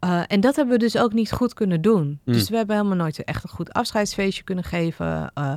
Uh, 0.04 0.24
en 0.28 0.40
dat 0.40 0.56
hebben 0.56 0.74
we 0.74 0.80
dus 0.80 0.98
ook 0.98 1.14
niet 1.14 1.32
goed 1.32 1.54
kunnen 1.54 1.82
doen. 1.82 2.20
Mm. 2.24 2.34
Dus 2.34 2.50
we 2.50 2.56
hebben 2.56 2.76
helemaal 2.76 2.98
nooit 2.98 3.24
echt 3.24 3.44
een 3.44 3.50
goed 3.50 3.74
afscheidsfeestje 3.74 4.44
kunnen 4.44 4.64
geven. 4.64 5.32
Uh, 5.38 5.54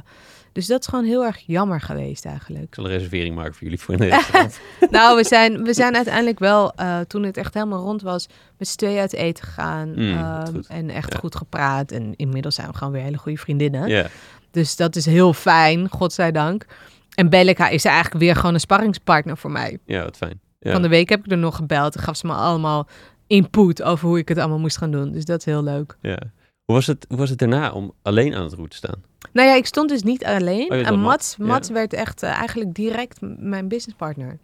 dus 0.57 0.67
dat 0.67 0.81
is 0.81 0.87
gewoon 0.87 1.05
heel 1.05 1.25
erg 1.25 1.39
jammer 1.47 1.81
geweest 1.81 2.25
eigenlijk. 2.25 2.65
Ik 2.65 2.75
zal 2.75 2.85
een 2.85 2.91
reservering 2.91 3.35
maken 3.35 3.55
voor 3.55 3.63
jullie 3.63 3.81
voor 3.81 3.95
in 3.95 4.01
Nederland. 4.01 4.61
nou, 4.91 5.17
we 5.17 5.25
zijn, 5.25 5.65
we 5.65 5.75
zijn 5.75 5.95
uiteindelijk 5.95 6.39
wel, 6.39 6.73
uh, 6.81 7.01
toen 7.01 7.23
het 7.23 7.37
echt 7.37 7.55
helemaal 7.55 7.83
rond 7.83 8.03
was, 8.03 8.27
met 8.59 8.69
z'n 8.69 8.77
tweeën 8.77 9.01
uit 9.01 9.13
eten 9.13 9.45
gegaan. 9.45 9.89
Mm, 9.89 10.01
um, 10.01 10.63
en 10.69 10.91
echt 10.91 11.13
ja. 11.13 11.19
goed 11.19 11.37
gepraat. 11.37 11.91
En 11.91 12.15
inmiddels 12.17 12.55
zijn 12.55 12.69
we 12.69 12.77
gewoon 12.77 12.93
weer 12.93 13.03
hele 13.03 13.17
goede 13.17 13.39
vriendinnen. 13.39 13.89
Ja. 13.89 14.07
Dus 14.51 14.77
dat 14.77 14.97
is 14.97 15.07
heel 15.07 15.33
fijn, 15.33 15.89
godzijdank. 15.89 16.67
En 17.15 17.29
Belleka 17.29 17.69
is 17.69 17.85
eigenlijk 17.85 18.25
weer 18.25 18.37
gewoon 18.37 18.55
een 18.55 18.61
sparringspartner 18.61 19.37
voor 19.37 19.51
mij. 19.51 19.79
Ja, 19.85 20.03
wat 20.03 20.17
fijn. 20.17 20.41
Ja. 20.59 20.73
Van 20.73 20.83
de 20.83 20.89
week 20.89 21.09
heb 21.09 21.25
ik 21.25 21.31
er 21.31 21.39
nog 21.39 21.57
gebeld 21.57 21.97
en 21.97 22.03
gaf 22.03 22.17
ze 22.17 22.27
me 22.27 22.33
allemaal 22.33 22.89
input 23.27 23.83
over 23.83 24.09
hoe 24.09 24.19
ik 24.19 24.29
het 24.29 24.39
allemaal 24.39 24.59
moest 24.59 24.79
gaan 24.79 24.91
doen. 24.91 25.13
Dus 25.13 25.25
dat 25.25 25.39
is 25.39 25.45
heel 25.45 25.63
leuk. 25.63 25.97
Ja. 26.01 26.19
Hoe 26.65 26.75
was 26.75 26.87
het, 26.87 27.05
hoe 27.09 27.19
was 27.19 27.31
het 27.31 27.39
daarna 27.39 27.73
om 27.73 27.93
alleen 28.03 28.35
aan 28.35 28.43
het 28.43 28.53
roer 28.53 28.69
te 28.69 28.77
staan? 28.77 29.03
Nou 29.33 29.49
ja, 29.49 29.55
ik 29.55 29.67
stond 29.67 29.89
dus 29.89 30.03
niet 30.03 30.25
alleen. 30.25 30.73
Oh, 30.73 30.87
en 30.87 31.01
Mats, 31.01 31.37
Mats 31.37 31.69
ja. 31.69 31.75
werd 31.75 31.93
echt 31.93 32.23
uh, 32.23 32.31
eigenlijk 32.31 32.75
direct 32.75 33.19
mijn 33.21 33.69
businesspartner. 33.69 34.39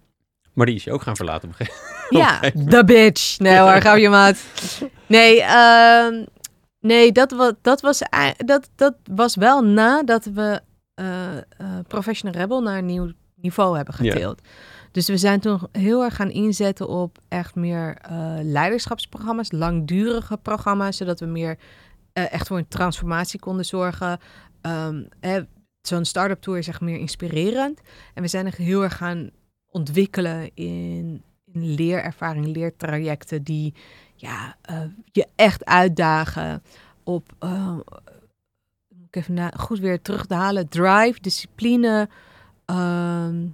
Maar 0.53 0.67
die 0.67 0.75
is 0.75 0.85
je 0.85 0.93
ook 0.93 1.03
gaan 1.03 1.17
verlaten 1.17 1.49
op 1.49 1.55
een 1.59 1.67
Ja, 2.19 2.41
de 2.71 2.85
bitch. 2.85 3.39
Nee 3.39 3.59
hoor, 3.59 3.81
gauw 3.81 3.97
je 3.97 4.09
maat. 4.09 4.45
Nee, 5.07 5.41
uh, 5.41 6.25
nee 6.81 7.13
dat, 7.13 7.31
was, 7.31 7.53
dat, 7.63 7.81
was, 7.81 8.03
dat, 8.37 8.69
dat 8.77 8.95
was 9.11 9.37
wel 9.37 9.65
nadat 9.65 10.25
we 10.25 10.61
uh, 10.95 11.07
Professional 11.89 12.41
Rebel 12.41 12.63
naar 12.63 12.79
een 12.79 12.87
nieuw 12.87 13.11
niveau 13.35 13.77
hebben 13.77 13.95
getild. 13.95 14.41
Ja. 14.43 14.51
Dus 14.93 15.09
we 15.09 15.17
zijn 15.17 15.41
toen 15.41 15.61
heel 15.73 16.05
erg 16.05 16.17
gaan 16.17 16.31
inzetten 16.31 16.89
op 16.89 17.19
echt 17.29 17.55
meer 17.55 17.97
leiderschapsprogramma's, 18.43 19.53
langdurige 19.53 20.37
programma's, 20.37 20.97
zodat 20.97 21.21
we 21.21 21.27
meer 21.27 21.59
uh, 22.15 22.33
echt 22.33 22.47
voor 22.47 22.59
een 22.59 22.69
transformatie 22.69 23.41
konden 23.41 23.65
zorgen. 23.65 24.19
Um, 24.63 25.09
Zo'n 25.83 26.05
start-up 26.05 26.41
tour 26.43 26.59
is 26.59 26.69
echt 26.69 26.81
meer 26.81 26.99
inspirerend. 26.99 27.81
En 28.15 28.23
we 28.23 28.29
zijn 28.29 28.47
echt 28.47 28.57
heel 28.57 28.83
erg 28.83 28.97
gaan 28.97 29.31
ontwikkelen 29.67 30.51
in, 30.55 31.23
in 31.45 31.75
leerervaring, 31.75 32.47
leertrajecten 32.47 33.43
die 33.43 33.75
ja, 34.15 34.57
eh, 34.63 34.81
je 35.13 35.27
echt 35.37 35.65
uitdagen 35.65 36.63
op, 37.05 37.33
uh, 37.45 37.75
moet 38.89 39.07
ik 39.07 39.17
even 39.17 39.35
na, 39.35 39.53
goed 39.57 39.79
weer 39.79 40.03
terug 40.03 40.27
te 40.27 40.35
halen, 40.35 40.69
drive, 40.69 41.21
discipline, 41.21 42.09
ehm, 42.65 43.47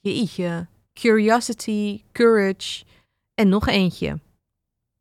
jeetje, 0.00 0.66
curiosity, 0.94 2.02
courage 2.12 2.84
en 3.34 3.48
nog 3.48 3.68
eentje. 3.68 4.18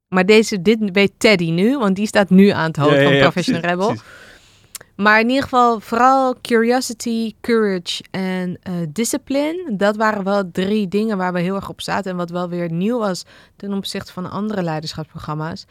Maar 0.07 0.25
deze, 0.25 0.61
dit 0.61 0.91
weet 0.91 1.13
Teddy 1.17 1.51
nu, 1.51 1.77
want 1.77 1.95
die 1.95 2.07
staat 2.07 2.29
nu 2.29 2.49
aan 2.49 2.67
het 2.67 2.75
hoofd 2.75 2.95
Ja, 2.95 3.03
van 3.03 3.13
ja, 3.13 3.21
Professional 3.21 3.61
precies, 3.61 3.79
Rebel. 3.79 3.95
precies. 3.95 4.20
Maar 5.01 5.19
in 5.19 5.27
ieder 5.27 5.43
geval 5.43 5.79
vooral 5.79 6.35
curiosity, 6.41 7.33
courage 7.39 8.03
en 8.11 8.57
eh, 8.61 8.73
discipline. 8.89 9.73
Dat 9.77 9.95
waren 9.95 10.23
wel 10.23 10.51
drie 10.51 10.87
dingen 10.87 11.17
waar 11.17 11.33
we 11.33 11.39
heel 11.39 11.55
erg 11.55 11.69
op 11.69 11.81
zaten. 11.81 12.11
En 12.11 12.17
wat 12.17 12.29
wel 12.29 12.49
weer 12.49 12.71
nieuw 12.71 12.97
was 12.97 13.25
ten 13.55 13.73
opzichte 13.73 14.13
van 14.13 14.29
andere 14.31 14.63
leiderschapsprogramma's. 14.63 15.65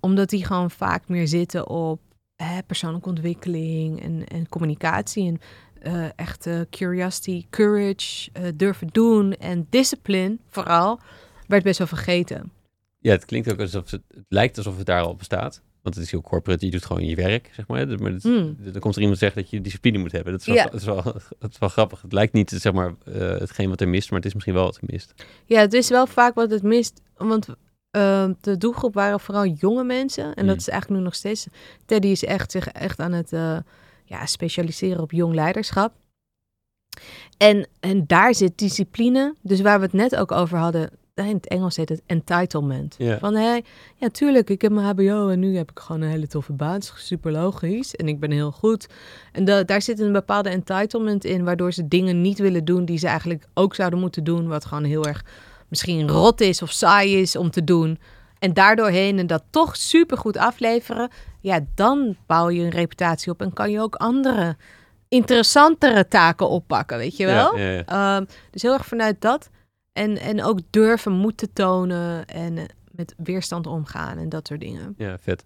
Omdat 0.00 0.28
die 0.28 0.44
gewoon 0.44 0.70
vaak 0.70 1.08
meer 1.08 1.28
zitten 1.28 1.68
op 1.68 2.00
hè, 2.36 2.62
persoonlijke 2.62 3.08
ontwikkeling 3.08 4.02
en, 4.02 4.26
en 4.26 4.48
communicatie. 4.48 5.26
En 5.28 5.40
eh, 5.82 6.08
echt 6.16 6.46
eh, 6.46 6.60
curiosity, 6.70 7.46
courage, 7.50 8.30
durven 8.54 8.88
doen 8.92 9.32
en 9.32 9.66
discipline 9.70 10.38
vooral. 10.50 11.00
Werd 11.46 11.62
best 11.62 11.78
wel 11.78 11.86
vergeten. 11.86 12.52
Ja, 12.98 13.10
het 13.10 13.24
klinkt 13.24 13.52
ook 13.52 13.60
alsof 13.60 13.90
het, 13.90 14.02
het 14.08 14.24
lijkt 14.28 14.56
alsof 14.56 14.76
het 14.76 14.86
daar 14.86 15.02
al 15.02 15.16
bestaat. 15.16 15.62
Want 15.84 15.96
het 15.96 16.04
is 16.04 16.10
heel 16.10 16.20
corporate, 16.20 16.64
je 16.64 16.70
doet 16.70 16.84
gewoon 16.84 17.04
je 17.06 17.14
werk, 17.16 17.50
zeg 17.52 17.66
maar. 17.66 17.86
Dus- 17.88 18.00
Maar 18.00 18.12
het- 18.12 18.24
Mm. 18.24 18.56
dan 18.58 18.80
komt 18.80 18.94
er 18.94 19.00
iemand 19.00 19.18
zeggen 19.18 19.42
dat 19.42 19.50
je 19.50 19.60
discipline 19.60 19.98
moet 19.98 20.12
hebben. 20.12 20.32
Dat 20.32 20.40
is 20.40 20.46
wel, 20.46 20.64
dat 20.70 20.80
is 20.80 20.84
wel, 20.84 21.02
dat 21.38 21.50
is 21.50 21.58
wel 21.58 21.68
grappig. 21.68 22.02
Het 22.02 22.12
lijkt 22.12 22.32
niet, 22.32 22.50
zeg 22.50 22.72
maar, 22.72 22.94
eh, 23.04 23.14
hetgeen 23.38 23.68
wat 23.68 23.80
er 23.80 23.88
mist, 23.88 24.08
maar 24.10 24.18
het 24.18 24.26
is 24.28 24.34
misschien 24.34 24.54
wel 24.54 24.64
wat 24.64 24.76
er 24.76 24.82
mist. 24.86 25.14
Ja, 25.44 25.60
het 25.60 25.72
is 25.72 25.88
wel 25.88 26.06
vaak 26.06 26.34
wat 26.34 26.50
het 26.50 26.62
mist. 26.62 27.00
Want 27.16 27.46
eh, 27.90 28.28
de 28.40 28.56
doelgroep 28.58 28.94
waren 28.94 29.20
vooral 29.20 29.46
jonge 29.46 29.84
mensen. 29.84 30.24
En 30.24 30.46
dat 30.46 30.54
Mm. 30.54 30.60
is 30.60 30.68
eigenlijk 30.68 31.00
nu 31.00 31.04
nog 31.06 31.14
steeds. 31.14 31.46
Teddy 31.86 32.08
is 32.08 32.24
echt 32.24 32.50
zich 32.50 32.66
echt 32.68 32.98
aan 33.00 33.12
het 33.12 33.32
eh, 33.32 33.58
ja, 34.04 34.26
specialiseren 34.26 35.02
op 35.02 35.12
jong 35.12 35.34
leiderschap. 35.34 35.92
En, 37.36 37.68
en 37.80 38.06
daar 38.06 38.34
zit 38.34 38.58
discipline. 38.58 39.34
Dus 39.42 39.60
waar 39.60 39.78
we 39.78 39.84
het 39.84 39.92
net 39.94 40.16
ook 40.16 40.32
over 40.32 40.58
hadden. 40.58 40.90
In 41.14 41.24
het 41.34 41.48
Engels 41.48 41.76
heet 41.76 41.88
het 41.88 42.02
entitlement. 42.06 42.94
Van 43.18 43.34
hé, 43.34 43.60
ja, 43.96 44.08
tuurlijk, 44.12 44.50
ik 44.50 44.62
heb 44.62 44.72
mijn 44.72 44.86
HBO 44.86 45.28
en 45.28 45.38
nu 45.38 45.56
heb 45.56 45.70
ik 45.70 45.78
gewoon 45.78 46.00
een 46.02 46.08
hele 46.08 46.26
toffe 46.26 46.52
baan. 46.52 46.72
Het 46.72 46.82
is 46.82 47.06
super 47.06 47.32
logisch. 47.32 47.94
En 47.96 48.08
ik 48.08 48.20
ben 48.20 48.30
heel 48.30 48.50
goed. 48.50 48.86
En 49.32 49.44
da- 49.44 49.62
daar 49.62 49.82
zit 49.82 49.98
een 50.00 50.12
bepaalde 50.12 50.48
entitlement 50.48 51.24
in, 51.24 51.44
waardoor 51.44 51.72
ze 51.72 51.88
dingen 51.88 52.20
niet 52.20 52.38
willen 52.38 52.64
doen 52.64 52.84
die 52.84 52.98
ze 52.98 53.06
eigenlijk 53.06 53.44
ook 53.54 53.74
zouden 53.74 53.98
moeten 53.98 54.24
doen. 54.24 54.48
Wat 54.48 54.64
gewoon 54.64 54.84
heel 54.84 55.04
erg 55.04 55.24
misschien 55.68 56.08
rot 56.08 56.40
is 56.40 56.62
of 56.62 56.70
saai 56.70 57.20
is 57.20 57.36
om 57.36 57.50
te 57.50 57.64
doen. 57.64 57.98
En 58.38 58.52
daardoor 58.52 58.88
heen 58.88 59.18
en 59.18 59.26
dat 59.26 59.42
toch 59.50 59.76
super 59.76 60.18
goed 60.18 60.36
afleveren. 60.36 61.08
Ja, 61.40 61.60
dan 61.74 62.16
bouw 62.26 62.48
je 62.50 62.62
een 62.62 62.70
reputatie 62.70 63.32
op 63.32 63.40
en 63.42 63.52
kan 63.52 63.70
je 63.70 63.80
ook 63.80 63.94
andere 63.94 64.56
interessantere 65.08 66.08
taken 66.08 66.48
oppakken, 66.48 66.98
weet 66.98 67.16
je 67.16 67.26
wel? 67.26 67.56
Ja, 67.58 67.64
ja, 67.70 67.82
ja. 67.86 68.16
Ehm, 68.16 68.24
dus 68.50 68.62
heel 68.62 68.72
erg 68.72 68.86
vanuit 68.86 69.20
dat. 69.20 69.50
En, 69.94 70.16
en 70.18 70.42
ook 70.44 70.58
durven 70.70 71.12
moeten 71.12 71.52
tonen 71.52 72.26
en 72.26 72.58
eh, 72.58 72.64
met 72.90 73.14
weerstand 73.16 73.66
omgaan 73.66 74.18
en 74.18 74.28
dat 74.28 74.46
soort 74.46 74.60
dingen. 74.60 74.94
Ja, 74.96 75.18
vet. 75.18 75.44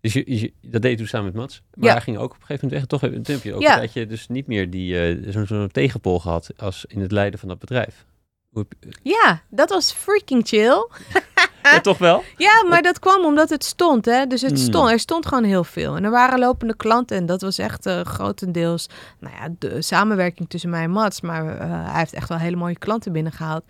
Dus 0.00 0.12
je, 0.12 0.38
je- 0.40 0.52
dat 0.62 0.82
deed 0.82 0.90
je 0.90 0.96
toen 0.96 1.06
samen 1.06 1.26
met 1.26 1.34
Mats. 1.34 1.62
Maar 1.74 1.84
Ja. 1.84 1.92
hij 1.92 2.00
ging 2.02 2.16
ook 2.18 2.30
op 2.34 2.40
een 2.40 2.46
gegeven 2.46 2.68
moment 2.68 2.90
weg. 2.90 3.00
Toch 3.00 3.10
toen 3.24 3.34
heb 3.34 3.42
je 3.44 3.54
ook 3.54 3.62
Ja. 3.62 3.70
een 3.72 3.76
tijdje 3.78 4.06
dus 4.06 4.28
niet 4.28 4.46
meer 4.46 4.70
die, 4.70 5.00
eh, 5.00 5.32
zo'n 5.32 5.46
zo'n 5.46 5.68
tegenpol 5.70 6.20
gehad 6.20 6.50
als 6.56 6.84
in 6.88 7.00
het 7.00 7.12
leiden 7.12 7.38
van 7.40 7.48
dat 7.48 7.58
bedrijf. 7.58 8.06
Hoe 8.50 8.66
je- 8.80 8.88
Ja, 9.02 9.42
dat 9.50 9.68
was 9.70 9.92
freaking 9.92 10.46
chill. 10.48 10.88
ja, 11.74 11.80
toch 11.80 11.98
wel? 11.98 12.22
Ja, 12.36 12.64
maar 12.68 12.82
dat 12.82 12.98
kwam 12.98 13.24
omdat 13.24 13.48
het 13.50 13.64
stond, 13.64 14.04
hè. 14.04 14.26
Dus 14.26 14.40
het 14.40 14.50
Hmm. 14.50 14.60
stond, 14.60 14.90
er 14.90 14.98
stond 14.98 15.26
gewoon 15.26 15.44
heel 15.44 15.64
veel. 15.64 15.96
En 15.96 16.04
er 16.04 16.10
waren 16.10 16.38
lopende 16.38 16.76
klanten 16.76 17.16
en 17.16 17.26
dat 17.26 17.40
was 17.40 17.58
echt 17.58 17.86
eh, 17.86 18.00
grotendeels, 18.00 18.88
nou 19.20 19.34
ja, 19.36 19.48
de 19.58 19.82
samenwerking 19.82 20.48
tussen 20.48 20.70
mij 20.70 20.82
en 20.82 20.90
Mats. 20.90 21.20
Maar 21.20 21.58
eh, 21.58 21.68
hij 21.90 21.98
heeft 21.98 22.12
echt 22.14 22.28
wel 22.28 22.38
hele 22.38 22.56
mooie 22.56 22.78
klanten 22.78 23.12
binnengehaald. 23.12 23.64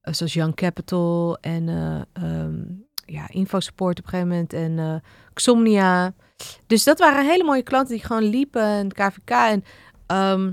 Eh, 0.00 0.12
zoals 0.14 0.32
Young 0.32 0.54
Capital 0.54 1.38
en 1.40 1.68
ehm, 2.12 2.54
ja, 3.06 3.24
Infosupport 3.28 3.98
op 3.98 4.04
een 4.04 4.10
gegeven 4.10 4.28
moment 4.30 4.52
en 4.52 5.02
Xomnia. 5.34 6.12
Dus 6.66 6.84
dat 6.84 6.98
waren 6.98 7.26
hele 7.26 7.44
mooie 7.44 7.62
klanten 7.62 7.94
die 7.94 8.04
gewoon 8.04 8.22
liepen 8.24 8.62
en 8.62 8.92
KVK 8.92 9.30
en... 9.30 9.64
ehm, 10.06 10.50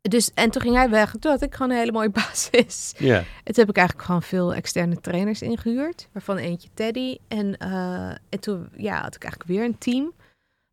dus, 0.00 0.30
en 0.34 0.50
toen 0.50 0.62
ging 0.62 0.74
hij 0.74 0.90
weg. 0.90 1.14
Toen 1.20 1.30
had 1.30 1.42
ik 1.42 1.54
gewoon 1.54 1.70
een 1.70 1.78
hele 1.78 1.92
mooie 1.92 2.10
basis. 2.24 2.94
Ja. 2.98 3.16
En 3.16 3.24
toen 3.44 3.54
heb 3.54 3.68
ik 3.68 3.76
eigenlijk 3.76 4.06
gewoon 4.06 4.22
veel 4.22 4.54
externe 4.54 5.00
trainers 5.00 5.42
ingehuurd. 5.42 6.08
Waarvan 6.12 6.36
eentje 6.36 6.68
Teddy. 6.74 7.18
En, 7.28 7.56
eh, 7.56 8.08
en 8.08 8.40
toen 8.40 8.68
ja, 8.76 9.00
had 9.02 9.14
ik 9.14 9.22
eigenlijk 9.22 9.52
weer 9.52 9.64
een 9.64 9.78
team. 9.78 10.12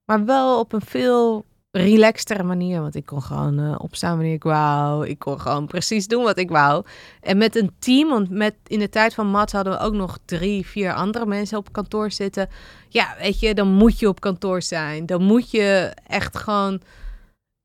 Maar 0.05 0.25
wel 0.25 0.59
op 0.59 0.73
een 0.73 0.81
veel 0.81 1.45
relaxtere 1.71 2.43
manier. 2.43 2.81
Want 2.81 2.95
ik 2.95 3.05
kon 3.05 3.21
gewoon 3.21 3.59
eh, 3.59 3.75
opstaan 3.77 4.15
wanneer 4.15 4.33
ik 4.33 4.43
wou. 4.43 5.07
Ik 5.07 5.19
kon 5.19 5.39
gewoon 5.39 5.67
precies 5.67 6.07
doen 6.07 6.23
wat 6.23 6.37
ik 6.37 6.49
wou. 6.49 6.85
En 7.21 7.37
met 7.37 7.55
een 7.55 7.71
team, 7.79 8.09
want 8.09 8.29
met, 8.29 8.55
in 8.67 8.79
de 8.79 8.89
tijd 8.89 9.13
van 9.13 9.27
Mats 9.27 9.53
hadden 9.53 9.73
we 9.73 9.79
ook 9.79 9.93
nog 9.93 10.17
drie, 10.25 10.65
vier 10.65 10.93
andere 10.93 11.25
mensen 11.25 11.57
op 11.57 11.71
kantoor 11.71 12.11
zitten. 12.11 12.49
Ja, 12.89 13.15
weet 13.19 13.39
je, 13.39 13.53
dan 13.53 13.67
moet 13.67 13.99
je 13.99 14.07
op 14.07 14.19
kantoor 14.19 14.61
zijn. 14.61 15.05
Dan 15.05 15.23
moet 15.23 15.51
je 15.51 15.93
echt 16.07 16.37
gewoon 16.37 16.81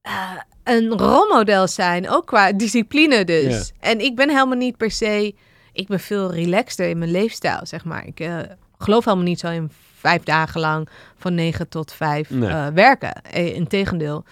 eh, 0.01 0.33
een 0.65 0.89
rolmodel 0.99 1.69
zijn. 1.69 2.11
Ook 2.11 2.27
qua 2.27 2.53
discipline 2.53 3.25
dus. 3.25 3.73
En 3.81 4.01
ik 4.01 4.17
ben 4.17 4.29
helemaal 4.31 4.57
niet 4.57 4.77
per 4.77 4.91
se... 4.91 5.35
Ik 5.73 5.87
ben 5.89 6.01
veel 6.01 6.33
relaxter 6.33 6.89
in 6.89 6.99
mijn 6.99 7.11
leefstijl, 7.11 7.61
zeg 7.63 7.85
maar. 7.85 8.07
Ik 8.07 8.21
eh, 8.21 8.39
geloof 8.79 9.05
helemaal 9.05 9.27
niet 9.27 9.41
zo 9.41 9.49
in 9.51 9.71
vijf 9.97 10.23
dagen 10.23 10.61
lang 10.61 10.89
van 11.17 11.35
negen 11.35 11.69
tot 11.69 11.93
vijf 11.93 12.31
Nee. 12.31 12.49
eh, 12.51 12.67
werken. 12.67 13.23
Eh, 13.23 13.55
Integendeel. 13.55 14.25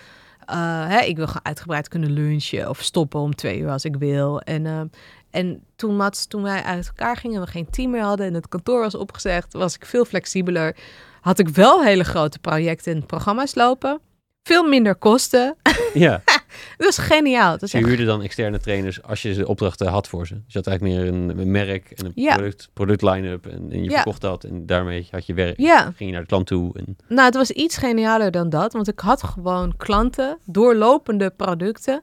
Eh, 0.46 0.86
hè, 0.88 1.00
ik 1.00 1.16
wil 1.16 1.26
gewoon 1.26 1.44
uitgebreid 1.44 1.88
kunnen 1.88 2.10
lunchen 2.12 2.68
of 2.68 2.82
stoppen 2.82 3.20
om 3.20 3.34
twee 3.34 3.58
uur 3.58 3.70
als 3.70 3.84
ik 3.84 3.96
wil. 3.96 4.40
En, 4.40 4.90
en 5.30 5.62
toen, 5.76 5.96
Mats, 5.96 6.26
toen 6.26 6.42
wij 6.42 6.62
uit 6.62 6.86
elkaar 6.86 7.16
gingen 7.16 7.36
en 7.36 7.44
we 7.44 7.50
geen 7.50 7.70
team 7.70 7.90
meer 7.90 8.02
hadden 8.02 8.26
en 8.26 8.34
het 8.34 8.48
kantoor 8.48 8.80
was 8.80 8.94
opgezegd, 8.94 9.52
was 9.52 9.74
ik 9.74 9.86
veel 9.86 10.04
flexibeler. 10.04 10.76
Had 11.20 11.38
ik 11.38 11.48
wel 11.48 11.82
hele 11.82 12.04
grote 12.04 12.38
projecten 12.38 12.94
en 12.94 13.06
programma's 13.06 13.54
lopen. 13.54 14.00
Veel 14.42 14.68
minder 14.68 14.94
kosten. 14.94 15.56
ja. 15.94 16.22
Dat 16.76 16.96
was 16.96 16.98
geniaal. 17.06 17.50
Dat 17.50 17.62
is 17.62 17.72
je 17.72 17.78
echt 17.78 17.86
huurde 17.86 18.04
dan 18.04 18.22
externe 18.22 18.58
trainers 18.60 19.02
als 19.02 19.22
je 19.22 19.34
de 19.34 19.46
opdrachten 19.48 19.86
had 19.86 20.08
voor 20.08 20.26
ze. 20.26 20.34
Dus 20.34 20.42
je 20.52 20.58
had 20.58 20.66
eigenlijk 20.66 20.98
meer 20.98 21.08
een, 21.12 21.38
een 21.38 21.50
merk 21.50 21.90
en 21.90 22.04
een 22.06 22.12
Ja. 22.14 22.34
product, 22.36 22.70
product 22.72 23.02
line-up. 23.02 23.46
En, 23.46 23.68
en 23.70 23.82
je 23.82 23.90
Ja. 23.90 23.94
verkocht 23.94 24.20
dat 24.20 24.44
en 24.44 24.66
daarmee 24.66 25.08
had 25.10 25.26
je 25.26 25.34
werk. 25.34 25.58
Ja, 25.58 25.82
Ging 25.82 25.96
je 25.98 26.10
naar 26.10 26.20
de 26.20 26.26
klant 26.26 26.46
toe. 26.46 26.78
En, 26.78 26.96
nou, 27.08 27.22
het 27.26 27.34
was 27.34 27.50
iets 27.50 27.76
genialer 27.76 28.30
dan 28.30 28.48
dat. 28.48 28.72
Want 28.72 28.88
ik 28.88 28.98
had 28.98 29.22
gewoon 29.22 29.74
klanten, 29.76 30.38
doorlopende 30.44 31.30
producten, 31.30 32.02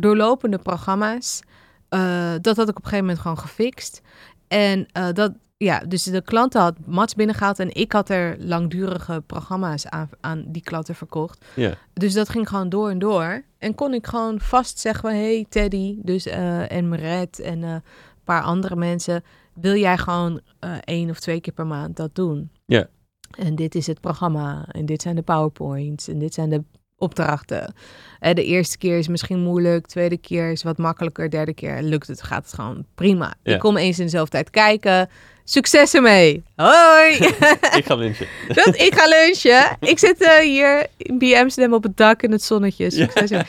doorlopende 0.00 0.58
programma's. 0.58 1.40
Eh, 1.88 2.32
dat 2.40 2.56
had 2.56 2.68
ik 2.68 2.76
op 2.76 2.84
een 2.84 2.88
gegeven 2.90 3.04
moment 3.04 3.18
gewoon 3.18 3.38
gefixt. 3.38 4.00
En 4.48 4.86
eh, 4.92 5.08
dat, 5.12 5.32
ja, 5.62 5.82
dus 5.88 6.02
de 6.02 6.22
klanten 6.22 6.60
had 6.60 6.74
Mats 6.86 7.14
binnengehaald 7.14 7.58
en 7.58 7.74
ik 7.74 7.92
had 7.92 8.08
er 8.08 8.36
langdurige 8.38 9.22
programma's 9.26 9.86
aan, 9.86 10.08
aan 10.20 10.44
die 10.46 10.62
klanten 10.62 10.94
verkocht. 10.94 11.44
ja. 11.54 11.74
Dus 11.92 12.12
dat 12.12 12.28
ging 12.28 12.48
gewoon 12.48 12.68
door 12.68 12.90
en 12.90 12.98
door. 12.98 13.42
En 13.58 13.74
kon 13.74 13.94
ik 13.94 14.06
gewoon 14.06 14.40
vast 14.40 14.78
zeggen, 14.78 15.08
hey 15.08 15.46
Teddy, 15.48 15.98
dus, 16.02 16.26
eh, 16.26 16.72
en 16.72 16.88
Meret 16.88 17.38
en 17.38 17.64
eh, 17.64 17.70
een 17.70 17.82
paar 18.24 18.42
andere 18.42 18.76
mensen, 18.76 19.24
wil 19.54 19.76
jij 19.76 19.98
gewoon 19.98 20.40
eh, 20.58 20.72
één 20.84 21.10
of 21.10 21.20
twee 21.20 21.40
keer 21.40 21.52
per 21.52 21.66
maand 21.66 21.96
dat 21.96 22.14
doen? 22.14 22.50
Ja. 22.66 22.88
En 23.30 23.54
dit 23.54 23.74
is 23.74 23.86
het 23.86 24.00
programma, 24.00 24.64
en 24.68 24.86
dit 24.86 25.02
zijn 25.02 25.16
de 25.16 25.22
powerpoints, 25.22 26.08
en 26.08 26.18
dit 26.18 26.34
zijn 26.34 26.50
de 26.50 26.62
opdrachten. 26.96 27.74
De 28.18 28.44
eerste 28.44 28.78
keer 28.78 28.98
is 28.98 29.08
misschien 29.08 29.40
moeilijk, 29.40 29.86
tweede 29.86 30.16
keer 30.16 30.50
is 30.50 30.62
wat 30.62 30.78
makkelijker, 30.78 31.30
derde 31.30 31.54
keer 31.54 31.82
lukt 31.82 32.06
het, 32.06 32.22
gaat 32.22 32.44
het 32.44 32.52
gewoon 32.52 32.84
prima. 32.94 33.34
Ja. 33.42 33.54
Ik 33.54 33.60
kom 33.60 33.76
eens 33.76 33.98
in 33.98 34.04
dezelfde 34.04 34.30
tijd 34.30 34.50
kijken. 34.50 35.08
Succes 35.44 35.94
ermee. 35.94 36.42
Hoi! 36.56 37.14
ik 37.78 37.84
ga 37.84 37.94
lunchen. 37.94 38.26
Dat, 38.54 38.80
ik 38.80 38.94
ga 38.94 39.08
lunchen. 39.08 39.76
Ik 39.80 39.98
zit 39.98 40.20
eh, 40.20 40.38
hier 40.38 40.86
in 40.96 41.18
bij 41.18 41.40
Amsterdam 41.40 41.74
op 41.74 41.82
het 41.82 41.96
dak 41.96 42.22
in 42.22 42.32
het 42.32 42.42
zonnetje. 42.42 42.90
Succes. 42.90 43.30
Ja, 43.30 43.44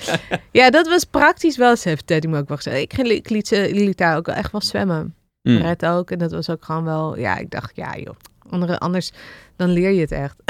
ja 0.52 0.70
dat 0.70 0.88
was 0.88 1.04
praktisch 1.04 1.58
wel. 1.58 1.76
Ze 1.76 1.90
heeft 1.90 2.08
Teddy 2.08 2.28
me 2.28 2.38
ook 2.38 2.48
wel 2.48 2.58
gezegd. 2.58 2.78
Ik, 2.78 2.98
ik 2.98 3.30
liet, 3.30 3.48
ze, 3.48 3.70
liet 3.72 3.98
daar 3.98 4.18
ook 4.18 4.26
wel 4.26 4.36
echt 4.36 4.52
wel 4.52 4.62
zwemmen. 4.62 5.16
Mm. 5.42 5.58
Red 5.58 5.86
ook. 5.86 6.12
En 6.12 6.20
dat 6.20 6.32
was 6.32 6.50
ook 6.50 6.66
gewoon 6.66 6.84
wel... 6.84 7.18
Ja, 7.18 7.38
ik 7.38 7.50
dacht, 7.50 7.76
ja 7.76 7.98
joh. 7.98 8.16
Andere, 8.50 8.80
anders 8.80 9.12
dan 9.56 9.70
leer 9.70 9.92
je 9.92 10.02
het 10.02 10.12
echt. 10.12 10.36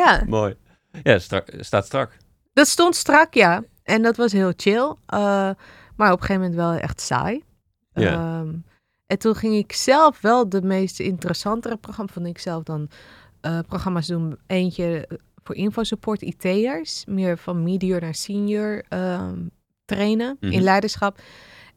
ja, 0.00 0.22
Mooi. 0.26 0.56
Ja, 1.02 1.18
strak, 1.18 1.48
staat 1.60 1.86
strak. 1.86 2.16
dat 2.52 2.68
stond 2.68 2.96
strak, 2.96 3.34
ja. 3.34 3.62
En 3.82 4.02
dat 4.02 4.16
was 4.16 4.32
heel 4.32 4.52
chill. 4.56 4.94
Eh, 5.06 5.50
maar 5.96 6.12
op 6.12 6.20
een 6.20 6.26
gegeven 6.26 6.40
moment 6.40 6.54
wel 6.54 6.72
echt 6.72 7.00
saai. 7.00 7.44
Ja. 7.94 8.12
Ehm, 8.12 8.48
en 9.10 9.18
toen 9.18 9.34
ging 9.34 9.54
ik 9.54 9.72
zelf 9.72 10.20
wel 10.20 10.48
de 10.48 10.62
meest 10.62 11.00
interessantere 11.00 11.76
programma's, 11.76 12.12
vond 12.14 12.26
ik 12.26 12.38
zelf 12.38 12.62
dan, 12.62 12.88
eh, 13.40 13.58
programma's 13.68 14.06
doen. 14.06 14.38
Eentje 14.46 15.08
voor 15.44 15.54
infosupport 15.54 16.22
IT'ers, 16.22 17.04
meer 17.08 17.38
van 17.38 17.62
medior 17.62 18.00
naar 18.00 18.14
senior 18.14 18.84
ehm, 18.88 19.38
trainen 19.84 20.36
Mhm. 20.40 20.52
in 20.52 20.62
leiderschap. 20.62 21.20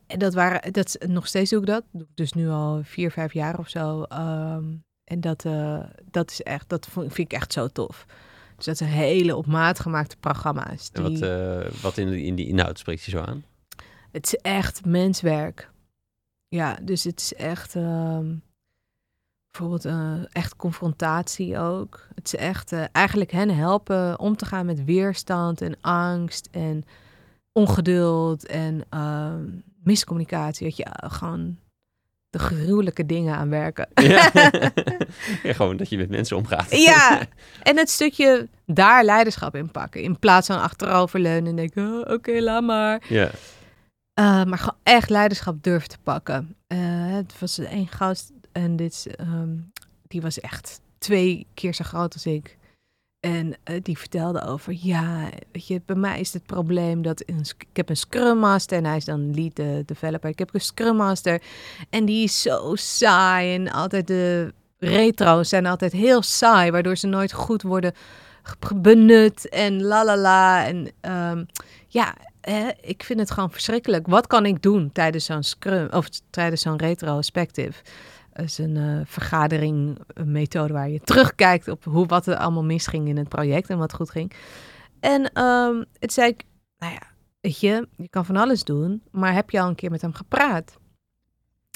En 0.08 0.20
dat 0.20 0.34
waren, 0.34 0.74
dat 0.74 0.98
nog 1.08 1.28
steeds 1.28 1.50
doe 1.50 1.60
ik 1.60 1.66
dat. 1.66 1.84
Doe 1.92 2.02
ik 2.02 2.16
dus 2.16 2.34
nu 2.34 2.50
al 2.50 2.82
vier, 2.84 3.12
vijf 3.12 3.34
jaar 3.34 3.60
of 3.60 3.70
zo. 3.70 4.04
Ehm, 4.04 4.64
en 5.04 5.22
dat, 5.22 5.46
eh, 5.46 5.80
dat 6.12 6.32
is 6.32 6.42
echt, 6.42 6.70
dat 6.70 6.88
vind 6.92 7.18
ik 7.18 7.34
echt 7.34 7.54
zo 7.54 7.68
tof. 7.68 8.06
Dus 8.56 8.66
dat 8.66 8.78
zijn 8.78 8.90
hele 8.90 9.36
op 9.36 9.46
maat 9.46 9.80
gemaakte 9.80 10.18
programma's. 10.20 10.90
En 10.94 11.02
wat, 11.04 11.12
die- 11.16 11.30
eh, 11.30 11.72
wat 11.82 11.98
in, 11.98 12.08
in 12.14 12.36
die 12.36 12.48
inhoud 12.48 12.80
spreekt 12.80 13.04
je 13.04 13.12
zo 13.12 13.20
aan? 13.20 13.44
Het 14.12 14.26
is 14.26 14.36
echt 14.36 14.86
menswerk. 14.86 15.72
Ja, 16.54 16.78
dus 16.82 17.04
het 17.04 17.20
is 17.20 17.34
echt 17.34 17.76
ehm, 17.76 18.36
bijvoorbeeld 19.52 19.86
eh, 19.86 20.14
echt 20.32 20.56
confrontatie 20.56 21.58
ook. 21.58 22.08
Het 22.16 22.26
is 22.26 22.36
echt 22.36 22.72
eh, 22.72 22.84
eigenlijk 22.92 23.32
hen 23.32 23.56
helpen 23.56 24.20
om 24.20 24.36
te 24.36 24.46
gaan 24.46 24.66
met 24.66 24.84
weerstand 24.84 25.62
en 25.62 25.78
angst 25.82 26.48
en 26.52 26.84
ongeduld 27.52 28.46
en 28.46 28.86
ehm, 28.90 29.44
miscommunicatie. 29.84 30.68
Dat 30.68 30.78
je 30.78 30.84
eh, 30.84 31.12
gewoon 31.12 31.58
de 32.30 32.40
gruwelijke 32.40 33.06
dingen 33.06 33.36
aan 33.36 33.50
werken. 33.50 33.88
Ja. 33.94 34.32
ja, 35.44 35.54
gewoon 35.54 35.78
dat 35.78 35.90
je 35.90 35.98
met 35.98 36.10
mensen 36.10 36.38
omgaat. 36.38 36.78
Ja, 36.78 37.22
en 37.64 37.78
het 37.78 37.90
stukje 37.90 38.48
daar 38.66 39.04
leiderschap 39.04 39.56
in 39.56 39.72
pakken. 39.72 40.02
In 40.02 40.20
plaats 40.20 40.48
van 40.48 40.62
achteroverleunen 40.62 41.50
en 41.50 41.56
denken, 41.56 41.84
oh, 41.84 42.14
oké, 42.14 42.40
laat 42.40 42.64
maar. 42.64 43.04
ja. 43.10 43.32
Uh, 44.20 44.44
maar 44.44 44.58
gewoon 44.58 44.80
echt 44.84 45.10
leiderschap 45.10 45.64
durven 45.64 45.90
te 45.90 45.98
pakken. 46.04 46.56
Uh, 46.68 46.78
het 47.16 47.40
was 47.40 47.58
één 47.58 47.88
gast 47.88 48.32
en 48.52 48.76
dit, 48.76 49.08
um, 49.20 49.72
die 50.08 50.22
was 50.22 50.40
echt 50.40 50.82
twee 50.98 51.48
keer 51.54 51.74
zo 51.74 51.84
groot 51.84 52.14
als 52.14 52.26
ik. 52.26 52.58
En 53.20 53.48
uh, 53.48 53.80
die 53.82 53.98
vertelde 53.98 54.46
over, 54.46 54.78
ja, 54.80 55.30
weet 55.52 55.68
je, 55.68 55.82
bij 55.86 55.96
mij 55.96 56.20
is 56.20 56.34
het 56.34 56.46
probleem 56.46 57.02
dat 57.02 57.22
ik 57.22 57.68
heb 57.74 57.90
een 57.90 57.98
Scrum 57.98 58.38
Master 58.38 58.78
en 58.78 58.86
hij 58.86 58.98
is 58.98 59.06
dan 59.06 59.34
lead 59.34 59.88
developer. 59.88 60.30
Ik 60.30 60.40
heb 60.40 60.54
een 60.54 60.62
Scrum 60.62 60.96
Master 60.96 61.42
en 61.90 62.06
die 62.06 62.24
is 62.24 62.42
zo 62.42 62.76
saai 62.76 63.56
en 63.56 63.72
altijd 63.72 64.08
de 64.08 64.54
retro's 64.78 65.50
zijn 65.50 65.66
altijd 65.66 65.92
heel 65.92 66.22
saai, 66.22 66.72
waardoor 66.72 66.96
ze 66.98 67.08
nooit 67.08 67.34
goed 67.34 67.62
worden 67.62 67.94
benut 68.76 69.50
en 69.50 69.82
la 69.82 70.06
la 70.06 70.18
la. 70.18 70.66
En 70.68 70.92
um, 71.02 71.46
ja, 71.88 72.16
eh, 72.44 72.68
ik 72.82 73.04
vind 73.04 73.20
het 73.20 73.32
gewoon 73.32 73.52
verschrikkelijk. 73.52 74.08
Wat 74.08 74.28
kan 74.28 74.46
ik 74.46 74.62
doen 74.62 74.92
tijdens 74.92 75.26
zo'n 75.26 75.44
scrum 75.44 75.88
of 75.92 76.10
tijdens 76.30 76.62
zo'n 76.62 76.78
retrospective? 76.78 77.84
Dat 78.34 78.46
is 78.46 78.58
een 78.58 78.76
uh, 78.76 79.02
vergadering, 79.06 79.98
methode 80.24 80.74
waar 80.74 80.90
je 80.90 81.00
terugkijkt 81.00 81.68
op 81.68 81.84
hoe, 81.84 82.06
wat 82.06 82.28
er 82.28 82.36
allemaal 82.36 82.64
misging 82.64 83.08
in 83.08 83.18
het 83.18 83.30
project 83.30 83.70
en 83.70 83.78
wat 83.78 83.94
goed 83.94 84.10
ging. 84.10 84.34
En 85.00 85.44
um, 85.44 85.86
het 86.00 86.14
zei 86.14 86.30
ik, 86.30 86.44
nou 86.78 86.94
ja, 86.94 87.02
weet 87.42 87.60
je, 87.60 87.88
je 87.98 88.10
kan 88.10 88.26
van 88.26 88.38
alles 88.38 88.64
doen, 88.64 89.04
maar 89.12 89.34
heb 89.34 89.50
je 89.50 89.62
al 89.62 89.68
een 89.68 89.76
keer 89.76 89.92
met 89.92 90.02
hem 90.02 90.14
gepraat? 90.14 90.78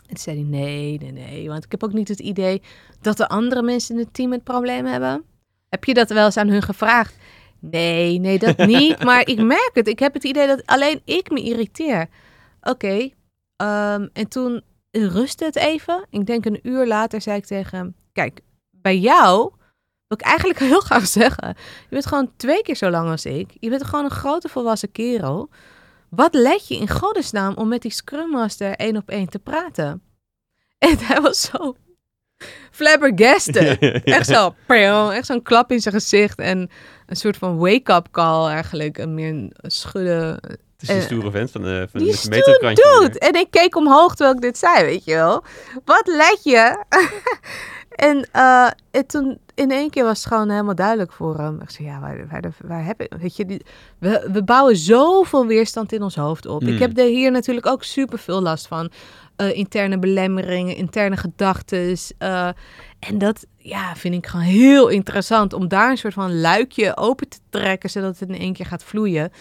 En 0.08 0.18
zei 0.18 0.36
hij, 0.36 0.46
nee, 0.46 0.98
nee, 0.98 1.12
nee, 1.12 1.48
want 1.48 1.64
ik 1.64 1.72
heb 1.72 1.84
ook 1.84 1.94
niet 1.94 2.08
het 2.08 2.20
idee 2.20 2.62
dat 3.02 3.18
de 3.18 3.28
andere 3.28 3.62
mensen 3.62 3.96
in 3.96 4.02
het 4.02 4.14
team 4.14 4.32
het 4.32 4.44
probleem 4.44 4.86
hebben. 4.86 5.24
Heb 5.70 5.84
je 5.84 5.94
dat 5.94 6.10
wel 6.10 6.26
eens 6.26 6.38
aan 6.38 6.50
hun 6.50 6.62
gevraagd? 6.62 7.18
Nee, 7.60 8.20
nee, 8.20 8.40
dat 8.40 8.58
niet. 8.58 9.04
maar 9.04 9.28
ik 9.28 9.42
merk 9.42 9.72
het. 9.74 9.88
Ik 9.88 10.00
heb 10.00 10.14
het 10.14 10.24
idee 10.24 10.48
dat 10.48 10.66
alleen 10.66 11.02
ik 11.06 11.30
me 11.30 11.42
irriteer. 11.42 12.08
Oké. 12.62 13.10
Um, 13.58 14.10
en 14.14 14.28
toen 14.30 14.64
rustte 14.92 15.46
het 15.46 15.56
even. 15.56 16.06
Ik 16.10 16.26
denk 16.26 16.46
een 16.46 16.60
uur 16.64 16.88
later 16.88 17.22
zei 17.22 17.38
ik 17.38 17.46
tegen 17.46 17.78
hem... 17.78 17.96
Kijk, 18.14 18.40
bij 18.72 18.98
jou 18.98 19.52
wil 20.08 20.18
ik 20.18 20.22
eigenlijk 20.22 20.60
heel 20.60 20.80
graag 20.80 21.08
zeggen... 21.22 21.48
Je 21.82 21.90
bent 21.90 22.06
gewoon 22.06 22.32
twee 22.36 22.62
keer 22.62 22.76
zo 22.76 22.90
lang 22.90 23.10
als 23.10 23.26
ik. 23.26 23.52
Je 23.60 23.70
bent 23.70 23.84
gewoon 23.84 24.06
een 24.06 24.12
grote 24.12 24.50
volwassen 24.50 24.92
kerel. 24.92 25.50
Wat 26.10 26.34
let 26.34 26.68
je 26.68 26.78
in 26.78 26.90
godesnaam 26.90 27.54
om 27.54 27.68
met 27.68 27.82
die 27.82 27.92
Scrum 27.92 28.30
Master 28.30 28.76
één 28.76 28.98
op 28.98 29.10
één 29.10 29.30
te 29.30 29.40
praten? 29.40 30.02
En 30.78 30.98
hij 30.98 31.22
was 31.22 31.42
zo 31.42 31.76
flabbergasted. 32.72 33.80
Echt 34.04 34.28
zo, 34.28 34.54
echt 35.12 35.26
zo'n 35.26 35.42
klap 35.42 35.72
in 35.72 35.80
zijn 35.80 35.94
gezicht 35.94 36.40
en 36.40 36.70
een 37.06 37.16
soort 37.16 37.38
van 37.38 37.58
wake-up 37.58 38.08
call 38.12 38.48
eigenlijk. 38.48 38.98
En 38.98 39.14
meer 39.14 39.30
een 39.30 39.54
schudden. 39.62 40.40
Het 40.78 40.90
is 40.90 40.96
die 40.96 41.02
stoere 41.02 41.32
vent 41.32 41.52
van 41.52 41.62
de, 41.62 41.88
van 41.92 42.00
die 42.00 42.12
de 42.12 42.30
metrokrantje. 42.30 42.98
Dude. 43.00 43.20
En 43.20 43.34
ik 43.34 43.48
keek 43.50 43.76
omhoog 43.76 44.16
terwijl 44.16 44.36
ik 44.36 44.42
dit 44.42 44.58
zei, 44.58 44.86
weet 44.86 45.06
je 45.06 45.14
wel. 45.14 45.44
Wat 45.86 46.08
let 46.08 46.40
je? 46.44 46.84
en, 48.10 48.30
uh, 48.36 48.70
en 48.92 49.06
toen 49.06 49.40
in 49.56 49.72
één 49.72 49.90
keer 49.90 50.04
was 50.04 50.18
het 50.18 50.28
gewoon 50.28 50.50
helemaal 50.50 50.76
duidelijk 50.76 51.12
voor 51.12 51.38
hem. 51.38 51.62
Ik 51.62 51.70
zei, 51.70 51.88
ja, 51.88 52.00
waar, 52.62 52.86
heb 52.86 53.02
ik... 53.02 53.14
Weet 53.20 53.36
je, 53.36 53.46
die, 53.46 53.62
we, 54.00 54.30
we 54.32 54.44
bouwen 54.44 54.78
zoveel 54.78 55.46
weerstand 55.46 55.92
in 55.92 56.04
ons 56.04 56.16
hoofd 56.16 56.46
op. 56.46 56.62
Mm. 56.62 56.68
Ik 56.68 56.80
heb 56.80 56.98
er 56.98 57.06
hier 57.06 57.32
natuurlijk 57.32 57.66
ook 57.66 57.84
super 57.84 58.20
veel 58.20 58.42
last 58.42 58.68
van. 58.68 58.92
Uh, 59.42 59.58
interne 59.58 60.00
belemmeringen, 60.00 60.76
interne 60.76 61.18
gedachten. 61.18 61.98
Uh, 62.20 62.50
en 63.00 63.18
dat 63.18 63.46
ja, 63.58 63.96
vind 63.96 64.14
ik 64.14 64.28
gewoon 64.28 64.46
heel 64.46 64.88
interessant 64.88 65.54
om 65.54 65.68
daar 65.68 65.92
een 65.92 65.98
soort 65.98 66.14
van 66.14 66.40
luikje 66.40 66.98
open 66.98 67.30
te 67.30 67.38
trekken, 67.50 67.90
zodat 67.90 68.20
het 68.20 68.30
in 68.30 68.38
één 68.38 68.54
keer 68.54 68.66
gaat 68.66 68.84
vloeien. 68.84 69.32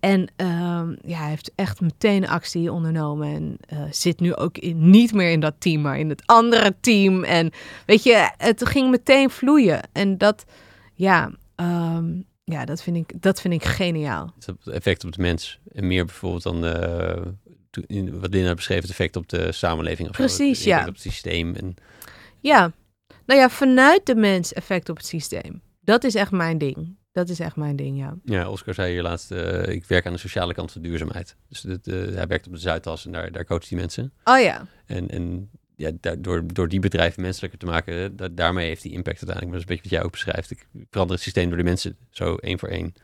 En 0.00 0.20
um, 0.20 0.98
ja, 1.04 1.18
hij 1.18 1.28
heeft 1.28 1.52
echt 1.54 1.80
meteen 1.80 2.28
actie 2.28 2.72
ondernomen 2.72 3.28
en 3.28 3.56
uh, 3.72 3.78
zit 3.90 4.20
nu 4.20 4.34
ook 4.34 4.58
in, 4.58 4.90
niet 4.90 5.12
meer 5.12 5.30
in 5.30 5.40
dat 5.40 5.54
team, 5.58 5.80
maar 5.80 5.98
in 5.98 6.08
het 6.08 6.22
andere 6.26 6.74
team. 6.80 7.24
En 7.24 7.50
weet 7.86 8.02
je, 8.02 8.30
het 8.36 8.68
ging 8.68 8.90
meteen 8.90 9.30
vloeien. 9.30 9.80
En 9.92 10.18
dat, 10.18 10.44
ja, 10.94 11.30
um, 11.56 12.24
ja 12.44 12.64
dat, 12.64 12.82
vind 12.82 12.96
ik, 12.96 13.22
dat 13.22 13.40
vind 13.40 13.54
ik 13.54 13.64
geniaal. 13.64 14.32
Het 14.44 14.68
effect 14.68 15.04
op 15.04 15.12
de 15.12 15.22
mens. 15.22 15.60
En 15.72 15.86
meer 15.86 16.04
bijvoorbeeld 16.04 16.42
dan 16.42 16.64
uh, 16.64 17.22
in, 17.86 18.20
wat 18.20 18.34
Lina 18.34 18.54
beschreef, 18.54 18.80
het 18.80 18.90
effect 18.90 19.16
op 19.16 19.28
de 19.28 19.52
samenleving. 19.52 20.08
Of 20.08 20.16
Precies, 20.16 20.62
zo, 20.62 20.68
ja. 20.68 20.80
Op 20.80 20.86
het 20.86 21.00
systeem. 21.00 21.54
En... 21.54 21.74
Ja, 22.40 22.72
nou 23.26 23.40
ja, 23.40 23.48
vanuit 23.48 24.06
de 24.06 24.14
mens 24.14 24.52
effect 24.52 24.88
op 24.88 24.96
het 24.96 25.06
systeem. 25.06 25.62
Dat 25.80 26.04
is 26.04 26.14
echt 26.14 26.30
mijn 26.30 26.58
ding. 26.58 26.96
Dat 27.12 27.28
is 27.28 27.40
echt 27.40 27.56
mijn 27.56 27.76
ding, 27.76 27.98
ja. 27.98 28.16
Ja, 28.24 28.50
Oscar 28.50 28.74
zei 28.74 28.92
hier 28.92 29.02
laatst, 29.02 29.30
uh, 29.30 29.66
ik 29.66 29.84
werk 29.84 30.06
aan 30.06 30.12
de 30.12 30.18
sociale 30.18 30.54
kant 30.54 30.72
van 30.72 30.82
duurzaamheid. 30.82 31.36
Dus 31.48 31.60
dit, 31.60 31.86
uh, 31.86 32.14
hij 32.14 32.26
werkt 32.26 32.46
op 32.46 32.52
de 32.52 32.58
Zuidas 32.58 33.06
en 33.06 33.12
daar, 33.12 33.32
daar 33.32 33.44
coacht 33.44 33.68
hij 33.68 33.78
mensen. 33.78 34.12
Oh 34.24 34.40
ja. 34.40 34.66
En, 34.86 35.08
en 35.08 35.50
ja, 35.76 35.90
door, 36.18 36.46
door 36.46 36.68
die 36.68 36.80
bedrijven 36.80 37.22
menselijker 37.22 37.58
te 37.58 37.66
maken, 37.66 38.16
da, 38.16 38.28
daarmee 38.28 38.66
heeft 38.66 38.82
die 38.82 38.92
impact 38.92 39.26
uiteindelijk. 39.26 39.50
Maar 39.50 39.60
dat 39.60 39.70
is 39.70 39.76
een 39.76 39.76
beetje 39.76 39.90
wat 39.90 39.98
jij 39.98 40.02
ook 40.02 40.10
beschrijft. 40.10 40.50
Ik 40.50 40.66
verander 40.90 41.14
het 41.14 41.24
systeem 41.24 41.48
door 41.48 41.58
de 41.58 41.64
mensen 41.64 41.96
zo 42.10 42.36
één 42.36 42.58
voor 42.58 42.68
één 42.68 42.94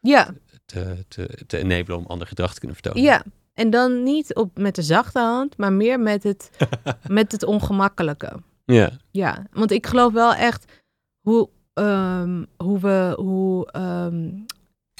ja. 0.00 0.34
te, 0.64 1.04
te, 1.08 1.38
te 1.46 1.58
enablen 1.58 1.96
om 1.96 2.06
ander 2.06 2.26
gedrag 2.26 2.52
te 2.52 2.58
kunnen 2.58 2.76
vertonen. 2.76 3.02
Ja, 3.02 3.24
en 3.54 3.70
dan 3.70 4.02
niet 4.02 4.34
op, 4.34 4.58
met 4.58 4.74
de 4.74 4.82
zachte 4.82 5.18
hand, 5.18 5.56
maar 5.56 5.72
meer 5.72 6.00
met 6.00 6.22
het, 6.22 6.50
met 7.08 7.32
het 7.32 7.44
ongemakkelijke. 7.44 8.32
Ja. 8.64 8.90
Ja, 9.10 9.46
want 9.52 9.70
ik 9.70 9.86
geloof 9.86 10.12
wel 10.12 10.34
echt 10.34 10.82
hoe, 11.20 11.48
um, 11.74 12.46
hoe, 12.56 12.78
we, 12.80 13.12
hoe, 13.16 13.68
um, 13.76 14.44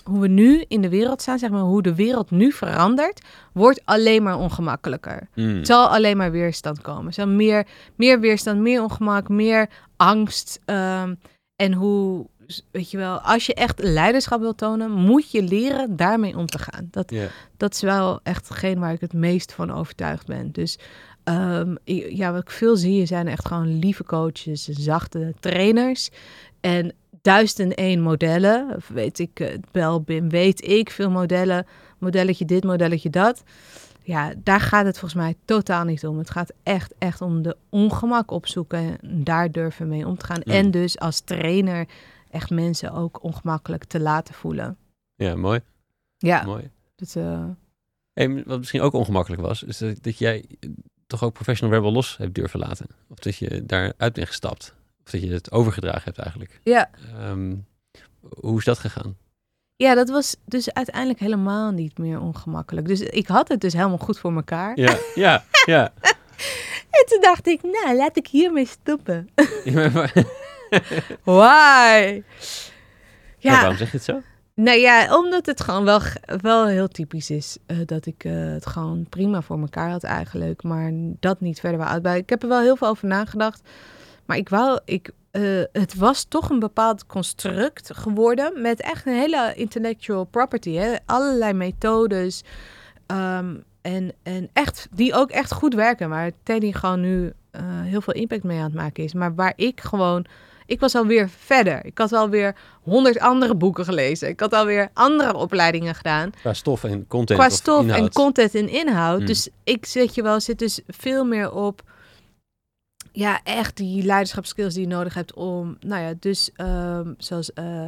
hoe 0.04 0.20
we 0.20 0.28
nu 0.28 0.64
in 0.68 0.80
de 0.80 0.88
wereld 0.88 1.22
staan, 1.22 1.38
zeg 1.38 1.50
maar, 1.50 1.60
hoe 1.60 1.82
de 1.82 1.94
wereld 1.94 2.30
nu 2.30 2.52
verandert, 2.52 3.26
wordt 3.52 3.80
alleen 3.84 4.22
maar 4.22 4.38
ongemakkelijker. 4.38 5.28
Mm. 5.34 5.56
Het 5.56 5.66
zal 5.66 5.88
alleen 5.88 6.16
maar 6.16 6.30
weerstand 6.30 6.80
komen. 6.80 7.06
Er 7.06 7.12
zal 7.12 7.26
meer, 7.26 7.66
meer 7.96 8.20
weerstand, 8.20 8.60
meer 8.60 8.82
ongemak, 8.82 9.28
meer 9.28 9.68
angst. 9.96 10.60
Um, 10.66 11.18
en 11.56 11.72
hoe, 11.72 12.26
weet 12.70 12.90
je 12.90 12.96
wel, 12.96 13.18
als 13.18 13.46
je 13.46 13.54
echt 13.54 13.82
leiderschap 13.82 14.40
wil 14.40 14.54
tonen, 14.54 14.90
moet 14.90 15.30
je 15.30 15.42
leren 15.42 15.96
daarmee 15.96 16.36
om 16.36 16.46
te 16.46 16.58
gaan. 16.58 16.88
Dat, 16.90 17.10
yeah. 17.10 17.28
dat 17.56 17.74
is 17.74 17.80
wel 17.80 18.20
echt 18.22 18.48
hetgeen 18.48 18.78
waar 18.78 18.92
ik 18.92 19.00
het 19.00 19.12
meest 19.12 19.52
van 19.52 19.72
overtuigd 19.72 20.26
ben. 20.26 20.52
Dus 20.52 20.78
Um, 21.30 21.76
ja, 21.84 22.32
wat 22.32 22.42
ik 22.42 22.50
veel 22.50 22.76
zie, 22.76 23.06
zijn 23.06 23.28
echt 23.28 23.46
gewoon 23.46 23.78
lieve 23.78 24.04
coaches, 24.04 24.64
zachte 24.64 25.34
trainers. 25.40 26.10
En 26.60 26.92
duizend 27.22 27.58
en 27.58 27.74
één 27.74 28.00
modellen. 28.00 28.76
Of 28.76 28.88
weet 28.88 29.18
ik, 29.18 29.58
wel, 29.72 30.00
BIM 30.00 30.28
weet 30.28 30.68
ik 30.68 30.90
veel 30.90 31.10
modellen. 31.10 31.66
Modelletje 31.98 32.44
dit, 32.44 32.64
modelletje 32.64 33.10
dat. 33.10 33.42
Ja, 34.02 34.32
daar 34.42 34.60
gaat 34.60 34.86
het 34.86 34.98
volgens 34.98 35.20
mij 35.20 35.34
totaal 35.44 35.84
niet 35.84 36.06
om. 36.06 36.18
Het 36.18 36.30
gaat 36.30 36.52
echt, 36.62 36.94
echt 36.98 37.20
om 37.20 37.42
de 37.42 37.56
ongemak 37.68 38.30
opzoeken 38.30 38.78
en 38.78 38.98
daar 39.02 39.50
durven 39.50 39.88
mee 39.88 40.06
om 40.06 40.18
te 40.18 40.26
gaan. 40.26 40.40
Mm. 40.44 40.52
En 40.52 40.70
dus 40.70 40.98
als 40.98 41.20
trainer 41.20 41.86
echt 42.34 42.50
mensen 42.50 42.92
ook 42.92 43.22
ongemakkelijk 43.22 43.84
te 43.84 44.00
laten 44.00 44.34
voelen. 44.34 44.76
Ja, 45.14 45.34
mooi. 45.34 45.60
Ja. 46.18 46.42
Mooi. 46.44 46.70
Dat, 46.94 47.14
uh... 47.18 47.44
hey, 48.12 48.42
wat 48.46 48.58
misschien 48.58 48.80
ook 48.80 48.92
ongemakkelijk 48.92 49.42
was, 49.42 49.62
is 49.62 49.78
dat, 49.78 50.02
dat 50.02 50.18
jij 50.18 50.44
toch 51.06 51.24
ook 51.24 51.32
Professional 51.32 51.76
Rebel 51.76 51.92
los 51.92 52.16
hebt 52.16 52.34
durven 52.34 52.60
laten. 52.60 52.86
Of 53.08 53.18
dat 53.18 53.36
je 53.36 53.64
daaruit 53.66 54.12
bent 54.12 54.26
gestapt. 54.26 54.74
Of 55.04 55.10
dat 55.10 55.22
je 55.22 55.32
het 55.32 55.52
overgedragen 55.52 56.02
hebt 56.04 56.18
eigenlijk. 56.18 56.60
Ja. 56.62 56.90
Um, 57.28 57.66
hoe 58.40 58.58
is 58.58 58.64
dat 58.64 58.78
gegaan? 58.78 59.16
Ja, 59.76 59.94
dat 59.94 60.08
was 60.08 60.36
dus 60.44 60.72
uiteindelijk 60.72 61.18
helemaal 61.18 61.70
niet 61.70 61.98
meer 61.98 62.20
ongemakkelijk. 62.20 62.86
Dus 62.86 63.00
ik 63.00 63.26
had 63.26 63.48
het 63.48 63.60
dus 63.60 63.72
helemaal 63.72 63.98
goed 63.98 64.18
voor 64.18 64.34
elkaar. 64.34 64.78
Ja, 64.78 64.98
ja, 65.14 65.44
ja. 65.64 65.92
en 66.96 67.06
toen 67.06 67.20
dacht 67.20 67.46
ik, 67.46 67.62
nou, 67.62 67.96
laat 67.96 68.16
ik 68.16 68.26
hiermee 68.26 68.66
stoppen. 68.66 69.28
ja, 69.64 69.90
maar, 69.90 70.12
Why? 71.24 72.22
ja. 73.38 73.50
waarom 73.52 73.76
zeg 73.76 73.90
je 73.90 73.96
het 73.96 74.04
zo? 74.06 74.20
Nou 74.56 74.78
ja, 74.78 75.16
omdat 75.18 75.46
het 75.46 75.60
gewoon 75.60 75.84
wel, 75.84 76.00
wel 76.40 76.66
heel 76.66 76.88
typisch 76.88 77.30
is. 77.30 77.56
eh, 77.66 77.76
dat 77.86 78.06
ik 78.06 78.24
eh, 78.24 78.32
het 78.32 78.66
gewoon 78.66 79.06
prima 79.08 79.42
voor 79.42 79.60
elkaar 79.60 79.90
had 79.90 80.04
eigenlijk. 80.04 80.62
Maar 80.62 80.90
dat 81.20 81.40
niet 81.40 81.60
verder 81.60 81.78
wou 81.78 81.90
uitbouwen. 81.90 82.22
Ik 82.22 82.30
heb 82.30 82.42
er 82.42 82.48
wel 82.48 82.60
heel 82.60 82.76
veel 82.76 82.88
over 82.88 83.08
nagedacht. 83.08 83.60
Maar 84.26 84.36
ik 84.36 84.48
wou, 84.48 84.80
ik, 84.84 85.10
eh, 85.30 85.42
het 85.72 85.94
was 85.94 86.24
toch 86.24 86.50
een 86.50 86.58
bepaald 86.58 87.06
construct 87.06 87.90
geworden. 87.94 88.60
Met 88.60 88.80
echt 88.80 89.06
een 89.06 89.14
hele 89.14 89.52
intellectual 89.54 90.24
property. 90.24 90.72
Hè? 90.72 90.94
Allerlei 91.06 91.52
methodes. 91.52 92.42
ehm, 93.06 93.54
en, 93.82 94.12
en 94.22 94.48
echt, 94.52 94.88
die 94.90 95.14
ook 95.14 95.30
echt 95.30 95.52
goed 95.52 95.74
werken. 95.74 96.08
Waar 96.08 96.30
Teddy 96.42 96.72
gewoon 96.72 97.00
nu 97.00 97.32
heel 97.82 98.00
veel 98.00 98.14
impact 98.14 98.42
mee 98.42 98.58
aan 98.58 98.64
het 98.64 98.74
maken 98.74 99.04
is. 99.04 99.14
Maar 99.14 99.34
waar 99.34 99.52
ik 99.56 99.80
gewoon... 99.80 100.26
Ik 100.66 100.80
was 100.80 100.94
alweer 100.94 101.28
verder. 101.28 101.84
Ik 101.84 101.98
had 101.98 102.12
alweer 102.12 102.56
honderd 102.82 103.18
andere 103.18 103.54
boeken 103.54 103.84
gelezen. 103.84 104.28
Ik 104.28 104.40
had 104.40 104.52
alweer 104.52 104.90
andere 104.92 105.34
opleidingen 105.34 105.94
gedaan. 105.94 106.30
Qua 106.30 106.52
stof 106.52 106.84
en 106.84 107.06
content. 107.06 107.38
Qua 107.38 107.48
of 107.48 107.54
stof 107.54 107.86
en 107.88 108.12
content 108.12 108.54
en 108.54 108.68
inhoud. 108.68 109.16
Hmm. 109.18 109.26
Dus 109.26 109.48
ik 109.64 109.86
zit 109.86 110.14
je 110.14 110.22
wel, 110.22 110.40
zit 110.40 110.58
dus 110.58 110.80
veel 110.86 111.24
meer 111.24 111.52
op. 111.52 111.82
Ja, 113.12 113.40
echt 113.44 113.76
die 113.76 114.02
leiderschapskills 114.04 114.74
die 114.74 114.82
je 114.88 114.94
nodig 114.94 115.14
hebt 115.14 115.34
om. 115.34 115.76
Nou 115.80 116.02
ja, 116.02 116.12
dus 116.20 116.50
ehm, 116.56 117.12
zoals 117.18 117.52
eh, 117.52 117.86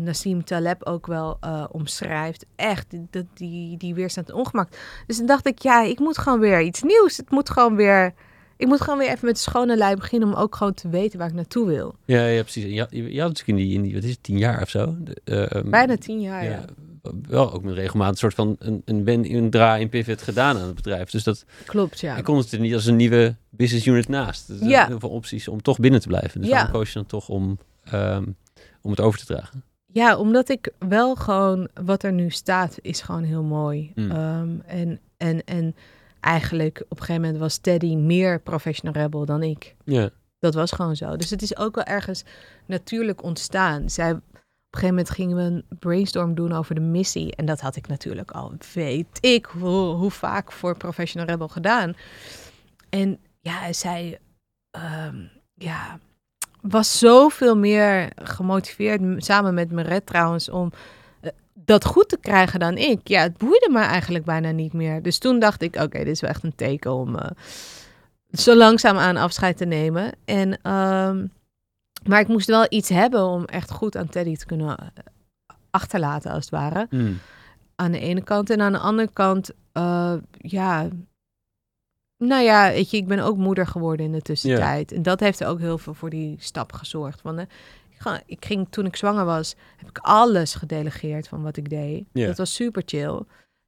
Nassim 0.00 0.44
Taleb 0.44 0.84
ook 0.84 1.06
wel 1.06 1.36
eh, 1.40 1.64
omschrijft. 1.70 2.46
Echt, 2.56 2.90
die, 2.90 3.06
dat- 3.10 3.26
die, 3.34 3.76
die 3.76 3.94
weerstand 3.94 4.28
en 4.28 4.34
ongemak. 4.34 4.68
Dus 5.06 5.16
dan 5.16 5.26
dacht 5.26 5.46
ik, 5.46 5.58
ja, 5.58 5.82
ik 5.82 5.98
moet 5.98 6.18
gewoon 6.18 6.40
weer 6.40 6.60
iets 6.60 6.82
nieuws. 6.82 7.16
Het 7.16 7.30
moet 7.30 7.50
gewoon 7.50 7.76
weer. 7.76 8.14
Ik 8.62 8.68
moet 8.68 8.80
gewoon 8.80 8.98
weer 8.98 9.08
even 9.08 9.26
met 9.26 9.38
schone 9.38 9.76
lijn 9.76 9.96
beginnen 9.98 10.28
om 10.28 10.34
ook 10.34 10.56
gewoon 10.56 10.74
te 10.74 10.88
weten 10.88 11.18
waar 11.18 11.28
ik 11.28 11.34
naartoe 11.34 11.66
wil. 11.66 11.94
Ja, 12.04 12.26
ja, 12.26 12.42
precies. 12.42 12.64
En 12.64 12.72
Je, 12.72 12.80
had- 12.80 12.90
je, 12.90 13.12
je 13.12 13.20
had 13.20 13.28
natuurlijk 13.28 13.58
in 13.58 13.64
die, 13.66 13.74
in 13.74 13.82
die, 13.82 13.94
wat 13.94 14.02
is 14.04 14.10
het, 14.10 14.22
tien 14.22 14.38
jaar 14.38 14.62
of 14.62 14.68
zo? 14.68 14.96
De, 15.00 15.16
eh, 15.24 15.52
ehm, 15.56 15.70
Bijna 15.70 15.96
tien 15.96 16.20
jaar. 16.20 16.44
ja, 16.44 16.50
Ja, 16.50 16.64
wel 17.28 17.52
ook 17.52 17.62
met 17.62 17.74
regelmaat 17.74 18.10
een 18.10 18.16
soort 18.16 18.34
van 18.34 18.56
een, 18.58 18.82
een, 18.84 19.04
wen- 19.04 19.34
een 19.34 19.50
draai, 19.50 19.82
een 19.82 19.88
pivot 19.88 20.22
gedaan 20.22 20.56
aan 20.58 20.66
het 20.66 20.74
bedrijf. 20.74 21.10
Dus 21.10 21.22
dat, 21.24 21.44
klopt, 21.66 22.00
ja. 22.00 22.16
ik 22.16 22.24
kon 22.24 22.36
het 22.38 22.52
er 22.52 22.60
niet 22.60 22.74
als 22.74 22.86
een 22.86 22.96
nieuwe 22.96 23.34
business 23.50 23.86
unit 23.86 24.08
naast. 24.08 24.46
Dus 24.46 24.60
er 24.60 24.66
Ja. 24.66 24.76
zijn 24.76 24.88
heel 24.88 25.00
veel 25.00 25.08
opties 25.10 25.48
om 25.48 25.62
toch 25.62 25.78
binnen 25.78 26.00
te 26.00 26.08
blijven. 26.08 26.40
Dus 26.40 26.48
Ja. 26.48 26.54
waarom 26.54 26.72
koos 26.72 26.88
je 26.88 26.94
dan 26.94 27.06
toch 27.06 27.28
om, 27.28 27.58
ehm, 27.84 28.24
om 28.82 28.90
het 28.90 29.00
over 29.00 29.18
te 29.18 29.26
dragen? 29.26 29.64
Ja, 29.86 30.16
omdat 30.16 30.48
ik 30.48 30.70
wel 30.78 31.14
gewoon, 31.14 31.68
wat 31.84 32.02
er 32.02 32.12
nu 32.12 32.30
staat, 32.30 32.76
is 32.80 33.00
gewoon 33.00 33.22
heel 33.24 33.42
mooi. 33.42 33.92
Mm. 33.94 34.10
Ehm, 34.10 34.48
en, 34.66 35.00
en, 35.16 35.44
en 35.44 35.74
eigenlijk 36.22 36.84
op 36.88 36.90
een 36.90 37.04
gegeven 37.04 37.22
moment 37.22 37.40
was 37.40 37.56
Teddy 37.56 37.94
meer 37.94 38.40
professional 38.40 39.02
rebel 39.02 39.24
dan 39.24 39.42
ik. 39.42 39.74
Ja, 39.84 40.10
Dat 40.38 40.54
was 40.54 40.72
gewoon 40.72 40.96
zo. 40.96 41.16
Dus 41.16 41.30
het 41.30 41.42
is 41.42 41.56
ook 41.56 41.74
wel 41.74 41.84
ergens 41.84 42.24
natuurlijk 42.66 43.22
ontstaan. 43.22 43.90
Zij, 43.90 44.10
op 44.10 44.20
een 44.20 44.40
gegeven 44.70 44.94
moment 44.94 45.10
gingen 45.10 45.36
we 45.36 45.42
een 45.42 45.78
brainstorm 45.78 46.34
doen 46.34 46.52
over 46.52 46.74
de 46.74 46.80
missie. 46.80 47.36
En 47.36 47.46
dat 47.46 47.60
had 47.60 47.76
ik 47.76 47.88
natuurlijk 47.88 48.30
al, 48.30 48.52
weet 48.74 49.18
ik, 49.20 49.46
hoe, 49.46 49.94
hoe 49.94 50.10
vaak 50.10 50.52
voor 50.52 50.76
Professional 50.76 51.28
Rebel 51.28 51.48
gedaan. 51.48 51.94
En 52.88 53.18
ja, 53.40 53.72
zij 53.72 54.18
ehm, 54.70 55.16
ja, 55.54 55.98
was 56.60 56.98
zoveel 56.98 57.56
meer 57.56 58.12
gemotiveerd, 58.14 59.24
samen 59.24 59.54
met 59.54 59.70
Meret 59.70 60.06
trouwens, 60.06 60.48
om 60.48 60.72
dat 61.64 61.84
goed 61.84 62.08
te 62.08 62.18
krijgen 62.20 62.60
dan 62.60 62.76
ik. 62.76 63.08
Ja, 63.08 63.22
het 63.22 63.36
boeide 63.36 63.68
me 63.70 63.80
eigenlijk 63.80 64.24
bijna 64.24 64.50
niet 64.50 64.72
meer. 64.72 65.02
Dus 65.02 65.18
toen 65.18 65.38
dacht 65.38 65.62
ik, 65.62 65.76
oké, 65.76 65.98
dit 65.98 66.06
is 66.06 66.20
wel 66.20 66.30
echt 66.30 66.44
een 66.44 66.54
teken 66.54 66.92
om 66.92 67.16
eh, 67.16 67.30
zo 68.32 68.56
langzaam 68.56 68.96
aan 68.96 69.16
afscheid 69.16 69.56
te 69.56 69.64
nemen. 69.64 70.12
En, 70.24 70.58
ehm, 70.62 71.26
maar 72.06 72.20
ik 72.20 72.28
moest 72.28 72.46
wel 72.46 72.66
iets 72.68 72.88
hebben 72.88 73.24
om 73.26 73.44
echt 73.44 73.70
goed 73.70 73.96
aan 73.96 74.08
Teddy 74.08 74.36
te 74.36 74.46
kunnen 74.46 74.78
eh, 74.78 74.86
achterlaten, 75.70 76.30
als 76.30 76.44
het 76.44 76.50
ware. 76.50 76.86
Mm. 76.90 77.18
Aan 77.74 77.92
de 77.92 77.98
ene 77.98 78.22
kant. 78.22 78.50
En 78.50 78.60
aan 78.60 78.72
de 78.72 78.78
andere 78.78 79.10
kant, 79.12 79.50
eh, 79.72 80.14
ja. 80.32 80.88
Nou 82.18 82.42
ja, 82.42 82.70
weet 82.70 82.90
je, 82.90 82.96
ik 82.96 83.06
ben 83.06 83.20
ook 83.20 83.36
moeder 83.36 83.66
geworden 83.66 84.06
in 84.06 84.12
de 84.12 84.22
tussentijd. 84.22 84.92
En 84.92 85.02
dat 85.02 85.20
heeft 85.20 85.40
er 85.40 85.46
ook 85.46 85.58
heel 85.58 85.78
veel 85.78 85.94
voor 85.94 86.10
die 86.10 86.36
stap 86.38 86.72
gezorgd. 86.72 87.22
Want 87.22 87.38
eh, 87.38 87.44
ik, 88.26 88.44
ging, 88.44 88.66
toen 88.70 88.86
ik 88.86 88.96
zwanger 88.96 89.24
was, 89.24 89.54
heb 89.76 89.88
ik 89.88 89.98
alles 89.98 90.54
gedelegeerd 90.54 91.28
van 91.28 91.42
wat 91.42 91.56
ik 91.56 91.70
deed. 91.70 92.04
Dat 92.12 92.38
was 92.38 92.54
super 92.54 92.82
chill. 92.86 93.20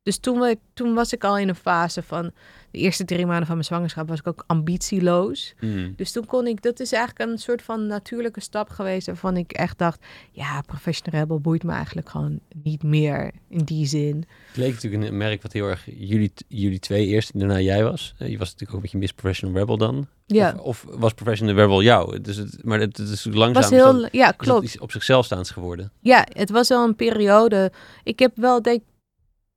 Dus 0.04 0.18
toen, 0.18 0.38
we, 0.38 0.58
toen 0.74 0.94
was 0.94 1.12
ik 1.12 1.24
al 1.24 1.38
in 1.38 1.48
een 1.48 1.54
fase 1.54 2.02
van 2.02 2.30
de 2.70 2.78
eerste 2.78 3.04
drie 3.04 3.26
maanden 3.26 3.46
van 3.46 3.54
mijn 3.54 3.66
zwangerschap 3.66 4.08
was 4.08 4.18
ik 4.18 4.26
ook 4.26 4.44
ambitieloos. 4.46 5.54
Mm. 5.60 5.92
Dus 5.96 6.12
toen 6.12 6.26
kon 6.26 6.46
ik, 6.46 6.62
dat 6.62 6.80
is 6.80 6.92
eigenlijk 6.92 7.30
een 7.30 7.38
soort 7.38 7.62
van 7.62 7.86
natuurlijke 7.86 8.40
stap 8.40 8.68
geweest 8.70 9.06
waarvan 9.06 9.36
ik 9.36 9.52
echt 9.52 9.78
dacht, 9.78 10.04
ja, 10.30 10.60
professional 10.60 11.20
rebel 11.20 11.40
boeit 11.40 11.62
me 11.62 11.72
eigenlijk 11.72 12.08
gewoon 12.08 12.40
niet 12.62 12.82
meer 12.82 13.30
in 13.48 13.64
die 13.64 13.86
zin. 13.86 14.24
Het 14.46 14.56
leek 14.56 14.72
natuurlijk 14.72 15.02
een 15.04 15.16
merk 15.16 15.42
wat 15.42 15.52
heel 15.52 15.66
erg 15.66 15.84
jullie, 15.84 16.32
jullie 16.48 16.78
twee 16.78 17.06
eerst 17.06 17.38
daarna 17.38 17.60
jij 17.60 17.84
was. 17.84 18.14
Eh, 18.18 18.28
Je 18.28 18.38
was 18.38 18.50
natuurlijk 18.50 18.70
ook 18.70 18.76
een 18.76 18.82
beetje 18.82 18.98
Miss 18.98 19.12
Professional 19.12 19.56
Rebel 19.58 19.76
dan. 19.76 20.06
Ja, 20.26 20.54
Of, 20.58 20.84
of 20.84 20.94
was 20.98 21.12
Professional 21.12 21.54
Rebel 21.54 21.82
jou? 21.82 22.20
Dus 22.20 22.36
het, 22.36 22.64
maar 22.64 22.80
het, 22.80 22.96
het 22.96 23.08
is 23.08 23.24
langzaam 23.24 23.62
was 23.62 23.70
heel, 23.70 24.08
ja, 24.10 24.30
klopt. 24.30 24.80
op 24.80 24.92
zichzelf 24.92 25.24
staans 25.24 25.50
geworden. 25.50 25.92
Ja, 26.00 26.26
het 26.32 26.50
was 26.50 26.68
wel 26.68 26.84
een 26.84 26.96
periode. 26.96 27.72
Ik 28.02 28.18
heb 28.18 28.32
wel, 28.36 28.62
denk 28.62 28.82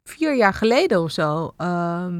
vier 0.07 0.35
jaar 0.35 0.53
geleden 0.53 1.01
of 1.01 1.11
zo, 1.11 1.53
ehm, 1.57 2.19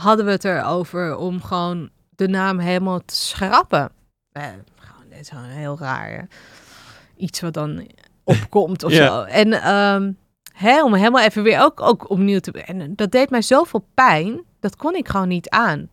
hadden 0.00 0.24
we 0.24 0.30
het 0.30 0.44
erover 0.44 1.16
om 1.16 1.42
gewoon 1.42 1.90
de 2.10 2.28
naam 2.28 2.58
helemaal 2.58 3.00
te 3.04 3.14
schrappen. 3.14 3.90
Eh, 4.32 4.42
gewoon, 4.76 5.08
dit 5.08 5.20
is 5.20 5.28
gewoon 5.28 5.44
heel 5.44 5.78
raar. 5.78 6.10
hè. 6.10 6.22
Iets 7.16 7.40
wat 7.40 7.54
dan 7.54 7.86
opkomt 8.24 8.84
of 8.84 8.92
Ja. 8.92 9.06
zo. 9.06 9.22
En 9.22 9.52
hè, 10.52 10.82
om 10.84 10.94
helemaal 10.94 11.22
even 11.24 11.42
weer 11.42 11.60
ook, 11.60 11.80
ook 11.80 12.10
opnieuw 12.10 12.38
te... 12.38 12.52
En 12.62 12.94
dat 12.96 13.10
deed 13.10 13.30
mij 13.30 13.42
zoveel 13.42 13.84
pijn, 13.94 14.44
dat 14.60 14.76
kon 14.76 14.94
ik 14.94 15.08
gewoon 15.08 15.28
niet 15.28 15.48
aan. 15.48 15.90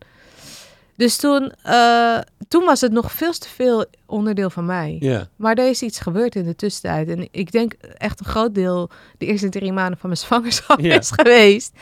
Dus 1.00 1.16
toen, 1.16 1.52
eh, 1.62 2.18
toen 2.48 2.64
was 2.64 2.80
het 2.80 2.92
nog 2.92 3.12
veel 3.12 3.32
te 3.32 3.48
veel 3.48 3.84
onderdeel 4.06 4.50
van 4.50 4.66
mij. 4.66 5.26
Maar 5.36 5.54
er 5.54 5.68
is 5.68 5.82
iets 5.82 6.00
gebeurd 6.00 6.34
in 6.34 6.44
de 6.44 6.56
tussentijd. 6.56 7.08
En 7.08 7.28
ik 7.30 7.52
denk 7.52 7.72
echt 7.96 8.20
een 8.20 8.26
groot 8.26 8.54
deel 8.54 8.90
de 9.18 9.26
eerste 9.26 9.48
drie 9.48 9.72
maanden 9.72 9.98
van 9.98 10.08
mijn 10.08 10.20
zwangerschap 10.26 10.78
is 10.78 11.10
geweest. 11.10 11.72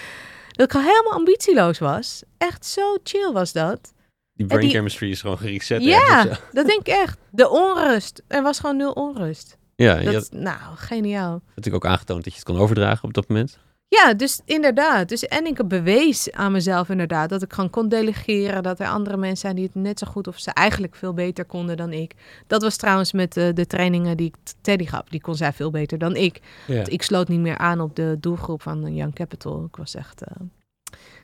Dat 0.50 0.66
ik 0.66 0.74
al 0.74 0.80
helemaal 0.80 1.12
ambitieloos 1.12 1.78
was. 1.78 2.22
Echt 2.36 2.66
zo 2.66 2.96
chill 3.02 3.32
was 3.32 3.52
dat. 3.52 3.92
Die 4.32 4.46
brain 4.46 4.62
die- 4.62 4.70
chemistry 4.70 5.10
is 5.10 5.20
gewoon 5.20 5.38
gereset. 5.38 5.82
Ja. 5.82 6.24
of 6.28 6.36
zo. 6.36 6.42
Dat 6.52 6.66
denk 6.66 6.80
ik 6.80 6.88
echt. 6.88 7.18
De 7.30 7.48
onrust. 7.48 8.22
Er 8.28 8.42
was 8.42 8.60
gewoon 8.60 8.76
nul 8.76 8.92
onrust. 8.92 9.56
Ja, 9.76 9.94
Dat, 10.00 10.14
had 10.14 10.28
nou, 10.32 10.58
geniaal. 10.74 11.40
natuurlijk 11.54 11.84
ook 11.84 11.90
aangetoond 11.90 12.24
dat 12.24 12.32
je 12.32 12.38
het 12.38 12.48
kon 12.48 12.58
overdragen 12.58 13.04
op 13.04 13.14
dat 13.14 13.28
moment. 13.28 13.58
Ja, 13.90 14.14
dus 14.14 14.40
inderdaad. 14.44 15.08
Dus, 15.08 15.24
en 15.26 15.46
ik 15.46 15.68
bewees 15.68 16.32
aan 16.32 16.52
mezelf 16.52 16.88
inderdaad 16.88 17.28
dat 17.28 17.42
ik 17.42 17.52
gewoon 17.52 17.70
kon 17.70 17.88
delegeren. 17.88 18.62
Dat 18.62 18.80
er 18.80 18.86
andere 18.86 19.16
mensen 19.16 19.38
zijn 19.38 19.54
die 19.54 19.64
het 19.64 19.74
net 19.74 19.98
zo 19.98 20.06
goed 20.06 20.26
of 20.26 20.38
ze 20.38 20.50
eigenlijk 20.50 20.94
veel 20.96 21.14
beter 21.14 21.44
konden 21.44 21.76
dan 21.76 21.92
ik. 21.92 22.14
Dat 22.46 22.62
was 22.62 22.76
trouwens 22.76 23.12
met 23.12 23.36
eh, 23.36 23.48
de 23.54 23.66
trainingen 23.66 24.16
die 24.16 24.26
ik 24.26 24.34
Teddy 24.60 24.86
gaf. 24.86 25.02
Die 25.08 25.20
kon 25.20 25.34
zij 25.34 25.52
veel 25.52 25.70
beter 25.70 25.98
dan 25.98 26.16
ik. 26.16 26.40
Ja. 26.66 26.74
Want 26.74 26.92
Ik 26.92 27.02
sloot 27.02 27.28
niet 27.28 27.40
meer 27.40 27.58
aan 27.58 27.80
op 27.80 27.96
de 27.96 28.16
doelgroep 28.20 28.62
van 28.62 28.94
Young 28.94 29.14
Capital. 29.14 29.64
Ik 29.64 29.76
was 29.76 29.94
echt... 29.94 30.22
eh, 30.22 30.36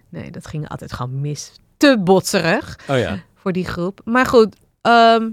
nee, 0.09 0.31
dat 0.31 0.47
ging 0.47 0.69
altijd 0.69 0.93
gewoon 0.93 1.21
mis. 1.21 1.53
Te 1.77 1.99
botserig 2.05 2.79
Oh 2.89 2.99
ja. 2.99 3.19
voor 3.35 3.53
die 3.53 3.65
groep. 3.67 4.01
Maar 4.05 4.27
goed, 4.27 4.57
ehm, 4.81 5.31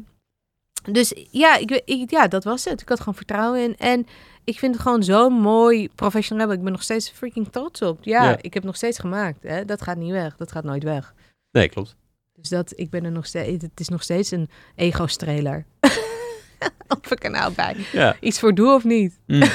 dus 0.92 1.14
ja, 1.32 1.58
ik, 1.58 1.82
ik, 1.86 2.10
ja, 2.12 2.28
dat 2.28 2.44
was 2.44 2.66
het. 2.66 2.82
Ik 2.82 2.90
had 2.90 3.00
gewoon 3.00 3.16
vertrouwen 3.16 3.64
in. 3.64 3.78
En 3.78 4.06
ik 4.44 4.60
vind 4.60 4.74
het 4.74 4.84
gewoon 4.84 5.04
zo 5.04 5.30
mooi 5.30 5.90
professioneel. 5.96 6.52
Ik 6.52 6.62
ben 6.64 6.72
nog 6.72 6.84
steeds 6.84 7.10
freaking 7.10 7.52
trots 7.52 7.82
op. 7.82 8.04
Ja, 8.04 8.24
Ja. 8.24 8.38
ik 8.42 8.54
heb 8.54 8.64
nog 8.64 8.76
steeds 8.76 9.00
gemaakt. 9.00 9.44
Hè? 9.44 9.66
Dat 9.66 9.82
gaat 9.82 9.98
niet 9.98 10.12
weg. 10.12 10.36
Dat 10.38 10.52
gaat 10.52 10.64
nooit 10.64 10.84
weg. 10.84 11.14
Nee, 11.52 11.70
klopt. 11.70 11.96
Dus 12.34 12.50
dat, 12.50 12.74
ik 12.76 12.90
ben 12.90 13.06
er 13.06 13.12
nog 13.12 13.26
steeds... 13.26 13.64
Het 13.64 13.80
is 13.80 13.88
nog 13.90 14.04
steeds 14.04 14.32
een 14.32 14.50
ego-streler. 14.76 15.66
of 17.04 17.12
ik 17.12 17.24
er 17.24 17.32
nou 17.32 17.54
bij 17.54 17.76
Ja. 17.92 18.16
iets 18.20 18.40
voor 18.40 18.54
doe 18.56 18.74
of 18.74 18.84
niet. 18.84 19.20
Mm. 19.28 19.44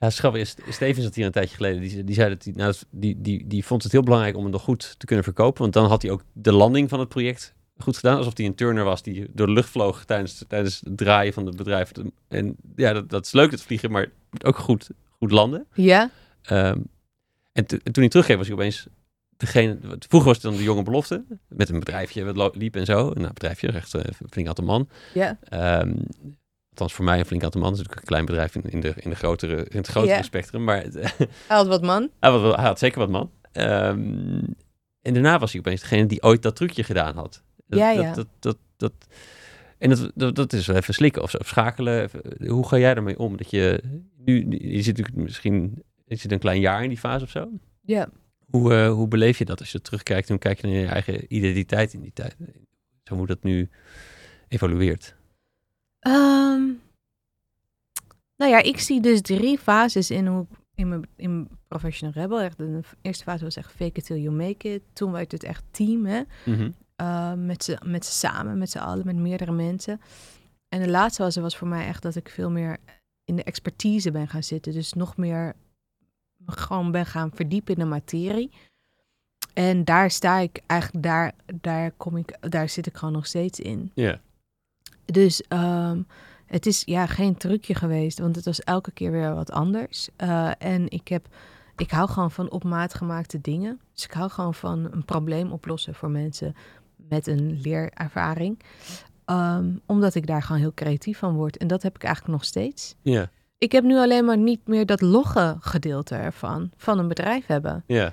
Ja, 0.00 0.10
schappig 0.10 0.40
is. 0.40 0.54
Steven 0.68 1.02
zat 1.02 1.14
hier 1.14 1.26
een 1.26 1.32
tijdje 1.32 1.56
geleden. 1.56 1.80
Die, 1.80 2.04
die 2.04 2.14
zei 2.14 2.28
dat 2.28 2.44
hij, 2.44 2.52
nou, 2.56 2.74
die, 2.90 3.20
die, 3.20 3.46
die 3.46 3.64
vond 3.64 3.82
het 3.82 3.92
heel 3.92 4.02
belangrijk 4.02 4.36
om 4.36 4.42
het 4.42 4.52
nog 4.52 4.62
goed 4.62 4.94
te 4.98 5.06
kunnen 5.06 5.24
verkopen. 5.24 5.60
Want 5.62 5.72
dan 5.72 5.86
had 5.86 6.02
hij 6.02 6.10
ook 6.10 6.22
de 6.32 6.52
landing 6.52 6.88
van 6.88 7.00
het 7.00 7.08
project 7.08 7.54
goed 7.78 7.96
gedaan. 7.96 8.16
Alsof 8.16 8.36
hij 8.36 8.46
een 8.46 8.54
turner 8.54 8.84
was 8.84 9.02
die 9.02 9.26
door 9.32 9.46
de 9.46 9.52
lucht 9.52 9.68
vloog 9.70 10.04
tijdens, 10.04 10.44
tijdens 10.48 10.80
het 10.84 10.96
draaien 10.96 11.32
van 11.32 11.46
het 11.46 11.56
bedrijf. 11.56 11.92
En 12.28 12.56
ja, 12.76 12.92
dat, 12.92 13.10
dat 13.10 13.26
is 13.26 13.32
leuk 13.32 13.50
het 13.50 13.62
vliegen, 13.62 13.90
maar 13.90 14.06
ook 14.44 14.56
goed, 14.58 14.88
goed 15.18 15.30
landen. 15.30 15.66
Ja? 15.74 16.10
Ehm, 16.42 16.78
en, 17.52 17.66
to- 17.66 17.76
en 17.84 17.92
toen 17.92 18.02
hij 18.02 18.08
teruggeef 18.08 18.36
was 18.36 18.46
hij 18.46 18.54
opeens 18.56 18.86
degene... 19.36 19.78
Vroeger 19.98 20.28
was 20.28 20.36
het 20.42 20.42
dan 20.50 20.56
de 20.56 20.62
jonge 20.62 20.82
belofte. 20.82 21.24
Met 21.48 21.68
een 21.68 21.78
bedrijfje 21.78 22.32
wat 22.32 22.56
liep 22.56 22.76
en 22.76 22.84
zo. 22.86 22.94
Nou, 22.94 23.22
een 23.26 23.28
bedrijfje, 23.34 23.72
echt 23.72 23.94
eh, 23.94 24.02
een 24.04 24.28
flink 24.30 24.48
aantal 24.48 24.64
man. 24.64 24.88
Ja. 25.14 25.38
Ehm, 25.42 25.94
althans 26.70 26.92
voor 26.94 27.04
mij 27.04 27.18
een 27.18 27.24
flink 27.26 27.42
aantal 27.44 27.60
man. 27.60 27.70
Dat 27.70 27.78
is 27.80 27.86
natuurlijk 27.86 28.10
een 28.10 28.14
klein 28.14 28.24
bedrijf 28.24 28.54
in, 28.54 28.62
in, 28.72 28.80
de, 28.80 28.92
in, 28.96 29.10
de 29.10 29.16
grotere, 29.16 29.56
in 29.68 29.76
het 29.76 29.86
grotere 29.86 30.14
spectrum. 30.22 30.64
Maar 30.64 30.82
Hij 30.82 31.28
had 31.46 31.66
wat 31.66 31.82
man. 31.82 32.10
hij, 32.20 32.30
had, 32.30 32.40
wel- 32.40 32.56
hij 32.56 32.64
had 32.66 32.78
zeker 32.78 32.98
wat 32.98 33.08
man. 33.10 33.30
Ehm, 33.52 34.40
en 35.02 35.14
daarna 35.14 35.38
was 35.38 35.50
hij 35.52 35.60
opeens 35.60 35.80
degene 35.80 36.06
die 36.06 36.22
ooit 36.22 36.42
dat 36.42 36.56
trucje 36.56 36.82
gedaan 36.84 37.16
had. 37.16 37.42
Dat, 37.68 37.78
Ja, 37.78 37.90
ja. 37.90 38.14
Dat, 38.14 38.26
dat, 38.38 38.58
dat, 38.76 38.92
En 39.78 39.90
dat, 39.90 40.10
dat, 40.14 40.34
dat 40.34 40.52
is 40.52 40.66
wel 40.66 40.76
even 40.76 40.94
slikken 40.94 41.22
of, 41.22 41.30
zo, 41.30 41.36
of 41.38 41.46
schakelen. 41.48 42.02
Even- 42.02 42.48
Hoe 42.48 42.66
ga 42.68 42.78
jij 42.78 42.94
daarmee 42.94 43.18
om? 43.18 43.36
Dat 43.36 43.50
je 43.50 43.82
nu, 44.16 44.46
je 44.50 44.82
zit 44.82 44.96
natuurlijk 44.96 45.16
misschien 45.16 45.82
je 46.04 46.16
zit 46.16 46.32
een 46.32 46.38
klein 46.38 46.60
jaar 46.60 46.82
in 46.82 46.88
die 46.88 46.98
fase 46.98 47.24
of 47.24 47.30
zo. 47.30 47.48
Ja. 47.80 48.08
Hoe, 48.50 48.74
eh, 48.74 48.92
hoe 48.92 49.08
beleef 49.08 49.38
je 49.38 49.44
dat 49.44 49.60
als 49.60 49.72
je 49.72 49.80
terugkijkt? 49.80 50.28
Hoe 50.28 50.38
kijk 50.38 50.60
je 50.60 50.66
naar 50.66 50.76
je 50.76 50.86
eigen 50.86 51.34
identiteit 51.34 51.92
in 51.92 52.00
die 52.00 52.12
tijd? 52.12 52.36
Zo 53.04 53.14
hoe 53.14 53.26
dat 53.26 53.42
nu 53.42 53.68
evolueert. 54.48 55.14
Ehm, 55.98 56.62
nou 58.36 58.50
ja, 58.50 58.62
ik 58.62 58.78
zie 58.78 59.00
dus 59.00 59.20
drie 59.20 59.58
fases 59.58 60.10
in 60.10 60.26
hoe 60.26 60.46
in 60.74 60.88
mijn, 60.88 61.06
in 61.16 61.34
mijn 61.34 61.48
Professional 61.68 62.22
Rebel. 62.22 62.40
Echt, 62.40 62.58
de 62.58 62.80
eerste 63.02 63.24
fase 63.24 63.44
was 63.44 63.56
echt 63.56 63.72
fake 63.72 63.98
it 63.98 64.04
till 64.04 64.16
you 64.20 64.34
make 64.34 64.72
it. 64.74 64.82
Toen 64.92 65.12
werd 65.12 65.32
het 65.32 65.44
echt 65.44 65.64
team, 65.70 66.06
hè. 66.06 66.22
Mhm. 66.44 66.70
Uh, 67.00 67.32
met 67.32 67.64
z'n 67.64 67.78
met 67.84 68.04
samen, 68.04 68.58
met 68.58 68.70
z'n 68.70 68.78
allen, 68.78 69.06
met 69.06 69.16
meerdere 69.16 69.52
mensen. 69.52 70.00
En 70.68 70.80
de 70.80 70.90
laatste 70.90 71.22
fase 71.22 71.40
was 71.40 71.56
voor 71.56 71.68
mij 71.68 71.86
echt 71.86 72.02
dat 72.02 72.14
ik 72.14 72.28
veel 72.28 72.50
meer 72.50 72.76
in 73.24 73.36
de 73.36 73.42
expertise 73.42 74.10
ben 74.10 74.28
gaan 74.28 74.42
zitten. 74.42 74.72
Dus 74.72 74.92
nog 74.92 75.16
meer 75.16 75.54
me 76.36 76.52
gewoon 76.52 76.90
ben 76.90 77.06
gaan 77.06 77.30
verdiepen 77.34 77.74
in 77.74 77.80
de 77.80 77.86
materie. 77.86 78.50
En 79.54 79.84
daar 79.84 80.10
sta 80.10 80.38
ik 80.38 80.62
eigenlijk, 80.66 81.02
daar, 81.04 81.32
daar, 81.60 81.90
kom 81.90 82.16
ik, 82.16 82.36
daar 82.50 82.68
zit 82.68 82.86
ik 82.86 82.96
gewoon 82.96 83.14
nog 83.14 83.26
steeds 83.26 83.60
in. 83.60 83.90
Ja. 83.94 84.20
Dus 85.04 85.42
ehm, 85.42 86.02
het 86.46 86.66
is 86.66 86.82
ja 86.84 87.06
geen 87.06 87.36
trucje 87.36 87.74
geweest, 87.74 88.18
want 88.18 88.36
het 88.36 88.44
was 88.44 88.60
elke 88.60 88.90
keer 88.90 89.10
weer 89.10 89.34
wat 89.34 89.50
anders. 89.50 90.08
Uh, 90.22 90.50
en 90.58 90.90
ik 90.90 91.08
heb, 91.08 91.26
ik 91.76 91.90
hou 91.90 92.08
gewoon 92.08 92.30
van 92.30 92.50
op 92.50 92.64
maat 92.64 92.94
gemaakte 92.94 93.40
dingen. 93.40 93.80
Dus 93.92 94.04
ik 94.04 94.12
hou 94.12 94.30
gewoon 94.30 94.54
van 94.54 94.88
een 94.92 95.04
probleem 95.04 95.52
oplossen 95.52 95.94
voor 95.94 96.10
mensen 96.10 96.54
met 97.08 97.26
een 97.26 97.60
leerervaring. 97.60 98.58
Um, 99.30 99.80
omdat 99.86 100.14
ik 100.14 100.26
daar 100.26 100.42
gewoon 100.42 100.60
heel 100.60 100.74
creatief 100.74 101.18
van 101.18 101.34
word. 101.34 101.56
En 101.56 101.66
dat 101.66 101.82
heb 101.82 101.94
ik 101.94 102.02
eigenlijk 102.02 102.34
nog 102.34 102.44
steeds. 102.44 102.94
Ja. 103.02 103.30
Ik 103.58 103.72
heb 103.72 103.84
nu 103.84 103.96
alleen 103.96 104.24
maar 104.24 104.38
niet 104.38 104.66
meer 104.66 104.86
dat 104.86 105.00
logge 105.00 105.56
gedeelte 105.60 106.14
ervan, 106.14 106.70
van 106.76 106.98
een 106.98 107.08
bedrijf 107.08 107.46
hebben. 107.46 107.84
Ja. 107.86 108.12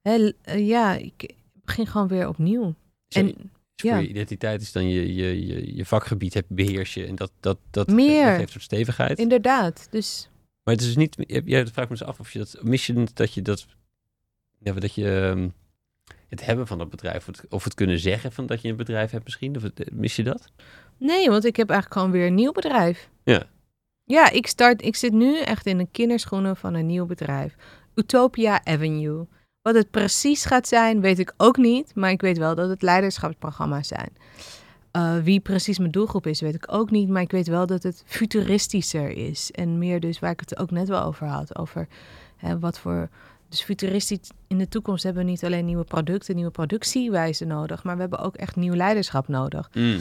He, 0.00 0.32
uh, 0.48 0.66
ja, 0.68 0.94
ik 0.94 1.34
begin 1.52 1.86
gewoon 1.86 2.08
weer 2.08 2.28
opnieuw. 2.28 2.74
En 3.08 3.26
dus 3.26 3.34
voor 3.76 3.90
ja. 3.90 3.98
je 3.98 4.08
identiteit 4.08 4.60
is 4.60 4.72
dan 4.72 4.88
je, 4.88 5.14
je, 5.14 5.46
je, 5.46 5.76
je 5.76 5.84
vakgebied 5.86 6.34
heb 6.34 6.44
beheers 6.48 6.94
je. 6.94 7.06
En 7.06 7.14
dat, 7.14 7.32
dat, 7.40 7.58
dat, 7.70 7.88
Meer. 7.88 8.24
dat 8.24 8.30
geeft 8.34 8.40
een 8.40 8.48
soort 8.48 8.62
stevigheid. 8.62 9.18
inderdaad, 9.18 9.86
dus 9.90 10.28
Maar 10.62 10.74
het 10.74 10.82
is 10.82 10.94
dus 10.94 10.96
niet... 10.96 11.16
Ja, 11.44 11.62
dat 11.62 11.72
vraag 11.72 11.84
ik 11.84 11.90
me 11.90 11.96
dus 11.96 12.06
af 12.06 12.20
of 12.20 12.32
je 12.32 12.38
dat... 12.38 12.58
Mis 12.62 12.86
je 12.86 13.06
dat 13.14 13.34
je 13.34 13.42
dat... 13.42 13.66
Ja, 14.58 14.72
dat 14.72 14.94
je... 14.94 15.10
um, 15.10 15.52
het 16.28 16.44
hebben 16.44 16.66
van 16.66 16.78
dat 16.78 16.90
bedrijf, 16.90 17.28
of 17.48 17.64
het, 17.64 17.74
kunnen 17.74 17.98
zeggen 17.98 18.32
van 18.32 18.46
dat 18.46 18.62
je 18.62 18.68
een 18.68 18.76
bedrijf 18.76 19.10
hebt 19.10 19.24
misschien, 19.24 19.56
of 19.56 19.62
het, 19.62 19.90
mis 19.92 20.16
je 20.16 20.22
dat? 20.22 20.50
Nee, 20.98 21.30
want 21.30 21.44
ik 21.44 21.56
heb 21.56 21.70
eigenlijk 21.70 22.00
gewoon 22.00 22.18
weer 22.18 22.26
een 22.26 22.34
nieuw 22.34 22.52
bedrijf. 22.52 23.08
Ja. 23.24 23.46
Ja, 24.04 24.30
ik, 24.30 24.46
start, 24.46 24.84
ik 24.84 24.96
zit 24.96 25.12
nu 25.12 25.40
echt 25.40 25.66
in 25.66 25.78
de 25.78 25.88
kinderschoenen 25.92 26.56
van 26.56 26.74
een 26.74 26.86
nieuw 26.86 27.06
bedrijf. 27.06 27.54
Utopia 27.94 28.64
Avenue. 28.64 29.26
Wat 29.62 29.74
het 29.74 29.90
precies 29.90 30.44
gaat 30.44 30.68
zijn, 30.68 31.00
weet 31.00 31.18
ik 31.18 31.34
ook 31.36 31.56
niet. 31.56 31.94
Maar 31.94 32.10
ik 32.10 32.20
weet 32.20 32.38
wel 32.38 32.54
dat 32.54 32.68
het 32.68 32.82
leiderschapsprogramma's 32.82 33.88
zijn. 33.88 34.12
Uh, 34.92 35.18
wie 35.18 35.40
precies 35.40 35.78
mijn 35.78 35.90
doelgroep 35.90 36.26
is, 36.26 36.40
weet 36.40 36.54
ik 36.54 36.72
ook 36.72 36.90
niet. 36.90 37.08
Maar 37.08 37.22
ik 37.22 37.30
weet 37.30 37.46
wel 37.46 37.66
dat 37.66 37.82
het 37.82 38.02
futuristischer 38.06 39.10
is. 39.10 39.50
En 39.50 39.78
meer 39.78 40.00
dus 40.00 40.18
waar 40.18 40.30
ik 40.30 40.40
het 40.40 40.58
ook 40.58 40.70
net 40.70 40.88
wel 40.88 41.02
over 41.02 41.26
had. 41.26 41.58
Over 41.58 41.88
hè, 42.36 42.58
wat 42.58 42.78
voor... 42.78 43.08
Dus 43.48 43.62
futuristisch 43.62 44.30
in 44.46 44.58
de 44.58 44.68
toekomst 44.68 45.02
hebben 45.02 45.24
we 45.24 45.30
niet 45.30 45.44
alleen 45.44 45.64
nieuwe 45.64 45.84
producten, 45.84 46.34
nieuwe 46.34 46.50
productiewijzen 46.50 47.46
nodig. 47.46 47.84
Maar 47.84 47.94
we 47.94 48.00
hebben 48.00 48.18
ook 48.18 48.36
echt 48.36 48.56
nieuw 48.56 48.74
leiderschap 48.74 49.28
nodig. 49.28 49.70
Mm. 49.72 50.00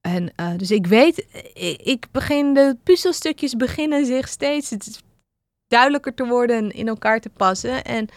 En 0.00 0.32
uh, 0.40 0.56
dus 0.56 0.70
ik 0.70 0.86
weet, 0.86 1.26
ik, 1.54 1.80
ik, 1.82 2.06
begin, 2.10 2.54
de 2.54 2.76
puzzelstukjes 2.82 3.56
beginnen 3.56 4.06
zich 4.06 4.28
steeds 4.28 4.76
duidelijker 5.66 6.14
te 6.14 6.26
worden 6.26 6.56
en 6.56 6.70
in 6.70 6.88
elkaar 6.88 7.20
te 7.20 7.30
passen. 7.30 7.84
En 7.84 8.08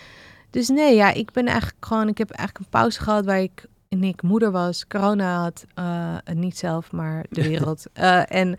dus 0.50 0.68
nee, 0.68 0.96
ja, 0.96 1.14
ik 1.14 1.32
ben 1.32 1.46
eigenlijk 1.46 1.86
gewoon, 1.86 2.08
ik 2.08 2.18
heb 2.18 2.30
eigenlijk 2.30 2.66
een 2.66 2.80
pauze 2.80 3.02
gehad 3.02 3.26
waar 3.26 3.42
ik 3.42 3.66
en 3.90 4.04
ik 4.04 4.22
moeder 4.22 4.52
was, 4.52 4.88
corona 4.88 5.42
had, 5.42 5.66
uh, 5.80 6.18
niet 6.34 6.58
zelf, 6.58 6.92
maar 6.92 7.26
de 7.30 7.48
wereld. 7.50 7.86
uh, 7.94 8.32
en, 8.32 8.58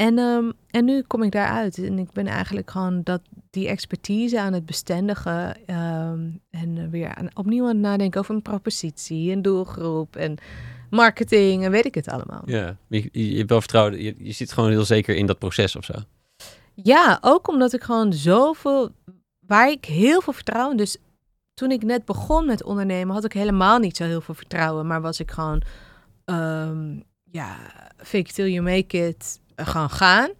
en, 0.00 0.18
um, 0.18 0.52
en 0.70 0.84
nu 0.84 1.02
kom 1.02 1.22
ik 1.22 1.32
daaruit. 1.32 1.78
En 1.78 1.98
ik 1.98 2.12
ben 2.12 2.26
eigenlijk 2.26 2.70
gewoon 2.70 3.02
dat, 3.02 3.20
die 3.50 3.68
expertise 3.68 4.40
aan 4.40 4.52
het 4.52 4.66
bestendigen 4.66 5.56
um, 5.66 6.40
en 6.50 6.90
weer 6.90 7.14
aan, 7.14 7.28
opnieuw 7.34 7.62
aan 7.62 7.68
het 7.68 7.78
nadenken 7.78 8.20
over 8.20 8.34
een 8.34 8.42
propositie, 8.42 9.32
een 9.32 9.42
doelgroep 9.42 10.16
en 10.16 10.36
marketing 10.90 11.64
en 11.64 11.70
weet 11.70 11.84
ik 11.84 11.94
het 11.94 12.08
allemaal. 12.08 12.42
Ja, 12.46 12.76
je, 12.88 13.08
je 13.12 13.36
hebt 13.36 13.50
wel 13.50 13.60
vertrouwen, 13.60 14.02
je, 14.02 14.14
je 14.18 14.32
zit 14.32 14.52
gewoon 14.52 14.70
heel 14.70 14.84
zeker 14.84 15.16
in 15.16 15.26
dat 15.26 15.38
proces 15.38 15.76
of 15.76 15.84
zo. 15.84 15.94
Ja, 16.74 17.18
ook 17.20 17.48
omdat 17.48 17.72
ik 17.72 17.82
gewoon 17.82 18.12
zoveel, 18.12 18.90
waar 19.46 19.70
ik 19.70 19.84
heel 19.84 20.20
veel 20.20 20.32
vertrouwen, 20.32 20.76
dus 20.76 20.96
toen 21.54 21.70
ik 21.70 21.82
net 21.82 22.04
begon 22.04 22.46
met 22.46 22.64
ondernemen, 22.64 23.14
had 23.14 23.24
ik 23.24 23.32
helemaal 23.32 23.78
niet 23.78 23.96
zo 23.96 24.04
heel 24.04 24.20
veel 24.20 24.34
vertrouwen. 24.34 24.86
Maar 24.86 25.00
was 25.00 25.20
ik 25.20 25.30
gewoon, 25.30 25.62
um, 26.24 27.02
ja, 27.30 27.56
fake 27.96 28.32
till 28.32 28.48
you 28.48 28.62
make 28.62 29.08
it, 29.08 29.40
gewoon 29.66 29.90
gaan. 29.90 30.30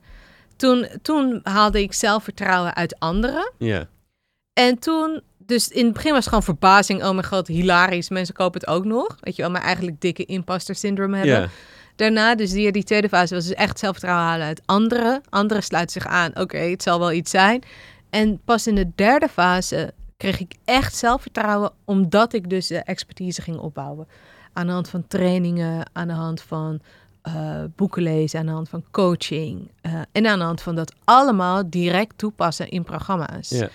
Toen, 0.56 0.88
toen 1.02 1.40
haalde 1.42 1.82
ik 1.82 1.92
zelfvertrouwen 1.92 2.74
uit 2.74 2.98
anderen. 2.98 3.52
Ja. 3.59 3.88
En 4.52 4.78
toen, 4.78 5.20
dus 5.38 5.68
in 5.68 5.84
het 5.84 5.92
begin 5.92 6.10
was 6.10 6.18
het 6.18 6.28
gewoon 6.28 6.42
verbazing. 6.42 7.05
Oh 7.05 7.10
mijn 7.10 7.26
god, 7.26 7.47
hilarisch, 7.47 8.09
mensen 8.09 8.34
kopen 8.34 8.60
het 8.60 8.68
ook 8.68 8.84
nog. 8.84 9.16
Weet 9.20 9.36
je 9.36 9.42
wel, 9.42 9.51
maar 9.51 9.62
eigenlijk 9.62 10.01
dikke 10.01 10.24
imposter 10.24 10.74
syndrome 10.74 11.16
hebben. 11.16 11.40
Ja. 11.40 11.48
Daarna, 11.97 12.34
dus 12.34 12.51
die, 12.51 12.72
die 12.72 12.84
tweede 12.84 13.09
fase, 13.09 13.34
was 13.34 13.47
dus 13.47 13.55
echt 13.55 13.78
zelfvertrouwen 13.78 14.26
halen 14.26 14.47
uit 14.47 14.62
anderen. 14.66 15.20
Anderen 15.28 15.62
sluiten 15.62 16.02
zich 16.02 16.10
aan, 16.10 16.30
oké, 16.30 16.40
okay, 16.40 16.70
het 16.70 16.82
zal 16.82 16.98
wel 16.98 17.12
iets 17.12 17.30
zijn. 17.30 17.62
En 18.10 18.40
pas 18.44 18.66
in 18.66 18.74
de 18.74 18.90
derde 18.94 19.28
fase 19.28 19.92
kreeg 20.16 20.40
ik 20.40 20.55
echt 20.64 20.97
zelfvertrouwen, 20.97 21.72
omdat 21.84 22.32
ik 22.32 22.51
dus 22.51 22.66
de 22.66 22.78
expertise 22.78 23.42
ging 23.42 23.59
opbouwen. 23.59 24.09
Aan 24.52 24.66
de 24.66 24.72
hand 24.72 24.88
van 24.88 25.06
trainingen, 25.06 25.90
aan 25.92 26.09
de 26.09 26.14
hand 26.14 26.42
van 26.42 26.80
uh, 27.28 27.64
boeken 27.76 28.02
lezen, 28.02 28.40
aan 28.40 28.47
de 28.47 28.52
hand 28.52 28.68
van 28.68 28.84
coaching. 28.90 29.70
Uh, 29.82 30.01
en 30.12 30.26
aan 30.26 30.38
de 30.38 30.44
hand 30.44 30.62
van 30.62 30.74
dat 30.74 30.94
allemaal 31.05 31.70
direct 31.70 32.18
toepassen 32.18 32.68
in 32.68 32.84
programma's. 32.84 33.48
Ja. 33.48 33.68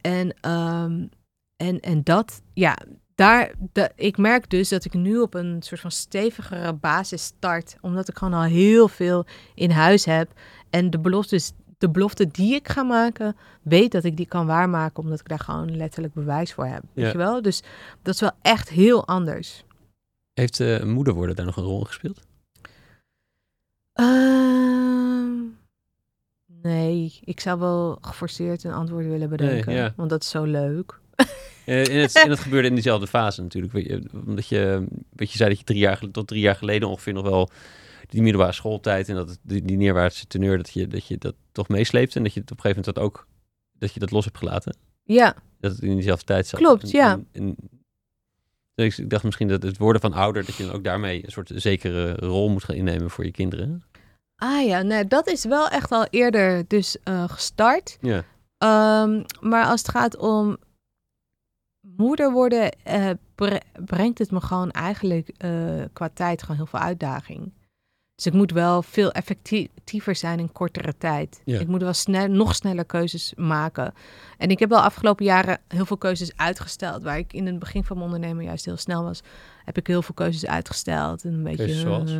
En, 0.00 0.50
um, 0.50 1.08
en, 1.56 1.80
en 1.80 2.02
dat, 2.02 2.42
ja, 2.54 2.78
daar, 3.14 3.52
de, 3.72 3.90
ik 3.96 4.16
merk 4.18 4.50
dus 4.50 4.68
dat 4.68 4.84
ik 4.84 4.94
nu 4.94 5.18
op 5.18 5.34
een 5.34 5.56
soort 5.62 5.80
van 5.80 5.90
stevigere 5.90 6.72
basis 6.72 7.22
start, 7.22 7.76
omdat 7.80 8.08
ik 8.08 8.18
gewoon 8.18 8.34
al 8.34 8.42
heel 8.42 8.88
veel 8.88 9.26
in 9.54 9.70
huis 9.70 10.04
heb. 10.04 10.32
En 10.70 10.90
de 10.90 10.98
beloftes 10.98 11.52
de 11.82 11.90
belofte 11.90 12.26
die 12.26 12.54
ik 12.54 12.68
ga 12.68 12.82
maken, 12.82 13.36
weet 13.62 13.92
dat 13.92 14.04
ik 14.04 14.16
die 14.16 14.26
kan 14.26 14.46
waarmaken, 14.46 15.02
omdat 15.02 15.20
ik 15.20 15.28
daar 15.28 15.38
gewoon 15.38 15.76
letterlijk 15.76 16.14
bewijs 16.14 16.52
voor 16.52 16.66
heb. 16.66 16.82
Weet 16.92 17.12
je 17.12 17.18
wel? 17.18 17.42
Dus 17.42 17.62
dat 18.02 18.14
is 18.14 18.20
wel 18.20 18.30
echt 18.42 18.68
heel 18.68 19.06
anders. 19.06 19.64
Heeft 20.32 20.60
uh, 20.60 20.82
moeder 20.82 21.14
worden 21.14 21.36
daar 21.36 21.46
nog 21.46 21.56
een 21.56 21.64
rol 21.64 21.78
in 21.78 21.86
gespeeld? 21.86 22.20
Uh, 24.00 25.42
nee, 26.62 27.18
ik 27.24 27.40
zou 27.40 27.58
wel 27.58 27.98
geforceerd 28.00 28.64
een 28.64 28.72
antwoord 28.72 29.06
willen 29.06 29.28
bedenken, 29.28 29.66
Nee, 29.72 29.76
ja. 29.76 29.92
want 29.96 30.10
dat 30.10 30.22
is 30.22 30.28
zo 30.30 30.44
leuk. 30.44 31.00
En, 31.66 32.00
het, 32.00 32.14
en 32.24 32.30
het 32.30 32.38
gebeurde 32.38 32.68
in 32.68 32.74
diezelfde 32.74 33.06
fase 33.06 33.42
natuurlijk. 33.42 33.98
Omdat 34.26 34.46
je, 34.46 34.86
wat 35.12 35.30
je 35.30 35.36
zei 35.36 35.48
dat 35.48 35.58
je 35.58 35.64
drie 35.64 35.78
jaar, 35.78 36.02
tot 36.12 36.26
drie 36.28 36.40
jaar 36.40 36.56
geleden 36.56 36.88
ongeveer 36.88 37.12
nog 37.12 37.24
wel 37.24 37.50
die 38.08 38.22
middelbare 38.22 38.52
schooltijd 38.52 39.08
en 39.08 39.14
dat 39.14 39.38
die, 39.42 39.62
die 39.62 39.76
neerwaartse 39.76 40.26
teneur, 40.26 40.56
dat 40.56 40.70
je, 40.72 40.86
dat 40.88 41.06
je 41.06 41.18
dat 41.18 41.34
toch 41.52 41.68
meesleept 41.68 42.16
en 42.16 42.22
dat 42.22 42.34
je 42.34 42.40
het 42.40 42.50
op 42.50 42.56
een 42.56 42.62
gegeven 42.62 42.82
moment 42.84 43.04
dat 43.04 43.04
ook, 43.20 43.26
dat 43.78 43.92
je 43.94 44.00
dat 44.00 44.10
los 44.10 44.24
hebt 44.24 44.38
gelaten. 44.38 44.76
Ja, 45.02 45.34
Dat 45.60 45.72
het 45.72 45.80
in 45.82 45.94
diezelfde 45.94 46.24
tijd 46.24 46.46
zat. 46.46 46.60
Klopt, 46.60 46.82
En- 46.82 46.88
ja. 46.90 47.12
en- 47.12 47.26
en- 47.32 47.56
dus 48.74 48.98
ik 48.98 49.10
dacht 49.10 49.24
misschien 49.24 49.48
dat 49.48 49.62
het 49.62 49.78
worden 49.78 50.00
van 50.00 50.12
ouder, 50.12 50.44
dat 50.44 50.54
je 50.54 50.66
dan 50.66 50.74
ook 50.74 50.84
daarmee 50.84 51.24
een 51.24 51.32
soort 51.32 51.50
zekere 51.54 52.14
rol 52.14 52.48
moet 52.48 52.64
gaan 52.64 52.76
innemen 52.76 53.10
voor 53.10 53.24
je 53.24 53.30
kinderen. 53.30 53.84
ah 54.36 54.66
ja, 54.66 54.82
nee, 54.82 55.06
dat 55.06 55.26
is 55.26 55.44
wel 55.44 55.68
echt 55.68 55.92
al 55.92 56.06
eerder 56.10 56.64
dus 56.68 56.96
uh, 57.04 57.24
gestart. 57.28 57.98
Ja, 58.00 58.24
Um, 58.62 59.24
maar 59.40 59.64
als 59.64 59.80
het 59.80 59.90
gaat 59.90 60.16
om 60.16 60.56
moeder 61.80 62.32
worden, 62.32 62.76
uh, 62.88 63.10
bre 63.34 63.60
brengt 63.84 64.18
het 64.18 64.30
me 64.30 64.40
gewoon 64.40 64.70
eigenlijk 64.70 65.34
uh, 65.44 65.84
qua 65.92 66.08
tijd 66.14 66.40
gewoon 66.40 66.56
heel 66.56 66.66
veel 66.66 66.78
uitdaging. 66.78 67.52
Dus 68.22 68.32
ik 68.32 68.38
moet 68.38 68.52
wel 68.52 68.82
veel 68.82 69.12
effectiever 69.12 70.16
zijn 70.16 70.38
in 70.38 70.52
kortere 70.52 70.94
tijd. 70.98 71.40
Ja. 71.44 71.60
Ik 71.60 71.68
moet 71.68 71.82
wel 71.82 71.92
snel, 71.92 72.28
nog 72.28 72.54
sneller 72.54 72.84
keuzes 72.84 73.32
maken. 73.36 73.94
En 74.38 74.50
ik 74.50 74.58
heb 74.58 74.68
wel 74.68 74.80
afgelopen 74.80 75.24
jaren 75.24 75.58
heel 75.68 75.86
veel 75.86 75.96
keuzes 75.96 76.36
uitgesteld. 76.36 77.02
Waar 77.02 77.18
ik 77.18 77.32
in 77.32 77.46
het 77.46 77.58
begin 77.58 77.84
van 77.84 77.96
mijn 77.96 78.10
ondernemen 78.10 78.44
juist 78.44 78.64
heel 78.64 78.76
snel 78.76 79.02
was, 79.02 79.22
heb 79.64 79.78
ik 79.78 79.86
heel 79.86 80.02
veel 80.02 80.14
keuzes 80.14 80.46
uitgesteld. 80.46 81.24
En 81.24 81.32
een 81.32 81.42
beetje. 81.42 81.84
Uh, 81.84 82.18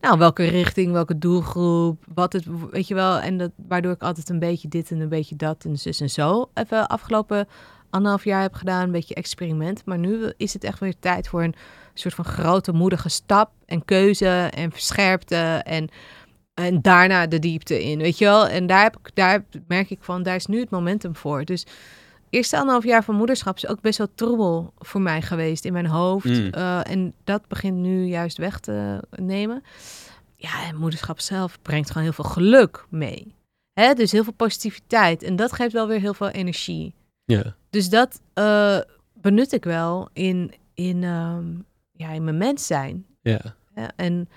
nou, 0.00 0.18
welke 0.18 0.44
richting, 0.44 0.92
welke 0.92 1.18
doelgroep, 1.18 2.04
wat 2.14 2.32
het, 2.32 2.44
weet 2.70 2.88
je 2.88 2.94
wel. 2.94 3.18
En 3.18 3.38
dat, 3.38 3.50
waardoor 3.56 3.92
ik 3.92 4.02
altijd 4.02 4.28
een 4.28 4.38
beetje 4.38 4.68
dit 4.68 4.90
en 4.90 5.00
een 5.00 5.08
beetje 5.08 5.36
dat 5.36 5.64
en 5.64 5.78
zus 5.78 6.00
en 6.00 6.10
zo 6.10 6.50
even 6.54 6.88
afgelopen 6.88 7.48
anderhalf 7.90 8.24
jaar 8.24 8.42
heb 8.42 8.54
gedaan, 8.54 8.82
een 8.82 8.90
beetje 8.90 9.14
experiment. 9.14 9.84
Maar 9.84 9.98
nu 9.98 10.32
is 10.36 10.52
het 10.52 10.64
echt 10.64 10.78
weer 10.78 10.94
tijd 10.98 11.28
voor 11.28 11.42
een 11.42 11.54
soort 12.00 12.14
van 12.14 12.24
grote 12.24 12.72
moedige 12.72 13.08
stap 13.08 13.50
en 13.66 13.84
keuze 13.84 14.48
en 14.54 14.72
verscherpte 14.72 15.60
en, 15.64 15.88
en 16.54 16.82
daarna 16.82 17.26
de 17.26 17.38
diepte 17.38 17.84
in, 17.84 17.98
weet 17.98 18.18
je 18.18 18.24
wel. 18.24 18.48
En 18.48 18.66
daar, 18.66 18.82
heb 18.82 18.96
ik, 18.96 19.10
daar 19.14 19.44
merk 19.66 19.90
ik 19.90 19.98
van, 20.00 20.22
daar 20.22 20.34
is 20.34 20.46
nu 20.46 20.60
het 20.60 20.70
momentum 20.70 21.16
voor. 21.16 21.44
Dus 21.44 21.66
eerste 22.30 22.56
anderhalf 22.56 22.84
jaar 22.84 23.04
van 23.04 23.14
moederschap 23.14 23.56
is 23.56 23.66
ook 23.66 23.80
best 23.80 23.98
wel 23.98 24.08
troebel 24.14 24.72
voor 24.78 25.00
mij 25.00 25.22
geweest 25.22 25.64
in 25.64 25.72
mijn 25.72 25.86
hoofd. 25.86 26.26
Mm. 26.26 26.50
Uh, 26.54 26.90
en 26.90 27.14
dat 27.24 27.48
begint 27.48 27.76
nu 27.76 28.04
juist 28.04 28.36
weg 28.36 28.60
te 28.60 29.04
nemen. 29.10 29.62
Ja, 30.36 30.66
en 30.68 30.76
moederschap 30.76 31.20
zelf 31.20 31.58
brengt 31.62 31.88
gewoon 31.88 32.02
heel 32.02 32.12
veel 32.12 32.24
geluk 32.24 32.86
mee. 32.88 33.34
Hè? 33.72 33.94
Dus 33.94 34.12
heel 34.12 34.24
veel 34.24 34.32
positiviteit. 34.32 35.22
En 35.22 35.36
dat 35.36 35.52
geeft 35.52 35.72
wel 35.72 35.86
weer 35.86 36.00
heel 36.00 36.14
veel 36.14 36.28
energie. 36.28 36.94
Ja. 37.24 37.54
Dus 37.70 37.88
dat 37.88 38.20
uh, 38.34 38.78
benut 39.12 39.52
ik 39.52 39.64
wel 39.64 40.08
in, 40.12 40.54
in, 40.74 41.02
um, 41.02 41.64
ja, 41.98 42.10
in 42.10 42.24
mijn 42.24 42.38
mens 42.38 42.66
zijn. 42.66 43.06
Ja. 43.20 43.40
Ja, 43.74 43.90
en 43.96 44.28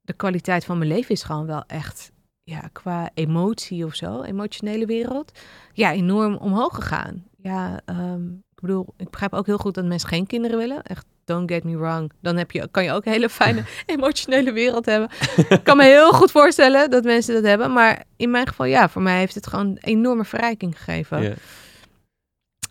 de 0.00 0.12
kwaliteit 0.12 0.64
van 0.64 0.78
mijn 0.78 0.90
leven 0.90 1.10
is 1.10 1.22
gewoon 1.22 1.46
wel 1.46 1.64
echt, 1.66 2.12
ja, 2.42 2.68
qua 2.72 3.10
emotie 3.14 3.84
of 3.84 3.94
zo, 3.94 4.22
emotionele 4.22 4.86
wereld, 4.86 5.38
ja, 5.72 5.92
enorm 5.92 6.36
omhoog 6.36 6.74
gegaan. 6.74 7.24
Ja, 7.36 7.80
um, 7.86 8.42
ik 8.54 8.60
bedoel, 8.60 8.94
ik 8.96 9.10
begrijp 9.10 9.32
ook 9.32 9.46
heel 9.46 9.58
goed 9.58 9.74
dat 9.74 9.84
mensen 9.84 10.08
geen 10.08 10.26
kinderen 10.26 10.58
willen. 10.58 10.82
Echt, 10.82 11.06
don't 11.24 11.50
get 11.50 11.64
me 11.64 11.76
wrong. 11.76 12.12
Dan 12.20 12.36
heb 12.36 12.50
je, 12.50 12.68
kan 12.70 12.84
je 12.84 12.92
ook 12.92 13.04
een 13.04 13.12
hele 13.12 13.28
fijne 13.28 13.64
emotionele 13.86 14.52
wereld 14.52 14.86
hebben. 14.86 15.08
ik 15.48 15.64
kan 15.64 15.76
me 15.76 15.84
heel 15.84 16.12
goed 16.12 16.30
voorstellen 16.30 16.90
dat 16.90 17.04
mensen 17.04 17.34
dat 17.34 17.44
hebben. 17.44 17.72
Maar 17.72 18.04
in 18.16 18.30
mijn 18.30 18.46
geval, 18.46 18.66
ja, 18.66 18.88
voor 18.88 19.02
mij 19.02 19.18
heeft 19.18 19.34
het 19.34 19.46
gewoon 19.46 19.66
een 19.66 19.78
enorme 19.80 20.24
verrijking 20.24 20.76
gegeven. 20.76 21.22
Ja. 21.22 21.34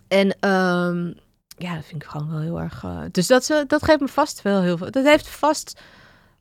En 0.08 0.50
um, 0.50 1.14
ja, 1.56 1.74
dat 1.74 1.84
vind 1.84 2.02
ik 2.02 2.08
gewoon 2.08 2.30
wel 2.30 2.40
heel 2.40 2.60
erg. 2.60 2.82
Uh, 2.82 3.00
dus 3.10 3.26
dat, 3.26 3.48
uh, 3.50 3.58
dat 3.66 3.84
geeft 3.84 4.00
me 4.00 4.08
vast 4.08 4.42
wel 4.42 4.62
heel 4.62 4.76
veel. 4.76 4.90
Dat 4.90 5.04
heeft 5.04 5.28
vast 5.28 5.80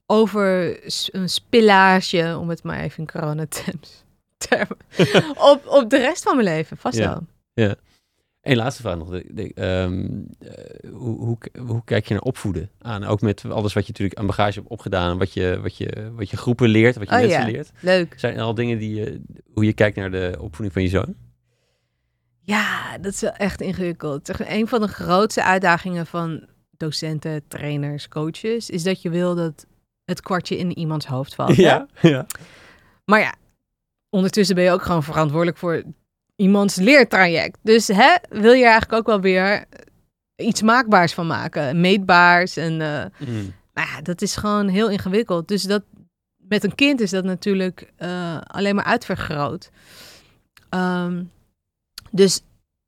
over 0.05 0.79
een 1.15 1.29
spillage, 1.29 2.37
om 2.39 2.49
het 2.49 2.63
maar 2.63 2.79
even 2.79 2.97
in 2.99 3.07
coronaterms 3.11 4.03
termen, 4.47 4.77
op, 5.51 5.61
op 5.67 5.89
de 5.89 5.97
rest 5.97 6.23
van 6.23 6.35
mijn 6.35 6.47
leven. 6.47 6.77
Vast 6.77 6.97
Ja. 6.97 7.09
wel. 7.09 7.23
Ja. 7.67 7.75
Eén 8.41 8.55
laatste 8.55 8.81
vraag 8.81 8.97
nog. 8.97 9.09
De, 9.09 9.25
de, 9.29 9.51
ehm, 9.53 10.07
eh, 10.39 10.91
hoe, 10.91 11.17
hoe, 11.19 11.37
hoe 11.67 11.81
kijk 11.85 12.07
je 12.07 12.13
naar 12.13 12.23
opvoeden 12.23 12.69
aan? 12.81 13.03
Ook 13.03 13.21
met 13.21 13.45
alles 13.45 13.73
wat 13.73 13.85
je 13.85 13.91
natuurlijk 13.91 14.19
aan 14.19 14.25
bagage 14.27 14.59
hebt 14.59 14.71
opgedaan, 14.71 15.17
wat 15.17 15.33
je, 15.33 15.59
wat 15.61 15.77
je, 15.77 16.11
wat 16.15 16.29
je 16.29 16.37
groepen 16.37 16.69
leert, 16.69 16.95
wat 16.95 17.09
je 17.09 17.15
Oh, 17.15 17.21
mensen 17.21 17.39
ja. 17.39 17.45
leert. 17.45 17.71
Leuk. 17.79 18.13
Zijn 18.17 18.35
er 18.35 18.41
al 18.41 18.53
dingen 18.53 18.77
die 18.77 18.95
je, 18.95 19.21
hoe 19.53 19.65
je 19.65 19.73
kijkt 19.73 19.95
naar 19.95 20.11
de 20.11 20.35
opvoeding 20.39 20.73
van 20.73 20.81
je 20.83 20.89
zoon? 20.89 21.15
Ja, 22.45 22.97
dat 22.97 23.13
is 23.13 23.21
wel 23.21 23.31
echt 23.31 23.61
ingewikkeld. 23.61 24.29
Een 24.49 24.67
van 24.67 24.81
de 24.81 24.87
grootste 24.87 25.43
uitdagingen 25.43 26.05
van 26.05 26.45
docenten, 26.77 27.47
trainers, 27.47 28.07
coaches, 28.07 28.69
is 28.69 28.83
dat 28.83 29.01
je 29.01 29.09
wil 29.09 29.35
dat 29.35 29.65
het 30.05 30.21
kwartje 30.21 30.57
in 30.57 30.77
iemands 30.77 31.05
hoofd 31.05 31.35
valt. 31.35 31.55
hè? 31.55 31.63
ja. 32.01 32.25
Maar 33.05 33.19
ja, 33.19 33.33
ondertussen 34.09 34.55
ben 34.55 34.63
je 34.63 34.71
ook 34.71 34.81
gewoon 34.81 35.03
verantwoordelijk 35.03 35.57
voor 35.57 35.83
iemands 36.35 36.75
leertraject. 36.75 37.57
Dus 37.61 37.87
hè, 37.87 38.15
wil 38.29 38.51
je 38.53 38.63
er 38.63 38.69
eigenlijk 38.71 38.93
ook 38.93 39.05
wel 39.05 39.21
weer 39.21 39.65
iets 40.35 40.61
maakbaars 40.61 41.13
van 41.13 41.27
maken, 41.27 41.79
meetbaars. 41.81 42.57
En 42.57 42.81
eh, 42.81 43.05
Mm. 43.27 43.53
nou 43.73 43.87
ja, 43.87 44.01
dat 44.01 44.21
is 44.21 44.35
gewoon 44.35 44.67
heel 44.67 44.89
ingewikkeld. 44.89 45.47
Dus 45.47 45.63
dat, 45.63 45.83
met 46.37 46.63
een 46.63 46.75
kind 46.75 47.01
is 47.01 47.09
dat 47.09 47.23
natuurlijk 47.23 47.91
eh, 47.95 48.37
alleen 48.41 48.75
maar 48.75 48.83
uitvergroot. 48.85 49.69
Ehm, 50.69 51.23
dus 52.15 52.41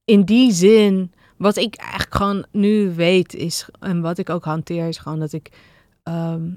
in 0.03 0.23
die 0.23 0.51
zin, 0.51 1.13
wat 1.37 1.55
ik 1.55 1.75
eigenlijk 1.75 2.15
gewoon 2.15 2.45
nu 2.51 2.93
weet 2.93 3.33
is, 3.33 3.67
en 3.79 4.01
wat 4.01 4.17
ik 4.17 4.29
ook 4.29 4.43
hanteer, 4.43 4.87
is 4.87 4.97
gewoon 4.97 5.19
dat 5.19 5.33
ik 5.33 5.51
ehm, 6.03 6.49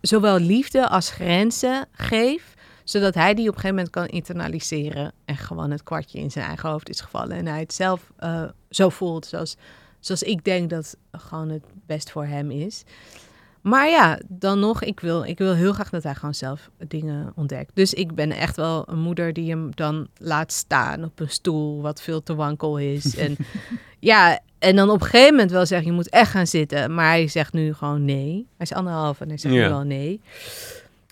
zowel 0.00 0.38
liefde 0.38 0.88
als 0.88 1.10
grenzen 1.10 1.88
geef, 1.92 2.54
zodat 2.84 3.14
hij 3.14 3.34
die 3.34 3.48
op 3.48 3.54
een 3.54 3.60
gegeven 3.60 3.76
moment 3.76 3.94
kan 3.94 4.06
internaliseren 4.06 5.12
en 5.24 5.36
gewoon 5.36 5.70
het 5.70 5.82
kwartje 5.82 6.18
in 6.18 6.30
zijn 6.30 6.46
eigen 6.46 6.68
hoofd 6.68 6.88
is 6.88 7.00
gevallen 7.00 7.36
en 7.36 7.46
hij 7.46 7.60
het 7.60 7.74
zelf 7.74 8.12
eh, 8.16 8.48
zo 8.70 8.88
voelt 8.88 9.26
zoals, 9.26 9.56
zoals 10.00 10.22
ik 10.22 10.44
denk 10.44 10.70
dat 10.70 10.96
gewoon 11.12 11.48
het 11.48 11.64
best 11.86 12.10
voor 12.10 12.26
hem 12.26 12.50
is. 12.50 12.84
Maar 13.66 13.88
ja, 13.88 14.18
dan 14.28 14.58
nog, 14.58 14.82
ik 14.82 15.00
wil, 15.00 15.24
ik 15.24 15.38
wil 15.38 15.54
heel 15.54 15.72
graag 15.72 15.90
dat 15.90 16.02
hij 16.02 16.14
gewoon 16.14 16.34
zelf 16.34 16.70
dingen 16.88 17.32
ontdekt. 17.36 17.70
Dus 17.74 17.94
ik 17.94 18.14
ben 18.14 18.30
echt 18.30 18.56
wel 18.56 18.84
een 18.88 18.98
moeder 18.98 19.32
die 19.32 19.50
hem 19.50 19.70
dan 19.74 20.08
laat 20.16 20.52
staan 20.52 21.04
op 21.04 21.20
een 21.20 21.30
stoel, 21.30 21.82
wat 21.82 22.02
veel 22.02 22.22
te 22.22 22.34
wankel 22.34 22.78
is. 22.78 23.16
En 23.16 23.36
ja, 23.98 24.40
en 24.58 24.76
dan 24.76 24.90
op 24.90 25.00
een 25.00 25.06
gegeven 25.06 25.30
moment 25.30 25.50
wel 25.50 25.66
zeggen, 25.66 25.86
je 25.86 25.92
moet 25.92 26.08
echt 26.08 26.30
gaan 26.30 26.46
zitten. 26.46 26.94
Maar 26.94 27.08
hij 27.08 27.28
zegt 27.28 27.52
nu 27.52 27.74
gewoon 27.74 28.04
nee. 28.04 28.46
Hij 28.56 28.66
is 28.66 28.72
anderhalf 28.72 29.20
en 29.20 29.28
hij 29.28 29.38
zegt 29.38 29.54
Ja. 29.54 29.62
nu 29.62 29.68
wel 29.68 29.82
nee. 29.82 30.20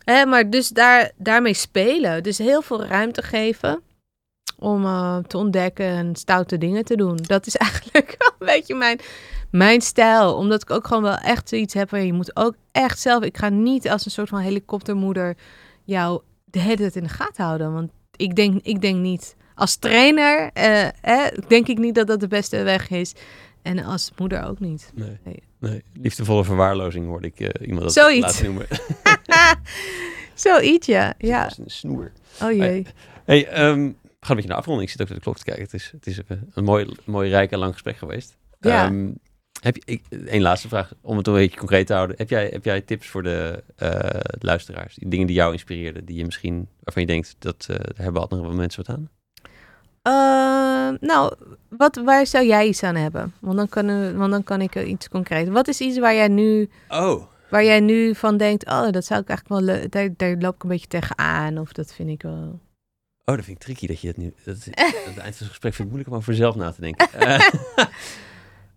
Maar 0.04 0.50
dus 0.50 0.68
daar, 0.68 1.10
daarmee 1.16 1.54
spelen. 1.54 2.22
Dus 2.22 2.38
heel 2.38 2.62
veel 2.62 2.84
ruimte 2.84 3.22
geven 3.22 3.80
om 4.58 4.84
eh, 4.84 5.16
te 5.16 5.36
ontdekken 5.36 5.86
en 5.86 6.16
stoute 6.16 6.58
dingen 6.58 6.84
te 6.84 6.96
doen. 6.96 7.16
Dat 7.16 7.46
is 7.46 7.56
eigenlijk 7.66 8.14
wel 8.18 8.30
een 8.38 8.54
beetje 8.54 8.74
mijn, 8.74 9.00
mijn 9.54 9.80
stijl. 9.80 10.34
Omdat 10.34 10.62
ik 10.62 10.70
ook 10.70 10.86
gewoon 10.86 11.02
wel 11.02 11.16
echt 11.16 11.48
zoiets 11.48 11.74
heb 11.74 11.90
je 11.90 12.12
moet 12.12 12.36
ook 12.36 12.54
echt 12.72 13.00
zelf... 13.00 13.22
Ik 13.22 13.36
ga 13.36 13.48
niet 13.48 13.88
als 13.88 14.04
een 14.04 14.10
soort 14.10 14.28
van 14.28 14.38
helikoptermoeder 14.38 15.36
jou 15.84 16.22
de 16.44 16.58
hele 16.58 16.76
tijd 16.76 16.96
in 16.96 17.02
de 17.02 17.08
gaten 17.08 17.44
houden. 17.44 17.72
Want 17.72 17.90
ik 18.16 18.36
denk, 18.36 18.62
ik 18.62 18.80
denk 18.80 19.00
niet... 19.00 19.36
Als 19.54 19.76
trainer 19.76 20.50
eh, 20.52 20.86
eh, 20.86 21.38
denk 21.48 21.68
ik 21.68 21.78
niet 21.78 21.94
dat 21.94 22.06
dat 22.06 22.20
de 22.20 22.28
beste 22.28 22.62
weg 22.62 22.90
is. 22.90 23.14
En 23.62 23.84
als 23.84 24.10
moeder 24.16 24.44
ook 24.44 24.60
niet. 24.60 24.90
Nee. 24.94 25.18
Nee. 25.24 25.42
nee. 25.58 25.82
Liefdevolle 25.92 26.44
verwaarlozing 26.44 27.06
hoorde 27.06 27.26
ik 27.26 27.40
eh, 27.40 27.66
iemand 27.66 27.82
dat 27.82 27.92
Zoiets. 27.92 28.26
laten 28.26 28.44
noemen. 28.44 28.66
Zoiets, 30.34 30.86
ja. 30.86 31.14
ja. 31.18 31.42
Dat 31.42 31.50
is 31.50 31.58
een 31.58 31.70
snoer. 31.70 32.12
Oh 32.42 32.52
jee. 32.52 32.86
Hey, 33.24 33.48
ehm, 33.48 33.80
we 33.80 33.94
gaan 34.20 34.30
een 34.30 34.34
beetje 34.34 34.48
naar 34.48 34.58
afronding. 34.58 34.88
Ik 34.88 34.92
zit 34.92 35.02
ook 35.02 35.08
naar 35.08 35.16
de 35.16 35.22
klok 35.22 35.36
te 35.36 35.44
kijken. 35.44 35.62
Het 35.62 35.74
is, 35.74 35.90
het 35.92 36.06
is 36.06 36.18
een, 36.26 36.50
een 36.54 36.64
mooi, 36.64 36.96
mooi, 37.04 37.30
rijk 37.30 37.50
en 37.50 37.58
lang 37.58 37.72
gesprek 37.72 37.96
geweest. 37.96 38.36
Ja. 38.60 38.84
Ehm, 38.84 39.10
heb 39.64 39.76
je, 39.76 39.82
ik, 39.84 40.02
één 40.26 40.42
laatste 40.42 40.68
vraag, 40.68 40.92
om 41.00 41.16
het 41.16 41.26
een 41.26 41.32
beetje 41.32 41.58
concreet 41.58 41.86
te 41.86 41.92
houden. 41.92 42.16
Heb 42.16 42.30
jij, 42.30 42.48
heb 42.52 42.64
jij 42.64 42.80
tips 42.80 43.08
voor 43.08 43.22
de 43.22 43.62
eh, 43.76 44.20
luisteraars? 44.38 44.94
Die 44.94 45.08
dingen 45.08 45.26
die 45.26 45.36
jou 45.36 45.52
inspireerden, 45.52 46.04
die 46.04 46.16
je 46.16 46.24
misschien, 46.24 46.68
waarvan 46.80 47.02
je 47.02 47.08
denkt, 47.08 47.36
dat 47.38 47.66
eh, 47.70 47.76
daar 47.76 48.04
hebben 48.04 48.28
andere 48.28 48.54
mensen 48.54 48.84
wat 48.86 48.96
aan? 48.96 49.08
Eh, 50.02 51.00
nou, 51.00 51.34
wat, 51.68 51.96
waar 51.96 52.26
zou 52.26 52.46
jij 52.46 52.66
iets 52.66 52.82
aan 52.82 52.94
hebben? 52.94 53.34
Want 53.40 53.56
dan, 53.56 53.68
kan, 53.68 54.16
want 54.16 54.30
dan 54.30 54.44
kan 54.44 54.60
ik 54.60 54.74
er 54.74 54.84
iets 54.84 55.08
concreet. 55.08 55.48
Wat 55.48 55.68
is 55.68 55.80
iets 55.80 55.98
waar 55.98 56.14
jij 56.14 56.28
nu, 56.28 56.70
Oh. 56.88 57.22
waar 57.50 57.64
jij 57.64 57.80
nu 57.80 58.14
van 58.14 58.36
denkt... 58.36 58.66
oh, 58.66 58.90
dat 58.90 59.04
zou 59.04 59.20
ik 59.20 59.28
eigenlijk 59.28 59.48
wel 59.48 59.60
leuk... 59.60 59.92
Daar, 59.92 60.08
daar 60.16 60.36
loop 60.36 60.54
ik 60.54 60.62
een 60.62 60.68
beetje 60.68 60.86
tegenaan. 60.86 61.58
Of 61.58 61.72
dat 61.72 61.94
vind 61.94 62.08
ik 62.08 62.22
wel... 62.22 62.60
Oh, 63.24 63.36
dat 63.36 63.44
vind 63.44 63.56
ik 63.56 63.62
tricky 63.62 63.86
dat 63.86 64.00
je 64.00 64.08
het 64.08 64.16
nu... 64.16 64.34
Dat 64.44 64.56
is, 64.56 64.66
aan 64.66 64.84
het 64.84 65.04
eind 65.04 65.16
van 65.16 65.24
het 65.24 65.36
gesprek 65.36 65.74
vind 65.74 65.78
ik 65.78 65.94
moeilijk 65.94 66.08
om 66.10 66.16
over 66.16 66.34
zelf 66.34 66.54
na 66.54 66.72
te 66.72 66.80
denken. 66.80 67.08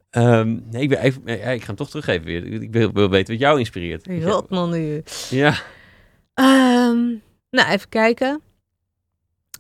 Eh, 0.10 0.40
ehm, 0.40 0.60
nee, 0.70 0.82
ik, 0.82 0.90
ben 0.90 1.00
even, 1.00 1.22
ja, 1.26 1.34
ik 1.34 1.60
ga 1.62 1.68
hem 1.68 1.76
toch 1.76 1.90
teruggeven 1.90 2.26
weer. 2.26 2.62
Ik 2.62 2.72
wil, 2.72 2.92
wil 2.92 3.10
weten 3.10 3.34
wat 3.34 3.44
jou 3.44 3.60
inspireert. 3.60 4.08
Rot 4.24 4.50
man 4.50 4.70
nu. 4.70 5.04
Ja. 5.30 5.54
Ehm, 6.34 7.06
nou, 7.50 7.70
even 7.72 7.90
kijken. 7.90 8.42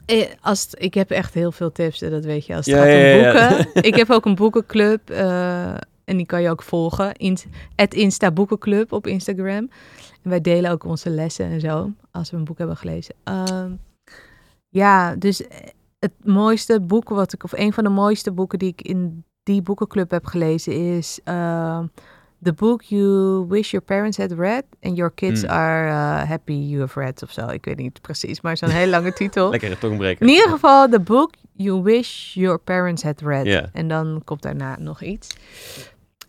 Eh, 0.06 0.26
Als 0.42 0.62
het- 0.62 0.76
ik 0.84 0.94
heb 0.94 1.12
echt 1.12 1.34
heel 1.34 1.52
veel 1.52 1.72
tips, 1.72 2.02
en 2.02 2.12
dat 2.12 2.26
weet 2.26 2.46
je, 2.46 2.56
als 2.56 2.66
het 2.66 2.76
Ja, 2.76 2.84
gaat 2.84 2.94
om 2.94 3.22
ja, 3.22 3.50
boeken. 3.64 3.84
ik 3.92 3.96
heb 3.96 4.10
ook 4.10 4.26
een 4.26 4.36
boekenclub 4.36 5.10
eh, 5.10 5.74
en 6.04 6.18
die 6.18 6.26
kan 6.26 6.42
je 6.42 6.50
ook 6.50 6.64
volgen. 6.64 7.14
In, 7.14 7.38
het 7.76 7.94
Insta 7.94 8.32
Boekenclub 8.32 8.92
op 8.92 9.08
Instagram. 9.08 9.70
En 10.24 10.30
wij 10.30 10.42
delen 10.42 10.72
ook 10.72 10.84
onze 10.84 11.10
lessen 11.10 11.46
en 11.46 11.60
zo, 11.60 11.92
als 12.12 12.32
we 12.32 12.38
een 12.38 12.44
boek 12.44 12.58
hebben 12.58 12.78
gelezen. 12.78 13.16
Ehm, 13.24 13.72
ja, 14.70 15.16
dus 15.16 15.48
eh, 15.48 15.58
het 16.00 16.12
mooiste 16.24 16.82
boek 16.82 17.10
wat 17.10 17.34
ik, 17.34 17.44
of 17.44 17.52
een 17.54 17.74
van 17.74 17.84
de 17.84 17.90
mooiste 17.90 18.32
boeken 18.32 18.60
die 18.60 18.70
ik 18.70 18.82
in 18.82 19.24
die 19.48 19.62
boekenclub 19.62 20.12
heb 20.12 20.26
gelezen 20.26 20.74
is... 20.98 21.20
eh, 21.24 21.80
The 22.44 22.54
book 22.54 22.82
you 22.82 23.46
wish 23.48 23.72
your 23.72 23.86
parents 23.86 24.18
had 24.18 24.32
read 24.32 24.64
and 24.82 24.96
your 24.98 25.12
kids 25.14 25.42
Hmm. 25.42 25.50
are 25.52 25.88
uh, 25.88 26.30
happy 26.30 26.54
you 26.54 26.80
have 26.80 27.00
read 27.00 27.24
of 27.24 27.32
zo. 27.32 27.48
Ik 27.48 27.66
weet 27.66 27.78
niet 27.78 28.02
precies, 28.02 28.42
maar 28.42 28.58
zo'n 28.58 28.70
hele 28.70 28.90
lange 28.92 29.14
titel. 29.14 29.50
Lekkere 29.58 29.78
tongbreker. 29.78 30.22
In 30.28 30.34
ieder 30.34 30.50
geval, 30.50 30.90
the 30.90 31.00
book 31.00 31.32
you 31.54 31.82
wish 31.82 32.34
your 32.34 32.60
parents 32.60 33.04
had 33.04 33.22
read. 33.22 33.70
En 33.74 33.88
dan 33.88 34.22
komt 34.26 34.42
daarna 34.42 34.76
nog 34.80 35.02
iets. 35.02 35.28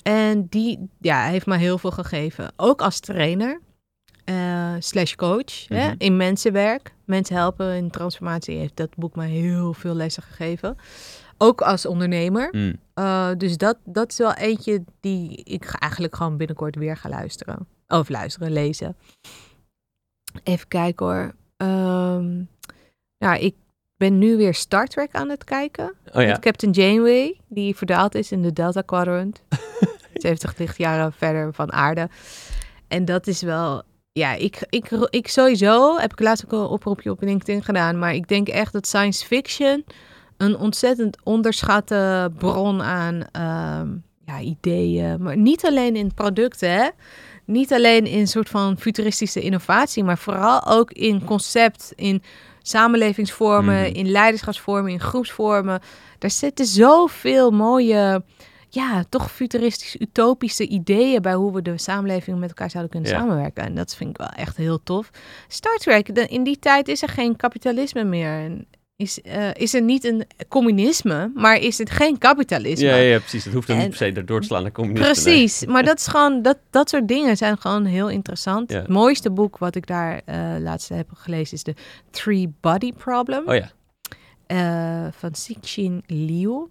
En 0.02 0.46
die 0.50 0.88
ja, 1.00 1.24
heeft 1.24 1.46
me 1.46 1.56
heel 1.56 1.78
veel 1.78 1.90
gegeven. 1.90 2.52
Ook 2.56 2.80
als 2.82 3.00
trainer, 3.00 3.60
eh, 4.24 4.74
slash 4.78 5.14
coach, 5.14 5.68
hè, 5.68 5.86
Mhm. 5.86 5.94
in 5.98 6.16
mensenwerk. 6.16 6.94
Mensen 7.04 7.36
helpen 7.36 7.74
in 7.74 7.90
transformatie 7.90 8.58
heeft 8.58 8.76
dat 8.76 8.96
boek 8.96 9.16
me 9.16 9.24
heel 9.26 9.72
veel 9.74 9.94
lessen 9.94 10.22
gegeven. 10.22 10.76
Ook 11.38 11.60
als 11.60 11.86
ondernemer. 11.86 12.48
Mm. 12.52 12.76
Uh, 12.94 13.30
dus 13.36 13.56
dat, 13.56 13.76
dat 13.84 14.10
is 14.10 14.18
wel 14.18 14.34
eentje 14.34 14.84
die 15.00 15.42
ik 15.44 15.64
eigenlijk 15.78 16.16
gewoon 16.16 16.36
binnenkort 16.36 16.76
weer 16.76 16.96
ga 16.96 17.08
luisteren. 17.08 17.66
Of 17.88 18.08
luisteren, 18.08 18.52
lezen. 18.52 18.96
Even 20.42 20.68
kijken 20.68 21.06
hoor. 21.06 21.34
Ehm, 21.56 22.42
nou, 23.18 23.38
ik 23.38 23.54
ben 23.96 24.18
nu 24.18 24.36
weer 24.36 24.54
Star 24.54 24.86
Trek 24.86 25.08
aan 25.12 25.28
het 25.28 25.44
kijken. 25.44 25.94
Oh 26.12 26.22
ja. 26.22 26.28
Met 26.28 26.38
Captain 26.38 26.72
Janeway, 26.72 27.40
die 27.48 27.76
verdwaald 27.76 28.14
is 28.14 28.32
in 28.32 28.42
de 28.42 28.52
Delta 28.52 28.80
Quadrant. 28.80 29.42
70 30.14 30.58
lichtjaren 30.58 31.12
verder 31.12 31.54
van 31.54 31.72
aarde. 31.72 32.08
En 32.88 33.04
dat 33.04 33.26
is 33.26 33.42
wel... 33.42 33.82
Ja, 34.12 34.34
ik, 34.34 34.66
ik, 34.68 34.90
ik 34.90 35.28
sowieso 35.28 35.98
heb 35.98 36.12
ik 36.12 36.20
laatst 36.20 36.44
ook 36.44 36.52
een 36.52 36.68
oproepje 36.68 37.10
op 37.10 37.22
LinkedIn 37.22 37.62
gedaan. 37.62 37.98
Maar 37.98 38.14
ik 38.14 38.28
denk 38.28 38.48
echt 38.48 38.72
dat 38.72 38.86
science 38.86 39.26
fiction 39.26 39.84
een 40.38 40.56
ontzettend 40.56 41.16
onderschatte 41.24 42.30
bron 42.38 42.82
aan 42.82 43.22
ehm, 43.32 43.88
ja, 44.26 44.40
ideeën. 44.40 45.22
Maar 45.22 45.36
niet 45.36 45.64
alleen 45.66 45.96
in 45.96 46.14
producten, 46.14 46.70
hè. 46.72 46.88
Niet 47.44 47.72
alleen 47.72 48.06
in 48.06 48.18
een 48.18 48.26
soort 48.28 48.48
van 48.48 48.76
futuristische 48.78 49.40
innovatie, 49.40 50.04
maar 50.04 50.18
vooral 50.18 50.66
ook 50.66 50.90
in 50.92 51.24
concept, 51.24 51.92
in 51.96 52.22
samenlevingsvormen, 52.62 53.74
Mhm. 53.82 53.94
in 53.94 54.10
leiderschapsvormen, 54.10 54.92
in 54.92 55.00
groepsvormen. 55.00 55.80
Daar 56.18 56.30
zitten 56.30 56.66
zoveel 56.66 57.50
mooie, 57.50 58.22
ja, 58.68 59.04
toch 59.08 59.30
futuristisch, 59.32 59.96
utopische 60.00 60.66
ideeën 60.68 61.22
bij 61.22 61.34
hoe 61.34 61.52
we 61.52 61.62
de 61.62 61.78
samenleving 61.78 62.38
met 62.38 62.48
elkaar 62.48 62.70
zouden 62.70 62.92
kunnen 62.92 63.10
Ja. 63.10 63.18
samenwerken. 63.18 63.64
En 63.64 63.74
dat 63.74 63.94
vind 63.94 64.10
ik 64.10 64.16
wel 64.16 64.28
echt 64.28 64.56
heel 64.56 64.82
tof. 64.82 65.10
Star 65.48 65.76
Trek, 65.76 66.08
in 66.08 66.42
die 66.44 66.58
tijd 66.58 66.88
is 66.88 67.02
er 67.02 67.08
geen 67.08 67.36
kapitalisme 67.36 68.04
meer. 68.04 68.30
En 68.38 68.66
is, 68.98 69.20
eh, 69.22 69.54
is 69.54 69.74
er 69.74 69.82
niet 69.82 70.04
een 70.04 70.26
communisme, 70.48 71.30
maar 71.34 71.56
is 71.56 71.78
het 71.78 71.90
geen 71.90 72.18
kapitalisme. 72.18 72.86
Ja, 72.86 72.96
ja, 72.96 73.18
precies. 73.18 73.44
Het 73.44 73.54
hoeft 73.54 73.66
dan 73.66 73.78
niet 73.78 73.88
per 73.88 73.96
se 73.96 74.24
door 74.24 74.40
te 74.40 74.46
slaan 74.46 74.62
naar 74.62 74.72
communisten. 74.72 75.24
nee. 75.24 75.36
Precies, 75.36 75.66
maar 75.66 75.84
dat 75.90 75.98
is 75.98 76.06
gewoon 76.06 76.42
dat, 76.42 76.58
dat 76.70 76.88
soort 76.88 77.08
dingen 77.08 77.36
zijn 77.36 77.58
gewoon 77.58 77.84
heel 77.84 78.08
interessant. 78.08 78.70
Ja. 78.70 78.78
Het 78.78 78.88
mooiste 78.88 79.30
boek 79.30 79.58
wat 79.58 79.74
ik 79.74 79.86
daar 79.86 80.20
eh 80.24 80.54
laatst 80.58 80.88
heb 80.88 81.08
gelezen 81.14 81.56
is 81.56 81.62
de 81.62 81.74
Three 82.10 82.52
Body 82.60 82.92
Problem 82.92 83.48
Oh 83.48 83.54
ja. 83.54 83.70
eh, 84.46 85.12
van 85.12 85.34
Cixin 85.34 86.02
Liu. 86.06 86.66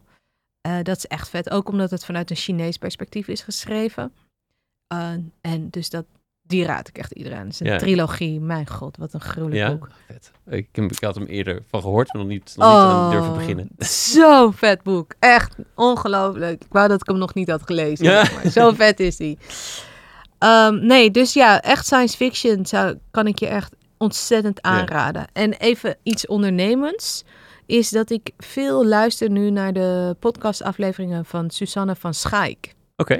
Dat 0.83 0.97
is 0.97 1.05
echt 1.05 1.29
vet, 1.29 1.49
ook 1.49 1.69
omdat 1.69 1.91
het 1.91 2.05
vanuit 2.05 2.29
een 2.29 2.35
Chinees 2.35 2.77
perspectief 2.77 3.27
is 3.27 3.41
geschreven. 3.41 4.13
En 5.41 5.69
dus 5.69 5.89
dat, 5.89 6.05
die 6.48 6.65
raad 6.65 6.88
ik 6.88 6.98
echt 6.98 7.11
iedereen. 7.11 7.40
Het 7.44 7.53
is 7.53 7.60
een 7.60 7.65
Ja. 7.68 7.78
trilogie, 7.78 8.40
mijn 8.40 8.68
god, 8.69 8.98
wat 8.98 9.14
een 9.14 9.22
gruwelijk 9.22 9.60
Ja? 9.61 9.72
boek. 9.72 9.90
Vet. 10.07 10.32
Ik, 10.49 10.68
heb- 10.72 10.91
ik 10.91 11.03
had 11.03 11.15
hem 11.15 11.26
eerder 11.26 11.64
van 11.69 11.82
gehoord, 11.82 12.14
maar 12.14 12.22
nog 12.22 12.32
niet, 12.32 12.53
nog 12.56 12.68
niet 12.68 12.76
aan 12.94 13.11
durven 13.11 13.34
beginnen. 13.34 13.69
Zo'n 14.14 14.53
vet 14.53 14.84
boek. 14.84 15.14
Echt 15.19 15.56
ongelooflijk. 15.76 16.61
Ik 16.64 16.72
wou 16.72 16.88
dat 16.88 17.02
ik 17.02 17.07
hem 17.07 17.18
nog 17.18 17.34
niet 17.34 17.49
had 17.49 17.61
gelezen. 17.65 18.06
Ja. 18.06 18.26
Maar 18.34 18.52
zo 18.52 18.72
vet 18.72 18.99
is 18.99 19.18
hij. 19.18 19.38
Ehm, 20.38 20.86
nee, 20.86 21.11
dus 21.11 21.34
ja, 21.34 21.61
echt 21.61 21.86
science 21.86 22.15
fiction 22.18 22.65
zou, 22.65 22.98
kan 23.11 23.28
ik 23.28 23.40
je 23.40 23.48
echt 23.48 23.76
ontzettend 23.98 24.60
Ja. 24.61 24.69
aanraden. 24.69 25.28
En 25.34 25.53
even 25.53 25.98
iets 26.03 26.28
ondernemends 26.28 27.24
is 27.65 27.90
dat 27.90 28.10
ik 28.10 28.32
veel 28.38 28.86
luister 28.86 29.30
nu 29.30 29.49
naar 29.49 29.74
de 29.74 30.15
podcastafleveringen 30.19 31.26
van 31.26 31.49
Susanne 31.49 31.95
van 31.95 32.14
Schaik. 32.14 32.74
Oké. 32.95 33.19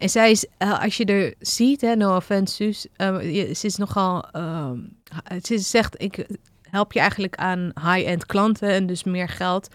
En 0.00 0.08
zij 0.10 0.30
is, 0.30 0.46
eh, 0.58 0.82
als 0.82 0.96
je 0.96 1.04
er 1.04 1.34
ziet, 1.38 1.80
hè, 1.80 1.96
no 1.96 2.16
offense, 2.16 2.54
Suus, 2.54 2.86
eh, 2.96 3.34
je- 3.34 3.54
ze 3.54 3.66
is 3.66 3.76
nogal, 3.76 4.24
ehm, 4.30 4.78
ze 5.42 5.58
zegt, 5.58 6.02
ik 6.02 6.26
help 6.70 6.92
je 6.92 7.00
eigenlijk 7.00 7.36
aan 7.36 7.72
high-end 7.74 8.26
klanten 8.26 8.68
en 8.68 8.86
dus 8.86 9.04
meer 9.04 9.28
geld. 9.28 9.68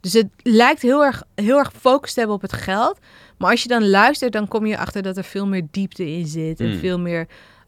Dus 0.00 0.12
het 0.12 0.28
lijkt 0.42 0.82
heel 0.82 1.04
erg, 1.04 1.22
heel 1.34 1.58
erg 1.58 1.68
gefocust 1.68 2.12
te 2.14 2.18
hebben 2.18 2.36
op 2.36 2.42
het 2.42 2.52
geld. 2.52 2.98
Maar 3.38 3.50
als 3.50 3.62
je 3.62 3.68
dan 3.68 3.88
luistert, 3.90 4.32
dan 4.32 4.48
kom 4.48 4.66
je 4.66 4.78
achter 4.78 5.02
dat 5.02 5.16
er 5.16 5.24
veel 5.24 5.46
meer 5.46 5.66
diepte 5.70 6.10
in 6.10 6.26
zit. 6.26 6.60
En 6.60 6.68
Mm. 6.72 6.78
veel 6.78 6.98
meer 6.98 7.26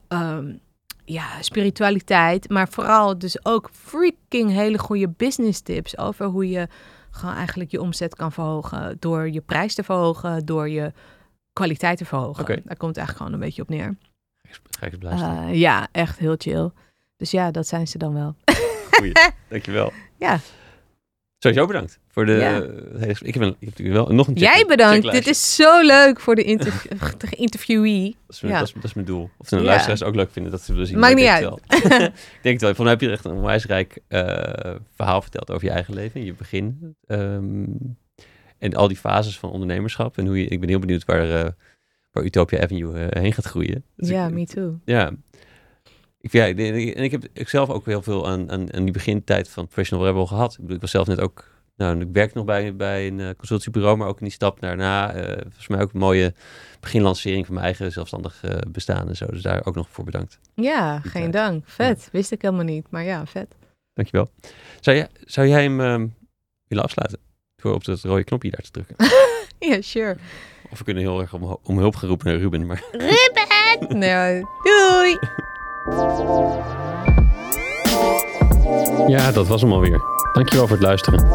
ehm, 0.09 0.53
ja, 1.05 1.43
spiritualiteit. 1.43 2.49
Maar 2.49 2.69
vooral 2.69 3.19
dus 3.19 3.45
ook 3.45 3.71
freaking 3.73 4.51
hele 4.51 4.79
goede 4.79 5.09
business 5.09 5.61
tips 5.61 5.99
over 5.99 6.27
hoe 6.27 6.49
je 6.49 6.69
gewoon 7.11 7.35
eigenlijk 7.35 7.71
je 7.71 7.81
omzet 7.81 8.15
kan 8.15 8.33
verhogen. 8.33 8.97
Door 9.01 9.31
je 9.31 9.41
prijs 9.41 9.75
te 9.75 9.83
verhogen, 9.83 10.45
door 10.47 10.69
je 10.69 10.93
kwaliteit 11.55 11.99
te 11.99 12.05
verhogen. 12.05 12.45
Daar 12.47 12.77
komt 12.77 12.97
het 12.97 12.97
eigenlijk 12.97 13.17
gewoon 13.17 13.33
een 13.33 13.39
beetje 13.39 13.63
op 13.63 13.69
neer. 13.69 13.97
Eh, 15.01 15.49
ja, 15.55 15.89
echt 15.93 16.19
heel 16.19 16.35
chill. 16.39 16.71
Dus 17.17 17.31
ja, 17.31 17.51
dat 17.51 17.67
zijn 17.67 17.87
ze 17.89 17.99
dan 17.99 18.15
wel. 18.15 18.35
Goeie. 18.91 19.13
Dankjewel. 19.49 19.93
Ja. 20.19 20.39
Sowieso 21.39 21.67
bedankt 21.67 21.99
voor 22.09 22.27
de 22.27 22.33
Ja. 22.33 22.57
Ik 23.21 23.35
heb, 23.35 23.43
een, 23.43 23.49
ik 23.49 23.61
heb 23.61 23.61
natuurlijk 23.61 23.93
wel 24.07 24.07
nog 24.15 24.27
een 24.27 24.37
check- 24.37 24.43
Jij 24.55 24.65
bedankt. 24.67 25.11
Dit 25.11 25.27
is 25.27 25.55
zo 25.55 25.81
leuk 25.83 26.21
voor 26.21 26.35
de, 26.35 26.43
interv- 26.43 26.85
de 27.19 27.37
interviewee. 27.37 28.17
Dat 28.27 28.37
is, 28.37 28.41
mijn, 28.41 28.53
ja. 28.55 28.59
dat, 28.59 28.69
is, 28.69 28.75
dat 28.75 28.85
is 28.85 28.95
mijn 28.95 29.07
doel. 29.07 29.31
Of 29.39 29.49
de 29.49 29.57
Ja. 29.57 29.63
luisteraars 29.63 30.03
ook 30.03 30.15
leuk 30.15 30.31
vinden 30.31 30.53
dat 30.53 30.61
ze 30.63 30.73
willen 30.73 30.87
zien. 30.87 30.99
Maakt 30.99 31.15
maar 31.21 31.41
niet 31.41 31.49
wel. 31.49 31.59
ik 32.07 32.41
denk 32.43 32.55
het 32.55 32.61
wel. 32.61 32.75
Van 32.75 32.87
heb 32.87 33.01
je 33.01 33.11
echt 33.11 33.25
een 33.25 33.33
onwijs 33.33 33.65
rijk 33.67 33.99
eh, 34.09 34.75
verhaal 34.95 35.23
verteld 35.23 35.51
over 35.51 35.65
je 35.65 35.71
eigen 35.73 35.95
leven. 35.95 36.25
Je 36.25 36.35
begin. 36.35 36.97
ehm, 37.07 37.65
en 38.65 38.75
al 38.75 38.89
die 38.89 38.97
fases 38.97 39.39
van 39.39 39.51
ondernemerschap. 39.51 40.19
En 40.19 40.27
hoe 40.27 40.39
je, 40.41 40.47
ik 40.47 40.61
ben 40.61 40.69
heel 40.69 40.79
benieuwd 40.79 41.05
waar, 41.05 41.31
eh, 41.45 41.51
waar 42.13 42.25
Utopia 42.25 42.63
Avenue 42.63 42.99
eh, 42.99 43.23
heen 43.23 43.33
gaat 43.33 43.45
groeien. 43.45 43.85
Dus 43.97 44.09
Ja, 44.09 44.27
ik, 44.27 44.33
me 44.33 44.47
too. 44.47 44.79
Ja. 44.85 45.13
Ik, 46.21 46.33
ja, 46.33 46.47
en 46.47 47.03
ik 47.05 47.11
heb 47.11 47.25
ik 47.33 47.49
zelf 47.49 47.69
ook 47.71 47.87
heel 47.87 48.03
veel 48.03 48.29
aan, 48.29 48.51
aan, 48.51 48.75
aan 48.75 48.83
die 48.85 48.93
begintijd 48.93 49.49
van 49.49 49.65
Professional 49.67 50.07
Rebel 50.07 50.27
gehad. 50.27 50.53
Ik, 50.53 50.59
bedoel, 50.61 50.75
ik 50.75 50.81
was 50.81 50.91
zelf 50.91 51.07
net 51.07 51.21
ook, 51.21 51.51
nou, 51.77 52.01
ik 52.01 52.09
werk 52.13 52.35
nog 52.35 52.45
bij, 52.45 52.77
bij 52.77 53.07
een 53.07 53.21
eh, 53.21 53.29
consultiebureau, 53.37 53.97
maar 53.97 54.09
ook 54.09 54.19
in 54.19 54.25
die 54.25 54.35
stap 54.35 54.61
daarna. 54.61 55.13
eh 55.15 55.41
volgens 55.43 55.69
mij 55.69 55.81
ook 55.81 55.93
een 55.93 55.99
mooie 56.01 56.35
beginlancering 56.81 57.45
van 57.47 57.55
mijn 57.55 57.67
eigen 57.67 57.93
zelfstandig 57.93 58.45
bestaan 58.69 59.09
en 59.09 59.17
zo. 59.17 59.27
Dus 59.27 59.43
daar 59.43 59.65
ook 59.67 59.75
nog 59.75 59.89
voor 59.91 60.05
bedankt. 60.05 60.39
Ja, 60.55 60.99
Die 60.99 61.11
geen 61.11 61.31
tijd. 61.31 61.33
dank. 61.33 61.65
Vet. 61.69 62.09
Wist 62.13 62.33
ik 62.33 62.43
helemaal 62.43 62.65
niet. 62.65 62.87
Maar 62.91 63.05
ja, 63.05 63.27
vet. 63.27 63.55
Dankjewel. 63.95 64.31
Zou, 64.81 64.97
jij, 64.97 65.09
zou 65.25 65.47
jij 65.49 65.63
hem 65.63 65.81
ehm, 65.81 66.07
willen 66.67 66.85
afsluiten? 66.85 67.19
Op 67.73 67.85
dat 67.85 68.01
rode 68.01 68.25
knopje 68.25 68.51
daar 68.51 68.61
te 68.63 68.71
drukken. 68.71 68.97
Ja, 69.59 69.83
sure. 69.83 70.17
Of 70.71 70.79
we 70.79 70.85
kunnen 70.85 71.03
heel 71.03 71.21
erg 71.21 71.33
om, 71.35 71.59
om 71.63 71.79
hulp 71.79 71.97
gaan 71.97 72.09
roepen 72.09 72.27
naar 72.27 72.37
Ruben. 72.37 72.67
Maar 72.67 72.83
Ruben! 72.93 73.99
Nee, 73.99 74.45
doei! 74.63 75.19
Ja, 79.09 79.33
dat 79.33 79.47
was 79.47 79.61
hem 79.61 79.73
alweer. 79.73 80.01
Dankjewel 80.33 80.67
voor 80.67 80.77
het 80.77 80.87
luisteren. 80.87 81.29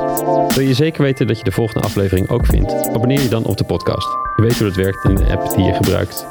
Wil 0.48 0.64
je 0.68 0.74
zeker 0.74 1.02
weten 1.02 1.28
dat 1.28 1.38
je 1.38 1.44
de 1.44 1.52
volgende 1.52 1.86
aflevering 1.86 2.30
ook 2.30 2.46
vindt? 2.46 2.74
Abonneer 2.74 3.22
je 3.22 3.28
dan 3.30 3.46
op 3.46 3.58
de 3.58 3.64
podcast. 3.64 4.08
Je 4.36 4.42
weet 4.42 4.58
hoe 4.60 4.68
dat 4.68 4.76
werkt 4.76 5.04
in 5.04 5.16
de 5.16 5.26
app 5.38 5.56
die 5.56 5.66
je 5.66 5.74
gebruikt. 5.74 6.28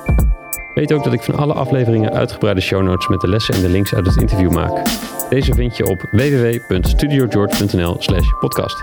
Weet 0.75 0.93
ook 0.93 1.05
dat 1.05 1.13
ik 1.13 1.23
van 1.23 1.35
alle 1.35 1.53
afleveringen 1.53 2.13
uitgebreide 2.13 2.61
show 2.61 2.83
notes 2.83 3.09
met 3.09 3.21
de 3.21 3.29
lessen 3.29 3.55
en 3.55 3.61
de 3.61 3.69
links 3.69 3.95
uit 3.95 4.07
het 4.07 4.21
interview 4.21 4.53
maak. 4.53 4.87
Deze 5.31 5.55
vind 5.55 5.77
je 5.77 5.87
op 5.87 6.09
www.studiogeorge.nl 6.11 7.97
slash 7.99 8.29
podcast. 8.41 8.83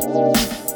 Thank 0.00 0.64
you. 0.64 0.69